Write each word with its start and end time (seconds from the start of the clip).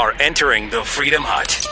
are 0.00 0.14
entering 0.18 0.70
the 0.70 0.82
Freedom 0.82 1.22
Hut. 1.22 1.66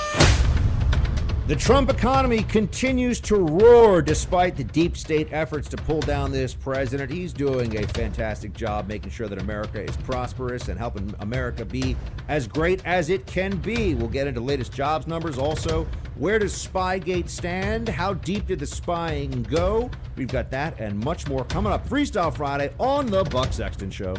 The 1.47 1.57
Trump 1.57 1.89
economy 1.89 2.43
continues 2.43 3.21
to 3.23 3.37
roar 3.37 4.03
despite 4.03 4.55
the 4.55 4.65
deep 4.65 4.99
state 4.99 5.29
efforts 5.33 5.67
to 5.71 5.79
pull 5.79 6.01
down 6.01 6.31
this 6.31 6.53
president. 6.53 7.11
He's 7.11 7.33
doing 7.33 7.83
a 7.83 7.89
fantastic 7.89 8.53
job 8.53 8.87
making 8.87 9.13
sure 9.13 9.29
that 9.29 9.41
America 9.41 9.83
is 9.83 9.97
prosperous 9.97 10.69
and 10.69 10.79
helping 10.79 11.15
America 11.21 11.65
be 11.65 11.97
as 12.29 12.47
great 12.47 12.85
as 12.85 13.09
it 13.09 13.25
can 13.25 13.57
be. 13.57 13.95
We'll 13.95 14.09
get 14.09 14.27
into 14.27 14.43
latest 14.43 14.75
jobs 14.75 15.07
numbers. 15.07 15.39
Also, 15.39 15.87
where 16.17 16.39
does 16.39 16.53
Spygate 16.53 17.31
stand? 17.31 17.89
How 17.89 18.13
deep 18.13 18.49
did 18.49 18.59
the 18.59 18.67
spying 18.67 19.43
go? 19.45 19.91
We've 20.17 20.29
got 20.29 20.51
that 20.51 20.79
and 20.79 21.03
much 21.03 21.27
more 21.29 21.47
coming 21.47 21.73
up 21.73 21.89
Freestyle 21.89 22.37
Friday 22.37 22.75
on 22.79 23.07
The 23.07 23.25
Buck 23.25 23.55
Sexton 23.55 23.91
Show. 23.91 24.17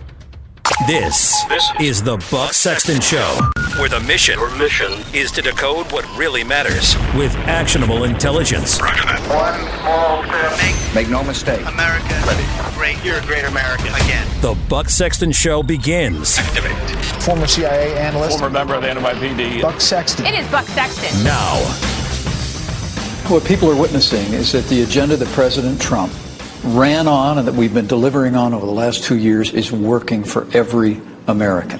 This, 0.87 1.43
this 1.45 1.71
is 1.79 2.01
the 2.01 2.17
Buck 2.31 2.53
Sexton 2.53 3.01
Show, 3.01 3.37
where 3.77 3.89
the 3.89 3.99
mission, 4.01 4.39
Your 4.39 4.55
mission 4.57 4.91
is 5.13 5.31
to 5.33 5.41
decode 5.41 5.91
what 5.91 6.05
really 6.17 6.43
matters 6.43 6.95
with 7.15 7.33
actionable 7.47 8.03
intelligence. 8.03 8.79
One 8.79 9.59
small 9.79 10.23
step. 10.23 10.95
Make 10.95 11.09
no 11.09 11.23
mistake. 11.23 11.61
America 11.65 12.07
Ready. 12.25 12.43
great. 12.75 13.03
You're 13.05 13.17
a 13.19 13.25
great 13.25 13.45
American. 13.45 13.87
Again. 13.87 14.27
The 14.41 14.55
Buck 14.69 14.89
Sexton 14.89 15.31
Show 15.31 15.61
begins 15.63 16.37
Activate. 16.39 16.75
former 17.21 17.47
CIA 17.47 17.97
analyst, 17.97 18.39
former 18.39 18.49
member 18.51 18.73
of 18.75 18.81
the 18.81 18.87
NYPD. 18.89 19.61
Buck 19.61 19.79
Sexton. 19.81 20.25
It 20.25 20.33
is 20.35 20.47
Buck 20.49 20.65
Sexton. 20.67 21.23
now. 21.23 21.55
What 23.29 23.45
people 23.45 23.69
are 23.69 23.79
witnessing 23.79 24.33
is 24.33 24.51
that 24.53 24.65
the 24.65 24.81
agenda 24.81 25.15
that 25.15 25.27
President 25.29 25.79
Trump 25.79 26.11
ran 26.63 27.07
on 27.07 27.37
and 27.37 27.47
that 27.47 27.53
we've 27.53 27.73
been 27.73 27.85
delivering 27.87 28.35
on 28.35 28.53
over 28.55 28.65
the 28.65 28.71
last 28.71 29.03
two 29.03 29.17
years 29.17 29.53
is 29.53 29.71
working 29.71 30.23
for 30.23 30.47
every 30.53 30.99
American. 31.27 31.79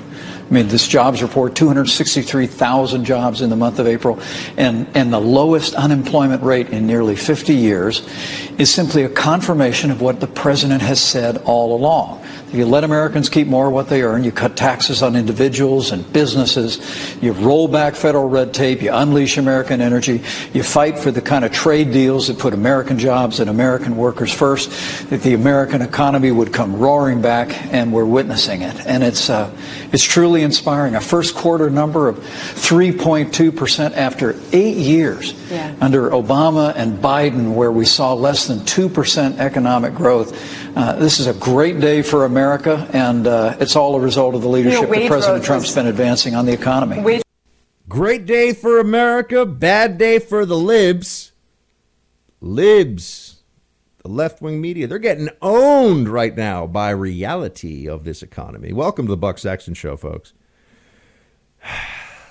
I 0.50 0.54
mean, 0.54 0.68
this 0.68 0.88
jobs 0.88 1.22
report, 1.22 1.54
263,000 1.56 3.06
jobs 3.06 3.42
in 3.42 3.52
the 3.52 3.56
month 3.56 3.78
of 3.78 3.86
April, 3.86 4.20
and, 4.58 4.88
and 4.96 5.14
the 5.14 5.20
lowest 5.20 5.76
unemployment 5.76 6.42
rate 6.42 6.70
in 6.70 6.88
nearly 6.88 7.16
50 7.16 7.54
years 7.54 8.02
is 8.58 8.74
simply 8.74 9.04
a 9.04 9.10
confirmation 9.10 9.92
of 9.92 10.02
what 10.02 10.20
the 10.20 10.28
president 10.28 10.82
has 10.82 11.00
said 11.00 11.38
all 11.46 11.76
along. 11.76 12.24
If 12.50 12.56
you 12.56 12.66
let 12.66 12.84
Americans 12.84 13.30
keep 13.30 13.46
more 13.46 13.68
of 13.68 13.74
what 13.74 13.90
they 13.90 14.02
earn, 14.02 14.24
you 14.24 14.32
cut 14.32 14.58
taxes 14.58 15.04
on 15.04 15.16
individuals 15.16 15.92
and 15.92 16.12
businesses, 16.12 16.80
you 17.22 17.34
roll 17.34 17.68
back 17.68 17.94
federal 17.94 18.28
red 18.28 18.56
tape, 18.56 18.82
you 18.82 18.92
unleash 18.92 19.38
American 19.38 19.82
energy, 19.82 20.24
you 20.52 20.64
fight 20.64 20.98
for 20.98 21.12
the 21.12 21.22
kind 21.22 21.46
of 21.46 21.52
trade 21.52 21.92
deals 21.92 22.26
that 22.28 22.40
put 22.40 22.56
American 22.56 22.98
jobs 22.98 23.40
and 23.40 23.52
American 23.52 23.96
workers 23.98 24.34
first, 24.34 24.72
that 25.12 25.22
the 25.22 25.36
American 25.36 25.84
economy 25.84 26.32
would 26.32 26.52
come 26.52 26.76
roaring 26.76 27.22
back, 27.22 27.50
and 27.72 27.94
we're 27.94 28.04
witnessing 28.04 28.64
it. 28.64 28.76
And 28.84 29.04
it's, 29.04 29.30
uh, 29.30 29.52
it's 29.92 30.04
truly 30.04 30.42
inspiring. 30.42 30.96
A 30.96 31.02
first 31.02 31.36
quarter 31.36 31.70
number 31.70 32.08
of 32.08 32.18
3.2% 32.18 33.96
after 33.96 34.36
eight 34.54 34.78
years 34.78 35.36
Yeah. 35.52 35.74
under 35.82 36.10
Obama 36.10 36.74
and 36.76 37.00
Biden, 37.00 37.54
where 37.54 37.72
we 37.72 37.86
saw 37.86 38.14
less 38.14 38.48
than 38.48 38.62
2% 38.62 39.40
economic 39.40 39.94
growth. 39.94 40.36
Uh, 40.76 40.94
this 40.98 41.20
is 41.20 41.28
a 41.28 41.34
great 41.34 41.80
day 41.80 42.02
for 42.02 42.26
America, 42.26 42.88
and 42.94 43.28
uh, 43.28 43.56
it's 43.60 43.76
all 43.76 43.96
a 43.96 44.00
result 44.00 44.36
of 44.36 44.42
the 44.42 44.48
leadership 44.50 44.90
that 44.90 45.08
President 45.08 45.38
growth 45.40 45.46
Trump's 45.46 45.68
was- 45.68 45.76
been 45.76 45.88
advancing 45.88 46.36
on 46.36 46.46
the 46.46 46.54
economy. 46.54 47.02
Wage 47.02 47.22
Great 47.88 48.26
day 48.28 48.54
for 48.54 48.80
America, 48.80 49.46
bad 49.48 49.98
day 49.98 50.20
for 50.20 50.46
the 50.46 50.56
libs. 50.58 51.32
Libs, 52.40 53.38
the 54.04 54.10
left 54.10 54.42
wing 54.42 54.62
media, 54.62 54.86
they're 54.86 55.00
getting 55.00 55.30
owned 55.42 56.08
right 56.08 56.38
now 56.38 56.68
by 56.68 56.92
reality 56.92 57.90
of 57.90 58.04
this 58.04 58.22
economy. 58.22 58.72
Welcome 58.72 59.08
to 59.08 59.12
the 59.12 59.18
Buck 59.18 59.38
Sexton 59.40 59.74
Show, 59.74 59.98
folks. 59.98 60.34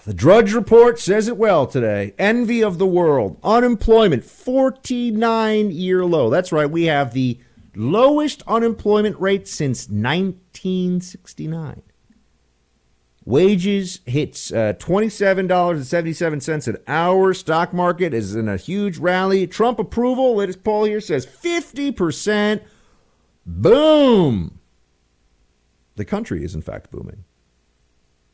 The 0.05 0.15
Drudge 0.15 0.55
Report 0.55 0.99
says 0.99 1.29
it 1.29 1.37
well 1.37 1.67
today. 1.67 2.15
Envy 2.19 2.63
of 2.65 2.79
the 2.79 2.87
world. 2.87 3.37
Unemployment, 3.45 4.25
49 4.25 5.71
year 5.71 6.03
low. 6.07 6.31
That's 6.31 6.51
right. 6.51 6.71
We 6.71 6.85
have 6.85 7.13
the 7.13 7.39
lowest 7.79 8.43
unemployment 8.47 9.19
rate 9.21 9.49
since 9.49 9.89
1969. 9.89 11.83
Wages 13.25 14.01
hits 14.07 14.51
uh, 14.53 14.73
$27.77 14.79 16.67
an 16.67 16.77
hour. 16.87 17.35
Stock 17.35 17.73
market 17.75 18.15
is 18.15 18.35
in 18.35 18.49
a 18.49 18.57
huge 18.57 18.99
rally. 18.99 19.47
Trump 19.47 19.79
approval, 19.79 20.37
latest 20.37 20.65
poll 20.65 20.85
here 20.85 21.01
says 21.01 21.27
50%. 21.27 22.63
Boom. 23.45 24.59
The 25.97 26.05
country 26.05 26.43
is, 26.43 26.55
in 26.55 26.63
fact, 26.63 26.91
booming. 26.91 27.25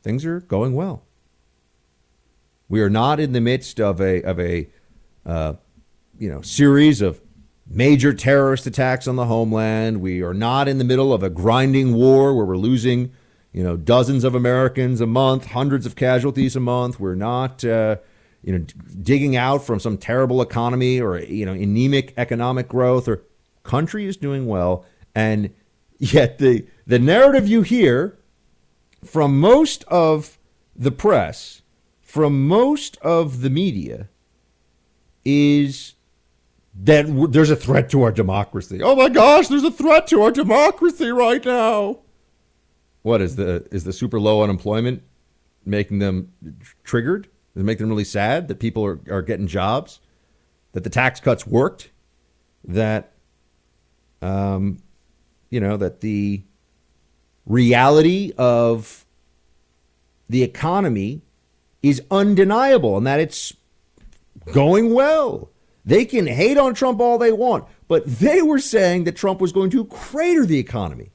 Things 0.01 0.25
are 0.25 0.39
going 0.39 0.73
well. 0.75 1.03
We 2.69 2.81
are 2.81 2.89
not 2.89 3.19
in 3.19 3.33
the 3.33 3.41
midst 3.41 3.79
of 3.81 3.99
a, 3.99 4.23
of 4.23 4.39
a 4.39 4.69
uh, 5.25 5.55
you 6.17 6.29
know, 6.29 6.41
series 6.41 7.01
of 7.01 7.21
major 7.67 8.13
terrorist 8.13 8.67
attacks 8.67 9.07
on 9.07 9.15
the 9.15 9.25
homeland. 9.25 10.01
We 10.01 10.21
are 10.21 10.33
not 10.33 10.67
in 10.67 10.77
the 10.77 10.83
middle 10.83 11.13
of 11.13 11.23
a 11.23 11.29
grinding 11.29 11.93
war 11.93 12.35
where 12.35 12.45
we're 12.45 12.57
losing, 12.57 13.11
you 13.51 13.63
know, 13.63 13.75
dozens 13.75 14.23
of 14.23 14.35
Americans 14.35 15.01
a 15.01 15.07
month, 15.07 15.47
hundreds 15.47 15.85
of 15.85 15.95
casualties 15.95 16.55
a 16.55 16.59
month. 16.59 16.99
We're 16.99 17.15
not, 17.15 17.63
uh, 17.65 17.97
you 18.43 18.57
know, 18.57 18.65
digging 19.01 19.35
out 19.35 19.65
from 19.65 19.79
some 19.79 19.97
terrible 19.97 20.41
economy 20.41 21.01
or 21.01 21.19
you 21.19 21.45
know 21.45 21.53
anemic 21.53 22.13
economic 22.17 22.67
growth. 22.67 23.07
Or 23.07 23.23
country 23.63 24.05
is 24.05 24.17
doing 24.17 24.45
well, 24.45 24.85
and 25.15 25.53
yet 25.97 26.37
the 26.37 26.67
the 26.85 26.99
narrative 26.99 27.47
you 27.47 27.63
hear 27.63 28.17
from 29.03 29.39
most 29.39 29.83
of 29.85 30.37
the 30.75 30.91
press, 30.91 31.61
from 32.01 32.47
most 32.47 32.97
of 32.97 33.41
the 33.41 33.49
media, 33.49 34.09
is 35.23 35.94
that 36.83 37.07
w- 37.07 37.27
there's 37.27 37.49
a 37.49 37.55
threat 37.55 37.89
to 37.91 38.03
our 38.03 38.11
democracy. 38.11 38.81
Oh 38.81 38.95
my 38.95 39.09
gosh, 39.09 39.47
there's 39.47 39.63
a 39.63 39.71
threat 39.71 40.07
to 40.07 40.21
our 40.21 40.31
democracy 40.31 41.09
right 41.09 41.43
now. 41.43 41.99
What 43.01 43.21
is 43.21 43.35
the 43.35 43.67
is 43.71 43.83
the 43.83 43.93
super 43.93 44.19
low 44.19 44.41
unemployment 44.41 45.03
making 45.65 45.99
them 45.99 46.31
tr- 46.59 46.73
triggered? 46.83 47.23
Does 47.53 47.61
it 47.61 47.65
make 47.65 47.77
them 47.77 47.89
really 47.89 48.03
sad 48.03 48.47
that 48.49 48.59
people 48.59 48.85
are, 48.85 48.99
are 49.09 49.21
getting 49.21 49.47
jobs? 49.47 49.99
That 50.73 50.83
the 50.83 50.89
tax 50.89 51.19
cuts 51.19 51.47
worked? 51.47 51.91
That 52.63 53.13
um 54.21 54.79
you 55.49 55.59
know, 55.59 55.77
that 55.77 56.01
the 56.01 56.43
reality 57.45 58.33
of 58.37 59.05
the 60.27 60.43
economy 60.43 61.21
is 61.83 62.01
undeniable 62.09 62.97
and 62.97 63.05
that 63.05 63.19
it's 63.19 63.53
going 64.51 64.93
well. 64.93 65.51
They 65.85 66.05
can 66.05 66.25
hate 66.25 66.57
on 66.57 66.73
Trump 66.73 66.99
all 66.99 67.17
they 67.17 67.31
want, 67.31 67.65
but 67.87 68.05
they 68.05 68.41
were 68.41 68.59
saying 68.59 69.03
that 69.03 69.15
Trump 69.15 69.39
was 69.39 69.51
going 69.51 69.69
to 69.69 69.85
crater 69.85 70.45
the 70.45 70.57
economy. 70.57 71.11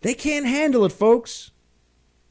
They 0.00 0.14
can't 0.14 0.46
handle 0.46 0.84
it, 0.84 0.92
folks. 0.92 1.50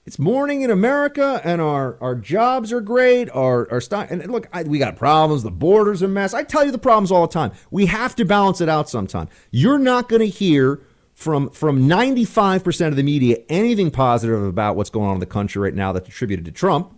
It's 0.08 0.18
morning 0.18 0.62
in 0.62 0.72
America, 0.72 1.42
and 1.44 1.60
our, 1.62 1.98
our 2.02 2.16
jobs 2.16 2.72
are 2.72 2.80
great. 2.80 3.30
Our, 3.32 3.70
our 3.70 3.82
stock, 3.82 4.10
and 4.10 4.26
look, 4.32 4.48
I, 4.54 4.64
we 4.64 4.80
got 4.80 4.96
problems. 4.96 5.44
The 5.44 5.52
border's 5.52 6.02
a 6.02 6.08
mess. 6.08 6.34
I 6.34 6.44
tell 6.44 6.64
you 6.64 6.72
the 6.72 6.78
problems 6.78 7.12
all 7.12 7.28
the 7.28 7.34
time. 7.34 7.52
We 7.72 7.88
have 7.88 8.16
to 8.16 8.24
balance 8.24 8.62
it 8.62 8.70
out 8.70 8.90
sometime. 8.90 9.28
You're 9.52 9.78
not 9.78 10.08
going 10.08 10.22
to 10.22 10.28
hear 10.28 10.82
from 11.14 11.50
from 11.50 11.90
95% 11.90 12.88
of 12.88 12.96
the 12.96 13.04
media 13.04 13.40
anything 13.50 13.92
positive 13.92 14.42
about 14.44 14.76
what's 14.78 14.90
going 14.90 15.10
on 15.10 15.16
in 15.16 15.20
the 15.20 15.26
country 15.26 15.62
right 15.62 15.74
now 15.74 15.92
that's 15.92 16.08
attributed 16.08 16.46
to 16.46 16.52
Trump. 16.52 16.97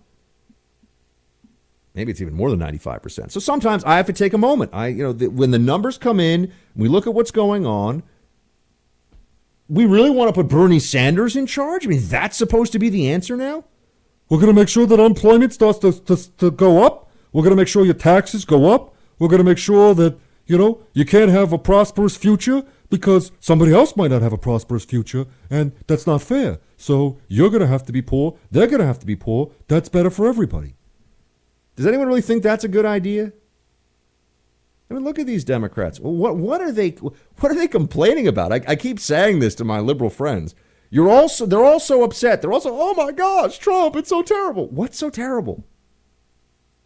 Maybe 1.93 2.11
it's 2.11 2.21
even 2.21 2.33
more 2.33 2.49
than 2.49 2.59
95%. 2.59 3.31
So 3.31 3.39
sometimes 3.39 3.83
I 3.83 3.97
have 3.97 4.05
to 4.05 4.13
take 4.13 4.33
a 4.33 4.37
moment. 4.37 4.71
I, 4.73 4.87
you 4.87 5.03
know, 5.03 5.13
the, 5.13 5.27
when 5.27 5.51
the 5.51 5.59
numbers 5.59 5.97
come 5.97 6.19
in, 6.19 6.51
we 6.75 6.87
look 6.87 7.07
at 7.07 7.13
what's 7.13 7.31
going 7.31 7.65
on. 7.65 8.03
We 9.67 9.85
really 9.85 10.09
want 10.09 10.29
to 10.29 10.33
put 10.33 10.49
Bernie 10.49 10.79
Sanders 10.79 11.35
in 11.35 11.45
charge? 11.45 11.85
I 11.85 11.89
mean, 11.89 12.01
that's 12.03 12.37
supposed 12.37 12.71
to 12.73 12.79
be 12.79 12.89
the 12.89 13.09
answer 13.09 13.35
now? 13.35 13.65
We're 14.29 14.37
going 14.37 14.53
to 14.53 14.59
make 14.59 14.69
sure 14.69 14.85
that 14.85 14.99
unemployment 14.99 15.53
starts 15.53 15.79
to, 15.79 15.91
to, 15.91 16.37
to 16.37 16.51
go 16.51 16.83
up. 16.83 17.09
We're 17.33 17.43
going 17.43 17.55
to 17.55 17.57
make 17.57 17.67
sure 17.67 17.83
your 17.85 17.93
taxes 17.95 18.45
go 18.45 18.71
up. 18.71 18.95
We're 19.17 19.27
going 19.27 19.39
to 19.39 19.43
make 19.43 19.57
sure 19.57 19.93
that, 19.95 20.17
you 20.45 20.57
know, 20.57 20.81
you 20.93 21.05
can't 21.05 21.31
have 21.31 21.51
a 21.51 21.57
prosperous 21.57 22.15
future 22.15 22.63
because 22.89 23.31
somebody 23.39 23.73
else 23.73 23.95
might 23.95 24.11
not 24.11 24.21
have 24.21 24.33
a 24.33 24.37
prosperous 24.37 24.85
future, 24.85 25.25
and 25.49 25.71
that's 25.87 26.07
not 26.07 26.21
fair. 26.21 26.59
So 26.77 27.17
you're 27.27 27.49
going 27.49 27.61
to 27.61 27.67
have 27.67 27.85
to 27.85 27.91
be 27.91 28.01
poor. 28.01 28.37
They're 28.49 28.67
going 28.67 28.79
to 28.79 28.85
have 28.85 28.99
to 28.99 29.05
be 29.05 29.15
poor. 29.15 29.51
That's 29.67 29.89
better 29.89 30.09
for 30.09 30.27
everybody. 30.27 30.75
Does 31.79 31.87
anyone 31.87 32.07
really 32.07 32.19
think 32.19 32.43
that's 32.43 32.65
a 32.65 32.67
good 32.67 32.85
idea? 32.85 33.31
I 34.91 34.93
mean, 34.93 35.05
look 35.05 35.17
at 35.17 35.25
these 35.25 35.45
Democrats. 35.45 35.97
What 35.97 36.35
what 36.35 36.59
are 36.59 36.73
they 36.73 36.89
what 36.89 37.53
are 37.53 37.55
they 37.55 37.69
complaining 37.69 38.27
about? 38.27 38.51
I, 38.51 38.59
I 38.67 38.75
keep 38.75 38.99
saying 38.99 39.39
this 39.39 39.55
to 39.55 39.63
my 39.63 39.79
liberal 39.79 40.09
friends. 40.09 40.55
You're 40.89 41.09
also 41.09 41.45
they're 41.45 41.63
all 41.63 41.79
so 41.79 42.03
upset. 42.03 42.41
They're 42.41 42.51
also, 42.51 42.71
oh 42.73 42.93
my 42.95 43.13
gosh, 43.13 43.59
Trump, 43.59 43.95
it's 43.95 44.09
so 44.09 44.21
terrible. 44.21 44.67
What's 44.67 44.97
so 44.97 45.09
terrible? 45.09 45.63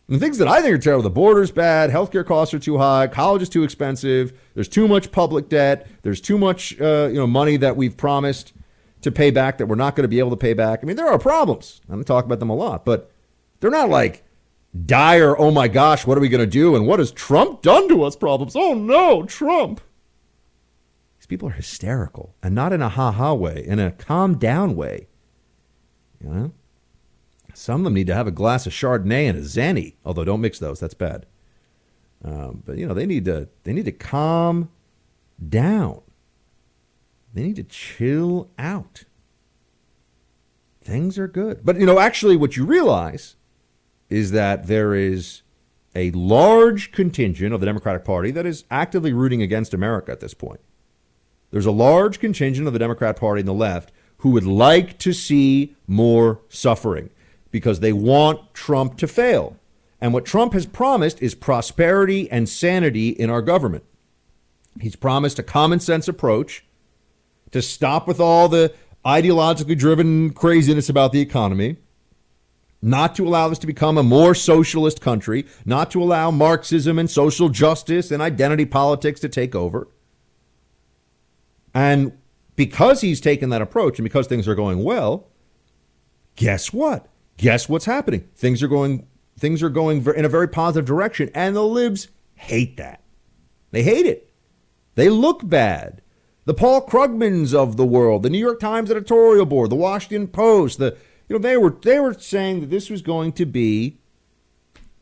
And 0.07 0.18
the 0.18 0.19
things 0.19 0.38
that 0.38 0.48
I 0.48 0.62
think 0.62 0.75
are 0.75 0.78
terrible, 0.78 1.01
the 1.01 1.10
border's 1.10 1.50
bad, 1.50 1.89
healthcare 1.89 2.24
costs 2.24 2.54
are 2.54 2.60
too 2.60 2.78
high, 2.78 3.07
college 3.07 3.42
is 3.42 3.50
too 3.50 3.63
expensive, 3.63 4.39
there's 4.54 4.68
too 4.68 4.88
much 4.88 5.12
public 5.12 5.50
debt, 5.50 5.88
there's 6.04 6.22
too 6.22 6.38
much 6.38 6.80
uh, 6.80 7.07
you 7.07 7.18
know 7.18 7.25
money 7.25 7.57
that 7.57 7.75
we've 7.75 7.98
promised 7.98 8.54
to 9.01 9.12
pay 9.12 9.31
back 9.31 9.57
that 9.57 9.66
we're 9.66 9.74
not 9.74 9.96
going 9.96 10.04
to 10.04 10.07
be 10.07 10.19
able 10.19 10.30
to 10.30 10.38
pay 10.38 10.54
back. 10.54 10.81
I 10.84 10.86
mean, 10.86 10.98
there 10.98 11.10
are 11.10 11.18
problems. 11.18 11.81
I'm 11.86 11.96
going 11.96 12.04
to 12.04 12.07
talk 12.07 12.25
about 12.25 12.39
them 12.39 12.51
a 12.51 12.56
lot, 12.56 12.86
but 12.86 13.10
They're 13.60 13.72
not 13.72 13.89
like 13.89 14.23
dire, 14.86 15.38
oh 15.38 15.52
my 15.52 15.68
gosh, 15.68 16.06
what 16.06 16.18
are 16.18 16.22
we 16.22 16.30
going 16.30 16.44
to 16.44 16.48
do? 16.48 16.75
And 16.75 16.88
what 16.88 17.00
has 17.00 17.12
Trump 17.12 17.62
done 17.62 17.88
to 17.90 18.04
us 18.04 18.16
problems? 18.16 18.56
Oh 18.56 18.74
no, 18.74 19.24
Trump. 19.24 19.81
These 21.20 21.28
people 21.28 21.50
are 21.50 21.54
hysterical 21.54 22.36
and 22.42 22.56
not 22.56 22.74
in 22.74 22.81
a 22.81 22.90
ha 22.90 23.12
ha 23.12 23.34
way, 23.34 23.64
in 23.66 23.80
a 23.80 23.92
calm 23.92 24.38
down 24.38 24.75
way. 24.75 25.08
You 26.22 26.30
know? 26.30 26.54
Some 27.54 27.81
of 27.81 27.84
them 27.86 27.94
need 27.94 28.08
to 28.08 28.16
have 28.16 28.28
a 28.28 28.31
glass 28.31 28.66
of 28.66 28.74
Chardonnay 28.74 29.30
and 29.30 29.38
a 29.38 29.42
Zenny, 29.42 29.96
although 30.04 30.25
don't 30.25 30.42
mix 30.42 30.58
those, 30.58 30.80
that's 30.80 30.96
bad. 30.96 31.28
Um, 32.24 32.64
but 32.66 32.78
you 32.78 32.88
know, 32.88 32.94
they 32.94 33.06
need 33.06 33.25
to 33.25 33.50
they 33.64 33.74
need 33.74 33.86
to 33.86 33.92
calm 33.92 34.70
down. 35.50 36.02
They 37.34 37.44
need 37.44 37.58
to 37.58 37.64
chill 37.64 38.50
out. 38.58 39.04
Things 40.81 41.18
are 41.18 41.28
good. 41.28 41.62
But 41.64 41.80
you 41.80 41.86
know, 41.86 42.00
actually 42.00 42.38
what 42.38 42.56
you 42.58 42.66
realize 42.66 43.36
is 44.13 44.31
that 44.31 44.68
there 44.68 44.94
is 44.94 45.42
a 45.95 46.12
large 46.12 46.92
contingent 46.92 47.54
of 47.54 47.60
the 47.60 47.65
Democratic 47.65 48.06
Party 48.06 48.31
that 48.31 48.45
is 48.45 48.63
actively 48.69 49.12
rooting 49.12 49.42
against 49.42 49.74
America 49.74 50.12
at 50.12 50.19
this 50.19 50.33
point. 50.33 50.60
There's 51.51 51.65
a 51.65 51.71
large 51.71 52.19
contingent 52.19 52.68
of 52.68 52.74
the 52.74 52.80
Democrat 52.80 53.19
Party 53.19 53.42
and 53.42 53.48
the 53.48 53.54
left 53.54 53.92
who 54.18 54.30
would 54.30 54.45
like 54.45 54.98
to 55.00 55.13
see 55.13 55.75
more 55.88 56.39
suffering 56.48 57.10
because 57.51 57.80
they 57.80 57.94
want 57.94 58.54
Trump 58.54 58.98
to 58.98 59.07
fail. 59.07 59.57
And 60.00 60.13
what 60.13 60.25
Trump 60.25 60.54
has 60.54 60.65
promised 60.65 61.21
is 61.21 61.36
prosperity 61.36 62.30
and 62.30 62.48
sanity 62.48 63.10
in 63.10 63.30
our 63.30 63.42
government. 63.42 63.83
He's 64.80 64.95
promised 64.95 65.39
a 65.39 65.44
common 65.44 65.80
sense 65.80 66.07
approach 66.07 66.65
to 67.51 67.62
stop 67.62 68.07
with 68.07 68.19
all 68.19 68.48
the 68.48 68.74
ideologically 69.06 69.77
driven 69.77 70.33
craziness 70.33 70.89
about 70.89 71.12
the 71.12 71.21
economy, 71.21 71.77
not 72.84 73.16
to 73.16 73.26
allow 73.26 73.48
this 73.48 73.60
to 73.60 73.68
become 73.68 73.98
a 73.98 74.04
more 74.04 74.36
socialist 74.36 75.00
country, 75.00 75.46
not 75.66 75.90
to 75.90 76.04
allow 76.04 76.30
Marxism 76.30 77.00
and 77.00 77.10
social 77.10 77.48
justice 77.48 78.12
and 78.12 78.22
identity 78.22 78.66
politics 78.66 79.22
to 79.22 79.30
take 79.30 79.56
over. 79.56 79.88
And 81.74 82.12
because 82.58 83.00
he's 83.00 83.22
taken 83.22 83.50
that 83.50 83.62
approach 83.62 83.98
and 83.98 84.04
because 84.04 84.28
things 84.28 84.50
are 84.50 84.54
going 84.54 84.84
well, 84.84 85.30
guess 86.36 86.74
what? 86.74 87.08
Guess 87.38 87.70
what's 87.70 87.86
happening? 87.86 88.28
Things 88.36 88.62
are 88.62 88.68
going 88.68 89.08
things 89.40 89.64
are 89.64 89.70
going 89.70 90.06
in 90.16 90.26
a 90.26 90.30
very 90.30 90.48
positive 90.48 90.86
direction 90.86 91.32
and 91.34 91.56
the 91.56 91.64
libs 91.64 92.10
hate 92.36 92.76
that. 92.78 93.02
They 93.72 93.84
hate 93.84 94.06
it. 94.06 94.30
They 94.96 95.08
look 95.08 95.48
bad. 95.48 96.02
The 96.46 96.54
Paul 96.54 96.86
Krugmans 96.86 97.54
of 97.54 97.78
the 97.78 97.86
world, 97.86 98.24
the 98.24 98.30
New 98.30 98.38
York 98.38 98.60
Times 98.60 98.92
editorial 98.92 99.46
board, 99.46 99.70
the 99.70 99.76
Washington 99.76 100.28
Post, 100.28 100.78
the 100.78 100.98
you 101.34 101.40
know 101.40 101.42
they 101.42 101.58
were 101.58 101.76
they 101.82 102.00
were 102.00 102.14
saying 102.14 102.62
that 102.62 102.70
this 102.70 102.92
was 102.92 103.02
going 103.02 103.32
to 103.34 103.46
be 103.46 103.98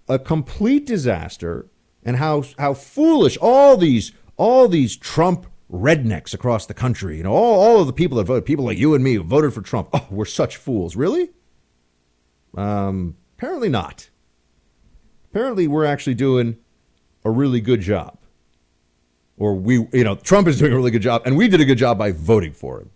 a 0.08 0.18
complete 0.18 0.86
disaster 0.86 1.68
and 2.04 2.16
how 2.16 2.46
how 2.58 2.74
foolish 2.74 3.38
all 3.42 3.76
these 3.76 4.14
all 4.38 4.70
these 4.70 4.96
Trump 4.96 5.46
rednecks 5.70 6.34
across 6.34 6.66
the 6.66 6.74
country, 6.74 7.18
you 7.18 7.24
know, 7.24 7.34
all, 7.34 7.60
all 7.60 7.82
of 7.82 7.88
the 7.88 7.94
people 7.94 8.18
that 8.18 8.24
voted, 8.24 8.46
people 8.46 8.66
like 8.66 8.78
you 8.78 8.94
and 8.94 9.04
me 9.04 9.16
who 9.16 9.24
voted 9.24 9.54
for 9.54 9.62
Trump, 9.62 9.90
oh, 9.94 10.08
we're 10.10 10.26
such 10.26 10.56
fools. 10.56 10.96
Really? 10.96 11.32
Um, 12.56 13.18
apparently 13.38 13.70
not. 13.70 14.10
Apparently, 15.32 15.68
we're 15.68 15.86
actually 15.86 16.16
doing 16.16 16.58
a 17.26 17.32
really 17.32 17.60
good 17.62 17.82
job. 17.82 18.18
Or 19.38 19.54
we, 19.56 19.88
you 19.92 20.04
know, 20.04 20.16
Trump 20.16 20.48
is 20.48 20.60
doing 20.60 20.72
a 20.72 20.76
really 20.76 20.92
good 20.92 21.02
job, 21.02 21.24
and 21.26 21.36
we 21.36 21.50
did 21.50 21.60
a 21.60 21.66
good 21.66 21.78
job 21.78 21.98
by 21.98 22.12
voting 22.12 22.54
for 22.54 22.80
him. 22.80 22.90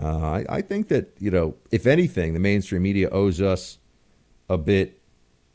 Uh, 0.00 0.18
I, 0.18 0.44
I 0.48 0.60
think 0.62 0.88
that, 0.88 1.14
you 1.18 1.30
know, 1.30 1.54
if 1.70 1.86
anything, 1.86 2.34
the 2.34 2.40
mainstream 2.40 2.82
media 2.82 3.08
owes 3.10 3.40
us 3.40 3.78
a 4.48 4.58
bit 4.58 5.00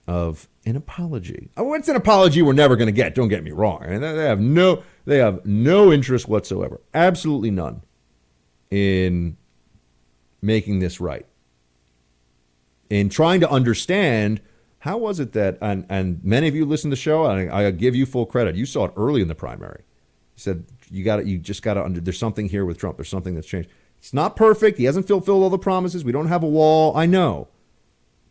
of 0.07 0.47
an 0.65 0.75
apology. 0.75 1.49
Oh, 1.57 1.73
it's 1.73 1.87
an 1.87 1.95
apology 1.95 2.41
we're 2.41 2.53
never 2.53 2.75
going 2.75 2.87
to 2.87 2.91
get. 2.91 3.15
Don't 3.15 3.27
get 3.27 3.43
me 3.43 3.51
wrong. 3.51 3.83
I 3.83 3.87
mean, 3.87 4.01
they 4.01 4.25
have 4.25 4.39
no 4.39 4.83
they 5.05 5.17
have 5.17 5.45
no 5.45 5.91
interest 5.91 6.27
whatsoever, 6.27 6.81
absolutely 6.93 7.51
none, 7.51 7.81
in 8.69 9.37
making 10.41 10.79
this 10.79 10.99
right. 10.99 11.25
In 12.89 13.09
trying 13.09 13.39
to 13.41 13.49
understand 13.49 14.41
how 14.79 14.97
was 14.97 15.19
it 15.19 15.33
that 15.33 15.57
and 15.61 15.85
and 15.89 16.23
many 16.23 16.47
of 16.47 16.55
you 16.55 16.65
listen 16.65 16.89
to 16.89 16.95
the 16.95 17.01
show. 17.01 17.23
I, 17.23 17.67
I 17.67 17.71
give 17.71 17.95
you 17.95 18.05
full 18.05 18.25
credit. 18.25 18.55
You 18.55 18.65
saw 18.65 18.85
it 18.85 18.93
early 18.97 19.21
in 19.21 19.27
the 19.27 19.35
primary. 19.35 19.83
You 20.35 20.39
said 20.39 20.65
you 20.89 21.03
got 21.03 21.25
You 21.25 21.37
just 21.37 21.61
got 21.61 21.75
to 21.75 21.83
under. 21.85 22.01
There's 22.01 22.19
something 22.19 22.49
here 22.49 22.65
with 22.65 22.77
Trump. 22.77 22.97
There's 22.97 23.09
something 23.09 23.35
that's 23.35 23.47
changed. 23.47 23.69
It's 24.01 24.13
not 24.13 24.35
perfect. 24.35 24.79
He 24.79 24.85
hasn't 24.85 25.07
fulfilled 25.07 25.43
all 25.43 25.51
the 25.51 25.59
promises. 25.59 26.03
We 26.03 26.11
don't 26.11 26.25
have 26.27 26.41
a 26.41 26.47
wall. 26.47 26.97
I 26.97 27.05
know. 27.05 27.49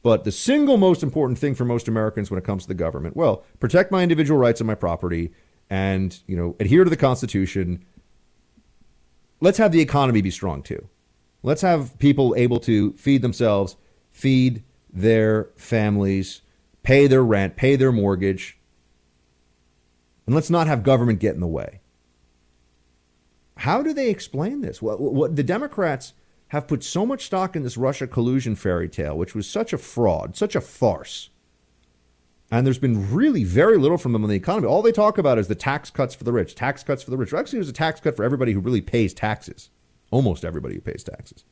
But 0.03 0.25
the 0.25 0.33
single 0.33 0.77
most 0.77 1.01
important 1.01 1.39
thing 1.39 1.55
for 1.55 1.65
most 1.65 1.87
Americans 1.87 2.29
when 2.29 2.39
it 2.39 2.45
comes 2.45 2.63
to 2.63 2.69
the 2.69 2.75
government, 2.75 3.17
well, 3.17 3.45
protect 3.61 3.93
my 3.93 4.03
individual 4.03 4.37
rights 4.37 4.61
and 4.61 4.67
my 4.67 4.75
property 4.75 5.33
and, 5.71 6.19
you 6.27 6.37
know, 6.37 6.57
adhere 6.59 6.83
to 6.83 6.91
the 6.91 6.97
Constitution. 6.97 7.85
Let's 9.41 9.59
have 9.59 9.71
the 9.71 9.81
economy 9.81 10.23
be 10.23 10.33
strong 10.33 10.65
too. 10.65 10.89
Let's 11.45 11.63
have 11.63 11.97
people 12.01 12.35
able 12.37 12.59
to 12.61 12.93
feed 12.95 13.23
themselves, 13.23 13.77
feed 14.11 14.65
their 14.93 15.51
families, 15.55 16.43
pay 16.83 17.07
their 17.07 17.23
rent, 17.23 17.55
pay 17.55 17.77
their 17.77 17.93
mortgage. 17.93 18.59
And 20.27 20.35
let's 20.35 20.51
not 20.51 20.67
have 20.67 20.83
government 20.83 21.21
get 21.21 21.35
in 21.35 21.41
the 21.41 21.47
way. 21.47 21.80
How 23.61 23.83
do 23.83 23.93
they 23.93 24.09
explain 24.09 24.63
this? 24.63 24.81
What, 24.81 25.01
what 25.01 25.37
the 25.37 25.43
Democrats 25.43 26.15
have 26.49 26.67
put 26.67 26.83
so 26.83 27.05
much 27.05 27.27
stock 27.27 27.55
in 27.55 27.63
this 27.63 27.77
Russia 27.77 28.07
collusion 28.07 28.57
fairy 28.57 28.89
tale, 28.89 29.19
which 29.19 29.35
was 29.35 29.47
such 29.47 29.75
a 29.75 29.79
fraud, 29.79 30.35
such 30.35 30.55
a 30.55 30.63
farce. 30.63 31.29
And 32.51 32.65
there's 32.65 32.79
been 32.79 33.15
really 33.15 33.45
very 33.45 33.77
little 33.77 33.99
from 33.99 34.13
them 34.13 34.25
on 34.25 34.31
the 34.31 34.37
economy. 34.37 34.67
All 34.67 34.81
they 34.81 34.93
talk 34.93 35.19
about 35.19 35.39
is 35.39 35.49
the 35.49 35.55
tax 35.55 35.91
cuts 35.91 36.15
for 36.15 36.25
the 36.25 36.33
rich, 36.33 36.55
tax 36.55 36.83
cuts 36.83 37.03
for 37.03 37.11
the 37.11 37.19
rich. 37.19 37.35
Actually, 37.35 37.59
there's 37.59 37.69
a 37.69 37.75
tax 37.75 38.01
cut 38.01 38.17
for 38.17 38.25
everybody 38.25 38.53
who 38.53 38.61
really 38.61 38.81
pays 38.81 39.13
taxes. 39.13 39.69
Almost 40.11 40.43
everybody 40.43 40.77
who 40.77 40.81
pays 40.81 41.05
taxes. 41.05 41.45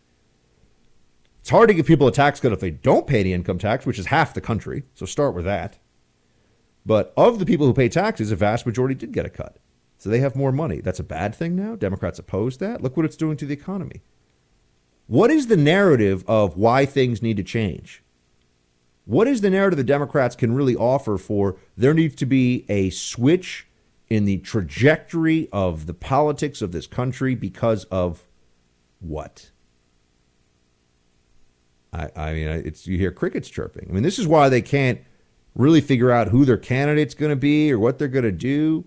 It's 1.40 1.50
hard 1.50 1.68
to 1.68 1.74
give 1.74 1.84
people 1.84 2.08
a 2.08 2.12
tax 2.12 2.40
cut 2.40 2.52
if 2.52 2.60
they 2.60 2.70
don't 2.70 3.06
pay 3.06 3.20
any 3.20 3.34
income 3.34 3.58
tax, 3.58 3.84
which 3.84 3.98
is 3.98 4.06
half 4.06 4.32
the 4.32 4.40
country. 4.40 4.84
So 4.94 5.04
start 5.04 5.34
with 5.34 5.44
that. 5.44 5.76
But 6.86 7.12
of 7.18 7.38
the 7.38 7.44
people 7.44 7.66
who 7.66 7.74
pay 7.74 7.90
taxes, 7.90 8.32
a 8.32 8.36
vast 8.36 8.64
majority 8.64 8.94
did 8.94 9.12
get 9.12 9.26
a 9.26 9.30
cut. 9.30 9.58
So 9.98 10.08
they 10.08 10.20
have 10.20 10.36
more 10.36 10.52
money. 10.52 10.80
That's 10.80 11.00
a 11.00 11.04
bad 11.04 11.34
thing 11.34 11.56
now. 11.56 11.74
Democrats 11.74 12.20
oppose 12.20 12.58
that. 12.58 12.80
Look 12.80 12.96
what 12.96 13.04
it's 13.04 13.16
doing 13.16 13.36
to 13.38 13.46
the 13.46 13.54
economy. 13.54 14.02
What 15.08 15.30
is 15.30 15.48
the 15.48 15.56
narrative 15.56 16.24
of 16.28 16.56
why 16.56 16.86
things 16.86 17.20
need 17.20 17.36
to 17.38 17.42
change? 17.42 18.04
What 19.06 19.26
is 19.26 19.40
the 19.40 19.50
narrative 19.50 19.76
the 19.76 19.84
Democrats 19.84 20.36
can 20.36 20.54
really 20.54 20.76
offer 20.76 21.18
for 21.18 21.56
there 21.76 21.94
needs 21.94 22.14
to 22.16 22.26
be 22.26 22.64
a 22.68 22.90
switch 22.90 23.66
in 24.08 24.24
the 24.24 24.38
trajectory 24.38 25.48
of 25.52 25.86
the 25.86 25.94
politics 25.94 26.62
of 26.62 26.72
this 26.72 26.86
country 26.86 27.34
because 27.34 27.84
of 27.84 28.24
what? 29.00 29.50
I, 31.92 32.10
I 32.14 32.32
mean, 32.34 32.48
it's 32.48 32.86
you 32.86 32.98
hear 32.98 33.10
crickets 33.10 33.48
chirping. 33.48 33.86
I 33.88 33.92
mean, 33.92 34.02
this 34.02 34.18
is 34.18 34.28
why 34.28 34.48
they 34.48 34.62
can't 34.62 35.00
really 35.54 35.80
figure 35.80 36.10
out 36.10 36.28
who 36.28 36.44
their 36.44 36.58
candidate's 36.58 37.14
going 37.14 37.30
to 37.30 37.36
be 37.36 37.72
or 37.72 37.78
what 37.78 37.98
they're 37.98 38.08
going 38.08 38.24
to 38.24 38.30
do 38.30 38.84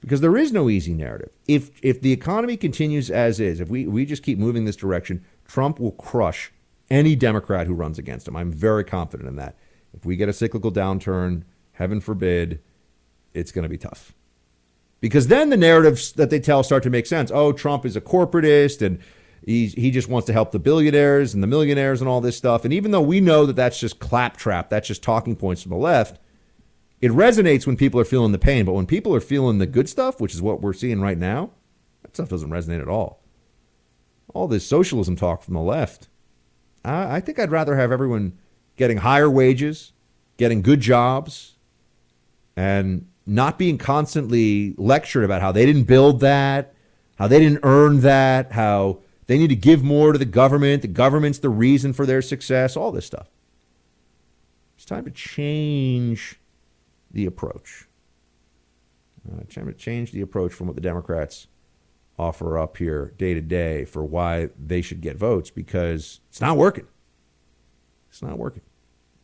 because 0.00 0.20
there 0.20 0.36
is 0.36 0.52
no 0.52 0.68
easy 0.68 0.94
narrative. 0.94 1.30
If 1.46 1.70
if 1.82 2.00
the 2.00 2.12
economy 2.12 2.56
continues 2.56 3.10
as 3.10 3.40
is, 3.40 3.60
if 3.60 3.68
we 3.68 3.86
we 3.86 4.04
just 4.04 4.22
keep 4.22 4.38
moving 4.38 4.64
this 4.64 4.76
direction, 4.76 5.24
Trump 5.46 5.78
will 5.78 5.92
crush 5.92 6.52
any 6.90 7.14
Democrat 7.14 7.66
who 7.66 7.74
runs 7.74 7.98
against 7.98 8.26
him. 8.26 8.36
I'm 8.36 8.52
very 8.52 8.84
confident 8.84 9.28
in 9.28 9.36
that. 9.36 9.56
If 9.94 10.04
we 10.04 10.16
get 10.16 10.28
a 10.28 10.32
cyclical 10.32 10.72
downturn, 10.72 11.44
heaven 11.72 12.00
forbid, 12.00 12.60
it's 13.34 13.52
going 13.52 13.62
to 13.62 13.68
be 13.68 13.78
tough. 13.78 14.14
Because 15.00 15.28
then 15.28 15.48
the 15.48 15.56
narratives 15.56 16.12
that 16.12 16.30
they 16.30 16.40
tell 16.40 16.62
start 16.62 16.82
to 16.82 16.90
make 16.90 17.06
sense. 17.06 17.30
Oh, 17.32 17.52
Trump 17.52 17.86
is 17.86 17.96
a 17.96 18.00
corporatist 18.00 18.84
and 18.84 18.98
he's, 19.44 19.72
he 19.74 19.90
just 19.90 20.08
wants 20.08 20.26
to 20.26 20.32
help 20.32 20.52
the 20.52 20.58
billionaires 20.58 21.32
and 21.32 21.42
the 21.42 21.46
millionaires 21.46 22.00
and 22.00 22.08
all 22.08 22.20
this 22.20 22.36
stuff. 22.36 22.64
And 22.64 22.74
even 22.74 22.90
though 22.90 23.00
we 23.00 23.20
know 23.20 23.46
that 23.46 23.56
that's 23.56 23.80
just 23.80 23.98
claptrap, 23.98 24.68
that's 24.68 24.86
just 24.86 25.02
talking 25.02 25.36
points 25.36 25.62
from 25.62 25.70
the 25.70 25.78
left, 25.78 26.19
it 27.00 27.10
resonates 27.10 27.66
when 27.66 27.76
people 27.76 28.00
are 28.00 28.04
feeling 28.04 28.32
the 28.32 28.38
pain. 28.38 28.64
But 28.64 28.72
when 28.72 28.86
people 28.86 29.14
are 29.14 29.20
feeling 29.20 29.58
the 29.58 29.66
good 29.66 29.88
stuff, 29.88 30.20
which 30.20 30.34
is 30.34 30.42
what 30.42 30.60
we're 30.60 30.72
seeing 30.72 31.00
right 31.00 31.18
now, 31.18 31.50
that 32.02 32.14
stuff 32.14 32.28
doesn't 32.28 32.50
resonate 32.50 32.80
at 32.80 32.88
all 32.88 33.20
all 34.34 34.48
this 34.48 34.66
socialism 34.66 35.16
talk 35.16 35.42
from 35.42 35.54
the 35.54 35.60
left. 35.60 36.08
I, 36.84 37.16
I 37.16 37.20
think 37.20 37.38
I'd 37.38 37.50
rather 37.50 37.76
have 37.76 37.92
everyone 37.92 38.38
getting 38.76 38.98
higher 38.98 39.30
wages, 39.30 39.92
getting 40.36 40.62
good 40.62 40.80
jobs, 40.80 41.56
and 42.56 43.06
not 43.26 43.58
being 43.58 43.78
constantly 43.78 44.74
lectured 44.76 45.24
about 45.24 45.40
how 45.40 45.52
they 45.52 45.66
didn't 45.66 45.84
build 45.84 46.20
that, 46.20 46.74
how 47.18 47.26
they 47.26 47.38
didn't 47.38 47.60
earn 47.62 48.00
that, 48.00 48.52
how 48.52 48.98
they 49.26 49.38
need 49.38 49.48
to 49.48 49.56
give 49.56 49.82
more 49.82 50.12
to 50.12 50.18
the 50.18 50.24
government, 50.24 50.82
the 50.82 50.88
government's 50.88 51.38
the 51.38 51.48
reason 51.48 51.92
for 51.92 52.06
their 52.06 52.22
success, 52.22 52.76
all 52.76 52.90
this 52.90 53.06
stuff. 53.06 53.28
It's 54.76 54.84
time 54.84 55.04
to 55.04 55.10
change 55.10 56.40
the 57.10 57.26
approach. 57.26 57.86
Uh, 59.30 59.42
time 59.52 59.66
to 59.66 59.74
change 59.74 60.12
the 60.12 60.20
approach 60.20 60.52
from 60.52 60.66
what 60.66 60.76
the 60.76 60.82
Democrats 60.82 61.46
offer 62.18 62.58
up 62.58 62.76
here 62.76 63.14
day 63.16 63.34
to 63.34 63.40
day 63.40 63.84
for 63.84 64.04
why 64.04 64.50
they 64.58 64.82
should 64.82 65.00
get 65.00 65.16
votes 65.16 65.50
because 65.50 66.20
it's 66.28 66.40
not 66.40 66.56
working. 66.56 66.86
It's 68.10 68.22
not 68.22 68.38
working. 68.38 68.62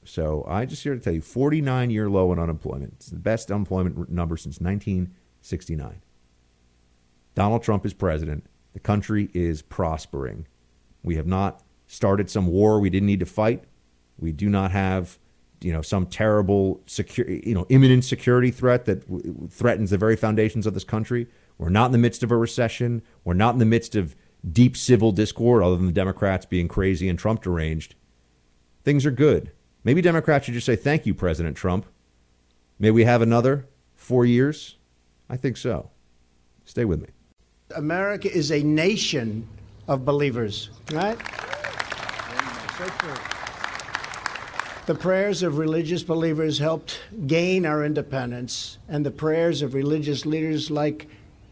So 0.04 0.44
I 0.48 0.64
just 0.64 0.82
here 0.82 0.94
to 0.94 1.00
tell 1.00 1.12
you 1.12 1.20
49 1.20 1.90
year 1.90 2.08
low 2.08 2.32
in 2.32 2.38
unemployment. 2.38 2.94
It's 2.96 3.10
the 3.10 3.18
best 3.18 3.50
unemployment 3.50 4.08
number 4.10 4.36
since 4.36 4.60
1969. 4.60 6.02
Donald 7.34 7.62
Trump 7.62 7.84
is 7.84 7.92
president. 7.92 8.46
The 8.72 8.80
country 8.80 9.30
is 9.34 9.62
prospering. 9.62 10.46
We 11.02 11.16
have 11.16 11.26
not 11.26 11.62
started 11.86 12.30
some 12.30 12.46
war 12.46 12.80
we 12.80 12.90
didn't 12.90 13.06
need 13.06 13.20
to 13.20 13.26
fight. 13.26 13.64
We 14.18 14.32
do 14.32 14.48
not 14.48 14.70
have, 14.70 15.18
you 15.60 15.72
know, 15.72 15.82
some 15.82 16.06
terrible 16.06 16.80
secure, 16.86 17.28
you 17.28 17.54
know, 17.54 17.66
imminent 17.68 18.04
security 18.04 18.50
threat 18.50 18.84
that 18.84 19.08
w- 19.10 19.48
threatens 19.50 19.90
the 19.90 19.98
very 19.98 20.16
foundations 20.16 20.66
of 20.66 20.74
this 20.74 20.84
country. 20.84 21.26
We're 21.58 21.70
not 21.70 21.86
in 21.86 21.92
the 21.92 21.98
midst 21.98 22.22
of 22.22 22.30
a 22.30 22.36
recession. 22.36 23.02
We're 23.24 23.34
not 23.34 23.54
in 23.54 23.58
the 23.58 23.64
midst 23.64 23.94
of 23.94 24.14
deep 24.50 24.76
civil 24.76 25.12
discord, 25.12 25.62
other 25.62 25.76
than 25.76 25.86
the 25.86 25.92
Democrats 25.92 26.46
being 26.46 26.68
crazy 26.68 27.08
and 27.08 27.18
Trump 27.18 27.42
deranged. 27.42 27.94
Things 28.84 29.06
are 29.06 29.10
good. 29.10 29.50
Maybe 29.82 30.02
Democrats 30.02 30.44
should 30.44 30.54
just 30.54 30.66
say, 30.66 30.76
thank 30.76 31.06
you, 31.06 31.14
President 31.14 31.56
Trump. 31.56 31.86
May 32.78 32.90
we 32.90 33.04
have 33.04 33.22
another 33.22 33.66
four 33.94 34.24
years? 34.24 34.76
I 35.28 35.36
think 35.36 35.56
so. 35.56 35.90
Stay 36.64 36.84
with 36.84 37.00
me. 37.00 37.08
America 37.74 38.30
is 38.30 38.52
a 38.52 38.62
nation 38.62 39.48
of 39.88 40.04
believers, 40.04 40.70
right? 40.92 41.18
The 44.86 44.94
prayers 44.94 45.42
of 45.42 45.58
religious 45.58 46.04
believers 46.04 46.60
helped 46.60 47.00
gain 47.26 47.66
our 47.66 47.84
independence, 47.84 48.78
and 48.88 49.04
the 49.04 49.10
prayers 49.10 49.60
of 49.60 49.74
religious 49.74 50.24
leaders 50.24 50.70
like 50.70 51.08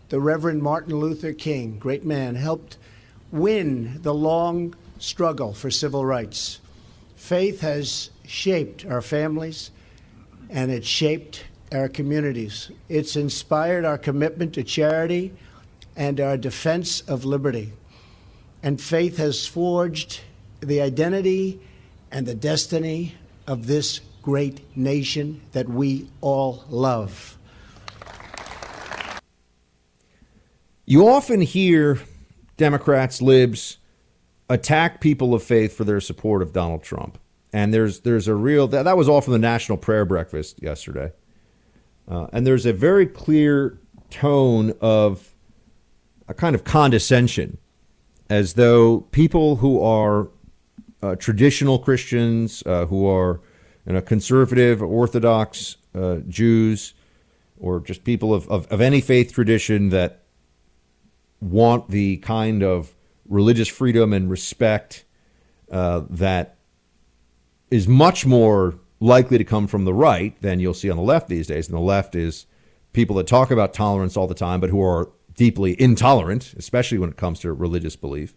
the 0.09 0.21
Reverend 0.21 0.63
Martin 0.63 0.95
Luther 0.95 1.33
King, 1.33 1.81
great 1.81 2.05
man, 2.05 2.37
helped 2.37 2.79
win 3.33 4.01
the 4.03 4.15
long 4.15 4.73
struggle 5.01 5.53
for 5.53 5.69
civil 5.69 6.05
rights. 6.05 6.61
Faith 7.17 7.61
has 7.63 8.11
shaped 8.25 8.87
our 8.87 9.03
families 9.03 9.73
and 10.49 10.71
it 10.71 10.85
shaped 10.85 11.43
our 11.73 11.89
communities. 11.89 12.71
It's 12.89 13.17
inspired 13.17 13.85
our 13.85 13.99
commitment 13.99 14.55
to 14.55 14.63
charity 14.63 15.33
and 15.97 16.21
our 16.21 16.37
defense 16.37 17.01
of 17.01 17.25
liberty. 17.25 17.73
And 18.63 18.81
faith 18.81 19.17
has 19.17 19.45
forged 19.45 20.21
the 20.61 20.81
identity 20.81 21.59
and 22.13 22.27
the 22.27 22.37
destiny 22.37 23.17
of 23.47 23.67
this 23.67 24.01
great 24.23 24.77
nation 24.77 25.41
that 25.53 25.69
we 25.69 26.09
all 26.21 26.65
love. 26.69 27.37
You 30.87 31.09
often 31.09 31.41
hear 31.41 32.01
Democrats, 32.57 33.23
libs 33.23 33.79
attack 34.49 35.01
people 35.01 35.35
of 35.35 35.43
faith 35.43 35.77
for 35.77 35.85
their 35.85 36.01
support 36.01 36.43
of 36.43 36.53
Donald 36.53 36.83
Trump. 36.83 37.19
And 37.53 37.73
there's 37.73 38.01
there's 38.01 38.29
a 38.29 38.35
real 38.35 38.67
that, 38.69 38.83
that 38.83 38.97
was 38.97 39.09
all 39.09 39.21
from 39.21 39.33
the 39.33 39.39
National 39.39 39.79
Prayer 39.79 40.05
Breakfast 40.05 40.63
yesterday. 40.63 41.13
Uh, 42.09 42.27
and 42.33 42.47
there's 42.47 42.67
a 42.67 42.73
very 42.73 43.07
clear 43.07 43.79
tone 44.11 44.75
of 44.81 45.35
a 46.29 46.35
kind 46.35 46.55
of 46.55 46.65
condescension, 46.65 47.59
as 48.29 48.55
though 48.55 49.01
people 49.13 49.57
who 49.57 49.81
are 49.81 50.29
uh, 51.05 51.15
traditional 51.17 51.79
Christians, 51.79 52.63
uh, 52.65 52.87
who 52.87 53.07
are 53.07 53.41
you 53.87 53.93
know, 53.93 54.01
conservative, 54.01 54.83
Orthodox 54.83 55.77
uh, 55.95 56.21
Jews, 56.27 56.95
or 57.59 57.81
just 57.81 58.05
people 58.05 58.33
of, 58.33 58.49
of, 58.49 58.67
of 58.69 58.81
any 58.81 59.03
faith 59.03 59.35
tradition 59.35 59.91
that 59.91 60.23
want 61.41 61.91
the 61.91 62.17
kind 62.19 62.63
of 62.63 62.95
religious 63.29 63.69
freedom 63.69 64.15
and 64.15 64.31
respect 64.31 65.05
uh, 65.71 66.03
that 66.09 66.57
is 67.71 67.87
much 67.87 68.25
more 68.25 68.79
likely 68.99 69.37
to 69.37 69.45
come 69.45 69.67
from 69.67 69.85
the 69.85 69.93
right 69.93 70.41
than 70.41 70.59
you'll 70.59 70.73
see 70.73 70.91
on 70.91 70.97
the 70.97 71.03
left 71.03 71.29
these 71.29 71.49
days. 71.49 71.69
And 71.69 71.77
the 71.77 71.83
left 71.83 72.15
is 72.15 72.47
people 72.95 73.17
that 73.17 73.27
talk 73.27 73.51
about 73.51 73.75
tolerance 73.75 74.17
all 74.17 74.27
the 74.27 74.35
time, 74.35 74.59
but 74.59 74.71
who 74.71 74.83
are 74.83 75.11
deeply 75.35 75.79
intolerant, 75.79 76.55
especially 76.57 76.97
when 76.97 77.11
it 77.11 77.17
comes 77.17 77.41
to 77.41 77.53
religious 77.53 77.97
belief. 77.97 78.35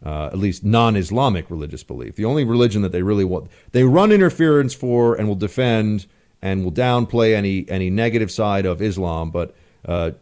Uh, 0.00 0.26
at 0.26 0.38
least 0.38 0.64
non-Islamic 0.64 1.50
religious 1.50 1.82
belief. 1.82 2.14
The 2.14 2.24
only 2.24 2.44
religion 2.44 2.82
that 2.82 2.92
they 2.92 3.02
really 3.02 3.24
want, 3.24 3.50
they 3.72 3.82
run 3.82 4.12
interference 4.12 4.72
for 4.72 5.16
and 5.16 5.26
will 5.26 5.34
defend 5.34 6.06
and 6.40 6.62
will 6.62 6.70
downplay 6.70 7.34
any 7.34 7.68
any 7.68 7.90
negative 7.90 8.30
side 8.30 8.64
of 8.64 8.80
Islam. 8.80 9.32
But 9.32 9.56
uh, 9.84 10.12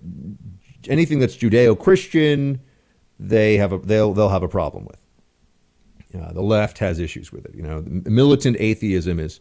anything 0.88 1.18
that's 1.18 1.37
Judeo-Christian, 1.37 2.61
they 3.21 3.59
have 3.59 3.73
a 3.73 3.78
they'll 3.78 4.14
they'll 4.14 4.30
have 4.30 4.42
a 4.42 4.49
problem 4.49 4.87
with. 4.87 5.06
Uh, 6.18 6.33
the 6.33 6.42
left 6.42 6.78
has 6.78 6.99
issues 6.99 7.30
with 7.30 7.45
it. 7.45 7.54
You 7.54 7.62
know, 7.62 7.85
militant 7.87 8.56
atheism 8.59 9.21
is 9.21 9.40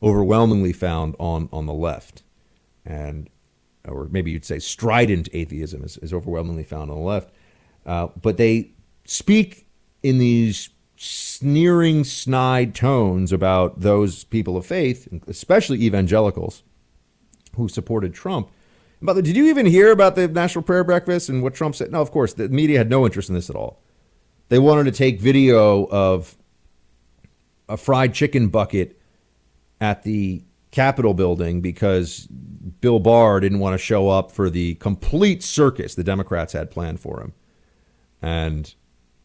overwhelmingly 0.00 0.72
found 0.72 1.16
on 1.18 1.48
on 1.52 1.66
the 1.66 1.74
left, 1.74 2.22
and 2.84 3.28
or 3.88 4.06
maybe 4.12 4.30
you'd 4.30 4.44
say 4.44 4.60
strident 4.60 5.28
atheism 5.32 5.82
is, 5.82 5.96
is 5.98 6.12
overwhelmingly 6.12 6.62
found 6.62 6.90
on 6.90 6.96
the 6.96 7.02
left. 7.02 7.30
Uh, 7.84 8.06
but 8.20 8.36
they 8.36 8.70
speak 9.04 9.61
in 10.02 10.18
these 10.18 10.70
sneering, 10.96 12.04
snide 12.04 12.74
tones 12.74 13.32
about 13.32 13.80
those 13.80 14.24
people 14.24 14.56
of 14.56 14.64
faith, 14.64 15.08
especially 15.26 15.82
evangelicals, 15.82 16.62
who 17.56 17.68
supported 17.68 18.14
Trump. 18.14 18.50
Did 19.04 19.36
you 19.36 19.46
even 19.46 19.66
hear 19.66 19.90
about 19.90 20.14
the 20.14 20.28
National 20.28 20.62
Prayer 20.62 20.84
Breakfast 20.84 21.28
and 21.28 21.42
what 21.42 21.54
Trump 21.54 21.74
said? 21.74 21.90
No, 21.90 22.00
of 22.00 22.12
course, 22.12 22.34
the 22.34 22.48
media 22.48 22.78
had 22.78 22.88
no 22.88 23.04
interest 23.04 23.28
in 23.28 23.34
this 23.34 23.50
at 23.50 23.56
all. 23.56 23.82
They 24.48 24.60
wanted 24.60 24.84
to 24.84 24.92
take 24.92 25.20
video 25.20 25.88
of 25.88 26.36
a 27.68 27.76
fried 27.76 28.14
chicken 28.14 28.48
bucket 28.48 29.00
at 29.80 30.04
the 30.04 30.44
Capitol 30.70 31.14
building 31.14 31.60
because 31.60 32.28
Bill 32.80 33.00
Barr 33.00 33.40
didn't 33.40 33.58
want 33.58 33.74
to 33.74 33.78
show 33.78 34.08
up 34.08 34.30
for 34.30 34.48
the 34.48 34.74
complete 34.76 35.42
circus 35.42 35.94
the 35.96 36.04
Democrats 36.04 36.52
had 36.52 36.70
planned 36.70 37.00
for 37.00 37.20
him. 37.20 37.32
And 38.22 38.72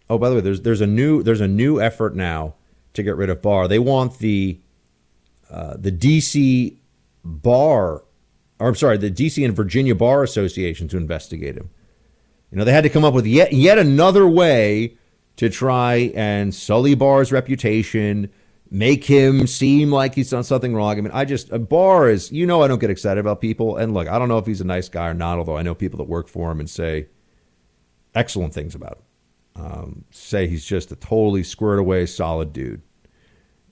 oh, 0.10 0.18
by 0.18 0.30
the 0.30 0.36
way, 0.36 0.42
there's 0.42 0.62
there's 0.62 0.82
a 0.82 0.88
new 0.88 1.24
there's 1.24 1.42
a 1.42 1.48
new 1.48 1.82
effort 1.82 2.16
now 2.16 2.56
to 2.94 3.04
get 3.04 3.16
rid 3.16 3.30
of 3.30 3.42
Barr. 3.42 3.68
They 3.68 3.80
want 3.80 4.20
the 4.20 4.60
uh, 5.50 5.76
the 5.78 5.92
DC 5.92 6.78
bar, 7.24 8.04
or 8.60 8.68
I'm 8.68 8.76
sorry, 8.76 8.98
the 8.98 9.12
DC 9.12 9.44
and 9.44 9.56
Virginia 9.56 9.96
Bar 9.96 10.24
Association 10.24 10.88
to 10.90 10.98
investigate 10.98 11.56
him. 11.56 11.70
You 12.52 12.58
know, 12.58 12.64
they 12.64 12.72
had 12.72 12.84
to 12.84 12.90
come 12.90 13.04
up 13.04 13.14
with 13.14 13.26
yet 13.26 13.54
yet 13.54 13.78
another 13.78 14.28
way 14.28 14.98
to 15.38 15.50
try 15.50 16.12
and 16.16 16.54
sully 16.54 16.96
Barr's 16.96 17.32
reputation, 17.32 18.32
make 18.72 19.04
him 19.04 19.46
seem 19.46 19.92
like 19.92 20.16
he's 20.16 20.30
done 20.30 20.44
something 20.44 20.74
wrong. 20.74 20.98
I 20.98 21.02
mean, 21.02 21.12
I 21.14 21.26
just 21.26 21.50
Barr 21.70 22.10
is 22.10 22.32
you 22.32 22.46
know 22.46 22.62
I 22.62 22.68
don't 22.68 22.80
get 22.80 22.90
excited 22.90 23.20
about 23.20 23.42
people, 23.42 23.78
and 23.78 23.94
look, 23.94 24.08
I 24.08 24.18
don't 24.18 24.30
know 24.30 24.38
if 24.38 24.46
he's 24.46 24.62
a 24.62 24.66
nice 24.66 24.90
guy 24.90 25.08
or 25.08 25.14
not. 25.14 25.38
Although 25.38 25.58
I 25.58 25.62
know 25.62 25.76
people 25.76 25.98
that 25.98 26.06
work 26.06 26.28
for 26.28 26.52
him 26.52 26.60
and 26.60 26.70
say 26.70 27.08
excellent 28.16 28.54
things 28.54 28.74
about 28.74 28.94
him. 28.94 29.04
Um, 29.58 30.04
say 30.12 30.48
he's 30.48 30.66
just 30.66 30.92
a 30.92 30.96
totally 30.96 31.44
squared 31.44 31.80
away, 31.80 32.06
solid 32.06 32.54
dude. 32.54 32.82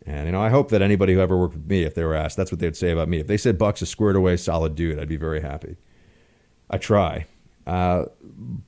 And 0.06 0.26
you 0.26 0.32
know, 0.32 0.42
I 0.42 0.50
hope 0.50 0.70
that 0.70 0.82
anybody 0.82 1.14
who 1.14 1.20
ever 1.20 1.38
worked 1.38 1.56
with 1.56 1.68
me, 1.68 1.84
if 1.84 1.96
they 1.96 2.04
were 2.04 2.16
asked, 2.16 2.38
that's 2.38 2.52
what 2.52 2.60
they'd 2.60 2.76
say 2.76 2.92
about 2.92 3.08
me. 3.08 3.20
If 3.20 3.28
they 3.28 3.38
said 3.38 3.58
Buck's 3.58 3.82
a 3.82 3.86
squared 3.86 4.16
away, 4.16 4.38
solid 4.38 4.76
dude, 4.76 5.00
I'd 5.00 5.08
be 5.08 5.18
very 5.18 5.42
happy. 5.42 5.78
I 6.70 6.78
try. 6.78 7.26
Uh, 7.66 8.06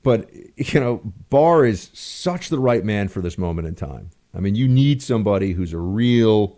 but 0.03 0.29
you 0.55 0.79
know, 0.79 1.01
Barr 1.29 1.65
is 1.65 1.89
such 1.93 2.49
the 2.49 2.59
right 2.59 2.83
man 2.83 3.07
for 3.07 3.21
this 3.21 3.37
moment 3.37 3.67
in 3.67 3.75
time. 3.75 4.09
I 4.35 4.39
mean, 4.39 4.55
you 4.55 4.67
need 4.67 5.01
somebody 5.01 5.53
who's 5.53 5.73
a 5.73 5.79
real, 5.79 6.57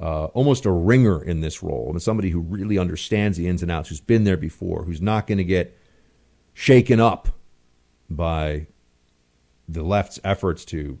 uh, 0.00 0.26
almost 0.26 0.66
a 0.66 0.70
ringer 0.70 1.22
in 1.22 1.40
this 1.40 1.62
role, 1.62 1.88
and 1.90 2.02
somebody 2.02 2.30
who 2.30 2.40
really 2.40 2.78
understands 2.78 3.38
the 3.38 3.48
ins 3.48 3.62
and 3.62 3.70
outs, 3.70 3.88
who's 3.88 4.00
been 4.00 4.24
there 4.24 4.36
before, 4.36 4.84
who's 4.84 5.00
not 5.00 5.26
going 5.26 5.38
to 5.38 5.44
get 5.44 5.78
shaken 6.54 7.00
up 7.00 7.28
by 8.08 8.66
the 9.68 9.82
left's 9.82 10.20
efforts 10.24 10.64
to 10.66 10.98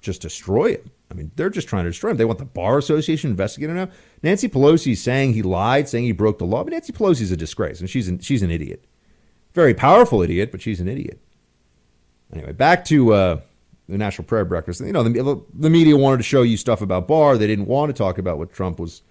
just 0.00 0.22
destroy 0.22 0.72
him. 0.72 0.90
I 1.10 1.14
mean, 1.14 1.30
they're 1.36 1.50
just 1.50 1.68
trying 1.68 1.84
to 1.84 1.90
destroy 1.90 2.10
him. 2.10 2.16
They 2.16 2.24
want 2.24 2.38
the 2.38 2.44
Bar 2.44 2.78
Association 2.78 3.30
investigating 3.30 3.76
now. 3.76 3.88
Nancy 4.22 4.48
Pelosi 4.48 4.96
saying 4.96 5.34
he 5.34 5.42
lied, 5.42 5.88
saying 5.88 6.04
he 6.04 6.12
broke 6.12 6.38
the 6.38 6.46
law. 6.46 6.64
But 6.64 6.72
Nancy 6.72 6.92
Pelosi's 6.92 7.30
a 7.30 7.36
disgrace, 7.36 7.80
and 7.80 7.88
she's 7.88 8.08
an, 8.08 8.18
she's 8.20 8.42
an 8.42 8.50
idiot. 8.50 8.84
Very 9.52 9.74
powerful 9.74 10.22
idiot, 10.22 10.50
but 10.50 10.62
she's 10.62 10.80
an 10.80 10.88
idiot. 10.88 11.20
Anyway, 12.32 12.52
back 12.52 12.84
to 12.86 13.12
uh, 13.12 13.40
the 13.88 13.98
National 13.98 14.26
Prayer 14.26 14.46
Breakfast. 14.46 14.80
You 14.80 14.92
know, 14.92 15.02
the, 15.02 15.42
the 15.52 15.70
media 15.70 15.96
wanted 15.96 16.16
to 16.16 16.22
show 16.22 16.42
you 16.42 16.56
stuff 16.56 16.80
about 16.80 17.06
Barr. 17.06 17.36
They 17.36 17.46
didn't 17.46 17.66
want 17.66 17.90
to 17.90 17.92
talk 17.92 18.16
about 18.16 18.38
what 18.38 18.52
Trump 18.52 18.80
was 18.80 19.02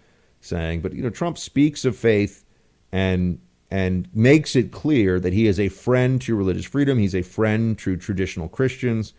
saying. 0.42 0.82
But, 0.82 0.94
you 0.94 1.04
know, 1.04 1.12
Trump 1.12 1.38
speaks 1.38 1.86
of 1.86 1.96
faith 1.96 2.44
and 2.92 3.40
and 3.72 4.10
makes 4.14 4.56
it 4.56 4.72
clear 4.72 5.18
that 5.20 5.32
he 5.32 5.48
is 5.48 5.60
a 5.60 5.70
friend 5.70 6.22
to 6.22 6.36
religious 6.36 6.66
freedom. 6.66 7.00
He's 7.00 7.16
a 7.16 7.22
friend 7.22 7.80
to 7.80 7.96
traditional 7.96 8.50
Christians 8.50 9.14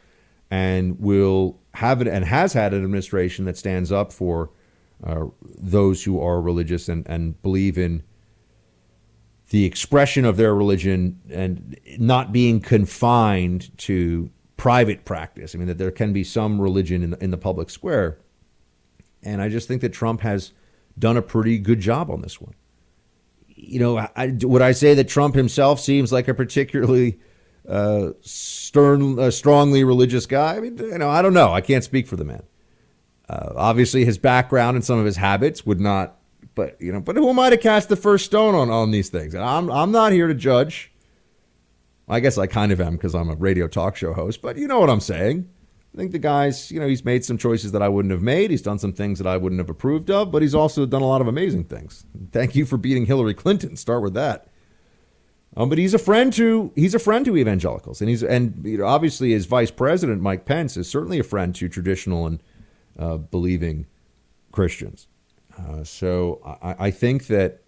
and 0.50 1.00
will 1.00 1.58
have 1.74 2.02
it 2.02 2.06
and 2.06 2.26
has 2.26 2.52
had 2.52 2.74
an 2.74 2.84
administration 2.84 3.46
that 3.46 3.56
stands 3.56 3.90
up 3.90 4.12
for 4.12 4.50
uh, 5.02 5.24
those 5.40 6.04
who 6.04 6.20
are 6.20 6.40
religious 6.40 6.88
and, 6.88 7.08
and 7.08 7.40
believe 7.42 7.78
in 7.78 8.02
the 9.48 9.64
expression 9.64 10.26
of 10.26 10.36
their 10.36 10.54
religion 10.54 11.18
and 11.30 11.78
not 11.98 12.30
being 12.30 12.60
confined 12.60 13.76
to 13.78 14.30
private 14.58 15.06
practice. 15.06 15.54
I 15.54 15.58
mean, 15.58 15.68
that 15.68 15.78
there 15.78 15.90
can 15.90 16.12
be 16.12 16.24
some 16.24 16.60
religion 16.60 17.02
in 17.02 17.14
in 17.14 17.30
the 17.30 17.38
public 17.38 17.70
square. 17.70 18.18
And 19.22 19.40
I 19.40 19.48
just 19.48 19.66
think 19.66 19.80
that 19.80 19.92
Trump 19.92 20.20
has 20.20 20.52
done 20.98 21.16
a 21.16 21.22
pretty 21.22 21.58
good 21.58 21.80
job 21.80 22.10
on 22.10 22.20
this 22.20 22.40
one. 22.40 22.54
You 23.64 23.78
know, 23.78 23.98
I, 23.98 24.36
would 24.42 24.60
I 24.60 24.72
say 24.72 24.94
that 24.94 25.08
Trump 25.08 25.36
himself 25.36 25.78
seems 25.78 26.12
like 26.12 26.26
a 26.26 26.34
particularly 26.34 27.20
uh, 27.68 28.10
stern, 28.20 29.18
uh, 29.18 29.30
strongly 29.30 29.84
religious 29.84 30.26
guy? 30.26 30.56
I 30.56 30.60
mean, 30.60 30.76
you 30.78 30.98
know, 30.98 31.08
I 31.08 31.22
don't 31.22 31.32
know. 31.32 31.52
I 31.52 31.60
can't 31.60 31.84
speak 31.84 32.08
for 32.08 32.16
the 32.16 32.24
man. 32.24 32.42
Uh, 33.28 33.52
obviously, 33.54 34.04
his 34.04 34.18
background 34.18 34.74
and 34.74 34.84
some 34.84 34.98
of 34.98 35.06
his 35.06 35.16
habits 35.16 35.64
would 35.64 35.80
not. 35.80 36.18
But 36.54 36.80
you 36.80 36.92
know, 36.92 37.00
but 37.00 37.16
who 37.16 37.30
am 37.30 37.38
I 37.38 37.50
to 37.50 37.56
cast 37.56 37.88
the 37.88 37.96
first 37.96 38.26
stone 38.26 38.54
on 38.54 38.68
on 38.68 38.90
these 38.90 39.08
things? 39.08 39.32
And 39.32 39.44
I'm 39.44 39.70
I'm 39.70 39.92
not 39.92 40.12
here 40.12 40.26
to 40.26 40.34
judge. 40.34 40.92
I 42.08 42.20
guess 42.20 42.36
I 42.36 42.46
kind 42.46 42.72
of 42.72 42.80
am 42.80 42.96
because 42.96 43.14
I'm 43.14 43.30
a 43.30 43.36
radio 43.36 43.68
talk 43.68 43.96
show 43.96 44.12
host. 44.12 44.42
But 44.42 44.58
you 44.58 44.66
know 44.66 44.80
what 44.80 44.90
I'm 44.90 45.00
saying. 45.00 45.48
I 45.94 45.98
think 45.98 46.12
the 46.12 46.18
guy's, 46.18 46.70
you 46.70 46.80
know, 46.80 46.88
he's 46.88 47.04
made 47.04 47.22
some 47.22 47.36
choices 47.36 47.72
that 47.72 47.82
I 47.82 47.88
wouldn't 47.88 48.12
have 48.12 48.22
made. 48.22 48.50
He's 48.50 48.62
done 48.62 48.78
some 48.78 48.94
things 48.94 49.18
that 49.18 49.26
I 49.26 49.36
wouldn't 49.36 49.58
have 49.58 49.68
approved 49.68 50.10
of, 50.10 50.30
but 50.30 50.40
he's 50.40 50.54
also 50.54 50.86
done 50.86 51.02
a 51.02 51.06
lot 51.06 51.20
of 51.20 51.28
amazing 51.28 51.64
things. 51.64 52.06
Thank 52.30 52.54
you 52.54 52.64
for 52.64 52.78
beating 52.78 53.04
Hillary 53.04 53.34
Clinton. 53.34 53.76
Start 53.76 54.02
with 54.02 54.14
that. 54.14 54.46
Um, 55.54 55.68
but 55.68 55.76
he's 55.76 55.92
a 55.92 55.98
friend 55.98 56.32
to 56.32 56.72
he's 56.74 56.94
a 56.94 56.98
friend 56.98 57.26
to 57.26 57.36
evangelicals, 57.36 58.00
and 58.00 58.08
he's 58.08 58.22
and 58.22 58.64
you 58.64 58.78
know, 58.78 58.86
obviously 58.86 59.32
his 59.32 59.44
vice 59.44 59.70
president 59.70 60.22
Mike 60.22 60.46
Pence 60.46 60.78
is 60.78 60.88
certainly 60.88 61.18
a 61.18 61.22
friend 61.22 61.54
to 61.56 61.68
traditional 61.68 62.26
and 62.26 62.42
uh, 62.98 63.18
believing 63.18 63.86
Christians. 64.50 65.08
Uh, 65.58 65.84
so 65.84 66.40
I, 66.62 66.86
I 66.86 66.90
think 66.90 67.26
that 67.26 67.62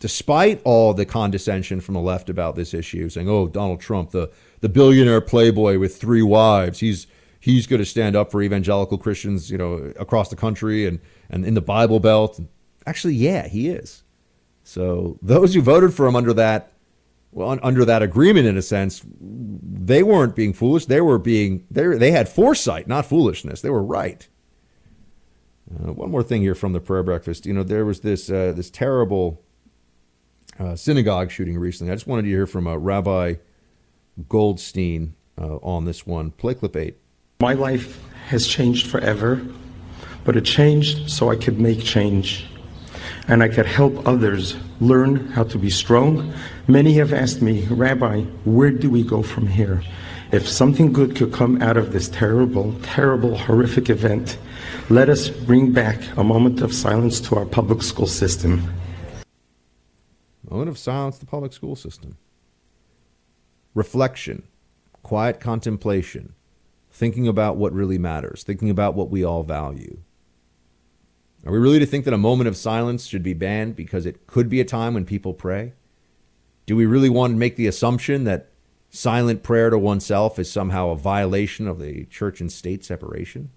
despite 0.00 0.60
all 0.64 0.92
the 0.92 1.06
condescension 1.06 1.80
from 1.80 1.94
the 1.94 2.00
left 2.00 2.28
about 2.28 2.56
this 2.56 2.74
issue, 2.74 3.08
saying, 3.08 3.28
"Oh, 3.28 3.46
Donald 3.46 3.80
Trump, 3.80 4.10
the 4.10 4.32
the 4.60 4.68
billionaire 4.68 5.20
playboy 5.20 5.78
with 5.78 5.96
three 5.96 6.22
wives, 6.22 6.80
he's 6.80 7.06
he's 7.44 7.66
going 7.66 7.80
to 7.80 7.84
stand 7.86 8.16
up 8.16 8.30
for 8.30 8.40
evangelical 8.40 8.96
Christians, 8.96 9.50
you 9.50 9.58
know, 9.58 9.92
across 9.98 10.30
the 10.30 10.36
country 10.36 10.86
and 10.86 10.98
and 11.28 11.44
in 11.44 11.54
the 11.54 11.60
Bible 11.60 12.00
Belt." 12.00 12.40
Actually, 12.86 13.14
yeah, 13.14 13.46
he 13.48 13.68
is. 13.68 14.02
So 14.62 15.18
those 15.20 15.52
who 15.52 15.60
voted 15.60 15.92
for 15.92 16.06
him 16.06 16.16
under 16.16 16.32
that 16.32 16.72
well, 17.32 17.58
under 17.62 17.84
that 17.84 18.00
agreement, 18.00 18.46
in 18.46 18.56
a 18.56 18.62
sense, 18.62 19.04
they 19.20 20.02
weren't 20.02 20.36
being 20.36 20.52
foolish. 20.52 20.86
They 20.86 21.00
were 21.00 21.18
being 21.18 21.66
they 21.70 21.86
they 21.86 22.12
had 22.12 22.28
foresight, 22.28 22.88
not 22.88 23.06
foolishness. 23.06 23.60
They 23.60 23.70
were 23.70 23.82
right. 23.82 24.26
Uh, 25.70 25.92
one 25.92 26.10
more 26.10 26.22
thing 26.22 26.42
here 26.42 26.54
from 26.54 26.72
the 26.72 26.80
prayer 26.80 27.02
breakfast. 27.02 27.44
You 27.44 27.52
know, 27.52 27.62
there 27.62 27.84
was 27.84 28.00
this 28.00 28.30
uh, 28.30 28.52
this 28.54 28.70
terrible 28.70 29.42
uh, 30.58 30.76
synagogue 30.76 31.30
shooting 31.30 31.58
recently. 31.58 31.92
I 31.92 31.96
just 31.96 32.06
wanted 32.06 32.22
to 32.22 32.28
hear 32.28 32.46
from 32.46 32.66
uh, 32.66 32.76
Rabbi 32.76 33.34
Goldstein 34.28 35.14
uh, 35.36 35.56
on 35.56 35.84
this 35.84 36.06
one. 36.06 36.30
Play 36.30 36.54
clip 36.54 36.76
eight. 36.76 36.98
My 37.40 37.52
life 37.52 38.00
has 38.26 38.46
changed 38.46 38.86
forever, 38.86 39.44
but 40.24 40.36
it 40.36 40.44
changed 40.44 41.10
so 41.10 41.30
I 41.30 41.36
could 41.36 41.60
make 41.60 41.82
change 41.82 42.46
and 43.28 43.42
I 43.42 43.48
could 43.48 43.66
help 43.66 44.06
others 44.06 44.56
learn 44.80 45.28
how 45.28 45.44
to 45.44 45.58
be 45.58 45.70
strong. 45.70 46.32
Many 46.68 46.94
have 46.94 47.12
asked 47.12 47.40
me, 47.40 47.64
Rabbi, 47.66 48.22
where 48.44 48.70
do 48.70 48.90
we 48.90 49.02
go 49.02 49.22
from 49.22 49.46
here? 49.46 49.82
If 50.32 50.48
something 50.48 50.92
good 50.92 51.16
could 51.16 51.32
come 51.32 51.62
out 51.62 51.76
of 51.76 51.92
this 51.92 52.08
terrible, 52.08 52.74
terrible, 52.82 53.36
horrific 53.36 53.88
event, 53.88 54.36
let 54.90 55.08
us 55.08 55.28
bring 55.28 55.72
back 55.72 56.00
a 56.16 56.24
moment 56.24 56.60
of 56.60 56.74
silence 56.74 57.20
to 57.22 57.36
our 57.36 57.46
public 57.46 57.82
school 57.82 58.06
system. 58.06 58.72
Moment 60.50 60.68
of 60.68 60.78
silence 60.78 61.18
to 61.18 61.24
the 61.24 61.30
public 61.30 61.52
school 61.52 61.76
system. 61.76 62.16
Reflection, 63.74 64.42
quiet 65.02 65.40
contemplation, 65.40 66.34
thinking 66.94 67.26
about 67.26 67.56
what 67.56 67.72
really 67.72 67.98
matters, 67.98 68.44
thinking 68.44 68.70
about 68.70 68.94
what 68.94 69.10
we 69.10 69.24
all 69.24 69.42
value. 69.42 69.98
Are 71.44 71.52
we 71.52 71.58
really 71.58 71.80
to 71.80 71.86
think 71.86 72.04
that 72.04 72.14
a 72.14 72.18
moment 72.18 72.46
of 72.46 72.56
silence 72.56 73.06
should 73.06 73.24
be 73.24 73.34
banned 73.34 73.74
because 73.74 74.06
it 74.06 74.28
could 74.28 74.48
be 74.48 74.60
a 74.60 74.64
time 74.64 74.94
when 74.94 75.04
people 75.04 75.34
pray? 75.34 75.72
Do 76.66 76.76
we 76.76 76.86
really 76.86 77.10
want 77.10 77.32
to 77.32 77.36
make 77.36 77.56
the 77.56 77.66
assumption 77.66 78.22
that 78.24 78.50
silent 78.90 79.42
prayer 79.42 79.70
to 79.70 79.76
oneself 79.76 80.38
is 80.38 80.50
somehow 80.50 80.90
a 80.90 80.96
violation 80.96 81.66
of 81.66 81.80
the 81.80 82.04
church 82.04 82.40
and 82.40 82.50
state 82.50 82.84
separation? 82.84 83.50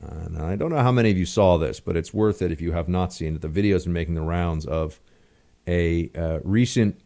And 0.00 0.36
I 0.36 0.56
don't 0.56 0.70
know 0.70 0.82
how 0.82 0.90
many 0.90 1.12
of 1.12 1.16
you 1.16 1.24
saw 1.24 1.58
this, 1.58 1.78
but 1.78 1.96
it's 1.96 2.12
worth 2.12 2.42
it 2.42 2.50
if 2.50 2.60
you 2.60 2.72
have 2.72 2.88
not 2.88 3.12
seen 3.12 3.36
it. 3.36 3.40
The 3.40 3.46
video's 3.46 3.84
been 3.84 3.92
making 3.92 4.16
the 4.16 4.20
rounds 4.20 4.66
of 4.66 5.00
a 5.68 6.10
uh, 6.16 6.40
recent 6.42 7.00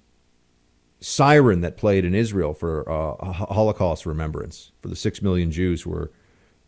siren 1.01 1.61
that 1.61 1.77
played 1.77 2.05
in 2.05 2.15
Israel 2.15 2.55
for 2.55 2.91
uh, 2.91 3.33
Holocaust 3.33 4.07
remembrance 4.07 4.73
for 4.81 4.89
the 4.89 4.97
six 4.97 5.21
million 5.21 5.51
Jews 5.51 5.83
who 5.83 5.91
were 5.91 6.13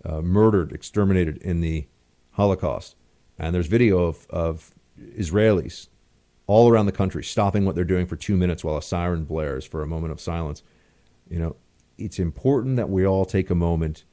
uh, 0.05 0.21
murdered, 0.21 0.73
exterminated 0.73 1.38
in 1.38 1.61
the 1.61 1.87
Holocaust. 2.33 2.95
And 3.38 3.55
there's 3.55 3.67
video 3.67 4.05
of, 4.05 4.27
of 4.31 4.75
Israelis 5.01 5.88
all 6.47 6.69
around 6.69 6.87
the 6.87 6.93
country 6.93 7.23
stopping 7.23 7.64
what 7.64 7.75
they're 7.75 7.85
doing 7.85 8.07
for 8.07 8.17
two 8.17 8.37
minutes 8.37 8.64
while 8.64 8.77
a 8.77 8.83
siren 8.83 9.25
blares 9.25 9.64
for 9.67 9.83
a 9.83 9.87
moment 9.87 10.12
of 10.12 10.21
silence. 10.21 10.62
You 11.29 11.38
know, 11.38 11.57
it's 11.99 12.19
important 12.19 12.77
that 12.77 12.88
we 12.88 13.07
all 13.07 13.25
take 13.25 13.51
a 13.51 13.55
moment, 13.55 14.05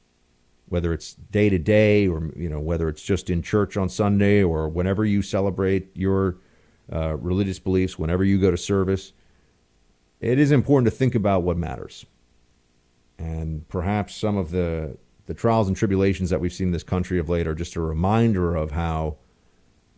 whether 0.68 0.92
it's 0.92 1.14
day 1.14 1.48
to 1.48 1.58
day 1.58 2.08
or, 2.08 2.30
you 2.36 2.48
know, 2.48 2.60
whether 2.60 2.88
it's 2.88 3.02
just 3.02 3.30
in 3.30 3.42
church 3.42 3.76
on 3.76 3.88
Sunday 3.88 4.42
or 4.42 4.68
whenever 4.68 5.04
you 5.04 5.22
celebrate 5.22 5.96
your 5.96 6.38
uh, 6.92 7.16
religious 7.16 7.58
beliefs, 7.58 7.98
whenever 7.98 8.24
you 8.24 8.38
go 8.38 8.50
to 8.50 8.56
service. 8.56 9.12
It 10.26 10.40
is 10.40 10.50
important 10.50 10.92
to 10.92 10.96
think 10.96 11.14
about 11.14 11.44
what 11.44 11.56
matters. 11.56 12.04
And 13.16 13.68
perhaps 13.68 14.16
some 14.16 14.36
of 14.36 14.50
the 14.50 14.98
the 15.26 15.34
trials 15.34 15.68
and 15.68 15.76
tribulations 15.76 16.30
that 16.30 16.40
we've 16.40 16.52
seen 16.52 16.68
in 16.68 16.72
this 16.72 16.82
country 16.82 17.18
of 17.18 17.28
late 17.28 17.46
are 17.46 17.54
just 17.54 17.76
a 17.76 17.80
reminder 17.80 18.54
of 18.54 18.72
how 18.72 19.16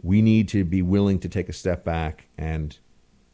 we 0.03 0.23
need 0.23 0.49
to 0.49 0.65
be 0.65 0.81
willing 0.81 1.19
to 1.21 1.29
take 1.29 1.49
a 1.49 1.53
step 1.53 1.85
back 1.85 2.29
and 2.39 2.79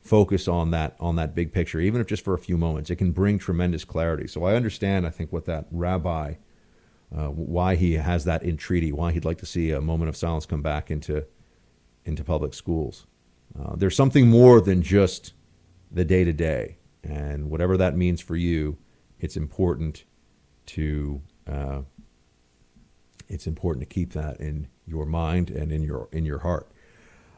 focus 0.02 0.46
on 0.46 0.70
that 0.70 0.96
on 1.00 1.16
that 1.16 1.34
big 1.34 1.52
picture, 1.52 1.80
even 1.80 2.00
if 2.00 2.06
just 2.06 2.24
for 2.24 2.34
a 2.34 2.38
few 2.38 2.56
moments. 2.56 2.90
It 2.90 2.96
can 2.96 3.10
bring 3.10 3.40
tremendous 3.40 3.84
clarity. 3.84 4.28
So 4.28 4.44
I 4.44 4.54
understand, 4.54 5.04
I 5.04 5.10
think, 5.10 5.32
what 5.32 5.46
that 5.46 5.66
rabbi, 5.72 6.34
uh, 7.16 7.28
why 7.28 7.74
he 7.74 7.94
has 7.94 8.24
that 8.24 8.44
entreaty, 8.44 8.92
why 8.92 9.10
he'd 9.10 9.24
like 9.24 9.38
to 9.38 9.46
see 9.46 9.72
a 9.72 9.80
moment 9.80 10.10
of 10.10 10.16
silence 10.16 10.46
come 10.46 10.62
back 10.62 10.92
into 10.92 11.24
into 12.04 12.22
public 12.22 12.54
schools. 12.54 13.06
Uh, 13.58 13.74
there's 13.74 13.96
something 13.96 14.28
more 14.28 14.60
than 14.60 14.80
just 14.80 15.32
the 15.90 16.04
day 16.04 16.24
to 16.24 16.32
day, 16.32 16.76
and 17.04 17.50
whatever 17.50 17.76
that 17.76 17.96
means 17.96 18.20
for 18.20 18.36
you, 18.36 18.78
it's 19.20 19.36
important 19.36 20.04
to 20.66 21.20
uh, 21.46 21.82
it's 23.28 23.46
important 23.46 23.88
to 23.88 23.94
keep 23.94 24.12
that 24.12 24.40
in 24.40 24.68
your 24.86 25.06
mind 25.06 25.50
and 25.50 25.72
in 25.72 25.82
your 25.82 26.08
in 26.12 26.24
your 26.24 26.40
heart. 26.40 26.68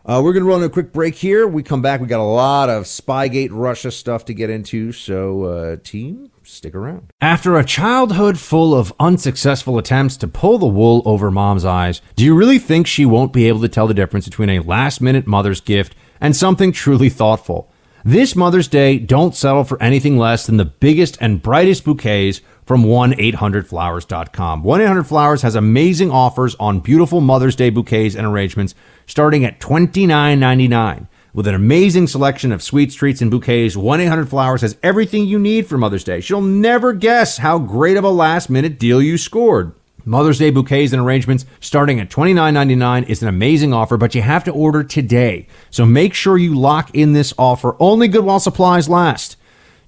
Uh, 0.05 0.21
we're 0.23 0.33
going 0.33 0.45
to 0.45 0.49
run 0.49 0.63
a 0.63 0.69
quick 0.69 0.93
break 0.93 1.17
here. 1.17 1.49
We 1.49 1.65
come 1.65 1.83
back. 1.83 2.01
We 2.01 2.07
got 2.07 2.21
a 2.21 2.23
lot 2.23 2.71
of 2.71 2.85
Spygate 2.85 3.49
Russia 3.51 3.91
stuff 3.91 4.25
to 4.27 4.35
get 4.35 4.51
into. 4.51 4.93
So, 4.93 5.43
uh, 5.43 5.77
team, 5.83 6.31
stick 6.45 6.77
around. 6.77 7.13
After 7.21 7.57
a 7.57 7.65
childhood 7.65 8.39
full 8.39 8.73
of 8.73 8.93
unsuccessful 9.01 9.79
attempts 9.79 10.17
to 10.19 10.29
pull 10.29 10.59
the 10.59 10.67
wool 10.67 11.03
over 11.05 11.33
mom's 11.33 11.65
eyes, 11.65 12.01
do 12.15 12.25
you 12.25 12.37
really 12.37 12.61
think 12.61 12.87
she 12.87 13.05
won't 13.05 13.33
be 13.33 13.49
able 13.49 13.61
to 13.63 13.69
tell 13.69 13.89
the 13.89 13.95
difference 13.95 14.27
between 14.27 14.51
a 14.51 14.61
last 14.61 15.01
minute 15.01 15.27
mother's 15.27 15.61
gift 15.61 15.97
and 16.21 16.37
something 16.37 16.71
truly 16.71 17.09
thoughtful? 17.09 17.73
This 18.07 18.37
Mother's 18.37 18.69
Day, 18.69 19.01
don't 19.01 19.35
settle 19.35 19.64
for 19.64 19.83
anything 19.83 20.16
less 20.16 20.47
than 20.47 20.59
the 20.59 20.64
biggest 20.64 21.19
and 21.21 21.42
brightest 21.42 21.85
bouquets 21.85 22.40
from 22.64 22.85
1-800-Flowers.com. 22.85 24.62
1-800-Flowers 24.62 25.42
has 25.42 25.57
amazing 25.57 26.12
offers 26.12 26.55
on 26.61 26.79
beautiful 26.79 27.21
Mother's 27.21 27.57
Day 27.57 27.69
bouquets 27.69 28.14
and 28.14 28.25
arrangements 28.25 28.77
starting 29.09 29.45
at 29.45 29.59
$29.99. 29.59 31.09
With 31.35 31.49
an 31.49 31.57
amazing 31.57 32.07
selection 32.07 32.53
of 32.53 32.62
sweets, 32.62 32.95
treats, 32.95 33.21
and 33.23 33.29
bouquets, 33.29 33.75
1-800-Flowers 33.75 34.61
has 34.61 34.77
everything 34.85 35.27
you 35.27 35.40
need 35.40 35.66
for 35.66 35.77
Mother's 35.77 36.05
Day. 36.05 36.21
She'll 36.21 36.40
never 36.40 36.92
guess 36.92 37.38
how 37.38 37.59
great 37.59 37.97
of 37.97 38.05
a 38.05 38.11
last-minute 38.11 38.79
deal 38.79 39.03
you 39.03 39.19
scored. 39.19 39.73
Mother's 40.07 40.38
Day 40.38 40.51
bouquets 40.51 40.92
and 40.92 41.03
arrangements 41.03 41.45
starting 41.61 41.99
at 42.01 42.09
$29.99 42.09 43.09
is 43.09 43.23
an 43.23 43.29
amazing 43.29 43.73
offer, 43.75 43.97
but 43.97 44.14
you 44.14 44.23
have 44.23 44.45
to 44.45 44.53
order 44.53 44.85
today. 44.85 45.49
So 45.71 45.85
make 45.85 46.14
sure 46.14 46.38
you 46.38 46.55
lock 46.55 46.95
in 46.95 47.12
this 47.12 47.35
offer. 47.37 47.77
Only 47.81 48.07
good 48.09 48.25
while 48.25 48.38
supplies 48.40 48.88
last 48.88 49.37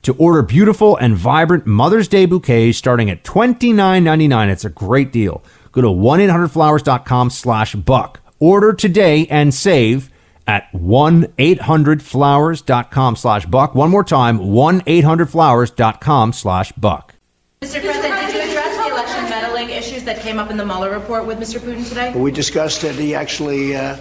to 0.03 0.15
order 0.15 0.43
beautiful 0.43 0.97
and 0.97 1.17
vibrant 1.17 1.67
Mother's 1.67 2.09
Day 2.09 2.27
bouquets 2.27 2.77
starting 2.77 3.09
at 3.11 3.23
$29.99. 3.25 4.49
It's 4.51 4.65
a 4.65 4.71
great 4.71 5.13
deal. 5.13 5.43
Go 5.73 5.81
to 5.83 5.89
1-800-Flowers.com 5.89 7.31
slash 7.31 7.75
buck. 7.77 8.21
Order 8.41 8.73
today 8.73 9.27
and 9.29 9.53
save 9.55 10.11
at 10.47 10.71
1-800-Flowers.com 10.73 13.17
slash 13.17 13.45
buck. 13.47 13.75
One 13.75 13.91
more 13.91 14.05
time, 14.05 14.39
1-800-Flowers.com 14.39 16.33
slash 16.33 16.73
buck. 16.73 17.15
Mr. 17.61 17.81
President, 17.83 18.33
did 18.33 18.35
you 18.35 18.41
address 18.41 18.77
the 18.77 18.87
election 18.93 19.25
meddling 19.29 19.69
issues 19.71 19.98
that 20.09 20.21
came 20.23 20.39
up 20.39 20.51
in 20.51 20.57
the 20.57 20.65
Mueller 20.65 20.91
report 20.91 21.27
with 21.27 21.39
Mr. 21.39 21.61
Putin 21.61 21.87
today? 21.87 22.13
We 22.15 22.31
discussed 22.33 22.83
it. 22.85 22.95
He 22.95 23.15
actually 23.15 23.77
uh, 23.77 23.97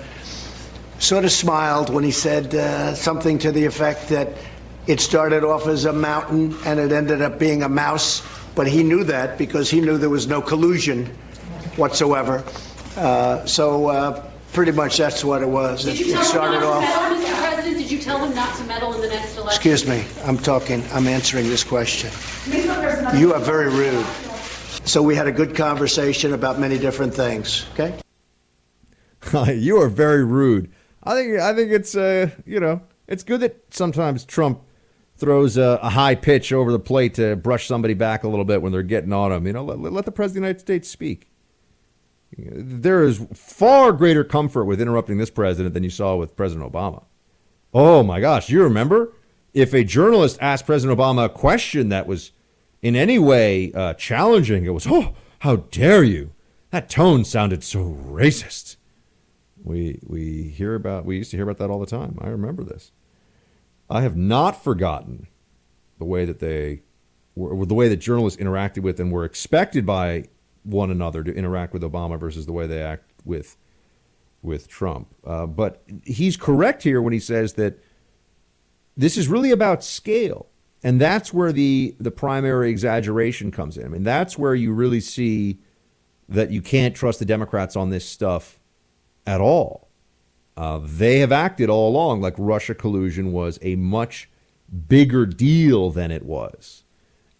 sort 0.99 1.25
of 1.25 1.31
smiled 1.31 1.89
when 1.93 2.03
he 2.05 2.11
said 2.11 2.55
uh, 2.55 2.95
something 2.95 3.39
to 3.39 3.51
the 3.51 3.65
effect 3.65 4.09
that 4.09 4.29
it 4.87 5.01
started 5.01 5.43
off 5.43 5.67
as 5.67 5.83
a 5.83 5.91
mountain 5.91 6.55
and 6.65 6.79
it 6.79 6.93
ended 6.93 7.21
up 7.21 7.37
being 7.39 7.61
a 7.61 7.67
mouse, 7.69 8.21
but 8.55 8.67
he 8.67 8.83
knew 8.83 9.03
that 9.03 9.37
because 9.37 9.69
he 9.69 9.81
knew 9.81 9.97
there 9.97 10.09
was 10.09 10.27
no 10.27 10.41
collusion 10.41 11.07
whatsoever. 11.75 12.43
Uh, 12.95 13.45
so 13.45 13.87
uh, 13.87 14.25
pretty 14.53 14.71
much 14.71 14.97
that's 14.97 15.25
what 15.25 15.41
it 15.41 15.49
was. 15.49 15.83
Did 15.83 15.99
It, 15.99 16.07
it 16.07 16.23
started 16.23 16.63
off. 16.63 16.81
meddle, 16.81 17.17
Mr. 17.17 17.37
President? 17.37 17.77
Did 17.79 17.91
you 17.91 17.99
tell 17.99 18.25
him 18.25 18.33
not 18.33 18.55
to 18.57 18.63
meddle 18.63 18.93
in 18.95 19.01
the 19.01 19.09
next 19.09 19.35
election? 19.35 19.49
Excuse 19.71 19.85
me, 19.85 20.05
I'm 20.23 20.37
talking, 20.37 20.83
I'm 20.93 21.07
answering 21.07 21.49
this 21.49 21.65
question. 21.65 22.11
You 23.19 23.33
are 23.33 23.39
very 23.41 23.69
rude. 23.69 24.05
So 24.87 25.03
we 25.03 25.15
had 25.15 25.27
a 25.27 25.33
good 25.33 25.53
conversation 25.53 26.33
about 26.33 26.59
many 26.59 26.79
different 26.79 27.13
things, 27.13 27.65
okay? 27.73 27.93
you 29.53 29.81
are 29.81 29.89
very 29.89 30.23
rude. 30.23 30.71
I 31.03 31.13
think 31.13 31.39
I 31.39 31.53
think 31.53 31.71
it's 31.71 31.95
uh 31.95 32.29
you 32.45 32.61
know 32.61 32.81
it's 33.05 33.23
good 33.23 33.41
that 33.41 33.65
sometimes 33.69 34.23
Trump 34.23 34.61
throws 35.17 35.57
a, 35.57 35.77
a 35.81 35.89
high 35.89 36.15
pitch 36.15 36.53
over 36.53 36.71
the 36.71 36.79
plate 36.79 37.15
to 37.15 37.35
brush 37.35 37.67
somebody 37.67 37.95
back 37.95 38.23
a 38.23 38.29
little 38.29 38.45
bit 38.45 38.61
when 38.61 38.71
they're 38.71 38.81
getting 38.81 39.11
on 39.11 39.33
him. 39.33 39.45
You 39.45 39.53
know, 39.53 39.65
let, 39.65 39.79
let 39.79 40.05
the 40.05 40.11
president 40.11 40.37
of 40.37 40.43
the 40.43 40.47
United 40.47 40.59
States 40.61 40.89
speak. 40.89 41.29
There 42.37 43.03
is 43.03 43.25
far 43.33 43.91
greater 43.91 44.23
comfort 44.23 44.65
with 44.65 44.79
interrupting 44.79 45.17
this 45.17 45.29
president 45.29 45.73
than 45.73 45.83
you 45.83 45.89
saw 45.89 46.15
with 46.15 46.35
President 46.37 46.71
Obama. 46.71 47.03
Oh 47.73 48.03
my 48.03 48.21
gosh, 48.21 48.49
you 48.49 48.63
remember 48.63 49.13
if 49.53 49.73
a 49.73 49.83
journalist 49.83 50.37
asked 50.39 50.65
President 50.65 50.97
Obama 50.97 51.25
a 51.25 51.29
question 51.29 51.89
that 51.89 52.07
was 52.07 52.31
in 52.87 52.95
any 52.95 53.19
way 53.19 53.73
uh, 53.73 53.93
challenging, 53.95 54.65
it 54.65 54.73
was, 54.73 54.87
"Oh, 54.87 55.13
how 55.39 55.57
dare 55.57 56.03
you!" 56.03 56.31
That 56.71 56.89
tone 56.89 57.25
sounded 57.25 57.63
so 57.63 57.83
racist. 57.83 58.77
We 59.61 59.99
we 60.05 60.43
hear 60.43 60.73
about 60.75 61.03
we 61.03 61.17
used 61.17 61.31
to 61.31 61.37
hear 61.37 61.43
about 61.43 61.57
that 61.57 61.69
all 61.69 61.79
the 61.79 61.85
time. 61.85 62.17
I 62.21 62.29
remember 62.29 62.63
this. 62.63 62.91
I 63.89 64.01
have 64.01 64.15
not 64.15 64.63
forgotten 64.63 65.27
the 65.99 66.05
way 66.05 66.23
that 66.23 66.39
they 66.39 66.83
were 67.35 67.65
the 67.65 67.73
way 67.73 67.89
that 67.89 67.97
journalists 67.97 68.41
interacted 68.41 68.83
with 68.83 69.01
and 69.01 69.11
were 69.11 69.25
expected 69.25 69.85
by 69.85 70.29
one 70.63 70.89
another 70.89 71.23
to 71.23 71.33
interact 71.33 71.73
with 71.73 71.81
Obama 71.81 72.17
versus 72.17 72.45
the 72.45 72.53
way 72.53 72.67
they 72.67 72.81
act 72.81 73.03
with 73.25 73.57
with 74.41 74.69
Trump. 74.69 75.13
Uh, 75.25 75.45
but 75.45 75.83
he's 76.05 76.37
correct 76.37 76.83
here 76.83 77.01
when 77.01 77.11
he 77.11 77.19
says 77.19 77.53
that 77.53 77.83
this 78.95 79.17
is 79.17 79.27
really 79.27 79.51
about 79.51 79.83
scale, 79.83 80.47
and 80.87 81.01
that's 81.01 81.33
where 81.33 81.51
the 81.51 81.97
the 81.99 82.11
primary 82.11 82.69
exaggeration 82.69 83.51
comes 83.51 83.75
in. 83.75 83.83
I 83.83 83.89
mean, 83.89 84.03
that's 84.03 84.37
where 84.37 84.55
you 84.55 84.71
really 84.71 85.01
see 85.01 85.59
that 86.29 86.49
you 86.49 86.61
can't 86.61 86.95
trust 86.95 87.19
the 87.19 87.25
Democrats 87.25 87.75
on 87.75 87.89
this 87.89 88.07
stuff 88.07 88.57
at 89.25 89.41
all. 89.41 89.89
Uh, 90.55 90.79
they 90.81 91.19
have 91.19 91.33
acted 91.33 91.69
all 91.69 91.89
along 91.89 92.21
like 92.21 92.35
Russia 92.37 92.73
collusion 92.73 93.33
was 93.33 93.59
a 93.61 93.75
much 93.75 94.29
bigger 94.87 95.25
deal 95.25 95.91
than 95.91 96.09
it 96.09 96.23
was. 96.23 96.85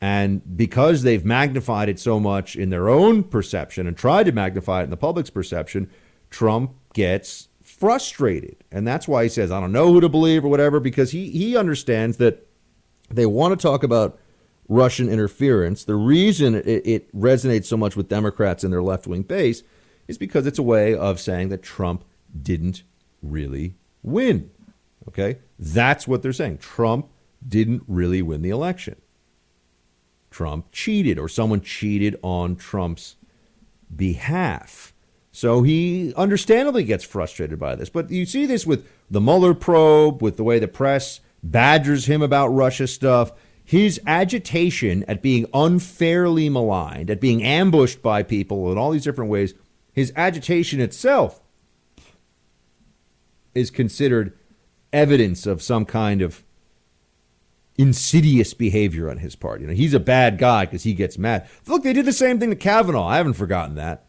And 0.01 0.57
because 0.57 1.03
they've 1.03 1.23
magnified 1.23 1.87
it 1.87 2.01
so 2.01 2.19
much 2.19 2.57
in 2.57 2.69
their 2.69 2.89
own 2.89 3.23
perception 3.23 3.87
and 3.87 3.95
tried 3.95 4.25
to 4.25 4.33
magnify 4.33 4.81
it 4.81 4.85
in 4.85 4.89
the 4.89 4.97
public's 4.97 5.29
perception, 5.29 5.89
Trump 6.29 6.73
gets 6.93 7.47
frustrated. 7.63 8.57
And 8.73 8.85
that's 8.85 9.07
why 9.07 9.23
he 9.23 9.29
says, 9.29 9.53
I 9.53 9.61
don't 9.61 9.71
know 9.71 9.93
who 9.93 10.01
to 10.01 10.09
believe 10.09 10.43
or 10.43 10.49
whatever, 10.49 10.81
because 10.81 11.11
he, 11.11 11.29
he 11.29 11.55
understands 11.55 12.17
that 12.17 12.46
they 13.09 13.25
want 13.25 13.57
to 13.57 13.61
talk 13.61 13.83
about 13.83 14.19
Russian 14.67 15.09
interference. 15.09 15.83
The 15.83 15.95
reason 15.95 16.55
it, 16.55 16.67
it 16.67 17.15
resonates 17.15 17.65
so 17.65 17.77
much 17.77 17.95
with 17.95 18.09
Democrats 18.09 18.63
and 18.63 18.73
their 18.73 18.83
left 18.83 19.07
wing 19.07 19.23
base 19.23 19.63
is 20.07 20.17
because 20.17 20.45
it's 20.45 20.59
a 20.59 20.63
way 20.63 20.95
of 20.95 21.19
saying 21.19 21.49
that 21.49 21.63
Trump 21.63 22.03
didn't 22.41 22.83
really 23.21 23.75
win. 24.03 24.51
Okay? 25.07 25.39
That's 25.57 26.07
what 26.07 26.21
they're 26.21 26.33
saying. 26.33 26.59
Trump 26.59 27.09
didn't 27.47 27.83
really 27.87 28.21
win 28.21 28.41
the 28.41 28.49
election. 28.49 28.95
Trump 30.29 30.67
cheated, 30.71 31.17
or 31.17 31.29
someone 31.29 31.61
cheated 31.61 32.17
on 32.21 32.55
Trump's 32.55 33.15
behalf. 33.95 34.93
So 35.31 35.61
he 35.63 36.13
understandably 36.15 36.83
gets 36.83 37.03
frustrated 37.03 37.59
by 37.59 37.75
this. 37.75 37.89
But 37.89 38.11
you 38.11 38.25
see 38.25 38.45
this 38.45 38.65
with 38.65 38.87
the 39.09 39.21
Mueller 39.21 39.53
probe, 39.53 40.21
with 40.21 40.35
the 40.35 40.43
way 40.43 40.59
the 40.59 40.67
press 40.67 41.21
badgers 41.43 42.05
him 42.05 42.21
about 42.21 42.49
Russia 42.49 42.87
stuff. 42.87 43.31
His 43.63 43.99
agitation 44.07 45.03
at 45.07 45.21
being 45.21 45.45
unfairly 45.53 46.49
maligned, 46.49 47.09
at 47.09 47.19
being 47.19 47.43
ambushed 47.43 48.01
by 48.01 48.23
people 48.23 48.71
in 48.71 48.77
all 48.77 48.91
these 48.91 49.03
different 49.03 49.29
ways, 49.29 49.53
his 49.91 50.13
agitation 50.15 50.79
itself 50.79 51.41
is 53.53 53.69
considered 53.71 54.37
evidence 54.93 55.45
of 55.45 55.61
some 55.61 55.83
kind 55.83 56.21
of 56.21 56.43
insidious 57.77 58.53
behavior 58.53 59.09
on 59.09 59.17
his 59.17 59.35
part. 59.35 59.61
You 59.61 59.67
know, 59.67 59.73
he's 59.73 59.93
a 59.93 59.99
bad 59.99 60.37
guy 60.37 60.65
because 60.65 60.83
he 60.83 60.93
gets 60.93 61.17
mad. 61.17 61.47
Look, 61.67 61.83
they 61.83 61.93
did 61.93 62.05
the 62.05 62.13
same 62.13 62.39
thing 62.39 62.49
to 62.49 62.55
Kavanaugh. 62.55 63.07
I 63.07 63.17
haven't 63.17 63.33
forgotten 63.33 63.75
that. 63.75 64.05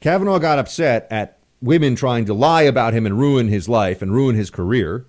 Kavanaugh 0.00 0.38
got 0.38 0.58
upset 0.58 1.06
at 1.10 1.38
women 1.60 1.94
trying 1.94 2.24
to 2.24 2.34
lie 2.34 2.62
about 2.62 2.94
him 2.94 3.06
and 3.06 3.18
ruin 3.18 3.48
his 3.48 3.68
life 3.68 4.00
and 4.00 4.12
ruin 4.12 4.34
his 4.34 4.50
career 4.50 5.06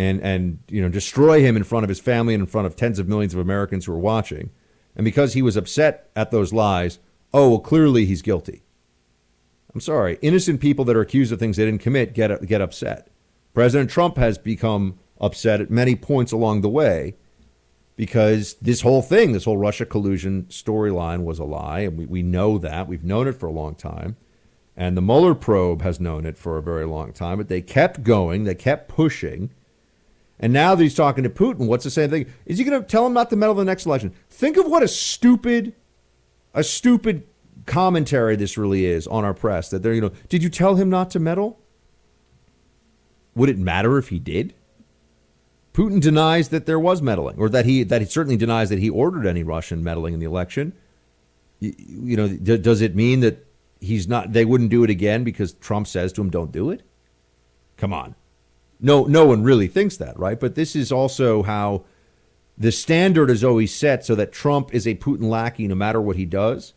and 0.00 0.20
and 0.22 0.58
you 0.68 0.80
know 0.80 0.88
destroy 0.88 1.40
him 1.40 1.56
in 1.56 1.64
front 1.64 1.84
of 1.84 1.88
his 1.88 2.00
family 2.00 2.34
and 2.34 2.40
in 2.40 2.46
front 2.46 2.66
of 2.66 2.74
tens 2.74 2.98
of 2.98 3.08
millions 3.08 3.34
of 3.34 3.40
Americans 3.40 3.84
who 3.84 3.92
are 3.92 3.98
watching. 3.98 4.50
And 4.96 5.04
because 5.04 5.34
he 5.34 5.42
was 5.42 5.56
upset 5.56 6.10
at 6.16 6.30
those 6.30 6.52
lies, 6.52 6.98
oh, 7.32 7.50
well, 7.50 7.58
clearly 7.60 8.06
he's 8.06 8.22
guilty. 8.22 8.62
I'm 9.72 9.80
sorry. 9.80 10.18
Innocent 10.20 10.60
people 10.60 10.84
that 10.86 10.96
are 10.96 11.00
accused 11.00 11.32
of 11.32 11.38
things 11.38 11.56
they 11.56 11.64
didn't 11.64 11.82
commit 11.82 12.14
get 12.14 12.46
get 12.46 12.60
upset. 12.60 13.08
President 13.54 13.90
Trump 13.90 14.16
has 14.16 14.38
become 14.38 14.98
upset 15.20 15.60
at 15.60 15.70
many 15.70 15.94
points 15.94 16.32
along 16.32 16.62
the 16.62 16.68
way 16.68 17.14
because 17.96 18.54
this 18.54 18.80
whole 18.80 19.02
thing, 19.02 19.32
this 19.32 19.44
whole 19.44 19.58
Russia 19.58 19.84
collusion 19.84 20.44
storyline 20.44 21.24
was 21.24 21.38
a 21.38 21.44
lie. 21.44 21.80
And 21.80 21.98
we, 21.98 22.06
we 22.06 22.22
know 22.22 22.56
that. 22.58 22.88
We've 22.88 23.04
known 23.04 23.28
it 23.28 23.34
for 23.34 23.46
a 23.46 23.52
long 23.52 23.74
time. 23.74 24.16
And 24.76 24.96
the 24.96 25.02
Mueller 25.02 25.34
probe 25.34 25.82
has 25.82 26.00
known 26.00 26.24
it 26.24 26.38
for 26.38 26.56
a 26.56 26.62
very 26.62 26.86
long 26.86 27.12
time. 27.12 27.36
But 27.36 27.48
they 27.48 27.60
kept 27.60 28.02
going, 28.02 28.44
they 28.44 28.54
kept 28.54 28.88
pushing. 28.88 29.50
And 30.40 30.52
now 30.52 30.74
that 30.74 30.82
he's 30.82 30.94
talking 30.94 31.22
to 31.22 31.30
Putin, 31.30 31.66
what's 31.66 31.84
the 31.84 31.90
same 31.90 32.10
thing? 32.10 32.26
Is 32.46 32.58
he 32.58 32.64
going 32.64 32.80
to 32.80 32.88
tell 32.88 33.06
him 33.06 33.12
not 33.12 33.30
to 33.30 33.36
meddle 33.36 33.52
in 33.60 33.66
the 33.66 33.70
next 33.70 33.84
election? 33.86 34.12
Think 34.30 34.56
of 34.56 34.66
what 34.66 34.82
a 34.82 34.88
stupid, 34.88 35.74
a 36.54 36.64
stupid 36.64 37.28
commentary 37.66 38.36
this 38.36 38.56
really 38.56 38.86
is 38.86 39.06
on 39.06 39.24
our 39.24 39.34
press. 39.34 39.68
That 39.68 39.82
they're, 39.82 39.92
you 39.92 40.00
know, 40.00 40.12
did 40.30 40.42
you 40.42 40.48
tell 40.48 40.76
him 40.76 40.88
not 40.88 41.10
to 41.10 41.20
meddle? 41.20 41.60
Would 43.34 43.50
it 43.50 43.58
matter 43.58 43.98
if 43.98 44.08
he 44.08 44.18
did? 44.18 44.54
Putin 45.72 46.00
denies 46.00 46.48
that 46.48 46.66
there 46.66 46.80
was 46.80 47.00
meddling, 47.00 47.38
or 47.38 47.48
that 47.48 47.64
he 47.64 47.84
that 47.84 48.00
he 48.00 48.06
certainly 48.06 48.36
denies 48.36 48.70
that 48.70 48.80
he 48.80 48.90
ordered 48.90 49.26
any 49.26 49.42
Russian 49.42 49.84
meddling 49.84 50.14
in 50.14 50.20
the 50.20 50.26
election. 50.26 50.72
You, 51.60 51.74
you 51.78 52.16
know, 52.16 52.28
d- 52.28 52.58
does 52.58 52.80
it 52.80 52.96
mean 52.96 53.20
that 53.20 53.46
he's 53.80 54.08
not? 54.08 54.32
They 54.32 54.44
wouldn't 54.44 54.70
do 54.70 54.82
it 54.82 54.90
again 54.90 55.22
because 55.22 55.52
Trump 55.52 55.86
says 55.86 56.12
to 56.14 56.22
him, 56.22 56.30
"Don't 56.30 56.50
do 56.50 56.70
it." 56.70 56.82
Come 57.76 57.92
on, 57.92 58.16
no, 58.80 59.04
no 59.04 59.26
one 59.26 59.42
really 59.42 59.68
thinks 59.68 59.96
that, 59.98 60.18
right? 60.18 60.38
But 60.38 60.54
this 60.54 60.74
is 60.74 60.90
also 60.90 61.42
how 61.42 61.84
the 62.56 62.72
standard 62.72 63.30
is 63.30 63.42
always 63.42 63.74
set, 63.74 64.04
so 64.04 64.14
that 64.14 64.32
Trump 64.32 64.74
is 64.74 64.86
a 64.86 64.94
Putin 64.94 65.28
lackey 65.30 65.66
no 65.66 65.74
matter 65.74 66.00
what 66.00 66.16
he 66.16 66.26
does, 66.26 66.74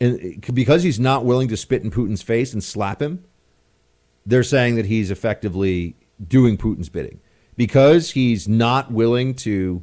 and 0.00 0.44
because 0.52 0.82
he's 0.82 1.00
not 1.00 1.24
willing 1.24 1.48
to 1.48 1.56
spit 1.56 1.82
in 1.82 1.90
Putin's 1.90 2.22
face 2.22 2.52
and 2.52 2.62
slap 2.62 3.00
him, 3.00 3.24
they're 4.26 4.42
saying 4.42 4.76
that 4.76 4.86
he's 4.86 5.10
effectively 5.10 5.96
doing 6.26 6.56
Putin's 6.56 6.88
bidding 6.88 7.20
because 7.56 8.12
he's 8.12 8.48
not 8.48 8.90
willing 8.90 9.34
to 9.34 9.82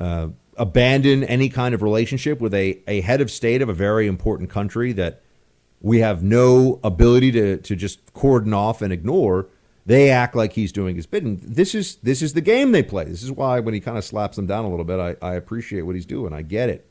uh, 0.00 0.28
abandon 0.56 1.24
any 1.24 1.48
kind 1.48 1.74
of 1.74 1.82
relationship 1.82 2.40
with 2.40 2.52
a, 2.54 2.80
a 2.86 3.00
head 3.00 3.20
of 3.20 3.30
state 3.30 3.62
of 3.62 3.68
a 3.68 3.74
very 3.74 4.06
important 4.06 4.50
country 4.50 4.92
that 4.92 5.22
we 5.80 6.00
have 6.00 6.22
no 6.22 6.80
ability 6.82 7.30
to, 7.32 7.58
to 7.58 7.76
just 7.76 8.12
cordon 8.12 8.52
off 8.52 8.82
and 8.82 8.92
ignore. 8.92 9.46
They 9.88 10.10
act 10.10 10.36
like 10.36 10.52
he's 10.52 10.70
doing 10.70 10.96
his 10.96 11.06
bidding. 11.06 11.40
This 11.42 11.74
is 11.74 11.96
this 12.02 12.20
is 12.20 12.34
the 12.34 12.42
game 12.42 12.72
they 12.72 12.82
play. 12.82 13.04
This 13.04 13.22
is 13.22 13.32
why 13.32 13.58
when 13.60 13.72
he 13.72 13.80
kind 13.80 13.96
of 13.96 14.04
slaps 14.04 14.36
them 14.36 14.46
down 14.46 14.66
a 14.66 14.68
little 14.68 14.84
bit, 14.84 15.00
I, 15.00 15.16
I 15.26 15.34
appreciate 15.34 15.80
what 15.80 15.94
he's 15.94 16.04
doing. 16.04 16.34
I 16.34 16.42
get 16.42 16.68
it. 16.68 16.86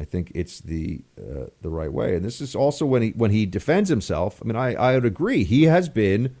I 0.00 0.04
think 0.04 0.32
it's 0.34 0.60
the 0.60 1.02
uh, 1.20 1.48
the 1.60 1.68
right 1.68 1.92
way. 1.92 2.16
And 2.16 2.24
this 2.24 2.40
is 2.40 2.56
also 2.56 2.86
when 2.86 3.02
he 3.02 3.10
when 3.10 3.30
he 3.30 3.44
defends 3.44 3.90
himself. 3.90 4.40
I 4.42 4.46
mean, 4.46 4.56
I, 4.56 4.72
I 4.72 4.94
would 4.94 5.04
agree. 5.04 5.44
He 5.44 5.64
has 5.64 5.90
been 5.90 6.34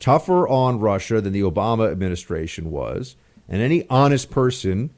tougher 0.00 0.48
on 0.48 0.80
Russia 0.80 1.20
than 1.20 1.32
the 1.32 1.42
Obama 1.42 1.92
administration 1.92 2.72
was, 2.72 3.14
and 3.48 3.62
any 3.62 3.86
honest 3.88 4.32
person 4.32 4.90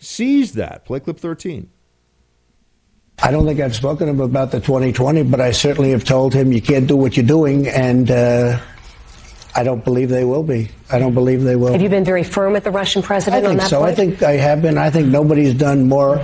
sees 0.00 0.54
that. 0.54 0.84
Play 0.84 0.98
clip 0.98 1.20
13. 1.20 1.70
I 3.22 3.30
don't 3.30 3.46
think 3.46 3.60
I've 3.60 3.76
spoken 3.76 4.08
to 4.08 4.14
him 4.14 4.20
about 4.20 4.50
the 4.50 4.58
2020, 4.58 5.22
but 5.22 5.40
I 5.40 5.52
certainly 5.52 5.92
have 5.92 6.02
told 6.02 6.34
him 6.34 6.52
you 6.52 6.60
can't 6.60 6.88
do 6.88 6.96
what 6.96 7.16
you're 7.16 7.24
doing, 7.24 7.68
and 7.68 8.10
uh, 8.10 8.58
I 9.56 9.62
don't 9.62 9.84
believe 9.84 10.08
they 10.08 10.24
will 10.24 10.42
be. 10.42 10.68
I 10.90 10.98
don't 10.98 11.14
believe 11.14 11.42
they 11.42 11.56
will. 11.56 11.72
Have 11.72 11.82
you 11.82 11.88
been 11.88 12.04
very 12.04 12.24
firm 12.24 12.52
with 12.52 12.64
the 12.64 12.70
Russian 12.70 13.02
I 13.02 13.06
president 13.06 13.44
on 13.44 13.50
think 13.50 13.60
that 13.60 13.70
so. 13.70 13.80
point? 13.80 13.92
I 13.92 13.94
think 13.94 14.22
I 14.22 14.32
have 14.32 14.62
been. 14.62 14.78
I 14.78 14.90
think 14.90 15.08
nobody's 15.08 15.54
done 15.54 15.88
more 15.88 16.20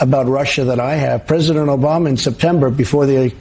about 0.00 0.26
Russia 0.26 0.64
than 0.64 0.80
I 0.80 0.94
have. 0.94 1.26
President 1.26 1.68
Obama 1.68 2.08
in 2.08 2.16
September, 2.16 2.70
before 2.70 3.06
the 3.06 3.32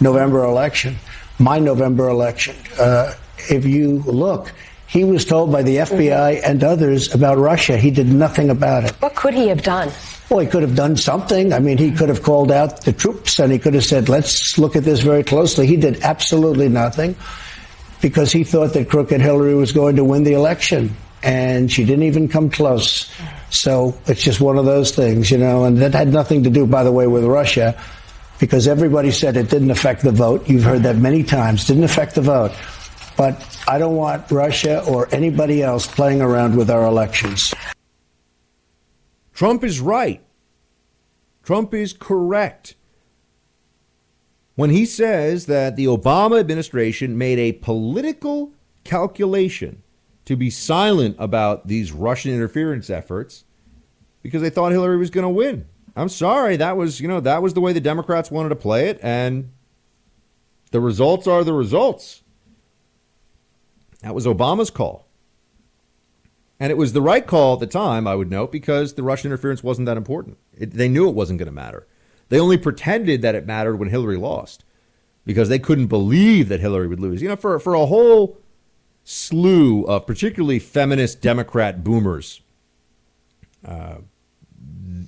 November 0.00 0.44
election, 0.44 0.96
my 1.38 1.58
November 1.58 2.08
election, 2.08 2.54
uh, 2.78 3.14
if 3.48 3.64
you 3.64 4.00
look, 4.00 4.52
he 4.86 5.04
was 5.04 5.24
told 5.24 5.50
by 5.50 5.62
the 5.62 5.76
FBI 5.76 6.42
and 6.44 6.62
others 6.62 7.14
about 7.14 7.38
Russia. 7.38 7.78
He 7.78 7.90
did 7.90 8.08
nothing 8.08 8.50
about 8.50 8.84
it. 8.84 8.90
What 9.00 9.14
could 9.14 9.32
he 9.32 9.48
have 9.48 9.62
done? 9.62 9.90
Well, 10.28 10.40
he 10.40 10.46
could 10.46 10.62
have 10.62 10.74
done 10.74 10.98
something. 10.98 11.54
I 11.54 11.60
mean, 11.60 11.78
he 11.78 11.92
could 11.92 12.10
have 12.10 12.22
called 12.22 12.52
out 12.52 12.82
the 12.82 12.92
troops 12.92 13.38
and 13.38 13.50
he 13.50 13.58
could 13.58 13.72
have 13.72 13.86
said, 13.86 14.10
let's 14.10 14.58
look 14.58 14.76
at 14.76 14.84
this 14.84 15.00
very 15.00 15.22
closely. 15.22 15.66
He 15.66 15.76
did 15.76 16.02
absolutely 16.02 16.68
nothing 16.68 17.16
because 18.02 18.32
he 18.32 18.44
thought 18.44 18.74
that 18.74 18.90
crooked 18.90 19.20
Hillary 19.20 19.54
was 19.54 19.72
going 19.72 19.96
to 19.96 20.04
win 20.04 20.24
the 20.24 20.34
election. 20.34 20.94
And 21.22 21.70
she 21.70 21.84
didn't 21.84 22.02
even 22.02 22.28
come 22.28 22.50
close. 22.50 23.10
So 23.50 23.96
it's 24.06 24.22
just 24.22 24.40
one 24.40 24.58
of 24.58 24.64
those 24.64 24.90
things, 24.90 25.30
you 25.30 25.38
know, 25.38 25.64
and 25.64 25.78
that 25.78 25.94
had 25.94 26.08
nothing 26.08 26.42
to 26.42 26.50
do, 26.50 26.66
by 26.66 26.82
the 26.82 26.90
way, 26.90 27.06
with 27.06 27.24
Russia 27.24 27.80
because 28.40 28.66
everybody 28.66 29.12
said 29.12 29.36
it 29.36 29.48
didn't 29.48 29.70
affect 29.70 30.02
the 30.02 30.10
vote. 30.10 30.48
You've 30.48 30.64
heard 30.64 30.82
that 30.82 30.96
many 30.96 31.22
times. 31.22 31.64
Didn't 31.64 31.84
affect 31.84 32.16
the 32.16 32.22
vote. 32.22 32.50
But 33.16 33.38
I 33.68 33.78
don't 33.78 33.94
want 33.94 34.28
Russia 34.32 34.84
or 34.84 35.08
anybody 35.14 35.62
else 35.62 35.86
playing 35.86 36.20
around 36.20 36.56
with 36.56 36.70
our 36.70 36.84
elections. 36.84 37.54
Trump 39.32 39.62
is 39.62 39.78
right. 39.78 40.20
Trump 41.44 41.72
is 41.72 41.92
correct 41.92 42.74
when 44.54 44.70
he 44.70 44.84
says 44.84 45.46
that 45.46 45.76
the 45.76 45.86
Obama 45.86 46.38
administration 46.40 47.16
made 47.16 47.38
a 47.38 47.52
political 47.52 48.52
calculation 48.84 49.82
to 50.24 50.36
be 50.36 50.50
silent 50.50 51.16
about 51.18 51.68
these 51.68 51.92
Russian 51.92 52.32
interference 52.32 52.90
efforts 52.90 53.44
because 54.22 54.42
they 54.42 54.50
thought 54.50 54.72
Hillary 54.72 54.98
was 54.98 55.10
going 55.10 55.24
to 55.24 55.28
win. 55.28 55.66
I'm 55.96 56.08
sorry, 56.08 56.56
that 56.56 56.76
was, 56.76 57.00
you 57.00 57.08
know, 57.08 57.20
that 57.20 57.42
was 57.42 57.54
the 57.54 57.60
way 57.60 57.72
the 57.72 57.80
Democrats 57.80 58.30
wanted 58.30 58.50
to 58.50 58.56
play 58.56 58.88
it 58.88 58.98
and 59.02 59.52
the 60.70 60.80
results 60.80 61.26
are 61.26 61.44
the 61.44 61.52
results. 61.52 62.22
That 64.02 64.14
was 64.14 64.26
Obama's 64.26 64.70
call. 64.70 65.06
And 66.58 66.70
it 66.70 66.76
was 66.76 66.92
the 66.92 67.02
right 67.02 67.26
call 67.26 67.54
at 67.54 67.60
the 67.60 67.66
time, 67.66 68.06
I 68.06 68.14
would 68.14 68.30
note, 68.30 68.52
because 68.52 68.94
the 68.94 69.02
Russian 69.02 69.30
interference 69.30 69.62
wasn't 69.62 69.86
that 69.86 69.96
important. 69.96 70.38
It, 70.56 70.72
they 70.72 70.88
knew 70.88 71.08
it 71.08 71.14
wasn't 71.14 71.40
going 71.40 71.46
to 71.46 71.52
matter. 71.52 71.86
They 72.32 72.40
only 72.40 72.56
pretended 72.56 73.20
that 73.20 73.34
it 73.34 73.44
mattered 73.44 73.76
when 73.76 73.90
Hillary 73.90 74.16
lost 74.16 74.64
because 75.26 75.50
they 75.50 75.58
couldn't 75.58 75.88
believe 75.88 76.48
that 76.48 76.60
Hillary 76.60 76.86
would 76.86 76.98
lose. 76.98 77.20
You 77.20 77.28
know, 77.28 77.36
for, 77.36 77.58
for 77.58 77.74
a 77.74 77.84
whole 77.84 78.38
slew 79.04 79.84
of 79.84 80.06
particularly 80.06 80.58
feminist 80.58 81.20
Democrat 81.20 81.84
boomers, 81.84 82.40
uh, 83.62 83.96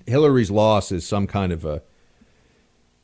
Hillary's 0.06 0.50
loss 0.50 0.92
is 0.92 1.06
some 1.06 1.26
kind 1.26 1.50
of 1.50 1.64
a 1.64 1.80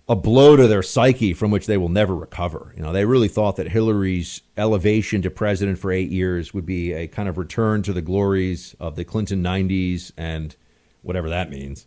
a 0.07 0.17
blow 0.17 0.55
to 0.55 0.69
their 0.69 0.83
psyche 0.83 1.33
from 1.33 1.51
which 1.51 1.67
they 1.67 1.79
will 1.79 1.89
never 1.89 2.15
recover. 2.15 2.75
You 2.77 2.83
know, 2.83 2.93
they 2.93 3.07
really 3.07 3.29
thought 3.29 3.57
that 3.57 3.69
Hillary's 3.69 4.43
elevation 4.55 5.23
to 5.23 5.31
president 5.31 5.79
for 5.79 5.93
eight 5.93 6.11
years 6.11 6.53
would 6.53 6.67
be 6.67 6.93
a 6.93 7.09
kind 7.09 7.27
of 7.27 7.39
return 7.39 7.81
to 7.85 7.95
the 7.95 8.03
glories 8.03 8.77
of 8.79 8.97
the 8.97 9.05
Clinton 9.05 9.43
90s 9.43 10.13
and 10.19 10.57
whatever 11.01 11.31
that 11.31 11.49
means. 11.49 11.87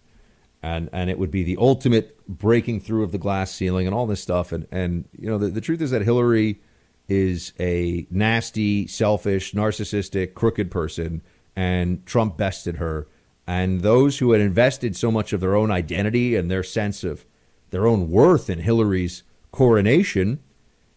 And, 0.64 0.90
and 0.94 1.10
it 1.10 1.20
would 1.20 1.30
be 1.30 1.44
the 1.44 1.58
ultimate 1.60 2.18
breaking 2.26 2.80
through 2.80 3.04
of 3.04 3.12
the 3.12 3.18
glass 3.18 3.52
ceiling 3.52 3.86
and 3.86 3.94
all 3.94 4.08
this 4.08 4.22
stuff. 4.22 4.54
And, 4.54 4.66
and 4.72 5.04
you 5.12 5.28
know, 5.28 5.38
the, 5.38 5.50
the 5.50 5.60
truth 5.60 5.82
is 5.82 5.92
that 5.92 6.04
Hillary 6.04 6.62
is 7.10 7.52
a 7.60 8.08
nasty, 8.10 8.88
selfish, 8.88 9.52
narcissistic, 9.52 10.34
crooked 10.34 10.72
person, 10.72 11.22
and 11.54 12.06
Trump 12.06 12.38
bested 12.38 12.78
her. 12.78 13.10
And 13.46 13.82
those 13.82 14.20
who 14.20 14.32
had 14.32 14.40
invested 14.40 14.96
so 14.96 15.12
much 15.12 15.34
of 15.34 15.42
their 15.42 15.54
own 15.54 15.70
identity 15.70 16.38
and 16.38 16.50
their 16.50 16.64
sense 16.64 17.04
of 17.04 17.26
their 17.72 17.86
own 17.86 18.10
worth 18.10 18.50
in 18.50 18.60
Hillary's 18.60 19.24
coronation, 19.52 20.40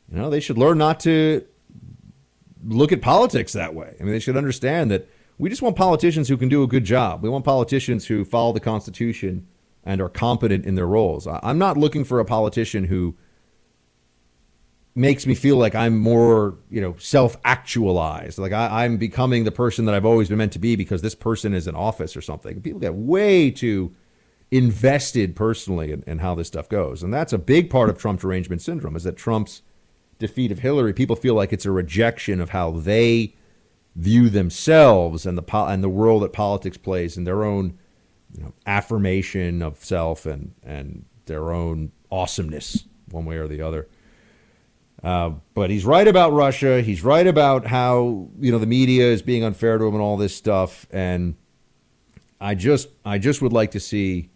you 0.08 0.16
know, 0.16 0.30
they 0.30 0.38
should 0.38 0.58
learn 0.58 0.78
not 0.78 1.00
to 1.00 1.44
look 2.64 2.92
at 2.92 3.02
politics 3.02 3.52
that 3.52 3.74
way. 3.74 3.96
I 3.98 4.04
mean, 4.04 4.12
they 4.12 4.20
should 4.20 4.36
understand 4.36 4.92
that 4.92 5.08
we 5.38 5.50
just 5.50 5.60
want 5.60 5.74
politicians 5.74 6.28
who 6.28 6.36
can 6.36 6.48
do 6.48 6.62
a 6.62 6.68
good 6.68 6.84
job. 6.84 7.22
We 7.22 7.28
want 7.28 7.44
politicians 7.44 8.06
who 8.06 8.24
follow 8.24 8.52
the 8.52 8.60
Constitution 8.60 9.48
and 9.86 10.00
are 10.00 10.08
competent 10.08 10.66
in 10.66 10.74
their 10.74 10.86
roles. 10.86 11.26
I'm 11.28 11.58
not 11.58 11.78
looking 11.78 12.04
for 12.04 12.18
a 12.18 12.24
politician 12.24 12.84
who 12.84 13.16
makes 14.96 15.26
me 15.26 15.34
feel 15.34 15.56
like 15.56 15.74
I'm 15.74 15.96
more, 15.96 16.58
you 16.68 16.80
know, 16.80 16.96
self-actualized. 16.98 18.38
Like 18.38 18.52
I, 18.52 18.84
am 18.84 18.96
becoming 18.96 19.44
the 19.44 19.52
person 19.52 19.84
that 19.84 19.94
I've 19.94 20.04
always 20.04 20.28
been 20.28 20.38
meant 20.38 20.52
to 20.54 20.58
be 20.58 20.74
because 20.74 21.02
this 21.02 21.14
person 21.14 21.54
is 21.54 21.68
in 21.68 21.76
office 21.76 22.16
or 22.16 22.20
something. 22.20 22.60
People 22.60 22.80
get 22.80 22.94
way 22.94 23.50
too 23.50 23.94
invested 24.50 25.36
personally 25.36 25.92
in, 25.92 26.02
in, 26.06 26.18
how 26.18 26.34
this 26.34 26.48
stuff 26.48 26.68
goes. 26.68 27.02
And 27.02 27.14
that's 27.14 27.32
a 27.32 27.38
big 27.38 27.70
part 27.70 27.88
of 27.88 27.98
Trump 27.98 28.20
derangement 28.20 28.62
syndrome 28.62 28.96
is 28.96 29.04
that 29.04 29.16
Trump's 29.16 29.62
defeat 30.18 30.50
of 30.50 30.60
Hillary, 30.60 30.94
people 30.94 31.16
feel 31.16 31.34
like 31.34 31.52
it's 31.52 31.66
a 31.66 31.70
rejection 31.70 32.40
of 32.40 32.50
how 32.50 32.70
they 32.70 33.36
view 33.94 34.30
themselves 34.30 35.26
and 35.26 35.38
the 35.38 35.56
and 35.56 35.82
the 35.82 35.88
role 35.88 36.20
that 36.20 36.32
politics 36.32 36.76
plays 36.76 37.16
in 37.16 37.24
their 37.24 37.44
own 37.44 37.78
you 38.32 38.42
know, 38.42 38.52
affirmation 38.66 39.62
of 39.62 39.84
self 39.84 40.26
and 40.26 40.54
and 40.62 41.04
their 41.26 41.52
own 41.52 41.92
awesomeness 42.10 42.84
one 43.10 43.24
way 43.24 43.36
or 43.36 43.48
the 43.48 43.62
other. 43.62 43.88
Uh, 45.02 45.32
but 45.54 45.70
he's 45.70 45.84
right 45.84 46.08
about 46.08 46.32
Russia. 46.32 46.80
He's 46.80 47.04
right 47.04 47.26
about 47.26 47.66
how 47.66 48.28
you 48.38 48.50
know 48.50 48.58
the 48.58 48.66
media 48.66 49.04
is 49.04 49.22
being 49.22 49.44
unfair 49.44 49.78
to 49.78 49.84
him 49.84 49.94
and 49.94 50.02
all 50.02 50.16
this 50.16 50.34
stuff. 50.34 50.86
And 50.90 51.36
I 52.40 52.54
just 52.54 52.88
I 53.04 53.18
just 53.18 53.42
would 53.42 53.52
like 53.52 53.72
to 53.72 53.80
see 53.80 54.30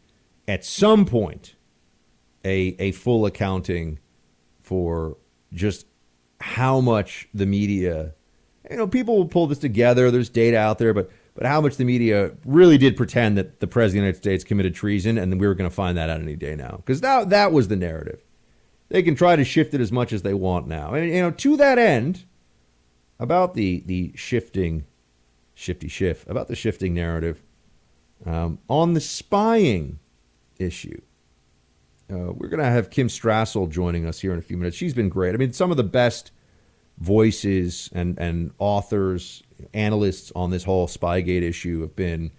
at 0.47 0.65
some 0.65 1.05
point 1.05 1.55
a 2.45 2.77
a 2.79 2.93
full 2.93 3.27
accounting 3.27 3.99
for 4.63 5.17
just 5.53 5.87
how 6.41 6.81
much 6.81 7.29
the 7.35 7.47
media 7.47 8.15
you 8.71 8.77
know 8.77 8.87
people 8.87 9.17
will 9.17 9.27
pull 9.27 9.47
this 9.47 9.59
together 9.59 10.11
there's 10.11 10.31
data 10.31 10.57
out 10.57 10.79
there 10.79 10.95
but 10.95 11.11
but 11.41 11.49
how 11.49 11.59
much 11.59 11.77
the 11.77 11.85
media 11.87 12.33
really 12.45 12.77
did 12.77 12.99
pretend 12.99 13.39
that 13.39 13.61
the 13.61 13.67
president 13.67 14.01
of 14.01 14.03
the 14.03 14.07
United 14.07 14.19
States 14.19 14.45
committed 14.45 14.75
treason 14.75 15.17
and 15.17 15.41
we 15.41 15.47
were 15.47 15.55
going 15.55 15.69
to 15.69 15.75
find 15.75 15.97
that 15.97 16.11
out 16.11 16.21
any 16.21 16.37
day 16.37 16.55
now 16.55 16.77
because 16.77 17.01
that 17.01 17.31
that 17.31 17.51
was 17.51 17.69
the 17.69 17.77
narrative 17.77 18.21
they 18.91 19.03
can 19.03 19.15
try 19.15 19.35
to 19.35 19.45
shift 19.45 19.73
it 19.73 19.81
as 19.81 19.91
much 19.91 20.13
as 20.13 20.21
they 20.21 20.35
want 20.35 20.67
now 20.69 20.93
and 20.93 21.11
you 21.11 21.23
know 21.23 21.31
to 21.31 21.57
that 21.57 21.79
end 21.79 22.25
about 23.19 23.55
the 23.55 23.83
the 23.87 24.13
shifting 24.15 24.85
shifty 25.55 25.89
shift 25.89 26.29
about 26.29 26.49
the 26.49 26.55
shifting 26.55 26.93
narrative 26.93 27.43
um, 28.27 28.59
on 28.69 28.93
the 28.93 29.01
spying 29.01 29.99
issue. 30.59 31.01
Uh, 32.13 32.33
we're 32.33 32.49
going 32.49 32.63
to 32.63 32.65
have 32.65 32.91
Kim 32.91 33.09
Strassel 33.09 33.71
joining 33.71 34.05
us 34.05 34.21
here 34.21 34.33
in 34.33 34.39
a 34.39 34.43
few 34.43 34.57
minutes. 34.57 34.77
She's 34.77 34.95
been 34.95 35.09
great. 35.09 35.35
I 35.35 35.39
mean, 35.39 35.53
some 35.53 35.71
of 35.71 35.77
the 35.77 35.85
best 35.85 36.33
voices 36.99 37.89
and, 37.93 38.19
and 38.19 38.51
authors, 38.59 39.43
analysts 39.75 40.33
on 40.35 40.51
this 40.51 40.65
whole 40.65 40.87
Spygate 40.87 41.43
issue 41.43 41.81
have 41.83 41.97
been, 41.97 42.31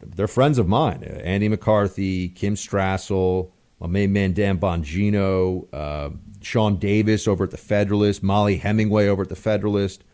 they're 0.00 0.28
friends 0.28 0.58
of 0.58 0.68
mine. 0.68 1.02
Andy 1.02 1.48
McCarthy, 1.48 2.28
Kim 2.28 2.54
Strassel, 2.54 3.50
my 3.80 3.86
main 3.86 4.12
man 4.12 4.32
Dan 4.32 4.58
Bongino, 4.58 5.66
uh, 5.72 6.10
Sean 6.40 6.76
Davis 6.76 7.26
over 7.26 7.44
at 7.44 7.50
The 7.50 7.56
Federalist, 7.56 8.22
Mollie 8.22 8.56
Hemingway 8.56 9.08
over 9.08 9.22
at 9.22 9.28
The 9.28 9.36
Federalist. 9.36 10.04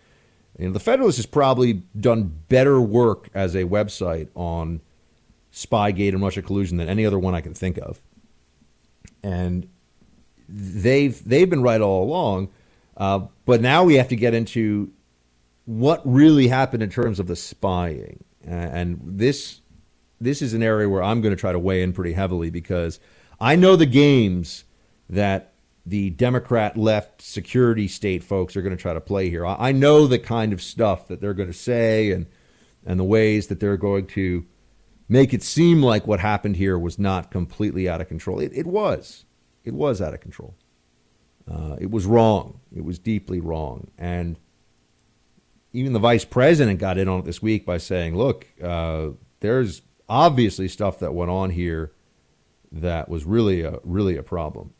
You 0.58 0.66
know, 0.66 0.72
The 0.72 0.80
Federalist 0.80 1.18
has 1.18 1.26
probably 1.26 1.82
done 1.98 2.34
better 2.48 2.80
work 2.80 3.28
as 3.34 3.54
a 3.54 3.64
website 3.64 4.28
on 4.34 4.80
Spygate 5.52 6.10
and 6.10 6.22
Russia 6.22 6.42
collusion 6.42 6.76
than 6.76 6.88
any 6.88 7.04
other 7.04 7.18
one 7.18 7.34
I 7.34 7.40
can 7.40 7.54
think 7.54 7.78
of. 7.78 8.00
And 9.22 9.68
they've 10.48 11.22
they've 11.24 11.48
been 11.48 11.62
right 11.62 11.80
all 11.80 12.04
along, 12.04 12.50
uh, 12.96 13.26
but 13.44 13.60
now 13.60 13.84
we 13.84 13.94
have 13.94 14.08
to 14.08 14.16
get 14.16 14.34
into 14.34 14.92
what 15.68 16.00
really 16.06 16.48
happened 16.48 16.82
in 16.82 16.88
terms 16.88 17.20
of 17.20 17.26
the 17.26 17.36
spying. 17.36 18.24
And 18.42 18.98
this 19.04 19.60
this 20.18 20.40
is 20.40 20.54
an 20.54 20.62
area 20.62 20.88
where 20.88 21.02
I'm 21.02 21.20
going 21.20 21.34
to 21.34 21.38
try 21.38 21.52
to 21.52 21.58
weigh 21.58 21.82
in 21.82 21.92
pretty 21.92 22.14
heavily 22.14 22.48
because 22.48 22.98
I 23.38 23.54
know 23.54 23.76
the 23.76 23.84
games 23.84 24.64
that 25.10 25.52
the 25.84 26.08
Democrat 26.08 26.78
left 26.78 27.20
security 27.20 27.86
state 27.86 28.24
folks 28.24 28.56
are 28.56 28.62
going 28.62 28.74
to 28.74 28.80
try 28.80 28.94
to 28.94 29.00
play 29.00 29.28
here. 29.28 29.44
I 29.44 29.72
know 29.72 30.06
the 30.06 30.18
kind 30.18 30.54
of 30.54 30.62
stuff 30.62 31.06
that 31.08 31.20
they're 31.20 31.34
going 31.34 31.52
to 31.52 31.58
say 31.58 32.12
and 32.12 32.24
and 32.86 32.98
the 32.98 33.04
ways 33.04 33.48
that 33.48 33.60
they're 33.60 33.76
going 33.76 34.06
to 34.06 34.46
make 35.06 35.34
it 35.34 35.42
seem 35.42 35.82
like 35.82 36.06
what 36.06 36.20
happened 36.20 36.56
here 36.56 36.78
was 36.78 36.98
not 36.98 37.30
completely 37.30 37.86
out 37.86 38.00
of 38.00 38.08
control. 38.08 38.40
It, 38.40 38.52
it 38.54 38.66
was. 38.66 39.26
It 39.64 39.74
was 39.74 40.00
out 40.00 40.14
of 40.14 40.20
control. 40.20 40.54
Uh, 41.46 41.76
it 41.78 41.90
was 41.90 42.06
wrong. 42.06 42.60
It 42.74 42.84
was 42.86 42.98
deeply 42.98 43.38
wrong. 43.38 43.90
And 43.98 44.38
even 45.72 45.92
the 45.92 45.98
vice 45.98 46.24
president 46.24 46.78
got 46.78 46.98
in 46.98 47.08
on 47.08 47.20
it 47.20 47.24
this 47.24 47.42
week 47.42 47.66
by 47.66 47.78
saying, 47.78 48.16
look, 48.16 48.46
uh, 48.62 49.08
there's 49.40 49.82
obviously 50.08 50.68
stuff 50.68 50.98
that 51.00 51.14
went 51.14 51.30
on 51.30 51.50
here 51.50 51.92
that 52.72 53.08
was 53.08 53.24
really 53.24 53.62
a, 53.62 53.78
really 53.84 54.16
a 54.16 54.22
problem. 54.22 54.72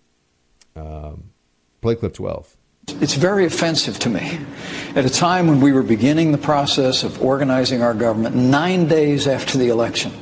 Um, 0.77 1.31
play 1.81 1.94
clip 1.94 2.14
12. 2.14 2.57
It's 3.01 3.14
very 3.14 3.44
offensive 3.44 3.98
to 4.01 4.09
me. 4.09 4.38
At 4.94 5.05
a 5.05 5.11
time 5.11 5.46
when 5.46 5.61
we 5.61 5.72
were 5.72 5.83
beginning 5.83 6.33
the 6.33 6.38
process 6.38 7.03
of 7.05 7.22
organizing 7.22 7.83
our 7.83 7.94
government, 7.94 8.35
nine 8.35 8.88
days 8.88 9.27
after 9.27 9.59
the 9.59 9.68
election, 9.68 10.12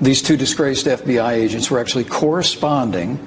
these 0.00 0.22
two 0.22 0.36
disgraced 0.36 0.86
FBI 0.86 1.32
agents 1.32 1.70
were 1.70 1.78
actually 1.78 2.04
corresponding 2.04 3.18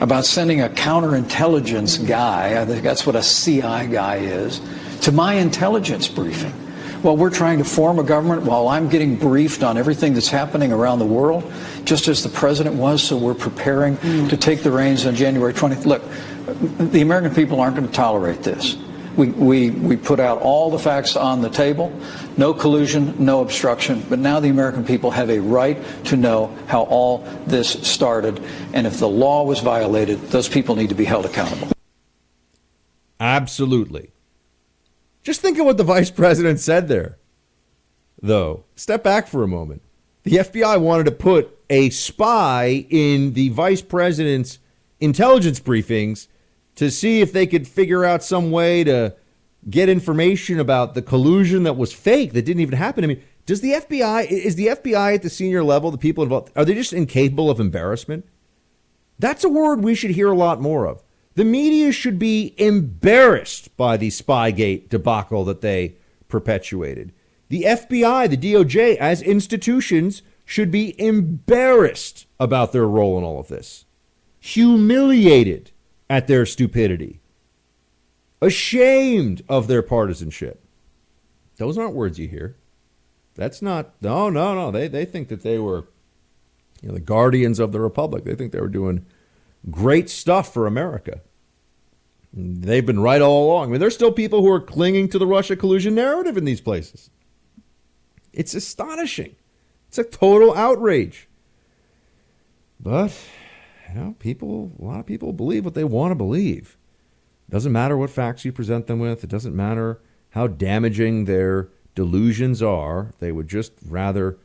about 0.00 0.24
sending 0.24 0.62
a 0.62 0.68
counterintelligence 0.68 2.06
guy, 2.06 2.60
I 2.60 2.64
think 2.64 2.82
that's 2.82 3.04
what 3.04 3.16
a 3.16 3.22
CI 3.22 3.86
guy 3.92 4.16
is, 4.16 4.60
to 5.02 5.12
my 5.12 5.34
intelligence 5.34 6.08
briefing 6.08 6.52
while 7.02 7.16
we're 7.16 7.30
trying 7.30 7.58
to 7.58 7.64
form 7.64 7.98
a 7.98 8.02
government, 8.02 8.42
while 8.42 8.68
I'm 8.68 8.88
getting 8.88 9.16
briefed 9.16 9.62
on 9.62 9.78
everything 9.78 10.12
that's 10.12 10.28
happening 10.28 10.70
around 10.72 10.98
the 10.98 11.06
world, 11.06 11.50
just 11.84 12.08
as 12.08 12.22
the 12.22 12.28
president 12.28 12.76
was, 12.76 13.02
so 13.02 13.16
we're 13.16 13.34
preparing 13.34 13.96
mm. 13.96 14.28
to 14.28 14.36
take 14.36 14.62
the 14.62 14.70
reins 14.70 15.06
on 15.06 15.14
January 15.14 15.54
20th. 15.54 15.86
Look, 15.86 16.02
the 16.90 17.00
American 17.00 17.34
people 17.34 17.60
aren't 17.60 17.76
going 17.76 17.88
to 17.88 17.94
tolerate 17.94 18.42
this. 18.42 18.76
We, 19.16 19.30
we, 19.30 19.70
we 19.70 19.96
put 19.96 20.20
out 20.20 20.40
all 20.40 20.70
the 20.70 20.78
facts 20.78 21.16
on 21.16 21.40
the 21.40 21.50
table 21.50 21.92
no 22.36 22.54
collusion, 22.54 23.14
no 23.18 23.42
obstruction. 23.42 24.02
But 24.08 24.18
now 24.18 24.40
the 24.40 24.48
American 24.48 24.84
people 24.84 25.10
have 25.10 25.28
a 25.28 25.40
right 25.40 25.78
to 26.06 26.16
know 26.16 26.56
how 26.68 26.84
all 26.84 27.18
this 27.46 27.68
started. 27.86 28.42
And 28.72 28.86
if 28.86 28.98
the 28.98 29.08
law 29.08 29.44
was 29.44 29.60
violated, 29.60 30.20
those 30.30 30.48
people 30.48 30.74
need 30.74 30.88
to 30.88 30.94
be 30.94 31.04
held 31.04 31.26
accountable. 31.26 31.68
Absolutely. 33.20 34.10
Just 35.22 35.40
think 35.40 35.58
of 35.58 35.66
what 35.66 35.76
the 35.76 35.84
vice 35.84 36.10
president 36.22 36.60
said 36.60 36.88
there, 36.88 37.18
though. 38.20 38.64
Step 38.76 39.02
back 39.02 39.26
for 39.26 39.42
a 39.42 39.48
moment. 39.48 39.82
The 40.22 40.32
FBI 40.32 40.80
wanted 40.80 41.04
to 41.04 41.12
put 41.12 41.58
a 41.70 41.90
spy 41.90 42.86
in 42.90 43.32
the 43.32 43.48
vice 43.50 43.82
president's 43.82 44.58
intelligence 44.98 45.60
briefings 45.60 46.28
to 46.74 46.90
see 46.90 47.20
if 47.20 47.32
they 47.32 47.46
could 47.46 47.66
figure 47.66 48.04
out 48.04 48.22
some 48.22 48.50
way 48.50 48.84
to 48.84 49.14
get 49.68 49.88
information 49.88 50.58
about 50.58 50.94
the 50.94 51.02
collusion 51.02 51.62
that 51.64 51.76
was 51.76 51.92
fake 51.92 52.32
that 52.32 52.44
didn't 52.44 52.60
even 52.60 52.76
happen. 52.76 53.04
I 53.04 53.06
mean, 53.06 53.22
does 53.46 53.60
the 53.60 53.72
FBI 53.72 54.30
is 54.30 54.56
the 54.56 54.68
FBI 54.68 55.14
at 55.14 55.22
the 55.22 55.30
senior 55.30 55.62
level, 55.62 55.90
the 55.90 55.98
people 55.98 56.22
involved, 56.22 56.50
are 56.56 56.64
they 56.64 56.74
just 56.74 56.92
incapable 56.92 57.50
of 57.50 57.60
embarrassment? 57.60 58.26
That's 59.18 59.44
a 59.44 59.48
word 59.48 59.82
we 59.82 59.94
should 59.94 60.12
hear 60.12 60.30
a 60.30 60.36
lot 60.36 60.60
more 60.60 60.86
of. 60.86 61.02
The 61.40 61.46
media 61.46 61.90
should 61.90 62.18
be 62.18 62.54
embarrassed 62.58 63.74
by 63.78 63.96
the 63.96 64.08
Spygate 64.08 64.90
debacle 64.90 65.42
that 65.46 65.62
they 65.62 65.94
perpetuated. 66.28 67.14
The 67.48 67.62
FBI, 67.62 68.28
the 68.28 68.36
DOJ, 68.36 68.96
as 68.96 69.22
institutions, 69.22 70.20
should 70.44 70.70
be 70.70 71.00
embarrassed 71.00 72.26
about 72.38 72.72
their 72.72 72.86
role 72.86 73.16
in 73.16 73.24
all 73.24 73.40
of 73.40 73.48
this, 73.48 73.86
humiliated 74.38 75.70
at 76.10 76.26
their 76.26 76.44
stupidity, 76.44 77.22
ashamed 78.42 79.42
of 79.48 79.66
their 79.66 79.80
partisanship. 79.80 80.62
Those 81.56 81.78
aren't 81.78 81.94
words 81.94 82.18
you 82.18 82.28
hear. 82.28 82.56
That's 83.34 83.62
not, 83.62 83.94
no, 84.02 84.28
no, 84.28 84.54
no. 84.54 84.70
They, 84.70 84.88
they 84.88 85.06
think 85.06 85.28
that 85.28 85.40
they 85.40 85.58
were 85.58 85.86
you 86.82 86.88
know, 86.88 86.94
the 86.96 87.00
guardians 87.00 87.58
of 87.58 87.72
the 87.72 87.80
republic. 87.80 88.24
They 88.24 88.34
think 88.34 88.52
they 88.52 88.60
were 88.60 88.68
doing 88.68 89.06
great 89.70 90.10
stuff 90.10 90.52
for 90.52 90.66
America. 90.66 91.22
They've 92.32 92.86
been 92.86 93.00
right 93.00 93.20
all 93.20 93.46
along. 93.46 93.68
I 93.68 93.70
mean, 93.72 93.80
there's 93.80 93.94
still 93.94 94.12
people 94.12 94.40
who 94.40 94.52
are 94.52 94.60
clinging 94.60 95.08
to 95.08 95.18
the 95.18 95.26
Russia 95.26 95.56
collusion 95.56 95.94
narrative 95.94 96.36
in 96.36 96.44
these 96.44 96.60
places. 96.60 97.10
It's 98.32 98.54
astonishing. 98.54 99.34
It's 99.88 99.98
a 99.98 100.04
total 100.04 100.54
outrage. 100.54 101.28
But, 102.78 103.12
you 103.88 104.00
know, 104.00 104.16
people, 104.20 104.72
a 104.78 104.84
lot 104.84 105.00
of 105.00 105.06
people 105.06 105.32
believe 105.32 105.64
what 105.64 105.74
they 105.74 105.84
want 105.84 106.12
to 106.12 106.14
believe. 106.14 106.76
It 107.48 107.52
doesn't 107.52 107.72
matter 107.72 107.96
what 107.96 108.10
facts 108.10 108.44
you 108.44 108.52
present 108.52 108.86
them 108.86 109.00
with. 109.00 109.24
It 109.24 109.30
doesn't 109.30 109.56
matter 109.56 110.00
how 110.30 110.46
damaging 110.46 111.24
their 111.24 111.68
delusions 111.96 112.62
are. 112.62 113.12
They 113.18 113.32
would 113.32 113.48
just 113.48 113.72
rather 113.84 114.38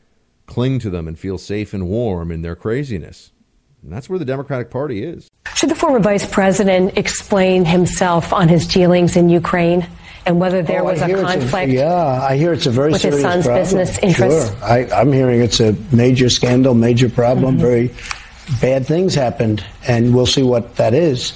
cling 0.46 0.80
to 0.80 0.90
them 0.90 1.06
and 1.06 1.16
feel 1.16 1.38
safe 1.38 1.72
and 1.72 1.88
warm 1.88 2.32
in 2.32 2.42
their 2.42 2.56
craziness. 2.56 3.30
And 3.82 3.92
that's 3.92 4.08
where 4.08 4.18
the 4.18 4.24
Democratic 4.24 4.70
Party 4.70 5.04
is. 5.04 5.28
Should 5.54 5.70
the 5.70 5.74
former 5.74 6.00
vice 6.00 6.26
president 6.28 6.98
explain 6.98 7.64
himself 7.64 8.32
on 8.32 8.48
his 8.48 8.66
dealings 8.66 9.16
in 9.16 9.28
Ukraine 9.28 9.86
and 10.26 10.40
whether 10.40 10.60
there 10.62 10.80
Oh, 10.82 10.86
was 10.86 11.00
a 11.00 11.06
hear 11.06 11.18
it's 11.18 11.32
conflict? 11.32 11.70
yeah, 11.72 11.94
I 12.22 12.36
hear 12.36 12.52
it's 12.52 12.66
a 12.66 12.70
very 12.70 12.90
with 12.92 13.02
his 13.02 13.14
serious 13.14 13.22
son's 13.30 13.44
problem. 13.46 13.62
business 13.64 13.98
interests? 13.98 14.50
Sure. 14.50 14.64
I, 14.64 14.88
I'm 14.92 15.12
hearing 15.12 15.40
it's 15.40 15.60
a 15.60 15.76
major 15.92 16.28
scandal, 16.28 16.74
major 16.74 17.08
problem. 17.08 17.56
Mhm. 17.58 17.60
Very 17.60 17.90
bad 18.60 18.86
things 18.86 19.14
happened, 19.14 19.64
and 19.86 20.14
we'll 20.14 20.26
see 20.26 20.42
what 20.42 20.76
that 20.76 20.92
is. 20.94 21.32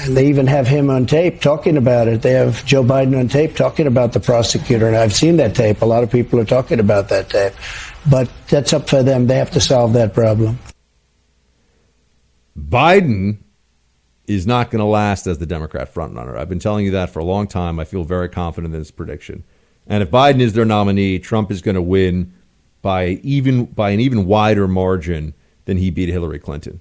And 0.00 0.16
they 0.16 0.26
even 0.26 0.46
have 0.48 0.66
him 0.66 0.90
on 0.90 1.06
tape 1.06 1.40
talking 1.40 1.76
about 1.76 2.08
it. 2.08 2.22
They 2.22 2.32
have 2.32 2.64
Joe 2.64 2.82
Biden 2.82 3.16
on 3.18 3.28
tape 3.28 3.54
talking 3.56 3.86
about 3.86 4.12
the 4.12 4.20
prosecutor, 4.20 4.88
and 4.88 4.96
I've 4.96 5.14
seen 5.14 5.36
that 5.36 5.54
tape. 5.54 5.82
A 5.82 5.84
lot 5.86 6.02
of 6.02 6.10
people 6.10 6.40
are 6.40 6.44
talking 6.44 6.80
about 6.80 7.10
that 7.10 7.28
tape. 7.30 7.52
But 8.10 8.28
that's 8.48 8.72
up 8.72 8.88
for 8.88 9.02
them. 9.02 9.26
They 9.28 9.36
have 9.36 9.50
to 9.52 9.60
solve 9.60 9.92
that 9.92 10.12
problem. 10.14 10.58
Biden 12.58 13.38
is 14.26 14.46
not 14.46 14.70
going 14.70 14.80
to 14.80 14.86
last 14.86 15.26
as 15.26 15.38
the 15.38 15.46
Democrat 15.46 15.92
frontrunner. 15.92 16.36
I've 16.36 16.48
been 16.48 16.58
telling 16.58 16.84
you 16.84 16.90
that 16.92 17.10
for 17.10 17.18
a 17.18 17.24
long 17.24 17.46
time. 17.46 17.78
I 17.78 17.84
feel 17.84 18.04
very 18.04 18.28
confident 18.28 18.74
in 18.74 18.80
this 18.80 18.90
prediction. 18.90 19.44
And 19.86 20.02
if 20.02 20.10
Biden 20.10 20.40
is 20.40 20.54
their 20.54 20.64
nominee, 20.64 21.18
Trump 21.18 21.50
is 21.50 21.60
going 21.60 21.74
to 21.74 21.82
win 21.82 22.32
by 22.80 23.20
even 23.22 23.66
by 23.66 23.90
an 23.90 24.00
even 24.00 24.26
wider 24.26 24.68
margin 24.68 25.34
than 25.64 25.78
he 25.78 25.90
beat 25.90 26.08
Hillary 26.08 26.38
Clinton. 26.38 26.80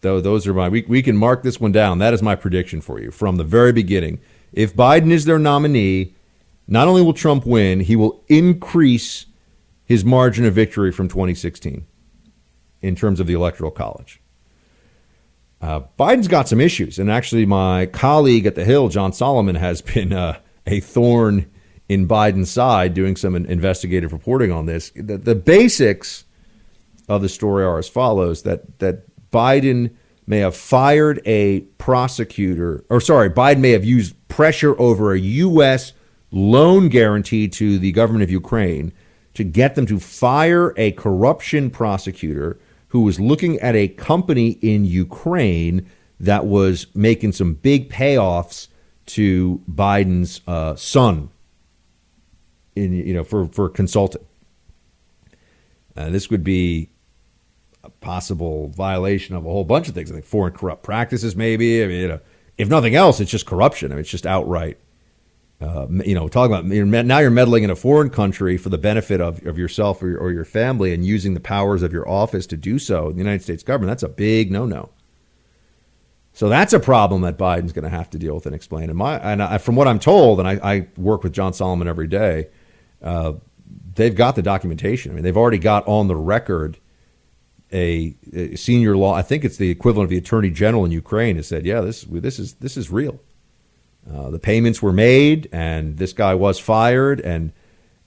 Though 0.00 0.20
those 0.20 0.46
are 0.46 0.54
my 0.54 0.68
we, 0.68 0.82
we 0.82 1.02
can 1.02 1.16
mark 1.16 1.42
this 1.42 1.60
one 1.60 1.72
down. 1.72 1.98
That 1.98 2.14
is 2.14 2.22
my 2.22 2.36
prediction 2.36 2.80
for 2.80 3.00
you 3.00 3.10
from 3.10 3.36
the 3.36 3.44
very 3.44 3.72
beginning. 3.72 4.20
If 4.52 4.74
Biden 4.74 5.10
is 5.10 5.24
their 5.24 5.38
nominee, 5.38 6.14
not 6.66 6.88
only 6.88 7.02
will 7.02 7.14
Trump 7.14 7.46
win, 7.46 7.80
he 7.80 7.96
will 7.96 8.22
increase 8.28 9.26
his 9.84 10.04
margin 10.04 10.44
of 10.44 10.54
victory 10.54 10.92
from 10.92 11.08
2016 11.08 11.86
in 12.82 12.94
terms 12.94 13.20
of 13.20 13.26
the 13.26 13.32
electoral 13.32 13.70
college. 13.70 14.20
Uh, 15.60 15.80
Biden's 15.98 16.28
got 16.28 16.48
some 16.48 16.60
issues, 16.60 16.98
and 16.98 17.10
actually, 17.10 17.44
my 17.44 17.86
colleague 17.86 18.46
at 18.46 18.54
the 18.54 18.64
Hill, 18.64 18.88
John 18.88 19.12
Solomon, 19.12 19.56
has 19.56 19.82
been 19.82 20.12
uh, 20.12 20.38
a 20.66 20.80
thorn 20.80 21.50
in 21.88 22.06
Biden's 22.06 22.50
side, 22.50 22.94
doing 22.94 23.16
some 23.16 23.34
investigative 23.34 24.12
reporting 24.12 24.52
on 24.52 24.66
this. 24.66 24.92
The, 24.94 25.18
the 25.18 25.34
basics 25.34 26.24
of 27.08 27.22
the 27.22 27.28
story 27.28 27.64
are 27.64 27.78
as 27.78 27.88
follows: 27.88 28.42
that 28.42 28.78
that 28.78 29.04
Biden 29.32 29.94
may 30.26 30.38
have 30.38 30.54
fired 30.54 31.20
a 31.24 31.60
prosecutor, 31.78 32.84
or 32.88 33.00
sorry, 33.00 33.30
Biden 33.30 33.58
may 33.58 33.70
have 33.70 33.84
used 33.84 34.14
pressure 34.28 34.78
over 34.80 35.12
a 35.12 35.18
U.S. 35.18 35.92
loan 36.30 36.88
guarantee 36.88 37.48
to 37.48 37.78
the 37.78 37.90
government 37.92 38.22
of 38.22 38.30
Ukraine 38.30 38.92
to 39.34 39.42
get 39.42 39.74
them 39.74 39.86
to 39.86 39.98
fire 39.98 40.74
a 40.76 40.92
corruption 40.92 41.70
prosecutor 41.70 42.60
who 42.88 43.00
was 43.00 43.20
looking 43.20 43.58
at 43.60 43.74
a 43.74 43.88
company 43.88 44.50
in 44.62 44.84
Ukraine 44.84 45.88
that 46.20 46.46
was 46.46 46.86
making 46.94 47.32
some 47.32 47.54
big 47.54 47.90
payoffs 47.90 48.68
to 49.06 49.62
Biden's 49.70 50.40
uh, 50.46 50.74
son 50.76 51.30
in 52.74 52.92
you 52.92 53.14
know 53.14 53.24
for 53.24 53.46
for 53.46 53.68
consulting. 53.68 54.24
Uh, 55.96 56.10
this 56.10 56.30
would 56.30 56.44
be 56.44 56.90
a 57.82 57.90
possible 57.90 58.68
violation 58.68 59.34
of 59.34 59.44
a 59.44 59.48
whole 59.48 59.64
bunch 59.64 59.88
of 59.88 59.94
things. 59.94 60.10
I 60.10 60.14
think 60.14 60.24
foreign 60.24 60.52
corrupt 60.52 60.82
practices, 60.82 61.34
maybe. 61.34 61.82
I 61.82 61.86
mean, 61.86 62.00
you 62.00 62.08
know, 62.08 62.20
if 62.56 62.68
nothing 62.68 62.94
else, 62.94 63.18
it's 63.20 63.30
just 63.30 63.46
corruption. 63.46 63.90
I 63.90 63.94
mean, 63.94 64.00
it's 64.00 64.10
just 64.10 64.26
outright. 64.26 64.78
Uh, 65.60 65.86
you 66.04 66.14
know, 66.14 66.28
talking 66.28 66.54
about 66.54 66.64
you're, 66.66 66.86
now 66.86 67.18
you're 67.18 67.30
meddling 67.30 67.64
in 67.64 67.70
a 67.70 67.76
foreign 67.76 68.10
country 68.10 68.56
for 68.56 68.68
the 68.68 68.78
benefit 68.78 69.20
of, 69.20 69.44
of 69.44 69.58
yourself 69.58 70.00
or 70.00 70.08
your, 70.08 70.18
or 70.20 70.30
your 70.30 70.44
family 70.44 70.94
and 70.94 71.04
using 71.04 71.34
the 71.34 71.40
powers 71.40 71.82
of 71.82 71.92
your 71.92 72.08
office 72.08 72.46
to 72.46 72.56
do 72.56 72.78
so 72.78 73.08
in 73.08 73.14
the 73.14 73.18
United 73.18 73.42
States 73.42 73.64
government. 73.64 73.90
That's 73.90 74.04
a 74.04 74.08
big 74.08 74.52
no 74.52 74.66
no. 74.66 74.90
So 76.32 76.48
that's 76.48 76.72
a 76.72 76.78
problem 76.78 77.22
that 77.22 77.36
Biden's 77.36 77.72
going 77.72 77.82
to 77.82 77.90
have 77.90 78.08
to 78.10 78.18
deal 78.18 78.36
with 78.36 78.46
and 78.46 78.54
explain. 78.54 78.88
And 78.88 78.96
my 78.96 79.18
and 79.18 79.42
I, 79.42 79.58
from 79.58 79.74
what 79.74 79.88
I'm 79.88 79.98
told, 79.98 80.38
and 80.38 80.48
I, 80.48 80.60
I 80.62 80.88
work 80.96 81.24
with 81.24 81.32
John 81.32 81.52
Solomon 81.52 81.88
every 81.88 82.06
day, 82.06 82.50
uh, 83.02 83.32
they've 83.96 84.14
got 84.14 84.36
the 84.36 84.42
documentation. 84.42 85.10
I 85.10 85.14
mean, 85.16 85.24
they've 85.24 85.36
already 85.36 85.58
got 85.58 85.86
on 85.88 86.06
the 86.06 86.14
record 86.14 86.78
a, 87.72 88.14
a, 88.32 88.54
senior 88.54 88.96
law. 88.96 89.14
I 89.14 89.22
think 89.22 89.44
it's 89.44 89.56
the 89.56 89.70
equivalent 89.70 90.06
of 90.06 90.10
the 90.10 90.18
attorney 90.18 90.50
general 90.50 90.84
in 90.84 90.92
Ukraine 90.92 91.34
has 91.34 91.48
said, 91.48 91.66
yeah, 91.66 91.80
this 91.80 92.02
this 92.02 92.38
is 92.38 92.54
this 92.54 92.76
is 92.76 92.88
real. 92.88 93.18
Uh, 94.10 94.30
the 94.30 94.38
payments 94.38 94.82
were 94.82 94.92
made, 94.92 95.48
and 95.52 95.98
this 95.98 96.12
guy 96.12 96.34
was 96.34 96.58
fired. 96.58 97.20
And 97.20 97.52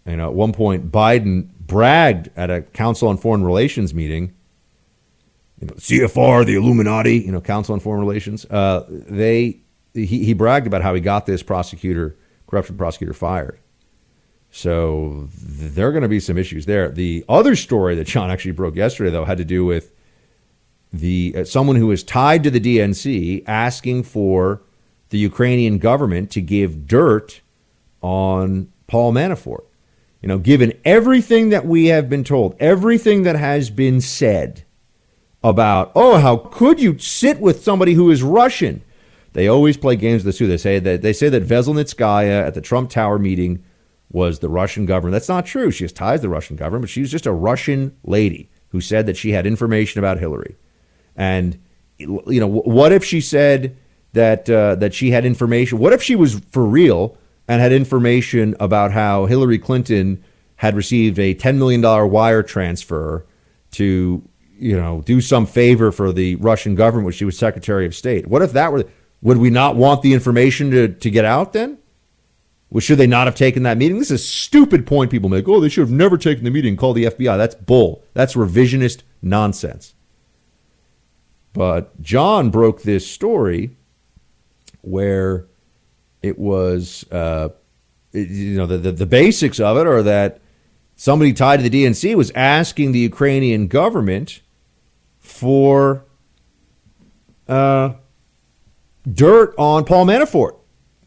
you 0.06 0.18
know, 0.18 0.30
at 0.30 0.34
one 0.34 0.54
point, 0.54 0.92
Biden 0.92 1.50
bragged 1.60 2.30
at 2.36 2.50
a 2.50 2.62
Council 2.62 3.08
on 3.08 3.18
Foreign 3.18 3.44
Relations 3.44 3.94
meeting. 3.94 4.34
You 5.60 5.68
know, 5.68 5.74
CFR, 5.74 6.46
the 6.46 6.56
Illuminati, 6.56 7.18
you 7.18 7.32
know, 7.32 7.42
Council 7.42 7.74
on 7.74 7.80
Foreign 7.80 8.02
Relations. 8.02 8.46
Uh, 8.46 8.86
they 8.90 9.60
he, 9.94 10.06
he 10.06 10.34
bragged 10.34 10.68
about 10.68 10.82
how 10.82 10.94
he 10.94 11.02
got 11.02 11.26
this 11.26 11.44
prosecutor, 11.44 12.18
corruption 12.48 12.78
prosecutor, 12.78 13.14
fired. 13.14 13.60
So 14.52 15.30
there 15.34 15.88
are 15.88 15.92
going 15.92 16.02
to 16.02 16.10
be 16.10 16.20
some 16.20 16.38
issues 16.38 16.66
there. 16.66 16.90
The 16.90 17.24
other 17.30 17.56
story 17.56 17.96
that 17.96 18.08
John 18.08 18.30
actually 18.30 18.52
broke 18.52 18.76
yesterday, 18.76 19.10
though, 19.10 19.26
had 19.26 19.38
to 19.38 19.46
do 19.46 19.66
with 19.66 19.94
the 20.92 21.34
uh, 21.38 21.44
someone 21.46 21.78
who 21.78 21.92
is 21.92 22.04
tied 22.04 22.44
to 22.44 22.52
the 22.52 22.60
DNC 22.60 23.44
asking 23.48 24.04
for 24.04 24.62
the 25.12 25.20
Ukrainian 25.20 25.78
government 25.78 26.32
to 26.32 26.42
give 26.42 26.88
dirt 26.88 27.42
on 28.02 28.72
Paul 28.88 29.14
Manafort. 29.14 29.66
You 30.22 30.28
know, 30.28 30.38
given 30.38 30.74
everything 30.86 31.50
that 31.50 31.66
we 31.66 31.88
have 31.88 32.10
been 32.10 32.24
told, 32.24 32.56
everything 32.60 33.24
that 33.24 33.36
has 33.36 33.70
been 33.70 34.02
said 34.02 34.64
about, 35.44 35.92
oh, 35.96 36.18
how 36.18 36.38
could 36.38 36.80
you 36.80 36.98
sit 36.98 37.40
with 37.40 37.64
somebody 37.64 37.94
who 37.94 38.12
is 38.12 38.22
Russian? 38.22 38.84
They 39.34 39.48
always 39.48 39.78
play 39.78 39.96
games 39.96 40.24
with 40.24 40.34
this 40.34 40.38
too. 40.38 40.48
They 40.48 40.58
say 40.58 40.80
that 40.80 41.02
they 41.02 41.14
say 41.14 41.30
that 41.30 41.46
Veselnitskaya 41.46 42.46
at 42.46 42.54
the 42.54 42.62
Trump 42.62 42.90
Tower 42.90 43.18
meeting 43.18 43.64
was 44.12 44.40
the 44.40 44.50
Russian 44.50 44.86
government. 44.86 45.14
That's 45.14 45.30
not 45.30 45.46
true. 45.46 45.72
She 45.72 45.84
has 45.84 45.94
ties 45.94 46.20
to 46.20 46.24
the 46.24 46.30
Russian 46.30 46.56
government, 46.56 46.84
but 46.84 46.90
she 46.90 47.02
was 47.02 47.12
just 47.12 47.26
a 47.26 47.32
Russian 47.32 47.96
lady 48.04 48.50
who 48.70 48.82
said 48.82 49.06
that 49.06 49.18
she 49.18 49.32
had 49.32 49.48
information 49.48 50.00
about 50.00 50.20
Hillary. 50.20 50.56
And 51.16 51.60
you 51.98 52.40
know, 52.40 52.48
what 52.48 52.92
if 52.92 53.04
she 53.04 53.22
said 53.22 53.78
that 54.14 54.50
uh, 54.50 54.76
that 54.76 54.94
she 54.94 55.12
had 55.12 55.26
information? 55.26 55.78
What 55.80 55.94
if 55.94 56.02
she 56.02 56.16
was 56.16 56.40
for 56.52 56.66
real 56.66 57.18
and 57.48 57.62
had 57.62 57.72
information 57.72 58.56
about 58.60 58.92
how 58.92 59.26
Hillary 59.26 59.60
Clinton 59.60 60.24
had 60.58 60.76
received 60.76 61.20
a 61.20 61.34
ten 61.34 61.58
million 61.58 61.82
dollar 61.82 62.06
wire 62.06 62.44
transfer 62.44 63.26
to 63.72 64.22
you 64.58 64.76
know 64.76 65.02
do 65.06 65.22
some 65.22 65.46
favor 65.46 65.92
for 65.92 66.12
the 66.12 66.36
Russian 66.36 66.76
government 66.76 67.06
when 67.06 67.14
she 67.14 67.26
was 67.26 67.38
Secretary 67.38 67.86
of 67.86 67.96
State? 67.96 68.28
What 68.28 68.42
if 68.42 68.54
that 68.54 68.72
were? 68.72 68.86
Would 69.22 69.38
we 69.38 69.50
not 69.50 69.76
want 69.76 70.02
the 70.02 70.14
information 70.14 70.72
to, 70.72 70.88
to 70.88 71.12
get 71.12 71.26
out 71.26 71.54
then? 71.54 71.78
Well, 72.72 72.80
should 72.80 72.98
they 72.98 73.08
not 73.08 73.28
have 73.28 73.36
taken 73.36 73.64
that 73.64 73.78
meeting? 73.78 74.00
This 74.00 74.12
is 74.12 74.22
a 74.22 74.24
stupid 74.24 74.88
point 74.88 75.12
people 75.12 75.30
make. 75.30 75.48
Oh, 75.48 75.60
they 75.60 75.70
should 75.70 75.82
have 75.82 75.92
never 75.92 76.18
taken 76.18 76.46
the 76.46 76.50
meeting 76.50 76.70
and 76.70 76.78
called 76.78 76.96
the 76.96 77.06
FBI. 77.06 77.38
That's 77.38 77.54
bull. 77.54 78.04
That's 78.14 78.34
revisionist 78.34 79.02
nonsense. 79.22 79.94
But 81.54 82.02
John 82.02 82.50
broke 82.50 82.84
this 82.84 83.06
story 83.06 83.76
where 84.82 85.48
it 86.22 86.38
was, 86.38 87.06
uh, 87.12 87.50
it, 88.14 88.30
you 88.30 88.58
know, 88.58 88.66
the, 88.66 88.78
the, 88.78 88.92
the 88.92 89.06
basics 89.06 89.60
of 89.60 89.78
it 89.78 89.88
are 89.88 90.04
that 90.04 90.40
somebody 90.96 91.34
tied 91.34 91.62
to 91.62 91.70
the 91.70 91.84
DNC 91.84 92.16
was 92.16 92.32
asking 92.36 92.92
the 92.92 93.00
Ukrainian 93.00 93.68
government 93.68 94.42
for 95.20 96.06
uh, 97.48 97.94
dirt 99.12 99.54
on 99.58 99.86
Paul 99.86 100.06
Manafort. 100.06 100.58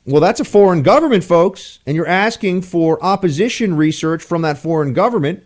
Well, 0.07 0.21
that's 0.21 0.41
a 0.41 0.45
foreign 0.45 0.83
government, 0.83 1.25
folks, 1.25 1.79
and 1.87 1.97
you're 1.97 2.07
asking 2.07 2.63
for 2.63 3.03
opposition 3.03 3.75
research 3.75 4.23
from 4.23 4.43
that 4.43 4.59
foreign 4.59 4.93
government 4.93 5.45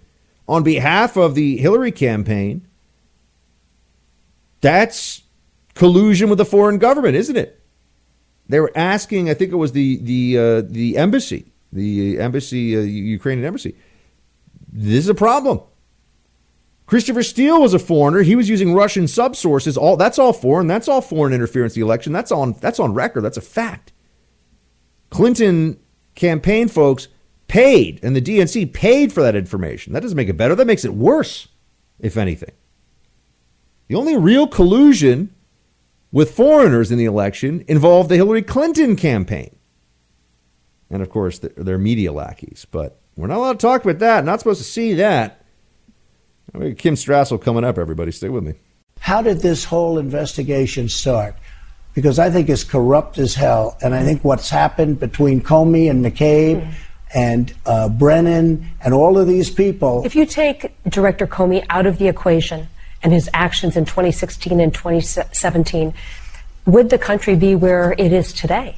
on 0.48 0.64
behalf 0.64 1.16
of 1.16 1.34
the 1.34 1.58
Hillary 1.58 1.92
campaign. 1.92 2.66
That's 4.60 5.22
collusion 5.74 6.28
with 6.28 6.38
the 6.38 6.44
foreign 6.44 6.78
government, 6.78 7.14
isn't 7.14 7.36
it? 7.36 7.57
They 8.48 8.60
were 8.60 8.72
asking, 8.74 9.28
I 9.28 9.34
think 9.34 9.52
it 9.52 9.56
was 9.56 9.72
the 9.72 9.98
the 9.98 10.38
uh, 10.38 10.62
the 10.66 10.96
embassy, 10.96 11.52
the 11.72 12.18
embassy, 12.18 12.76
uh, 12.76 12.80
Ukrainian 12.80 13.46
embassy. 13.46 13.76
This 14.72 15.04
is 15.04 15.08
a 15.08 15.14
problem. 15.14 15.60
Christopher 16.86 17.22
Steele 17.22 17.60
was 17.60 17.74
a 17.74 17.78
foreigner. 17.78 18.22
He 18.22 18.34
was 18.34 18.48
using 18.48 18.72
Russian 18.72 19.04
subsources. 19.04 19.76
All 19.76 19.98
that's 19.98 20.18
all 20.18 20.32
foreign. 20.32 20.66
That's 20.66 20.88
all 20.88 21.02
foreign 21.02 21.34
interference 21.34 21.74
in 21.74 21.80
the 21.80 21.86
election. 21.86 22.14
That's 22.14 22.32
on 22.32 22.54
that's 22.54 22.80
on 22.80 22.94
record. 22.94 23.20
That's 23.20 23.36
a 23.36 23.42
fact. 23.42 23.92
Clinton 25.10 25.78
campaign 26.14 26.68
folks 26.68 27.08
paid, 27.46 28.00
and 28.02 28.16
the 28.16 28.22
DNC 28.22 28.72
paid 28.72 29.12
for 29.12 29.22
that 29.22 29.36
information. 29.36 29.92
That 29.92 30.00
doesn't 30.00 30.16
make 30.16 30.28
it 30.28 30.36
better. 30.38 30.54
That 30.54 30.66
makes 30.66 30.84
it 30.84 30.94
worse, 30.94 31.48
if 31.98 32.16
anything. 32.16 32.52
The 33.88 33.94
only 33.94 34.16
real 34.16 34.46
collusion 34.46 35.34
with 36.12 36.30
foreigners 36.30 36.90
in 36.90 36.98
the 36.98 37.04
election 37.04 37.64
involved 37.68 38.08
the 38.08 38.16
Hillary 38.16 38.42
Clinton 38.42 38.96
campaign. 38.96 39.54
And 40.90 41.02
of 41.02 41.10
course, 41.10 41.38
they're 41.38 41.78
media 41.78 42.12
lackeys. 42.12 42.66
But 42.70 42.98
we're 43.16 43.26
not 43.26 43.38
allowed 43.38 43.60
to 43.60 43.66
talk 43.66 43.84
about 43.84 43.98
that. 43.98 44.24
Not 44.24 44.40
supposed 44.40 44.60
to 44.60 44.68
see 44.68 44.94
that. 44.94 45.44
Kim 46.52 46.94
Strassel 46.94 47.40
coming 47.40 47.64
up, 47.64 47.76
everybody. 47.76 48.10
Stay 48.10 48.30
with 48.30 48.44
me. 48.44 48.54
How 49.00 49.22
did 49.22 49.40
this 49.40 49.64
whole 49.64 49.98
investigation 49.98 50.88
start? 50.88 51.36
Because 51.94 52.18
I 52.18 52.30
think 52.30 52.48
it's 52.48 52.64
corrupt 52.64 53.18
as 53.18 53.34
hell. 53.34 53.76
And 53.82 53.94
I 53.94 54.02
think 54.02 54.24
what's 54.24 54.48
happened 54.48 54.98
between 54.98 55.42
Comey 55.42 55.90
and 55.90 56.04
McCabe 56.04 56.72
and 57.14 57.54
uh, 57.66 57.88
Brennan 57.88 58.68
and 58.82 58.94
all 58.94 59.18
of 59.18 59.26
these 59.26 59.50
people. 59.50 60.04
If 60.04 60.16
you 60.16 60.26
take 60.26 60.74
Director 60.88 61.26
Comey 61.26 61.64
out 61.68 61.86
of 61.86 61.98
the 61.98 62.08
equation 62.08 62.68
and 63.02 63.12
his 63.12 63.28
actions 63.32 63.76
in 63.76 63.84
2016 63.84 64.60
and 64.60 64.74
2017, 64.74 65.94
would 66.66 66.90
the 66.90 66.98
country 66.98 67.34
be 67.36 67.54
where 67.54 67.94
it 67.98 68.12
is 68.12 68.32
today? 68.32 68.76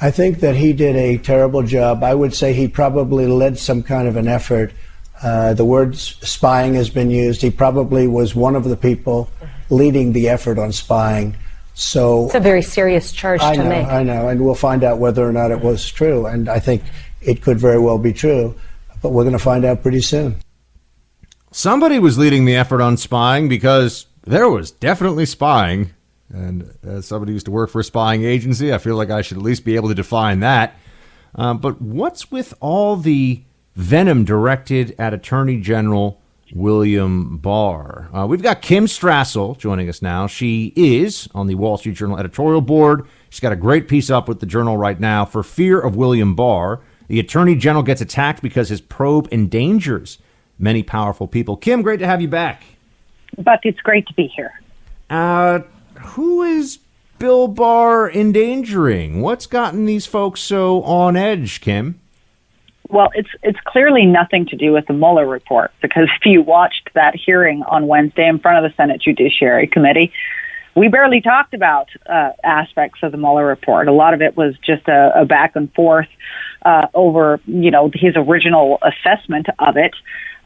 I 0.00 0.10
think 0.10 0.40
that 0.40 0.54
he 0.54 0.72
did 0.72 0.94
a 0.94 1.18
terrible 1.18 1.62
job. 1.62 2.04
I 2.04 2.14
would 2.14 2.34
say 2.34 2.52
he 2.52 2.68
probably 2.68 3.26
led 3.26 3.58
some 3.58 3.82
kind 3.82 4.06
of 4.06 4.16
an 4.16 4.28
effort. 4.28 4.72
Uh, 5.20 5.54
the 5.54 5.64
word 5.64 5.96
spying 5.96 6.74
has 6.74 6.88
been 6.88 7.10
used. 7.10 7.42
He 7.42 7.50
probably 7.50 8.06
was 8.06 8.34
one 8.34 8.54
of 8.54 8.64
the 8.64 8.76
people 8.76 9.28
leading 9.70 10.12
the 10.12 10.28
effort 10.28 10.58
on 10.58 10.70
spying. 10.70 11.36
So 11.74 12.26
it's 12.26 12.34
a 12.34 12.40
very 12.40 12.62
serious 12.62 13.12
charge 13.12 13.40
I 13.40 13.56
to 13.56 13.62
know, 13.62 13.68
make. 13.68 13.86
I 13.86 14.02
know, 14.02 14.28
and 14.28 14.44
we'll 14.44 14.54
find 14.54 14.84
out 14.84 14.98
whether 14.98 15.26
or 15.26 15.32
not 15.32 15.50
it 15.50 15.60
was 15.60 15.88
true. 15.90 16.26
And 16.26 16.48
I 16.48 16.58
think 16.58 16.82
it 17.20 17.42
could 17.42 17.58
very 17.58 17.78
well 17.78 17.98
be 17.98 18.12
true, 18.12 18.54
but 19.02 19.10
we're 19.10 19.24
going 19.24 19.32
to 19.32 19.38
find 19.38 19.64
out 19.64 19.82
pretty 19.82 20.00
soon. 20.00 20.36
Somebody 21.58 21.98
was 21.98 22.16
leading 22.16 22.44
the 22.44 22.54
effort 22.54 22.80
on 22.80 22.96
spying 22.96 23.48
because 23.48 24.06
there 24.24 24.48
was 24.48 24.70
definitely 24.70 25.26
spying. 25.26 25.92
And 26.32 26.72
as 26.84 27.04
somebody 27.04 27.32
used 27.32 27.46
to 27.46 27.50
work 27.50 27.68
for 27.70 27.80
a 27.80 27.84
spying 27.84 28.22
agency, 28.22 28.72
I 28.72 28.78
feel 28.78 28.94
like 28.94 29.10
I 29.10 29.22
should 29.22 29.38
at 29.38 29.42
least 29.42 29.64
be 29.64 29.74
able 29.74 29.88
to 29.88 29.94
define 29.96 30.38
that. 30.38 30.76
Um, 31.34 31.58
but 31.58 31.82
what's 31.82 32.30
with 32.30 32.54
all 32.60 32.94
the 32.94 33.42
venom 33.74 34.24
directed 34.24 34.94
at 35.00 35.12
Attorney 35.12 35.60
General 35.60 36.22
William 36.54 37.38
Barr? 37.38 38.08
Uh, 38.14 38.24
we've 38.28 38.40
got 38.40 38.62
Kim 38.62 38.86
Strassel 38.86 39.58
joining 39.58 39.88
us 39.88 40.00
now. 40.00 40.28
She 40.28 40.72
is 40.76 41.28
on 41.34 41.48
the 41.48 41.56
Wall 41.56 41.76
Street 41.76 41.96
Journal 41.96 42.20
editorial 42.20 42.60
board. 42.60 43.04
She's 43.30 43.40
got 43.40 43.50
a 43.50 43.56
great 43.56 43.88
piece 43.88 44.10
up 44.10 44.28
with 44.28 44.38
the 44.38 44.46
Journal 44.46 44.76
right 44.76 45.00
now. 45.00 45.24
For 45.24 45.42
fear 45.42 45.80
of 45.80 45.96
William 45.96 46.36
Barr, 46.36 46.82
the 47.08 47.18
Attorney 47.18 47.56
General 47.56 47.82
gets 47.82 48.00
attacked 48.00 48.42
because 48.42 48.68
his 48.68 48.80
probe 48.80 49.26
endangers 49.32 50.18
many 50.58 50.82
powerful 50.82 51.26
people. 51.26 51.56
Kim, 51.56 51.82
great 51.82 52.00
to 52.00 52.06
have 52.06 52.20
you 52.20 52.28
back. 52.28 52.62
But 53.36 53.60
it's 53.62 53.80
great 53.80 54.06
to 54.08 54.14
be 54.14 54.26
here. 54.26 54.52
Uh, 55.10 55.60
who 56.00 56.42
is 56.42 56.78
Bill 57.18 57.48
Barr 57.48 58.10
endangering? 58.10 59.20
What's 59.20 59.46
gotten 59.46 59.84
these 59.84 60.06
folks 60.06 60.40
so 60.40 60.82
on 60.82 61.16
edge, 61.16 61.60
Kim? 61.60 62.00
Well, 62.90 63.10
it's 63.14 63.28
it's 63.42 63.58
clearly 63.66 64.06
nothing 64.06 64.46
to 64.46 64.56
do 64.56 64.72
with 64.72 64.86
the 64.86 64.94
Mueller 64.94 65.26
report 65.26 65.72
because 65.82 66.08
if 66.20 66.24
you 66.24 66.42
watched 66.42 66.90
that 66.94 67.14
hearing 67.14 67.62
on 67.64 67.86
Wednesday 67.86 68.26
in 68.26 68.38
front 68.38 68.64
of 68.64 68.70
the 68.70 68.74
Senate 68.76 69.00
Judiciary 69.02 69.66
Committee, 69.66 70.12
we 70.74 70.88
barely 70.88 71.20
talked 71.20 71.54
about 71.54 71.88
uh, 72.06 72.30
aspects 72.42 73.00
of 73.02 73.12
the 73.12 73.18
Mueller 73.18 73.44
report. 73.44 73.88
A 73.88 73.92
lot 73.92 74.14
of 74.14 74.22
it 74.22 74.36
was 74.36 74.54
just 74.64 74.86
a, 74.88 75.12
a 75.14 75.24
back 75.24 75.56
and 75.56 75.72
forth 75.74 76.08
uh, 76.64 76.86
over, 76.94 77.40
you 77.46 77.70
know, 77.70 77.90
his 77.92 78.14
original 78.16 78.78
assessment 78.82 79.46
of 79.58 79.76
it. 79.76 79.94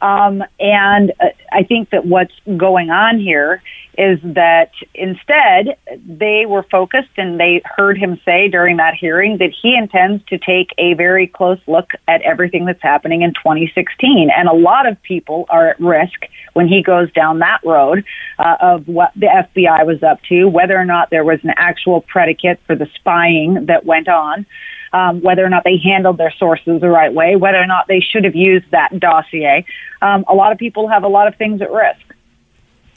Um, 0.02 0.42
and 0.58 1.12
uh, 1.20 1.28
I 1.52 1.62
think 1.62 1.90
that 1.90 2.04
what's 2.04 2.34
going 2.56 2.90
on 2.90 3.20
here 3.20 3.62
is 3.96 4.18
that 4.24 4.72
instead 4.94 5.76
they 6.04 6.44
were 6.46 6.64
focused 6.64 7.10
and 7.16 7.38
they 7.38 7.62
heard 7.64 7.96
him 7.96 8.18
say 8.24 8.48
during 8.48 8.78
that 8.78 8.94
hearing 8.94 9.38
that 9.38 9.52
he 9.62 9.76
intends 9.76 10.24
to 10.24 10.38
take 10.38 10.70
a 10.78 10.94
very 10.94 11.26
close 11.26 11.60
look 11.66 11.90
at 12.08 12.20
everything 12.22 12.64
that's 12.64 12.82
happening 12.82 13.22
in 13.22 13.32
2016. 13.34 14.30
And 14.36 14.48
a 14.48 14.54
lot 14.54 14.86
of 14.88 15.00
people 15.02 15.44
are 15.50 15.68
at 15.68 15.80
risk 15.80 16.26
when 16.54 16.66
he 16.66 16.82
goes 16.82 17.12
down 17.12 17.38
that 17.40 17.60
road 17.64 18.04
uh, 18.38 18.56
of 18.60 18.88
what 18.88 19.12
the 19.14 19.26
FBI 19.26 19.86
was 19.86 20.02
up 20.02 20.20
to, 20.30 20.46
whether 20.46 20.76
or 20.76 20.86
not 20.86 21.10
there 21.10 21.24
was 21.24 21.38
an 21.44 21.52
actual 21.56 22.00
predicate 22.00 22.58
for 22.66 22.74
the 22.74 22.88
spying 22.96 23.66
that 23.66 23.84
went 23.84 24.08
on. 24.08 24.46
Um, 24.94 25.22
whether 25.22 25.42
or 25.42 25.48
not 25.48 25.64
they 25.64 25.78
handled 25.82 26.18
their 26.18 26.34
sources 26.38 26.82
the 26.82 26.90
right 26.90 27.14
way, 27.14 27.34
whether 27.34 27.56
or 27.56 27.66
not 27.66 27.86
they 27.88 28.00
should 28.00 28.24
have 28.24 28.34
used 28.34 28.70
that 28.72 29.00
dossier. 29.00 29.64
Um, 30.02 30.22
a 30.28 30.34
lot 30.34 30.52
of 30.52 30.58
people 30.58 30.86
have 30.88 31.02
a 31.02 31.08
lot 31.08 31.28
of 31.28 31.36
things 31.36 31.62
at 31.62 31.70
risk. 31.70 32.14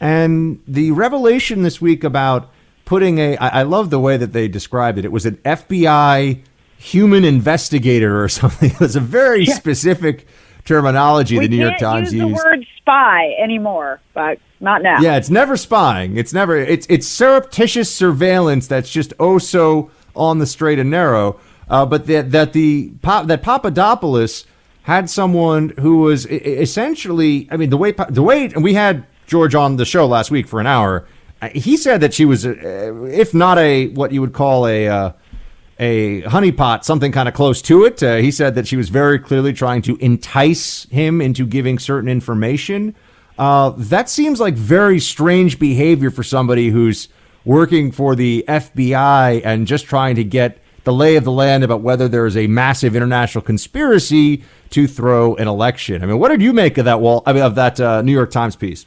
And 0.02 0.62
the 0.68 0.92
revelation 0.92 1.64
this 1.64 1.80
week 1.80 2.04
about 2.04 2.52
putting 2.84 3.18
a, 3.20 3.38
I, 3.38 3.62
I 3.62 3.64
love 3.64 3.92
the 3.92 4.00
way 4.00 4.18
that 4.18 4.34
they 4.34 4.50
described 4.50 4.98
it. 4.98 5.06
It 5.06 5.12
was 5.12 5.26
an 5.26 5.38
FBI 5.38 6.42
human 6.78 7.24
investigator 7.24 8.24
or 8.24 8.30
something. 8.42 8.72
It 8.72 8.80
was 8.80 8.96
a 8.96 9.02
very 9.02 9.46
yeah. 9.46 9.56
specific 9.56 10.28
terminology 10.66 11.38
we 11.38 11.48
the 11.48 11.58
New 11.58 11.64
York 11.64 11.78
Times 11.78 12.12
use 12.12 12.22
used. 12.22 12.42
the 12.42 12.44
word 12.44 12.66
spy 12.78 13.36
anymore, 13.42 14.02
but 14.14 14.40
not 14.60 14.82
now. 14.82 15.00
Yeah, 15.00 15.16
it's 15.16 15.30
never 15.30 15.58
spying. 15.58 16.18
It's 16.18 16.34
never. 16.34 16.58
It's 16.58 16.88
it's 16.90 17.08
surreptitious 17.08 17.94
surveillance 17.94 18.68
that's 18.68 18.90
just 18.90 19.14
oh 19.20 19.38
so 19.38 19.92
on 20.16 20.40
the 20.40 20.46
straight 20.46 20.80
and 20.80 20.90
narrow. 20.90 21.40
Uh, 21.70 21.86
but 21.86 22.08
that 22.08 22.32
that 22.32 22.54
the 22.54 22.92
that 23.04 23.42
Papadopoulos 23.42 24.46
had 24.84 25.10
someone 25.10 25.70
who 25.80 26.00
was 26.00 26.26
essentially. 26.28 27.48
I 27.52 27.58
mean, 27.58 27.70
the 27.70 27.78
way 27.78 27.92
the 27.92 28.24
way 28.24 28.46
and 28.46 28.64
we 28.64 28.74
had 28.74 29.06
George 29.28 29.56
on 29.56 29.78
the 29.78 29.86
show 29.86 30.06
last 30.06 30.32
week 30.32 30.48
for 30.48 30.60
an 30.60 30.68
hour. 30.68 31.08
Uh, 31.42 31.50
he 31.50 31.76
said 31.76 32.02
that 32.02 32.14
she 32.14 32.26
was, 32.26 32.46
uh, 32.46 32.52
if 33.12 33.34
not 33.34 33.58
a 33.58 33.88
what 33.88 34.12
you 34.12 34.22
would 34.22 34.34
call 34.34 34.68
a 34.68 34.88
uh, 34.88 35.12
a 35.80 36.22
honeypot, 36.24 36.84
something 36.84 37.12
kind 37.12 37.28
of 37.28 37.36
close 37.36 37.62
to 37.64 37.84
it. 37.84 38.02
Uh, 38.02 38.18
he 38.18 38.32
said 38.32 38.56
that 38.56 38.68
she 38.68 38.78
was 38.78 38.90
very 38.90 39.20
clearly 39.20 39.52
trying 39.52 39.82
to 39.84 39.98
entice 39.98 40.84
him 40.90 41.22
into 41.22 41.46
giving 41.46 41.80
certain 41.80 42.10
information. 42.10 42.96
Uh, 43.38 43.72
that 43.76 44.10
seems 44.10 44.40
like 44.40 44.54
very 44.54 45.00
strange 45.00 45.60
behavior 45.60 46.10
for 46.10 46.24
somebody 46.24 46.70
who's 46.70 47.10
working 47.44 47.92
for 47.92 48.16
the 48.16 48.46
FBI 48.48 49.42
and 49.44 49.68
just 49.68 49.86
trying 49.86 50.16
to 50.16 50.24
get 50.24 50.60
the 50.86 50.94
lay 50.94 51.16
of 51.16 51.24
the 51.24 51.32
land 51.32 51.64
about 51.64 51.82
whether 51.82 52.08
there 52.08 52.26
is 52.26 52.38
a 52.38 52.48
massive 52.48 52.96
international 52.96 53.44
conspiracy 53.44 54.44
to 54.70 54.88
throw 54.88 55.36
an 55.36 55.48
election. 55.48 56.02
I 56.02 56.06
mean, 56.06 56.20
what 56.20 56.30
did 56.30 56.42
you 56.42 56.54
make 56.54 56.78
of 56.78 56.86
that 56.86 57.02
wall? 57.02 57.24
I 57.26 57.34
mean, 57.34 57.44
of 57.44 57.56
that 57.56 57.80
uh, 57.80 58.02
New 58.02 58.14
York 58.14 58.32
Times 58.32 58.56
piece? 58.56 58.86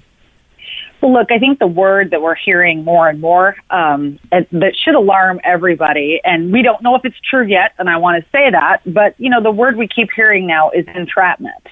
Well, 1.00 1.12
look, 1.12 1.30
I 1.30 1.38
think 1.38 1.60
the 1.60 1.66
word 1.66 2.10
that 2.10 2.22
we're 2.22 2.34
hearing 2.34 2.84
more 2.84 3.08
and 3.08 3.20
more 3.20 3.56
um, 3.70 4.18
that 4.30 4.72
should 4.82 4.96
alarm 4.96 5.40
everybody, 5.44 6.20
and 6.24 6.52
we 6.52 6.62
don't 6.62 6.82
know 6.82 6.96
if 6.96 7.04
it's 7.04 7.18
true 7.30 7.46
yet, 7.46 7.74
and 7.78 7.88
I 7.88 7.98
want 7.98 8.22
to 8.22 8.30
say 8.30 8.50
that, 8.50 8.80
but 8.84 9.14
you 9.18 9.30
know, 9.30 9.40
the 9.40 9.50
word 9.50 9.76
we 9.76 9.86
keep 9.86 10.08
hearing 10.14 10.46
now 10.46 10.70
is 10.70 10.86
entrapment. 10.94 11.62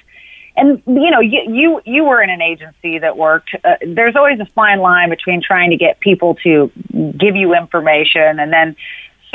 And 0.56 0.80
you 0.86 1.10
know, 1.10 1.20
you 1.20 1.42
you, 1.48 1.80
you 1.84 2.04
were 2.04 2.22
in 2.22 2.30
an 2.30 2.40
agency 2.40 2.98
that 2.98 3.16
worked. 3.16 3.50
Uh, 3.64 3.74
there's 3.86 4.16
always 4.16 4.40
a 4.40 4.46
fine 4.54 4.78
line 4.78 5.10
between 5.10 5.42
trying 5.42 5.70
to 5.70 5.76
get 5.76 6.00
people 6.00 6.36
to 6.44 6.70
give 7.18 7.36
you 7.36 7.54
information 7.54 8.38
and 8.38 8.52
then 8.52 8.76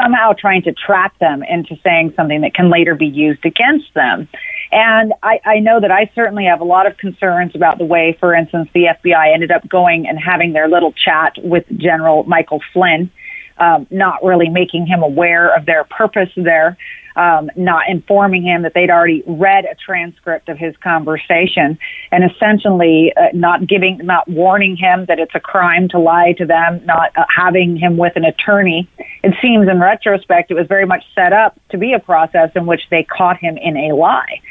somehow 0.01 0.33
trying 0.33 0.63
to 0.63 0.73
trap 0.73 1.17
them 1.19 1.43
into 1.43 1.75
saying 1.83 2.13
something 2.15 2.41
that 2.41 2.53
can 2.53 2.69
later 2.69 2.95
be 2.95 3.07
used 3.07 3.45
against 3.45 3.93
them. 3.93 4.27
And 4.71 5.13
I, 5.21 5.39
I 5.45 5.59
know 5.59 5.79
that 5.81 5.91
I 5.91 6.09
certainly 6.15 6.45
have 6.45 6.61
a 6.61 6.65
lot 6.65 6.87
of 6.87 6.97
concerns 6.97 7.55
about 7.55 7.77
the 7.77 7.85
way, 7.85 8.17
for 8.19 8.33
instance, 8.33 8.69
the 8.73 8.85
FBI 8.85 9.33
ended 9.33 9.51
up 9.51 9.67
going 9.67 10.07
and 10.07 10.17
having 10.17 10.53
their 10.53 10.69
little 10.69 10.93
chat 10.93 11.33
with 11.43 11.65
General 11.77 12.23
Michael 12.23 12.61
Flynn, 12.71 13.11
um, 13.57 13.85
not 13.91 14.23
really 14.23 14.49
making 14.49 14.87
him 14.87 15.03
aware 15.03 15.55
of 15.55 15.65
their 15.65 15.83
purpose 15.83 16.29
there 16.35 16.77
um, 17.15 17.49
not 17.55 17.83
informing 17.89 18.43
him 18.43 18.63
that 18.63 18.73
they'd 18.73 18.89
already 18.89 19.23
read 19.27 19.65
a 19.65 19.75
transcript 19.75 20.49
of 20.49 20.57
his 20.57 20.75
conversation, 20.77 21.77
and 22.11 22.23
essentially 22.29 23.13
uh, 23.15 23.27
not 23.33 23.67
giving, 23.67 23.99
not 24.03 24.27
warning 24.27 24.75
him 24.75 25.05
that 25.07 25.19
it's 25.19 25.35
a 25.35 25.39
crime 25.39 25.89
to 25.89 25.99
lie 25.99 26.33
to 26.37 26.45
them, 26.45 26.81
not 26.85 27.11
uh, 27.17 27.25
having 27.35 27.77
him 27.77 27.97
with 27.97 28.13
an 28.15 28.25
attorney. 28.25 28.89
It 29.23 29.35
seems, 29.41 29.67
in 29.69 29.79
retrospect, 29.79 30.51
it 30.51 30.55
was 30.55 30.67
very 30.67 30.85
much 30.85 31.03
set 31.15 31.33
up 31.33 31.59
to 31.69 31.77
be 31.77 31.93
a 31.93 31.99
process 31.99 32.51
in 32.55 32.65
which 32.65 32.81
they 32.89 33.03
caught 33.03 33.37
him 33.37 33.57
in 33.57 33.77
a 33.77 33.95
lie. 33.95 34.41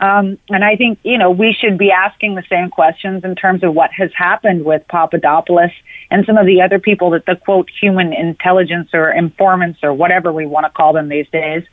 Um, 0.00 0.38
and 0.48 0.64
I 0.64 0.76
think, 0.76 1.00
you 1.02 1.18
know, 1.18 1.30
we 1.30 1.52
should 1.58 1.76
be 1.76 1.90
asking 1.90 2.36
the 2.36 2.44
same 2.48 2.70
questions 2.70 3.24
in 3.24 3.34
terms 3.34 3.64
of 3.64 3.74
what 3.74 3.90
has 3.92 4.10
happened 4.16 4.64
with 4.64 4.86
Papadopoulos 4.88 5.72
and 6.10 6.24
some 6.24 6.38
of 6.38 6.46
the 6.46 6.62
other 6.62 6.78
people 6.78 7.10
that 7.10 7.26
the 7.26 7.34
quote 7.34 7.68
human 7.80 8.12
intelligence 8.12 8.90
or 8.92 9.10
informants 9.10 9.80
or 9.82 9.92
whatever 9.92 10.32
we 10.32 10.46
want 10.46 10.66
to 10.66 10.70
call 10.70 10.92
them 10.92 11.08
these 11.08 11.28
days 11.30 11.64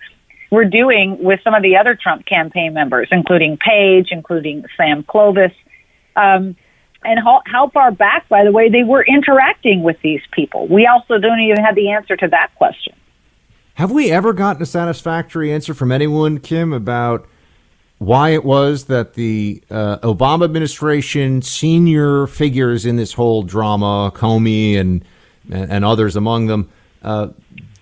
we're 0.56 0.64
doing 0.64 1.22
with 1.22 1.42
some 1.44 1.54
of 1.54 1.62
the 1.62 1.76
other 1.76 2.00
Trump 2.02 2.26
campaign 2.26 2.74
members, 2.74 3.10
including 3.12 3.58
Page, 3.58 4.08
including 4.12 4.64
Sam 4.78 5.04
Clovis, 5.04 5.52
um, 6.16 6.56
and 7.04 7.20
how, 7.20 7.42
how 7.46 7.70
far 7.70 7.92
back, 7.92 8.28
by 8.30 8.46
the 8.46 8.52
way, 8.52 8.70
they 8.70 8.84
were 8.84 9.04
interacting 9.06 9.84
with 9.84 9.98
these 10.02 10.22
people. 10.32 10.68
We 10.68 10.88
also 10.88 11.20
don't 11.20 11.42
even 11.42 11.58
have 11.58 11.76
the 11.76 11.92
answer 11.92 12.16
to 12.16 12.28
that 12.30 12.56
question. 12.56 12.96
Have 13.76 13.92
we 13.92 14.10
ever 14.12 14.32
gotten 14.32 14.62
a 14.62 14.66
satisfactory 14.66 15.52
answer 15.52 15.74
from 15.74 15.92
anyone, 15.92 16.40
Kim, 16.40 16.72
about 16.72 17.28
why 17.98 18.30
it 18.30 18.46
was 18.46 18.86
that 18.86 19.16
the 19.16 19.62
uh, 19.70 19.98
Obama 19.98 20.46
administration 20.46 21.42
senior 21.42 22.28
figures 22.28 22.86
in 22.86 22.96
this 22.96 23.14
whole 23.14 23.44
drama, 23.44 24.12
Comey 24.16 24.80
and 24.80 25.04
and 25.52 25.86
others 25.86 26.16
among 26.16 26.48
them, 26.48 26.72
uh, 27.04 27.28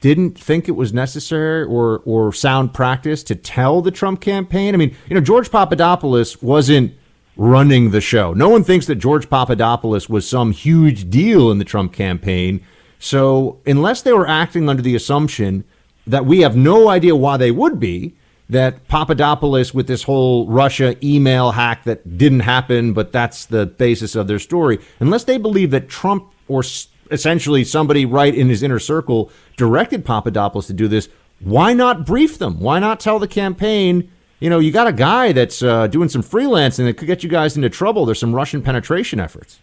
didn't 0.03 0.37
think 0.37 0.67
it 0.67 0.73
was 0.73 0.91
necessary 0.91 1.63
or 1.63 2.01
or 2.03 2.33
sound 2.33 2.73
practice 2.73 3.23
to 3.23 3.35
tell 3.35 3.81
the 3.81 3.89
Trump 3.89 4.19
campaign? 4.19 4.73
I 4.73 4.77
mean, 4.77 4.93
you 5.07 5.15
know, 5.15 5.21
George 5.21 5.49
Papadopoulos 5.49 6.41
wasn't 6.41 6.93
running 7.37 7.91
the 7.91 8.01
show. 8.01 8.33
No 8.33 8.49
one 8.49 8.65
thinks 8.65 8.85
that 8.87 8.95
George 8.95 9.29
Papadopoulos 9.29 10.09
was 10.09 10.29
some 10.29 10.51
huge 10.51 11.09
deal 11.09 11.49
in 11.51 11.57
the 11.57 11.63
Trump 11.63 11.93
campaign. 11.93 12.59
So, 12.99 13.61
unless 13.65 14.01
they 14.01 14.11
were 14.11 14.27
acting 14.27 14.67
under 14.67 14.81
the 14.81 14.93
assumption 14.93 15.63
that 16.05 16.25
we 16.25 16.41
have 16.41 16.57
no 16.57 16.89
idea 16.89 17.15
why 17.15 17.37
they 17.37 17.51
would 17.51 17.79
be, 17.79 18.13
that 18.49 18.89
Papadopoulos 18.89 19.73
with 19.73 19.87
this 19.87 20.03
whole 20.03 20.49
Russia 20.49 20.97
email 21.01 21.51
hack 21.51 21.85
that 21.85 22.17
didn't 22.17 22.41
happen, 22.41 22.91
but 22.91 23.13
that's 23.13 23.45
the 23.45 23.65
basis 23.65 24.15
of 24.15 24.27
their 24.27 24.39
story, 24.39 24.79
unless 24.99 25.23
they 25.23 25.37
believe 25.37 25.71
that 25.71 25.87
Trump 25.87 26.29
or 26.49 26.61
essentially 27.13 27.63
somebody 27.63 28.05
right 28.05 28.33
in 28.33 28.49
his 28.49 28.63
inner 28.63 28.79
circle 28.79 29.31
directed 29.55 30.03
Papadopoulos 30.03 30.67
to 30.67 30.73
do 30.73 30.87
this, 30.87 31.09
why 31.39 31.73
not 31.73 32.05
brief 32.05 32.37
them? 32.37 32.59
Why 32.59 32.79
not 32.79 32.99
tell 32.99 33.19
the 33.19 33.27
campaign, 33.27 34.11
you 34.39 34.49
know, 34.49 34.59
you 34.59 34.71
got 34.71 34.87
a 34.87 34.93
guy 34.93 35.31
that's 35.31 35.61
uh, 35.61 35.87
doing 35.87 36.09
some 36.09 36.23
freelancing 36.23 36.85
that 36.85 36.97
could 36.97 37.07
get 37.07 37.23
you 37.23 37.29
guys 37.29 37.55
into 37.55 37.69
trouble. 37.69 38.05
There's 38.05 38.19
some 38.19 38.33
Russian 38.33 38.61
penetration 38.61 39.19
efforts. 39.19 39.59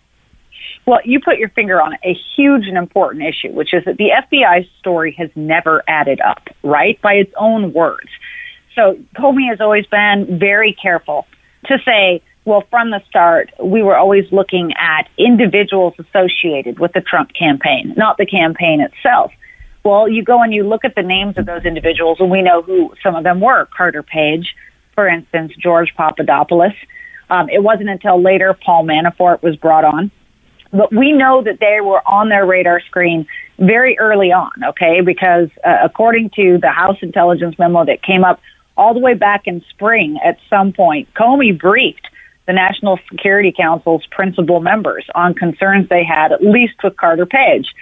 Well, 0.87 1.01
you 1.05 1.21
put 1.21 1.39
your 1.39 1.51
finger 1.51 1.81
on 1.81 1.95
a 2.05 2.17
huge 2.35 2.67
and 2.67 2.77
important 2.77 3.23
issue, 3.23 3.53
which 3.53 3.75
is 3.75 3.85
that 3.85 3.97
the 3.99 4.11
FBI 4.11 4.69
story 4.79 5.15
has 5.19 5.31
never 5.35 5.83
added 5.87 6.21
up, 6.21 6.49
right? 6.63 7.01
By 7.03 7.15
its 7.15 7.33
own 7.39 7.73
words. 7.73 8.09
So 8.75 8.99
Comey 9.17 9.49
has 9.51 9.61
always 9.61 9.87
been 9.87 10.39
very 10.39 10.73
careful 10.73 11.27
to 11.67 11.79
say, 11.85 12.23
well, 12.51 12.65
from 12.69 12.91
the 12.91 13.01
start, 13.09 13.53
we 13.63 13.81
were 13.81 13.97
always 13.97 14.25
looking 14.33 14.73
at 14.77 15.09
individuals 15.17 15.95
associated 16.01 16.81
with 16.81 16.93
the 16.93 17.01
Trump 17.01 17.33
campaign, 17.33 17.95
not 17.97 18.19
the 18.19 18.27
campaign 18.27 18.81
itself. 18.81 19.31
Well, 19.85 20.09
you 20.09 20.25
go 20.25 20.43
and 20.43 20.53
you 20.53 20.65
look 20.65 20.85
at 20.85 20.97
the 20.97 21.03
names 21.03 21.39
of 21.39 21.47
those 21.47 21.65
individuals, 21.65 22.19
and 22.19 22.29
we 22.29 22.43
know 22.43 22.61
who 22.61 22.93
some 23.05 23.15
of 23.15 23.23
them 23.23 23.41
were. 23.41 23.67
Carter 23.67 24.03
Page, 24.03 24.53
for 24.97 25.07
instance, 25.07 25.53
George 25.63 25.95
Papadopoulos. 25.97 26.75
Um, 27.31 27.49
it 27.51 27.63
wasn't 27.63 27.89
until 27.89 28.21
later 28.21 28.53
Paul 28.67 28.85
Manafort 28.85 29.45
was 29.45 29.55
brought 29.55 29.85
on. 29.85 30.11
But 30.73 30.93
we 30.93 31.13
know 31.13 31.45
that 31.45 31.61
they 31.61 31.81
were 31.81 32.03
on 32.07 32.31
their 32.31 32.47
radar 32.47 32.81
screen 32.81 33.29
very 33.61 33.97
early 34.01 34.33
on, 34.33 34.51
okay? 34.71 35.03
Because 35.03 35.51
uh, 35.65 35.77
according 35.85 36.31
to 36.31 36.59
the 36.61 36.71
House 36.71 36.99
intelligence 37.01 37.57
memo 37.61 37.85
that 37.85 38.03
came 38.03 38.25
up 38.25 38.41
all 38.77 38.93
the 38.93 39.01
way 39.01 39.15
back 39.15 39.43
in 39.47 39.63
spring 39.71 40.19
at 40.25 40.37
some 40.49 40.73
point, 40.73 41.09
Comey 41.15 41.57
briefed 41.57 42.09
the 42.51 42.55
National 42.55 42.99
Security 43.09 43.55
Council's 43.57 44.05
principal 44.11 44.59
members 44.59 45.07
on 45.15 45.35
concerns 45.35 45.89
they 45.89 46.03
had, 46.03 46.33
at 46.33 46.43
least 46.43 46.75
with 46.83 46.97
Carter 46.97 47.25
Page. 47.25 47.73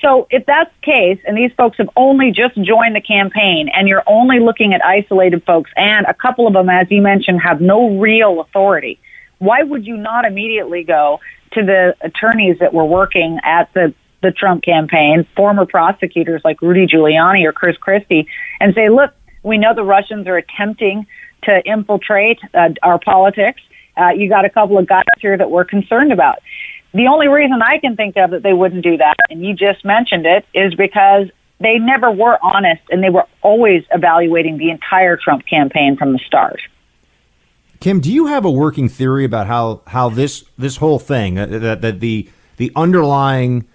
So 0.00 0.26
if 0.30 0.46
that's 0.46 0.70
the 0.80 0.86
case, 0.86 1.18
and 1.26 1.36
these 1.36 1.52
folks 1.54 1.76
have 1.76 1.90
only 1.96 2.30
just 2.30 2.54
joined 2.54 2.96
the 2.96 3.02
campaign, 3.02 3.68
and 3.74 3.86
you're 3.88 4.02
only 4.06 4.40
looking 4.40 4.72
at 4.72 4.82
isolated 4.82 5.44
folks, 5.44 5.70
and 5.76 6.06
a 6.06 6.14
couple 6.14 6.46
of 6.46 6.54
them, 6.54 6.70
as 6.70 6.86
you 6.90 7.02
mentioned, 7.02 7.42
have 7.42 7.60
no 7.60 7.98
real 7.98 8.40
authority, 8.40 8.98
why 9.36 9.62
would 9.62 9.86
you 9.86 9.98
not 9.98 10.24
immediately 10.24 10.82
go 10.82 11.20
to 11.52 11.62
the 11.62 11.94
attorneys 12.00 12.58
that 12.60 12.72
were 12.72 12.86
working 12.86 13.38
at 13.44 13.72
the 13.74 13.92
the 14.22 14.32
Trump 14.32 14.64
campaign, 14.64 15.26
former 15.36 15.66
prosecutors 15.66 16.40
like 16.42 16.62
Rudy 16.62 16.86
Giuliani 16.86 17.44
or 17.44 17.52
Chris 17.52 17.76
Christie, 17.76 18.26
and 18.60 18.74
say, 18.74 18.88
look, 18.88 19.12
we 19.42 19.58
know 19.58 19.74
the 19.74 19.84
Russians 19.84 20.26
are 20.26 20.38
attempting 20.38 21.06
to 21.42 21.62
infiltrate 21.66 22.38
uh, 22.54 22.70
our 22.82 22.98
politics 22.98 23.60
uh, 23.96 24.10
you 24.10 24.28
got 24.28 24.44
a 24.44 24.50
couple 24.50 24.78
of 24.78 24.86
guys 24.86 25.04
here 25.20 25.36
that 25.36 25.50
we're 25.50 25.64
concerned 25.64 26.12
about. 26.12 26.38
The 26.92 27.08
only 27.08 27.28
reason 27.28 27.60
I 27.62 27.78
can 27.78 27.96
think 27.96 28.16
of 28.16 28.30
that 28.30 28.42
they 28.42 28.52
wouldn't 28.52 28.82
do 28.82 28.96
that, 28.96 29.16
and 29.28 29.44
you 29.44 29.54
just 29.54 29.84
mentioned 29.84 30.26
it, 30.26 30.46
is 30.54 30.74
because 30.74 31.28
they 31.60 31.78
never 31.78 32.10
were 32.10 32.38
honest 32.42 32.82
and 32.90 33.02
they 33.02 33.10
were 33.10 33.24
always 33.42 33.82
evaluating 33.90 34.58
the 34.58 34.70
entire 34.70 35.16
Trump 35.16 35.46
campaign 35.46 35.96
from 35.96 36.12
the 36.12 36.18
start. 36.26 36.60
Kim, 37.80 38.00
do 38.00 38.12
you 38.12 38.26
have 38.26 38.44
a 38.44 38.50
working 38.50 38.88
theory 38.88 39.24
about 39.24 39.46
how, 39.46 39.82
how 39.86 40.08
this 40.08 40.44
this 40.56 40.76
whole 40.76 40.98
thing 40.98 41.34
that, 41.34 41.82
that 41.82 42.00
the 42.00 42.28
the 42.56 42.72
underlying 42.74 43.66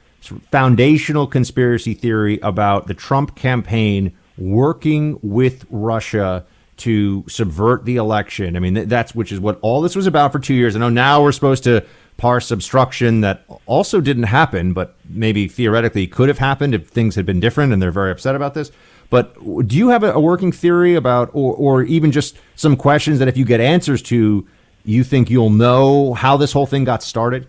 foundational 0.52 1.28
conspiracy 1.28 1.94
theory 1.94 2.40
about 2.42 2.88
the 2.88 2.94
Trump 2.94 3.36
campaign 3.36 4.12
working 4.38 5.20
with 5.22 5.66
Russia 5.70 6.46
to 6.82 7.24
subvert 7.28 7.86
the 7.86 7.96
election. 7.96 8.56
I 8.56 8.60
mean, 8.60 8.88
that's 8.88 9.16
which 9.16 9.32
is 9.32 9.40
what 9.40 9.60
all 9.62 9.82
this 9.82 9.96
was 9.96 10.08
about 10.08 10.32
for 10.32 10.40
two 10.40 10.54
years. 10.54 10.76
I 10.76 10.80
know 10.80 10.90
now 10.90 11.22
we're 11.22 11.32
supposed 11.32 11.64
to 11.66 11.86
parse 12.18 12.52
obstruction 12.52 13.22
that 13.22 13.44
also 13.66 14.00
didn't 14.00 14.24
happen, 14.24 14.74
but 14.74 14.96
maybe 15.10 15.48
theoretically 15.48 16.06
could 16.08 16.28
have 16.28 16.38
happened 16.38 16.76
if 16.76 16.88
things 16.88 17.16
had 17.16 17.26
been 17.26 17.40
different, 17.40 17.74
and 17.74 17.82
they're 17.82 17.92
very 17.92 18.12
upset 18.12 18.36
about 18.36 18.54
this. 18.54 18.72
But 19.10 19.36
do 19.68 19.76
you 19.76 19.90
have 19.90 20.04
a, 20.04 20.20
working 20.20 20.52
theory 20.52 20.96
about, 20.96 21.30
or, 21.34 21.54
or 21.56 21.84
even 21.84 22.12
just 22.12 22.38
some 22.56 22.78
questions 22.78 23.20
that 23.20 23.28
if 23.28 23.38
you 23.38 23.46
get 23.46 23.60
answers 23.60 24.02
to, 24.04 24.48
you 24.86 25.04
think 25.04 25.30
you'll 25.30 25.50
know 25.50 26.14
how 26.14 26.38
this 26.38 26.54
whole 26.54 26.66
thing 26.66 26.84
got 26.84 27.04
started? 27.04 27.48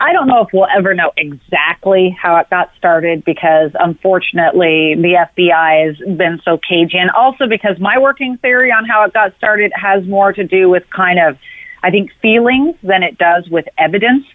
I 0.00 0.12
don't 0.12 0.26
know 0.26 0.42
if 0.42 0.48
we'll 0.52 0.66
ever 0.76 0.92
know 0.94 1.12
exactly 1.16 2.16
how 2.20 2.36
it 2.38 2.50
got 2.50 2.70
started 2.76 3.24
because 3.24 3.70
unfortunately 3.74 4.94
the 4.96 5.26
FBI 5.36 5.86
has 5.86 6.16
been 6.16 6.40
so 6.44 6.58
cagey 6.58 6.98
and 6.98 7.10
also 7.10 7.46
because 7.46 7.78
my 7.78 7.98
working 7.98 8.36
theory 8.38 8.70
on 8.70 8.84
how 8.84 9.04
it 9.04 9.12
got 9.12 9.36
started 9.36 9.72
has 9.74 10.04
more 10.06 10.32
to 10.32 10.44
do 10.44 10.68
with 10.68 10.82
kind 10.90 11.18
of, 11.18 11.38
I 11.82 11.90
think, 11.90 12.10
feelings 12.20 12.76
than 12.82 13.02
it 13.02 13.18
does 13.18 13.48
with 13.48 13.66
evidence. 13.78 14.26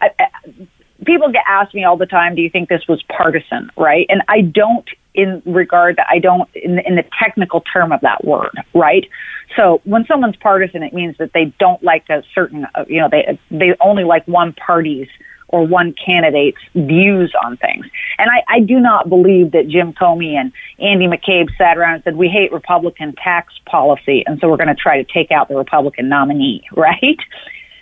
I, 0.00 0.10
I, 0.18 0.26
people 1.04 1.30
get 1.32 1.44
asked 1.48 1.74
me 1.74 1.84
all 1.84 1.96
the 1.96 2.06
time, 2.06 2.34
do 2.34 2.42
you 2.42 2.50
think 2.50 2.68
this 2.68 2.86
was 2.88 3.02
partisan, 3.14 3.70
right? 3.76 4.06
And 4.08 4.22
I 4.28 4.42
don't 4.42 4.88
in 5.14 5.42
regard 5.44 5.96
that 5.96 6.06
I 6.10 6.18
don't 6.18 6.48
in, 6.54 6.78
in 6.80 6.96
the 6.96 7.04
technical 7.22 7.60
term 7.60 7.92
of 7.92 8.00
that 8.02 8.24
word, 8.24 8.56
right? 8.74 9.08
So 9.56 9.80
when 9.84 10.04
someone's 10.06 10.36
partisan, 10.36 10.82
it 10.82 10.92
means 10.92 11.16
that 11.18 11.32
they 11.32 11.52
don't 11.58 11.82
like 11.82 12.08
a 12.08 12.22
certain, 12.34 12.66
uh, 12.74 12.84
you 12.88 13.00
know, 13.00 13.08
they 13.10 13.38
they 13.50 13.74
only 13.80 14.04
like 14.04 14.26
one 14.28 14.52
party's 14.52 15.08
or 15.52 15.66
one 15.66 15.94
candidate's 16.04 16.60
views 16.74 17.34
on 17.44 17.56
things. 17.56 17.84
And 18.18 18.30
I, 18.30 18.56
I 18.56 18.60
do 18.60 18.78
not 18.78 19.08
believe 19.08 19.50
that 19.52 19.68
Jim 19.68 19.92
Comey 19.92 20.34
and 20.34 20.52
Andy 20.78 21.06
McCabe 21.06 21.48
sat 21.58 21.76
around 21.76 21.94
and 21.94 22.04
said, 22.04 22.16
we 22.16 22.28
hate 22.28 22.52
Republican 22.52 23.14
tax 23.16 23.52
policy, 23.66 24.22
and 24.26 24.38
so 24.40 24.48
we're 24.48 24.56
going 24.56 24.68
to 24.68 24.76
try 24.76 25.02
to 25.02 25.12
take 25.12 25.32
out 25.32 25.48
the 25.48 25.56
Republican 25.56 26.08
nominee, 26.08 26.62
right? 26.76 27.18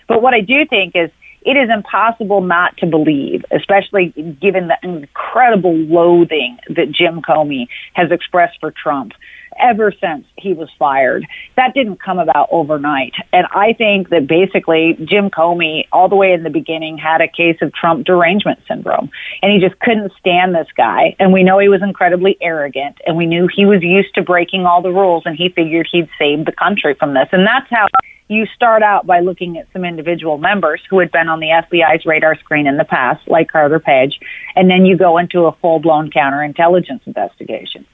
But 0.06 0.22
what 0.22 0.32
I 0.32 0.40
do 0.40 0.64
think 0.64 0.96
is 0.96 1.10
it 1.48 1.56
is 1.56 1.70
impossible 1.72 2.42
not 2.42 2.76
to 2.76 2.86
believe, 2.86 3.42
especially 3.50 4.08
given 4.38 4.68
the 4.68 4.76
incredible 4.82 5.74
loathing 5.74 6.58
that 6.68 6.92
Jim 6.92 7.22
Comey 7.22 7.68
has 7.94 8.10
expressed 8.10 8.58
for 8.60 8.70
Trump 8.70 9.12
ever 9.58 9.90
since 9.98 10.26
he 10.36 10.52
was 10.52 10.68
fired. 10.78 11.26
That 11.56 11.72
didn't 11.72 12.02
come 12.02 12.18
about 12.18 12.48
overnight. 12.52 13.14
And 13.32 13.46
I 13.50 13.72
think 13.72 14.10
that 14.10 14.26
basically 14.26 14.98
Jim 15.08 15.30
Comey, 15.30 15.88
all 15.90 16.10
the 16.10 16.16
way 16.16 16.34
in 16.34 16.42
the 16.42 16.50
beginning, 16.50 16.98
had 16.98 17.22
a 17.22 17.28
case 17.28 17.56
of 17.62 17.72
Trump 17.72 18.04
derangement 18.04 18.58
syndrome. 18.68 19.10
And 19.40 19.50
he 19.50 19.58
just 19.58 19.80
couldn't 19.80 20.12
stand 20.20 20.54
this 20.54 20.68
guy. 20.76 21.16
And 21.18 21.32
we 21.32 21.44
know 21.44 21.58
he 21.58 21.70
was 21.70 21.80
incredibly 21.82 22.36
arrogant. 22.42 22.98
And 23.06 23.16
we 23.16 23.24
knew 23.24 23.48
he 23.50 23.64
was 23.64 23.82
used 23.82 24.14
to 24.16 24.22
breaking 24.22 24.66
all 24.66 24.82
the 24.82 24.92
rules. 24.92 25.22
And 25.24 25.34
he 25.34 25.48
figured 25.48 25.88
he'd 25.90 26.10
save 26.18 26.44
the 26.44 26.52
country 26.52 26.94
from 26.94 27.14
this. 27.14 27.28
And 27.32 27.46
that's 27.46 27.70
how 27.70 27.86
you 28.28 28.46
start 28.54 28.82
out 28.82 29.06
by 29.06 29.20
looking 29.20 29.56
at 29.56 29.66
some 29.72 29.84
individual 29.84 30.38
members 30.38 30.82
who 30.88 30.98
had 30.98 31.10
been 31.10 31.28
on 31.28 31.40
the 31.40 31.46
FBI's 31.46 32.04
radar 32.04 32.38
screen 32.38 32.66
in 32.66 32.76
the 32.76 32.84
past, 32.84 33.26
like 33.26 33.50
Carter 33.50 33.80
Page, 33.80 34.20
and 34.54 34.70
then 34.70 34.84
you 34.84 34.96
go 34.96 35.16
into 35.18 35.46
a 35.46 35.52
full 35.52 35.80
blown 35.80 36.10
counterintelligence 36.10 37.06
investigation. 37.06 37.86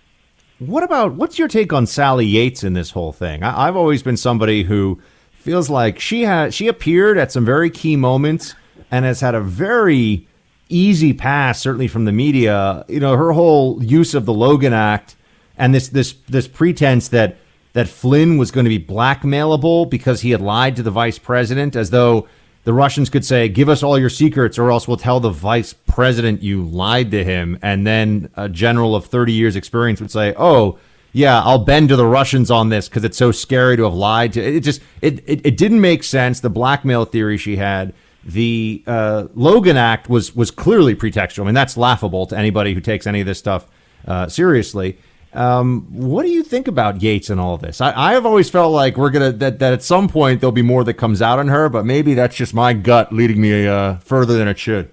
What 0.58 0.82
about 0.82 1.14
what's 1.14 1.38
your 1.38 1.48
take 1.48 1.72
on 1.72 1.86
Sally 1.86 2.26
Yates 2.26 2.64
in 2.64 2.74
this 2.74 2.90
whole 2.90 3.12
thing? 3.12 3.42
I, 3.42 3.66
have 3.66 3.76
always 3.76 4.02
been 4.02 4.16
somebody 4.16 4.64
who 4.64 5.00
feels 5.32 5.70
like 5.70 6.00
she 6.00 6.22
had 6.22 6.52
she 6.52 6.68
appeared 6.68 7.18
at 7.18 7.30
some 7.30 7.44
very 7.44 7.70
key 7.70 7.96
moments 7.96 8.54
and 8.90 9.04
has 9.04 9.20
had 9.20 9.34
a 9.34 9.40
very 9.40 10.26
easy 10.68 11.12
pass, 11.12 11.60
certainly 11.60 11.88
from 11.88 12.06
the 12.06 12.12
media. 12.12 12.84
You 12.88 13.00
know, 13.00 13.16
her 13.16 13.32
whole 13.32 13.82
use 13.82 14.14
of 14.14 14.26
the 14.26 14.32
Logan 14.32 14.72
Act 14.72 15.16
and 15.56 15.74
this 15.74 15.88
this 15.88 16.14
this 16.28 16.48
pretense 16.48 17.08
that 17.08 17.36
that 17.74 17.88
Flynn 17.88 18.38
was 18.38 18.50
going 18.50 18.64
to 18.64 18.70
be 18.70 18.82
blackmailable 18.82 19.90
because 19.90 20.22
he 20.22 20.30
had 20.30 20.40
lied 20.40 20.76
to 20.76 20.82
the 20.82 20.90
vice 20.90 21.18
president, 21.18 21.76
as 21.76 21.90
though 21.90 22.26
the 22.62 22.72
Russians 22.72 23.10
could 23.10 23.24
say, 23.24 23.48
"Give 23.48 23.68
us 23.68 23.82
all 23.82 23.98
your 23.98 24.08
secrets, 24.08 24.58
or 24.58 24.70
else 24.70 24.88
we'll 24.88 24.96
tell 24.96 25.20
the 25.20 25.30
vice 25.30 25.74
president 25.74 26.42
you 26.42 26.62
lied 26.62 27.10
to 27.10 27.22
him." 27.22 27.58
And 27.60 27.86
then 27.86 28.30
a 28.36 28.48
general 28.48 28.96
of 28.96 29.06
30 29.06 29.32
years 29.32 29.54
experience 29.54 30.00
would 30.00 30.10
say, 30.10 30.34
"Oh." 30.36 30.78
Yeah, 31.16 31.42
I'll 31.42 31.64
bend 31.64 31.90
to 31.90 31.96
the 31.96 32.08
Russians 32.08 32.50
on 32.50 32.70
this 32.70 32.88
because 32.88 33.04
it's 33.04 33.16
so 33.16 33.30
scary 33.30 33.76
to 33.76 33.84
have 33.84 33.94
lied 33.94 34.32
to. 34.32 34.40
It 34.42 34.64
just 34.64 34.82
it, 35.00 35.20
it, 35.28 35.46
it 35.46 35.56
didn't 35.56 35.80
make 35.80 36.02
sense. 36.02 36.40
The 36.40 36.50
blackmail 36.50 37.04
theory 37.04 37.36
she 37.36 37.54
had, 37.54 37.94
the 38.24 38.82
uh, 38.84 39.28
Logan 39.34 39.76
Act 39.76 40.08
was 40.08 40.34
was 40.34 40.50
clearly 40.50 40.96
pretextual. 40.96 41.42
I 41.42 41.44
mean, 41.44 41.54
that's 41.54 41.76
laughable 41.76 42.26
to 42.26 42.36
anybody 42.36 42.74
who 42.74 42.80
takes 42.80 43.06
any 43.06 43.20
of 43.20 43.28
this 43.28 43.38
stuff 43.38 43.68
uh, 44.08 44.26
seriously. 44.26 44.98
Um, 45.34 45.86
what 45.90 46.22
do 46.22 46.30
you 46.30 46.44
think 46.44 46.68
about 46.68 47.02
Yates 47.02 47.28
and 47.28 47.40
all 47.40 47.58
this? 47.58 47.80
I, 47.80 47.92
I 48.10 48.12
have 48.12 48.24
always 48.24 48.48
felt 48.48 48.72
like 48.72 48.96
we're 48.96 49.10
gonna 49.10 49.32
that, 49.32 49.58
that 49.58 49.72
at 49.72 49.82
some 49.82 50.08
point 50.08 50.40
there'll 50.40 50.52
be 50.52 50.62
more 50.62 50.84
that 50.84 50.94
comes 50.94 51.20
out 51.20 51.40
on 51.40 51.48
her, 51.48 51.68
but 51.68 51.84
maybe 51.84 52.14
that's 52.14 52.36
just 52.36 52.54
my 52.54 52.72
gut 52.72 53.12
leading 53.12 53.40
me 53.40 53.66
uh, 53.66 53.96
further 53.96 54.38
than 54.38 54.46
it 54.46 54.58
should. 54.58 54.90